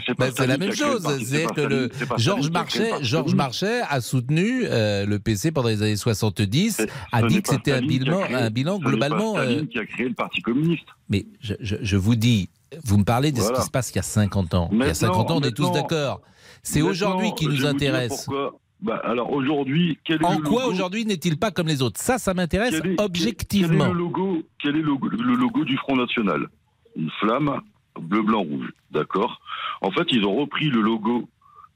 c'est- 0.07 0.15
Bah, 0.15 0.27
c'est 0.37 0.47
la 0.47 0.55
Staline 0.55 0.59
même 0.61 0.73
chose. 0.75 1.03
c'est 1.27 1.47
que 1.47 1.61
le 1.63 1.89
Staline- 1.89 2.19
Georges 2.19 2.41
Staline 2.41 2.53
Marchais, 2.53 2.91
Georges. 3.03 3.35
Marchais 3.35 3.81
a 3.89 4.01
soutenu 4.01 4.65
euh, 4.67 5.07
le 5.07 5.19
PC 5.19 5.53
pendant 5.53 5.69
les 5.69 5.83
années 5.83 5.97
70, 5.97 6.83
a 7.13 7.23
dit 7.23 7.41
que 7.43 7.49
c'était 7.51 7.73
un 7.73 7.77
Staline 7.77 7.89
bilan, 7.89 8.21
créé- 8.23 8.35
un 8.37 8.51
bilan 8.51 8.73
ce 8.75 8.79
n'est 8.79 8.85
pas 8.85 8.91
globalement. 9.09 9.37
euh, 9.39 9.43
Staline 9.45 9.69
qui 9.69 9.79
a 9.79 9.87
créé 9.87 10.09
le 10.09 10.15
Parti 10.15 10.43
communiste. 10.43 10.87
Mais 11.09 11.27
je, 11.41 11.55
je- 11.61 11.77
je 11.81 11.97
vous 11.97 12.15
dis, 12.17 12.51
vous 12.85 12.99
me 12.99 13.05
parlez 13.05 13.33
de 13.33 13.41
ce 13.41 13.53
qui 13.53 13.63
se 13.63 13.71
passe 13.71 13.91
il 13.91 13.97
y 13.97 13.99
a 13.99 14.03
50 14.03 14.55
ans. 14.55 14.69
il 14.71 14.79
y 14.79 14.83
a 14.83 14.87
Maintenant- 14.87 15.09
50 15.09 15.31
ans, 15.31 15.37
on 15.39 15.41
est 15.43 15.53
tous 15.53 15.71
d'accord. 15.73 16.21
C'est 16.63 16.83
aujourd'hui 16.83 17.33
qui 17.35 17.47
nous 17.49 17.67
intéresse. 17.67 18.25
pourquoi. 18.27 18.59
Bah, 18.83 19.01
alors 19.05 19.33
aujourd'hui, 19.33 19.97
quel 20.05 20.20
est 20.20 20.24
En 20.24 20.39
le 20.39 20.45
quoi 20.45 20.66
aujourd'hui 20.66 21.05
n'est-il 21.05 21.39
pas 21.39 21.51
comme 21.53 21.68
les 21.68 21.83
autres? 21.83 22.01
Ça, 22.01 22.18
ça 22.18 22.35
m'intéresse 22.35 22.74
Quel 22.83 22.93
est- 22.93 23.01
objectivement. 23.01 23.68
Quel 23.85 23.91
est 23.91 23.93
le 23.93 23.99
logo 23.99 24.43
Quel 24.59 24.76
est 24.76 24.83
le, 24.83 24.97
le 25.22 25.35
logo 25.35 25.64
du 25.64 25.76
Front 25.76 25.97
National? 25.97 26.49
Une 26.97 27.11
flamme 27.20 27.61
bleu, 28.01 28.22
blanc, 28.22 28.43
rouge. 28.43 28.72
D'accord? 28.91 29.41
En 29.83 29.91
fait, 29.93 30.07
ils 30.11 30.24
ont 30.26 30.35
repris 30.35 30.68
le 30.68 30.80
logo 30.80 31.28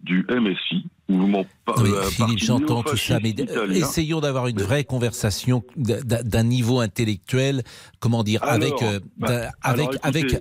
du 0.02 0.24
MSI, 0.30 0.86
mouvement 1.08 1.44
par, 1.64 1.80
Oui, 1.82 1.90
Philippe, 2.10 2.38
j'entends 2.38 2.82
tout 2.82 2.96
ça, 2.96 3.18
mais 3.20 3.30
euh, 3.30 3.42
italien. 3.42 3.74
essayons 3.74 4.20
d'avoir 4.20 4.46
une 4.46 4.60
vraie 4.60 4.84
conversation 4.84 5.64
d'un 5.76 6.42
niveau 6.44 6.80
intellectuel, 6.80 7.62
comment 7.98 8.22
dire, 8.22 8.42
Alors, 8.42 8.54
avec, 8.54 8.82
euh, 8.82 9.00
bah, 9.16 9.50
avec, 9.62 9.88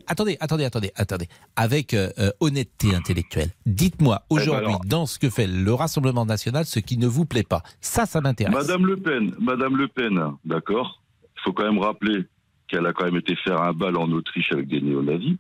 attendez, 0.08 0.38
attendez, 0.40 0.66
attendez, 0.66 0.92
attendez, 0.96 1.28
avec 1.56 1.94
euh, 1.94 2.10
euh, 2.20 2.32
honnêteté 2.40 2.94
intellectuelle. 2.94 3.50
Dites-moi 3.66 4.20
Eh 4.22 4.36
ben 4.36 4.42
aujourd'hui, 4.42 4.76
dans 4.86 5.06
ce 5.06 5.18
que 5.20 5.30
fait 5.30 5.48
le 5.48 5.74
Rassemblement 5.74 6.26
national, 6.26 6.66
ce 6.66 6.80
qui 6.80 6.98
ne 6.98 7.08
vous 7.08 7.26
plaît 7.26 7.44
pas. 7.44 7.64
Ça, 7.82 8.06
ça 8.06 8.22
m'intéresse. 8.22 8.54
Madame 8.54 8.86
Le 8.86 8.98
Pen, 8.98 9.34
Madame 9.40 9.78
Le 9.78 9.88
Pen, 9.88 10.20
d'accord 10.46 11.02
Il 11.38 11.42
faut 11.44 11.54
quand 11.54 11.64
même 11.66 11.80
rappeler 11.80 12.26
qu'elle 12.68 12.86
a 12.86 12.94
quand 12.94 13.06
même 13.06 13.18
été 13.18 13.36
faire 13.38 13.62
un 13.62 13.74
bal 13.74 13.96
en 13.98 14.10
Autriche 14.12 14.52
avec 14.52 14.68
des 14.68 14.82
néo-nazis. 14.82 15.38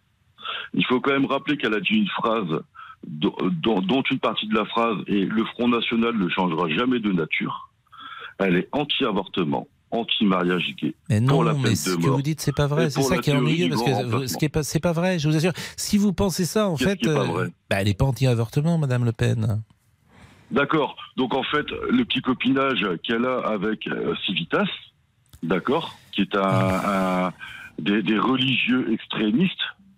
Il 0.73 0.85
faut 0.85 0.99
quand 0.99 1.11
même 1.11 1.25
rappeler 1.25 1.57
qu'elle 1.57 1.73
a 1.73 1.79
dit 1.79 1.93
une 1.95 2.07
phrase 2.07 2.61
dont, 3.07 4.03
une 4.11 4.19
partie 4.19 4.47
de 4.47 4.55
la 4.55 4.65
phrase 4.65 4.97
est 5.07 5.25
le 5.25 5.45
Front 5.45 5.67
National 5.67 6.15
ne 6.17 6.27
changera 6.29 6.69
jamais 6.69 6.99
de 6.99 7.11
nature. 7.11 7.69
Elle 8.39 8.55
est 8.57 8.67
anti-avortement, 8.71 9.67
anti-mariage 9.91 10.75
gay. 10.81 10.93
Mais 11.09 11.19
pour 11.21 11.27
non, 11.37 11.41
la 11.43 11.53
mais 11.53 11.75
ce 11.75 11.95
que 11.95 12.07
vous 12.07 12.21
dites, 12.21 12.41
c'est 12.41 12.55
pas 12.55 12.67
vrai. 12.67 12.89
C'est 12.89 13.01
ça 13.01 13.17
qui 13.19 13.29
est 13.29 13.35
ennuyeux 13.35 13.69
parce 13.69 13.83
que 13.83 14.27
ce 14.27 14.37
qui 14.37 14.45
est 14.45 14.49
pas, 14.49 14.63
c'est 14.63 14.79
pas 14.79 14.91
vrai. 14.91 15.19
Je 15.19 15.27
vous 15.29 15.35
assure. 15.35 15.53
Si 15.77 15.97
vous 15.97 16.11
pensez 16.13 16.45
ça, 16.45 16.67
en 16.67 16.77
fait, 16.77 17.05
euh, 17.07 17.47
bah, 17.69 17.77
elle 17.79 17.87
n'est 17.87 17.93
pas 17.93 18.05
anti-avortement, 18.05 18.77
Madame 18.77 19.05
Le 19.05 19.11
Pen. 19.11 19.61
D'accord. 20.51 20.95
Donc 21.17 21.33
en 21.33 21.43
fait, 21.43 21.65
le 21.89 22.03
petit 22.05 22.21
copinage 22.21 22.85
qu'elle 23.03 23.25
a 23.25 23.39
avec 23.47 23.87
euh, 23.87 24.13
Civitas, 24.25 24.67
d'accord, 25.43 25.97
qui 26.11 26.21
est 26.21 26.35
un, 26.35 26.41
un- 27.27 27.33
des, 27.79 28.01
des 28.03 28.17
religieux 28.17 28.91
extrémistes, 28.93 29.51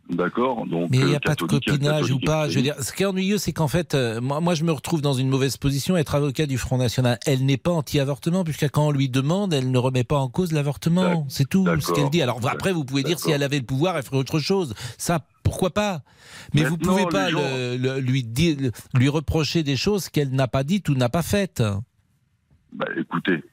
d'accord. 0.09 0.65
Donc 0.67 0.89
Mais 0.89 0.97
il 0.97 1.05
n'y 1.05 1.13
euh, 1.13 1.17
a 1.17 1.19
pas 1.19 1.35
de 1.35 1.41
copinage 1.43 2.11
ou 2.11 2.19
pas. 2.19 2.47
Je 2.49 2.55
veux 2.55 2.61
dire, 2.61 2.75
ce 2.81 2.91
qui 2.91 3.03
est 3.03 3.05
ennuyeux, 3.05 3.37
c'est 3.37 3.53
qu'en 3.53 3.67
fait, 3.67 3.93
euh, 3.95 4.21
moi, 4.21 4.39
moi, 4.39 4.53
je 4.55 4.63
me 4.63 4.71
retrouve 4.71 5.01
dans 5.01 5.13
une 5.13 5.29
mauvaise 5.29 5.57
position. 5.57 5.97
Être 5.97 6.15
avocat 6.15 6.45
du 6.45 6.57
Front 6.57 6.77
National, 6.77 7.19
elle 7.25 7.45
n'est 7.45 7.57
pas 7.57 7.71
anti-avortement, 7.71 8.43
puisque 8.43 8.69
quand 8.69 8.87
on 8.87 8.91
lui 8.91 9.09
demande, 9.09 9.53
elle 9.53 9.71
ne 9.71 9.77
remet 9.77 10.03
pas 10.03 10.17
en 10.17 10.29
cause 10.29 10.51
l'avortement. 10.51 11.25
C'est 11.29 11.47
tout 11.49 11.65
ce 11.79 11.91
qu'elle 11.93 12.09
dit. 12.09 12.21
Alors 12.21 12.39
après, 12.47 12.71
vous 12.73 12.85
pouvez 12.85 13.03
dire 13.03 13.19
si 13.19 13.31
elle 13.31 13.43
avait 13.43 13.59
le 13.59 13.65
pouvoir, 13.65 13.97
elle 13.97 14.03
ferait 14.03 14.17
autre 14.17 14.39
chose. 14.39 14.73
Ça, 14.97 15.25
pourquoi 15.43 15.69
pas? 15.73 16.01
Mais 16.53 16.63
vous 16.63 16.71
Maintenant, 16.77 16.91
pouvez 16.93 17.05
pas 17.07 17.25
les 17.27 17.31
gens- 17.31 17.39
le- 17.39 17.77
le- 17.77 17.99
lui 17.99 18.23
dire, 18.23 18.57
lui 18.93 19.09
reprocher 19.09 19.63
des 19.63 19.75
choses 19.77 20.09
qu'elle 20.09 20.31
n'a 20.31 20.47
pas 20.47 20.63
dites 20.63 20.89
ou 20.89 20.95
n'a 20.95 21.09
pas 21.09 21.21
faites. 21.21 21.63
Bah, 22.73 22.85
écoutez. 22.97 23.43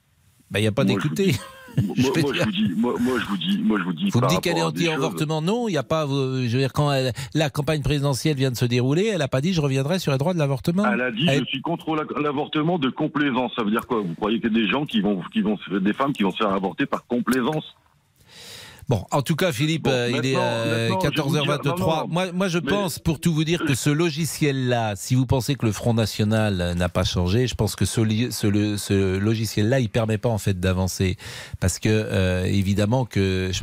Bah, 0.50 0.58
il 0.58 0.62
n'y 0.62 0.68
a 0.68 0.72
pas 0.72 0.84
d'écouter. 0.84 1.34
Moi, 1.82 1.94
Je 1.96 2.02
moi, 2.02 2.32
vous 2.44 2.50
dis, 2.52 2.70
moi, 2.76 2.94
moi, 3.00 3.18
je 3.20 3.26
vous 3.26 3.36
dis, 3.36 3.58
moi, 3.62 3.78
je 3.78 3.84
vous 3.84 3.92
dis. 3.92 4.10
Vous 4.10 4.20
me 4.20 4.28
dites 4.28 4.40
qu'elle 4.40 4.58
est 4.58 4.62
anti-avortement 4.62 5.42
Non, 5.42 5.68
il 5.68 5.72
n'y 5.72 5.76
a 5.78 5.82
pas. 5.82 6.06
euh, 6.06 6.44
Je 6.46 6.52
veux 6.52 6.58
dire, 6.62 6.72
quand 6.72 6.92
elle- 6.92 7.12
la 7.34 7.50
campagne 7.50 7.82
présidentielle 7.82 8.36
vient 8.36 8.50
de 8.50 8.56
se 8.56 8.64
dérouler, 8.64 9.10
elle 9.12 9.18
n'a 9.18 9.28
pas 9.28 9.40
dit 9.40 9.52
je 9.52 9.60
reviendrai 9.60 9.98
sur 9.98 10.12
les 10.12 10.18
droits 10.18 10.34
de 10.34 10.38
l'avortement. 10.38 10.84
Elle 10.92 11.00
a 11.00 11.10
dit 11.10 11.26
Elle- 11.28 11.40
je 11.40 11.44
suis 11.46 11.60
contre 11.60 11.94
la- 11.96 12.20
l'avortement 12.22 12.78
de 12.78 12.90
complaisance. 12.90 13.52
Ça 13.56 13.64
veut 13.64 13.70
dire 13.70 13.86
quoi? 13.86 14.00
Vous 14.00 14.14
croyez 14.14 14.40
a 14.44 14.48
des 14.48 14.68
gens 14.68 14.84
qui 14.84 15.00
vont, 15.00 15.20
qui 15.32 15.40
vont, 15.40 15.58
des 15.70 15.92
femmes 15.92 16.12
qui 16.12 16.22
vont 16.22 16.30
se 16.30 16.38
faire 16.38 16.52
avorter 16.52 16.86
par 16.86 17.06
complaisance? 17.06 17.74
Bon, 18.88 19.04
en 19.10 19.22
tout 19.22 19.34
cas, 19.36 19.50
Philippe, 19.52 19.84
Bon, 19.84 19.90
euh, 19.90 20.08
il 20.10 20.16
est 20.26 20.32
maintenant- 20.34 20.40
euh, 20.42 20.88
maintenant, 20.90 21.00
je 21.00 21.06
vais 21.08 21.22
vous 21.22 21.32
dire- 21.32 21.42
14h23. 21.42 21.96
non, 21.96 22.02
non, 22.02 22.08
moi, 22.08 22.32
moi, 22.32 22.48
je 22.48 22.58
mais- 22.58 22.68
pense, 22.70 22.98
pour 22.98 23.18
tout 23.18 23.32
vous 23.32 23.44
dire, 23.44 23.64
que 23.64 23.74
ce 23.74 23.88
logiciel-là, 23.90 24.94
si 24.96 25.14
vous 25.14 25.24
pensez 25.26 25.54
que 25.54 25.64
le 25.64 25.72
Front 25.72 25.94
National 25.94 26.60
euh, 26.60 26.74
n'a 26.74 26.88
pas 26.88 27.04
changé, 27.04 27.46
je 27.46 27.54
pense 27.54 27.76
que 27.76 27.84
ce, 27.86 28.00
logiciel-là, 29.18 29.80
il 29.80 29.88
permet 29.88 30.18
pas 30.18 30.28
en 30.28 30.38
fait 30.38 30.60
d'avancer, 30.60 31.16
parce 31.60 31.78
que 31.78 31.88
euh, 31.88 32.44
évidemment 32.44 33.04
que 33.04 33.50
je- 33.52 33.62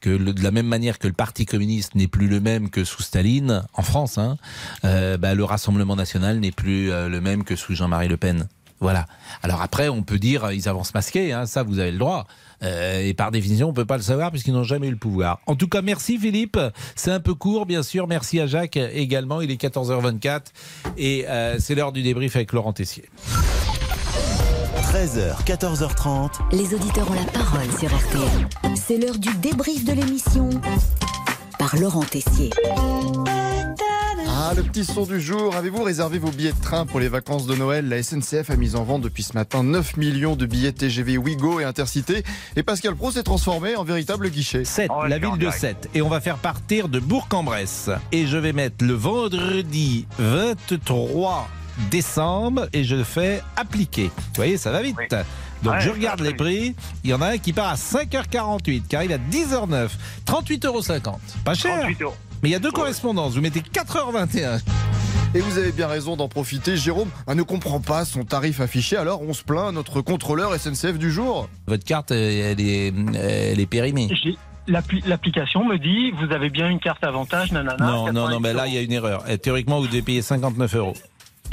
que 0.00 0.10
le- 0.10 0.32
de 0.34 0.42
la 0.42 0.50
même 0.50 0.66
manière 0.66 0.98
que 0.98 1.06
le 1.06 1.12
Parti 1.14 1.46
communiste 1.46 1.94
n'est 1.94 2.08
plus 2.08 2.26
le 2.26 2.40
même 2.40 2.70
que 2.70 2.82
sous 2.84 3.02
Staline 3.02 3.62
en 3.74 3.82
France, 3.82 4.18
hein, 4.18 4.36
euh, 4.84 5.16
bah, 5.16 5.34
le 5.34 5.44
Rassemblement 5.44 5.94
national 5.96 6.40
n'est 6.40 6.50
plus 6.50 6.90
euh, 6.90 7.08
le 7.08 7.20
même 7.20 7.44
que 7.44 7.54
sous 7.56 7.74
Jean-Marie 7.74 8.08
Le 8.08 8.16
Pen. 8.16 8.48
Voilà. 8.82 9.06
Alors 9.44 9.62
après, 9.62 9.88
on 9.88 10.02
peut 10.02 10.18
dire 10.18 10.46
euh, 10.46 10.54
ils 10.54 10.68
avancent 10.68 10.92
masqués, 10.92 11.32
hein, 11.32 11.46
ça 11.46 11.62
vous 11.62 11.78
avez 11.78 11.92
le 11.92 11.98
droit. 11.98 12.26
Euh, 12.64 13.00
et 13.00 13.14
par 13.14 13.30
définition, 13.30 13.68
on 13.68 13.72
peut 13.72 13.84
pas 13.84 13.96
le 13.96 14.02
savoir 14.02 14.32
puisqu'ils 14.32 14.52
n'ont 14.52 14.64
jamais 14.64 14.88
eu 14.88 14.90
le 14.90 14.96
pouvoir. 14.96 15.38
En 15.46 15.54
tout 15.54 15.68
cas, 15.68 15.82
merci 15.82 16.18
Philippe. 16.18 16.58
C'est 16.96 17.12
un 17.12 17.20
peu 17.20 17.34
court, 17.34 17.64
bien 17.64 17.84
sûr. 17.84 18.08
Merci 18.08 18.40
à 18.40 18.48
Jacques 18.48 18.76
également. 18.76 19.40
Il 19.40 19.52
est 19.52 19.60
14h24 19.62 20.40
et 20.98 21.26
euh, 21.28 21.56
c'est 21.60 21.76
l'heure 21.76 21.92
du 21.92 22.02
débrief 22.02 22.34
avec 22.34 22.52
Laurent 22.52 22.72
Tessier. 22.72 23.04
13h, 24.82 25.44
14h30. 25.46 26.30
Les 26.50 26.74
auditeurs 26.74 27.08
ont 27.08 27.14
la 27.14 27.30
parole 27.30 27.70
sur 27.78 27.88
RTL. 27.88 28.74
C'est 28.74 28.98
l'heure 28.98 29.18
du 29.18 29.32
débrief 29.36 29.84
de 29.84 29.92
l'émission 29.92 30.50
par 31.56 31.76
Laurent 31.76 32.02
Tessier. 32.02 32.50
Ah, 34.52 34.54
le 34.54 34.64
petit 34.64 34.84
son 34.84 35.06
du 35.06 35.18
jour. 35.18 35.56
Avez-vous 35.56 35.82
réservé 35.82 36.18
vos 36.18 36.30
billets 36.30 36.52
de 36.52 36.60
train 36.60 36.84
pour 36.84 37.00
les 37.00 37.08
vacances 37.08 37.46
de 37.46 37.54
Noël? 37.54 37.88
La 37.88 38.02
SNCF 38.02 38.50
a 38.50 38.56
mis 38.56 38.76
en 38.76 38.84
vente 38.84 39.00
depuis 39.00 39.22
ce 39.22 39.32
matin 39.32 39.62
9 39.62 39.96
millions 39.96 40.36
de 40.36 40.44
billets 40.44 40.72
TGV 40.72 41.16
Ouigo 41.16 41.58
et 41.58 41.64
Intercité. 41.64 42.22
Et 42.54 42.62
Pascal 42.62 42.94
Pro 42.94 43.10
s'est 43.10 43.22
transformé 43.22 43.76
en 43.76 43.84
véritable 43.84 44.28
guichet. 44.28 44.66
7, 44.66 44.90
la 45.08 45.16
ville 45.16 45.38
de 45.38 45.50
7. 45.50 45.88
Et 45.94 46.02
on 46.02 46.10
va 46.10 46.20
faire 46.20 46.36
partir 46.36 46.90
de 46.90 47.00
Bourg-en-Bresse. 47.00 47.88
Et 48.12 48.26
je 48.26 48.36
vais 48.36 48.52
mettre 48.52 48.84
le 48.84 48.92
vendredi 48.92 50.06
23 50.18 51.48
décembre 51.90 52.68
et 52.74 52.84
je 52.84 53.02
fais 53.02 53.40
appliquer. 53.56 54.08
Vous 54.14 54.36
voyez, 54.36 54.58
ça 54.58 54.70
va 54.70 54.82
vite. 54.82 54.98
Donc 55.62 55.72
Ouais, 55.72 55.80
je 55.80 55.88
regarde 55.88 56.20
les 56.20 56.34
prix. 56.34 56.74
Il 57.04 57.10
y 57.10 57.14
en 57.14 57.22
a 57.22 57.28
un 57.28 57.38
qui 57.38 57.54
part 57.54 57.70
à 57.70 57.76
5h48, 57.76 58.82
car 58.86 59.02
il 59.02 59.14
a 59.14 59.18
10h09. 59.18 59.88
38,50 60.26 60.66
euros. 60.66 60.82
Pas 61.42 61.54
cher. 61.54 61.78
38 61.78 62.02
euros. 62.02 62.14
Mais 62.42 62.48
il 62.48 62.52
y 62.52 62.56
a 62.56 62.58
deux 62.58 62.72
correspondances. 62.72 63.34
Vous 63.34 63.40
mettez 63.40 63.60
4h21. 63.60 64.60
Et 65.34 65.40
vous 65.40 65.58
avez 65.58 65.72
bien 65.72 65.86
raison 65.86 66.16
d'en 66.16 66.28
profiter. 66.28 66.76
Jérôme 66.76 67.08
ah, 67.26 67.34
ne 67.34 67.42
comprend 67.42 67.80
pas 67.80 68.04
son 68.04 68.24
tarif 68.24 68.60
affiché, 68.60 68.96
alors 68.96 69.22
on 69.22 69.32
se 69.32 69.42
plaint 69.42 69.68
à 69.68 69.72
notre 69.72 70.02
contrôleur 70.02 70.54
SNCF 70.54 70.98
du 70.98 71.10
jour. 71.10 71.48
Votre 71.66 71.84
carte, 71.84 72.12
euh, 72.12 72.52
elle 72.52 72.60
est, 72.60 72.92
elle 73.14 73.60
est 73.60 73.66
périmée. 73.66 74.08
L'application 74.68 75.64
me 75.64 75.78
dit 75.78 76.10
vous 76.12 76.34
avez 76.34 76.50
bien 76.50 76.68
une 76.68 76.80
carte 76.80 77.02
avantage, 77.02 77.50
nanana. 77.50 77.84
Non, 77.84 78.12
non, 78.12 78.28
non, 78.28 78.40
90 78.40 78.42
mais 78.42 78.52
là, 78.52 78.66
il 78.66 78.74
y 78.74 78.78
a 78.78 78.82
une 78.82 78.92
erreur. 78.92 79.28
Et 79.28 79.38
théoriquement, 79.38 79.80
vous 79.80 79.86
devez 79.86 80.02
payer 80.02 80.20
59 80.20 80.76
euros. 80.76 80.94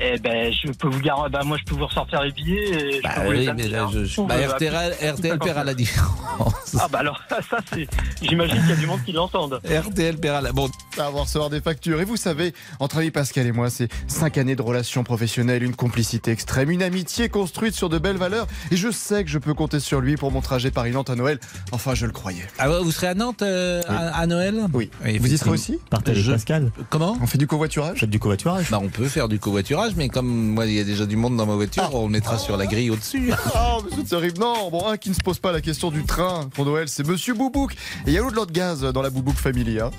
Eh 0.01 0.17
ben, 0.19 0.51
je 0.53 0.71
peux 0.71 0.87
vous 0.87 0.99
garantir. 1.01 1.29
Bah, 1.31 1.43
moi, 1.43 1.57
je 1.57 1.63
peux 1.65 1.75
vous 1.75 1.85
ressortir 1.85 2.21
les 2.23 2.31
billets. 2.31 2.69
Et 2.69 2.93
je 2.97 3.01
Bah 3.01 3.09
vous 3.25 3.31
les 3.31 3.39
oui, 3.39 3.47
amener, 3.49 3.63
mais 3.63 3.69
là, 3.69 3.83
hein. 3.83 3.89
je, 3.93 4.05
je- 4.05 4.15
Pour, 4.15 4.27
bah, 4.27 4.35
RTL, 4.35 4.73
RTL 5.13 5.39
paiera 5.39 5.63
la 5.63 5.73
différence. 5.73 6.75
Ah 6.79 6.87
bah 6.91 6.99
alors 6.99 7.19
ça 7.29 7.57
c'est. 7.73 7.87
J'imagine 8.21 8.57
qu'il 8.61 8.69
y 8.69 8.73
a 8.73 8.75
du 8.75 8.85
monde 8.85 9.03
qui 9.03 9.11
l'entende. 9.11 9.59
RTL 9.65 10.17
paiera 10.17 10.41
la. 10.41 10.51
Bon. 10.51 10.69
Ça 10.95 11.09
va 11.09 11.21
recevoir 11.21 11.49
des 11.49 11.61
factures. 11.61 11.99
Et 11.99 12.05
vous 12.05 12.15
savez, 12.17 12.53
entre 12.79 12.97
amis 12.97 13.11
Pascal 13.11 13.45
et 13.47 13.51
moi, 13.51 13.69
c'est 13.69 13.89
cinq 14.07 14.37
années 14.37 14.55
de 14.55 14.61
relations 14.61 15.03
professionnelles, 15.03 15.63
une 15.63 15.75
complicité 15.75 16.31
extrême, 16.31 16.69
une 16.69 16.83
amitié 16.83 17.29
construite 17.29 17.73
sur 17.73 17.89
de 17.89 17.97
belles 17.97 18.17
valeurs. 18.17 18.47
Et 18.71 18.75
je 18.77 18.91
sais 18.91 19.23
que 19.23 19.29
je 19.29 19.37
peux 19.39 19.53
compter 19.53 19.79
sur 19.79 19.99
lui 20.01 20.15
pour 20.15 20.31
mon 20.31 20.41
trajet 20.41 20.71
Paris-Nantes 20.71 21.09
à 21.09 21.15
Noël. 21.15 21.39
Enfin, 21.71 21.95
je 21.95 22.05
le 22.05 22.11
croyais. 22.11 22.45
Ah 22.57 22.69
ouais, 22.69 22.81
vous 22.83 22.91
serez 22.91 23.07
à 23.07 23.13
Nantes 23.15 23.41
euh, 23.41 23.81
à, 23.87 24.19
à 24.19 24.25
Noël? 24.27 24.65
Oui. 24.73 24.89
Oui, 25.03 25.17
Vous 25.17 25.33
y 25.33 25.37
serez 25.37 25.51
aussi? 25.51 25.79
Partagez 25.89 26.21
Je- 26.21 26.31
Pascal. 26.33 26.71
Comment? 26.89 27.17
On 27.21 27.27
fait 27.27 27.37
du 27.37 27.47
covoiturage? 27.47 27.99
Faites 27.99 28.09
du 28.09 28.19
covoiturage. 28.19 28.69
bah, 28.69 28.79
On 28.81 28.89
peut 28.89 29.07
faire 29.07 29.27
du 29.27 29.39
covoiturage, 29.39 29.88
mais 29.95 30.09
comme 30.09 30.27
moi, 30.27 30.65
il 30.65 30.73
y 30.73 30.79
a 30.79 30.83
déjà 30.83 31.05
du 31.05 31.15
monde 31.15 31.37
dans 31.37 31.45
ma 31.45 31.55
voiture, 31.55 31.89
on 31.93 32.07
mettra 32.07 32.37
sur 32.37 32.57
la 32.57 32.65
grille 32.65 32.89
au-dessus. 32.89 33.31
Oh, 33.55 33.81
mais 33.83 33.97
c'est 33.97 34.09
terrible. 34.09 34.39
Non, 34.39 34.69
bon, 34.69 34.87
un 34.87 34.97
qui 34.97 35.09
ne 35.09 35.13
se 35.13 35.19
pose 35.19 35.39
pas 35.39 35.51
la 35.51 35.61
question 35.61 35.91
du 35.91 36.03
train 36.03 36.49
pour 36.53 36.65
Noël, 36.65 36.87
c'est 36.87 37.05
Monsieur 37.05 37.33
Boubouk. 37.33 37.73
Et 38.05 38.09
il 38.09 38.13
y 38.13 38.17
a 38.17 38.21
l'eau 38.21 38.31
de 38.31 38.35
l'eau 38.35 38.45
de 38.45 38.51
gaz 38.51 38.81
dans 38.81 39.01
la 39.01 39.09
Boubouk 39.09 39.35
Family. 39.35 39.79
Hein. 39.79 39.91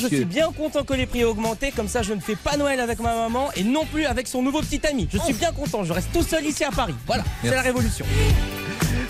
Je 0.00 0.06
suis 0.06 0.24
bien 0.24 0.50
content 0.52 0.82
que 0.82 0.94
les 0.94 1.06
prix 1.06 1.20
aient 1.20 1.24
augmenté, 1.24 1.72
comme 1.72 1.88
ça 1.88 2.02
je 2.02 2.14
ne 2.14 2.20
fais 2.20 2.36
pas 2.36 2.56
Noël 2.56 2.80
avec 2.80 3.00
ma 3.00 3.14
maman 3.14 3.50
et 3.54 3.62
non 3.62 3.84
plus 3.84 4.06
avec 4.06 4.26
son 4.28 4.42
nouveau 4.42 4.60
petit 4.60 4.80
ami. 4.86 5.08
Je 5.12 5.18
suis 5.18 5.34
bien 5.34 5.52
content, 5.52 5.84
je 5.84 5.92
reste 5.92 6.08
tout 6.12 6.22
seul 6.22 6.44
ici 6.46 6.64
à 6.64 6.70
Paris. 6.70 6.94
Voilà, 7.06 7.24
c'est 7.42 7.50
la 7.50 7.60
révolution. 7.60 8.06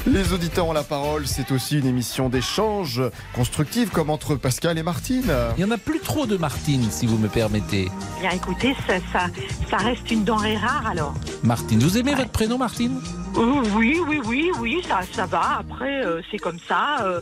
Les 0.07 0.33
auditeurs 0.33 0.67
ont 0.67 0.73
la 0.73 0.83
parole, 0.83 1.27
c'est 1.27 1.53
aussi 1.53 1.79
une 1.79 1.87
émission 1.87 2.29
d'échange 2.31 3.03
constructive 3.35 3.91
comme 3.91 4.09
entre 4.09 4.35
Pascal 4.35 4.79
et 4.79 4.83
Martine. 4.83 5.31
Il 5.57 5.65
n'y 5.65 5.71
en 5.71 5.75
a 5.75 5.79
plus 5.79 6.01
trop 6.01 6.27
de 6.27 6.37
Martine, 6.37 6.91
si 6.91 7.07
vous 7.07 7.19
me 7.19 7.29
permettez. 7.29 7.91
Bien 8.21 8.31
écoutez, 8.31 8.75
ça, 8.87 8.95
ça, 9.13 9.27
ça 9.71 9.77
reste 9.77 10.11
une 10.11 10.25
denrée 10.25 10.57
rare 10.57 10.87
alors. 10.87 11.15
Martine, 11.43 11.81
vous 11.81 11.99
aimez 11.99 12.15
votre 12.15 12.31
prénom, 12.31 12.57
Martine? 12.57 12.99
Euh, 13.37 13.63
oui, 13.77 14.01
oui, 14.09 14.21
oui, 14.25 14.51
oui, 14.59 14.83
ça, 14.89 15.01
ça 15.13 15.27
va. 15.27 15.59
Après, 15.61 16.05
euh, 16.05 16.21
c'est 16.31 16.39
comme 16.39 16.59
ça. 16.67 17.03
euh, 17.03 17.21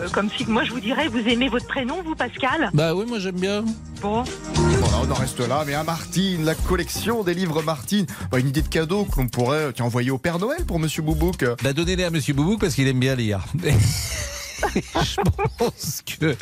euh, 0.00 0.08
comme 0.08 0.28
si 0.30 0.44
moi 0.46 0.64
je 0.64 0.72
vous 0.72 0.80
dirais, 0.80 1.08
vous 1.08 1.18
aimez 1.18 1.48
votre 1.48 1.66
prénom, 1.66 2.02
vous, 2.04 2.14
Pascal 2.14 2.70
Bah 2.74 2.94
oui, 2.94 3.04
moi 3.06 3.18
j'aime 3.18 3.38
bien. 3.38 3.64
Bon. 4.02 4.24
Voilà, 4.54 4.96
on 5.06 5.10
en 5.10 5.14
reste 5.14 5.40
là, 5.40 5.64
mais 5.66 5.74
à 5.74 5.84
Martine, 5.84 6.44
la 6.44 6.54
collection 6.54 7.22
des 7.22 7.34
livres 7.34 7.62
Martine. 7.62 8.06
Bah, 8.30 8.38
une 8.38 8.48
idée 8.48 8.62
de 8.62 8.68
cadeau 8.68 9.04
que 9.04 9.20
l'on 9.20 9.28
pourrait 9.28 9.72
tiens, 9.72 9.84
envoyer 9.84 10.10
au 10.10 10.18
Père 10.18 10.38
Noël 10.38 10.64
pour 10.66 10.78
Monsieur 10.78 11.02
Boubouk. 11.02 11.44
Bah 11.62 11.72
donnez-les 11.72 12.04
à 12.04 12.10
Monsieur 12.10 12.34
Boubouk 12.34 12.60
parce 12.60 12.74
qu'il 12.74 12.88
aime 12.88 13.00
bien 13.00 13.14
lire. 13.14 13.44
Je 14.74 15.20
pense 15.58 16.02
que 16.02 16.36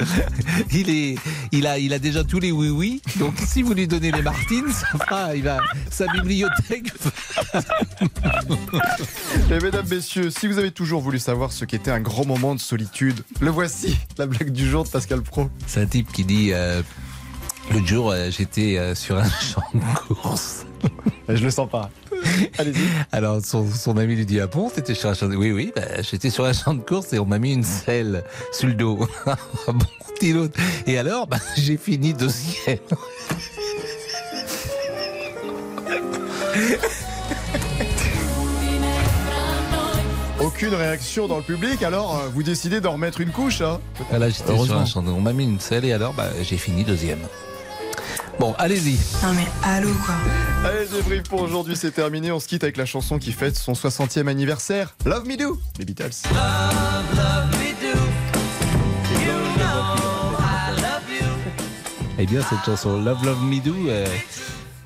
il 0.73 0.91
est, 0.91 1.15
il 1.53 1.67
a, 1.67 1.79
il 1.79 1.93
a 1.93 1.99
déjà 1.99 2.25
tous 2.25 2.41
les 2.41 2.53
oui 2.53 2.69
oui. 2.69 3.03
Donc 3.19 3.35
si 3.47 3.63
vous 3.63 3.75
lui 3.75 3.87
donnez 3.87 4.13
les 4.13 4.23
Martines, 4.23 4.71
ça 4.71 4.87
fera, 4.99 5.35
il 5.35 5.43
va, 5.43 5.61
sa 5.91 6.07
bibliothèque. 6.07 6.93
Et 9.51 9.59
mesdames, 9.61 9.87
messieurs, 9.89 10.31
si 10.31 10.47
vous 10.47 10.59
avez 10.59 10.71
toujours 10.71 11.01
voulu 11.01 11.19
savoir 11.19 11.53
ce 11.53 11.65
qu'était 11.65 11.91
un 11.91 12.01
grand 12.01 12.27
moment 12.27 12.55
de 12.55 12.61
solitude, 12.61 13.23
le 13.41 13.51
voici, 13.51 13.97
la 14.19 14.27
blague 14.27 14.51
du 14.51 14.69
jour 14.69 14.85
de 14.85 14.89
Pascal 14.89 15.23
Pro. 15.23 15.51
C'est 15.67 15.81
un 15.81 15.87
type 15.87 16.13
qui 16.13 16.25
dit 16.25 16.53
euh, 16.53 16.83
l'autre 17.73 17.87
jour 17.87 18.11
euh, 18.11 18.31
j'étais 18.31 18.77
euh, 18.79 18.95
sur 18.95 19.17
un 19.17 19.29
champ 19.41 19.65
de 19.75 20.15
course. 20.15 20.67
Je 21.29 21.43
le 21.43 21.51
sens 21.51 21.69
pas. 21.69 21.91
Allez-y. 22.59 22.75
Alors 23.13 23.45
son, 23.45 23.69
son 23.71 23.97
ami 23.97 24.17
lui 24.17 24.27
dit 24.27 24.41
ah 24.41 24.47
bon 24.47 24.71
t'étais 24.71 24.95
sur 24.95 25.09
un 25.11 25.15
champ 25.15 25.29
de 25.29 25.37
oui 25.37 25.53
oui 25.53 25.73
bah, 25.75 25.83
j'étais 26.03 26.31
sur 26.31 26.45
un 26.45 26.53
champ 26.53 26.75
de 26.75 26.81
course 26.81 27.13
et 27.13 27.19
on 27.19 27.27
m'a 27.27 27.39
mis 27.39 27.53
une 27.53 27.65
selle 27.65 28.25
sur 28.53 28.69
le 28.69 28.75
dos. 28.75 29.09
Ah 29.27 29.73
bon 29.73 29.87
l'autre. 30.31 30.59
Et 30.87 30.99
alors 30.99 31.27
bah, 31.27 31.39
j'ai 31.57 31.77
fini 31.77 32.15
deuxième. 32.15 32.79
Aucune 40.39 40.75
réaction 40.75 41.29
dans 41.29 41.37
le 41.37 41.43
public, 41.43 41.83
alors 41.83 42.19
euh, 42.19 42.29
vous 42.33 42.43
décidez 42.43 42.81
d'en 42.81 42.93
remettre 42.93 43.21
une 43.21 43.31
couche. 43.31 43.61
Hein 43.61 43.81
Ah, 44.13 44.19
Là 44.19 44.29
j'étais 44.29 44.57
sur 44.59 44.77
un 44.77 44.85
champ 44.85 45.03
de 45.03 45.11
on 45.11 45.21
m'a 45.21 45.33
mis 45.33 45.45
une 45.45 45.61
selle 45.61 45.85
et 45.85 45.93
alors 45.93 46.13
bah, 46.15 46.29
j'ai 46.43 46.57
fini 46.57 46.85
deuxième. 46.85 47.21
Bon 48.43 48.57
allez-y. 48.59 48.99
Non 49.25 49.35
mais 49.35 49.47
allô 49.63 49.91
quoi. 50.05 50.17
Allez, 50.65 50.87
le 50.91 50.97
débrief 50.97 51.23
pour 51.29 51.43
aujourd'hui, 51.43 51.77
c'est 51.77 51.93
terminé. 51.93 52.33
On 52.33 52.41
se 52.41 52.49
quitte 52.49 52.65
avec 52.65 52.77
la 52.77 52.87
chanson 52.87 53.21
qui 53.21 53.31
fête 53.31 53.55
son 53.55 53.75
60e 53.75 54.27
anniversaire. 54.27 54.97
Love 55.07 55.29
Me 55.29 55.37
Do, 55.37 55.61
les 55.79 55.85
Beatles. 55.85 56.11
Eh 62.19 62.27
bien, 62.27 62.41
cette 62.43 62.65
chanson 62.67 63.01
Love 63.01 63.25
Love 63.25 63.45
Me 63.45 63.61
Do, 63.61 63.77
euh, 63.87 64.05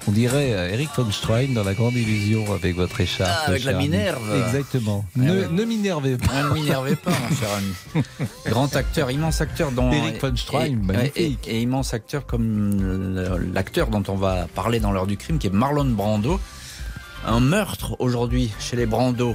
on 0.09 0.13
dirait 0.13 0.53
euh, 0.53 0.71
Eric 0.73 0.91
von 0.97 1.11
Stroheim 1.11 1.53
dans 1.55 1.65
La 1.65 1.75
Grande 1.75 1.95
Illusion 1.95 2.53
avec 2.55 2.77
votre 2.77 3.01
écharpe. 3.01 3.31
Ah, 3.45 3.49
avec 3.49 3.65
la. 3.65 3.75
Minerve. 3.75 4.23
Exactement. 4.47 5.05
Ah 5.17 5.21
ne 5.23 5.31
ouais. 5.33 5.49
ne 5.51 5.65
m'énervez 5.65 6.17
pas. 6.17 6.43
Ne 6.45 6.55
m'énervez 6.55 6.97
pas, 6.97 7.11
mon 7.11 7.37
cher 7.37 7.49
ami. 7.57 8.05
Grand 8.47 8.75
acteur, 8.77 9.11
immense 9.11 9.41
acteur 9.41 9.73
dont 9.73 9.91
Eric 9.93 10.21
von 10.21 10.37
Stroheim, 10.37 10.65
et, 10.65 10.75
magnifique. 10.77 11.49
et- 11.49 11.57
et 11.57 11.61
immense 11.63 11.93
acteur 11.95 12.25
comme 12.27 13.17
l'acteur 13.53 13.89
dont 13.89 14.03
on 14.09 14.15
va 14.17 14.47
parler 14.55 14.79
dans 14.81 14.93
l'heure 14.93 15.07
du 15.07 15.17
crime, 15.17 15.39
qui 15.39 15.49
est 15.49 15.51
Marlon 15.53 15.87
Brando. 15.87 16.39
Un 17.27 17.41
meurtre 17.41 17.97
aujourd'hui 17.99 18.53
chez 18.61 18.77
les 18.77 18.87
Brando 18.87 19.35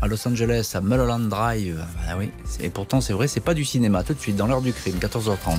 à 0.00 0.06
Los 0.06 0.26
Angeles, 0.28 0.72
à 0.74 0.80
Mulholland 0.80 1.28
Drive. 1.28 1.84
Ah 2.08 2.14
oui, 2.16 2.30
et 2.60 2.70
pourtant 2.70 3.00
c'est 3.00 3.12
vrai, 3.12 3.26
c'est 3.26 3.40
pas 3.40 3.54
du 3.54 3.64
cinéma. 3.64 4.04
Tout 4.04 4.14
de 4.14 4.20
suite 4.20 4.36
dans 4.36 4.46
l'heure 4.46 4.62
du 4.62 4.72
crime, 4.72 4.96
14h30. 5.00 5.58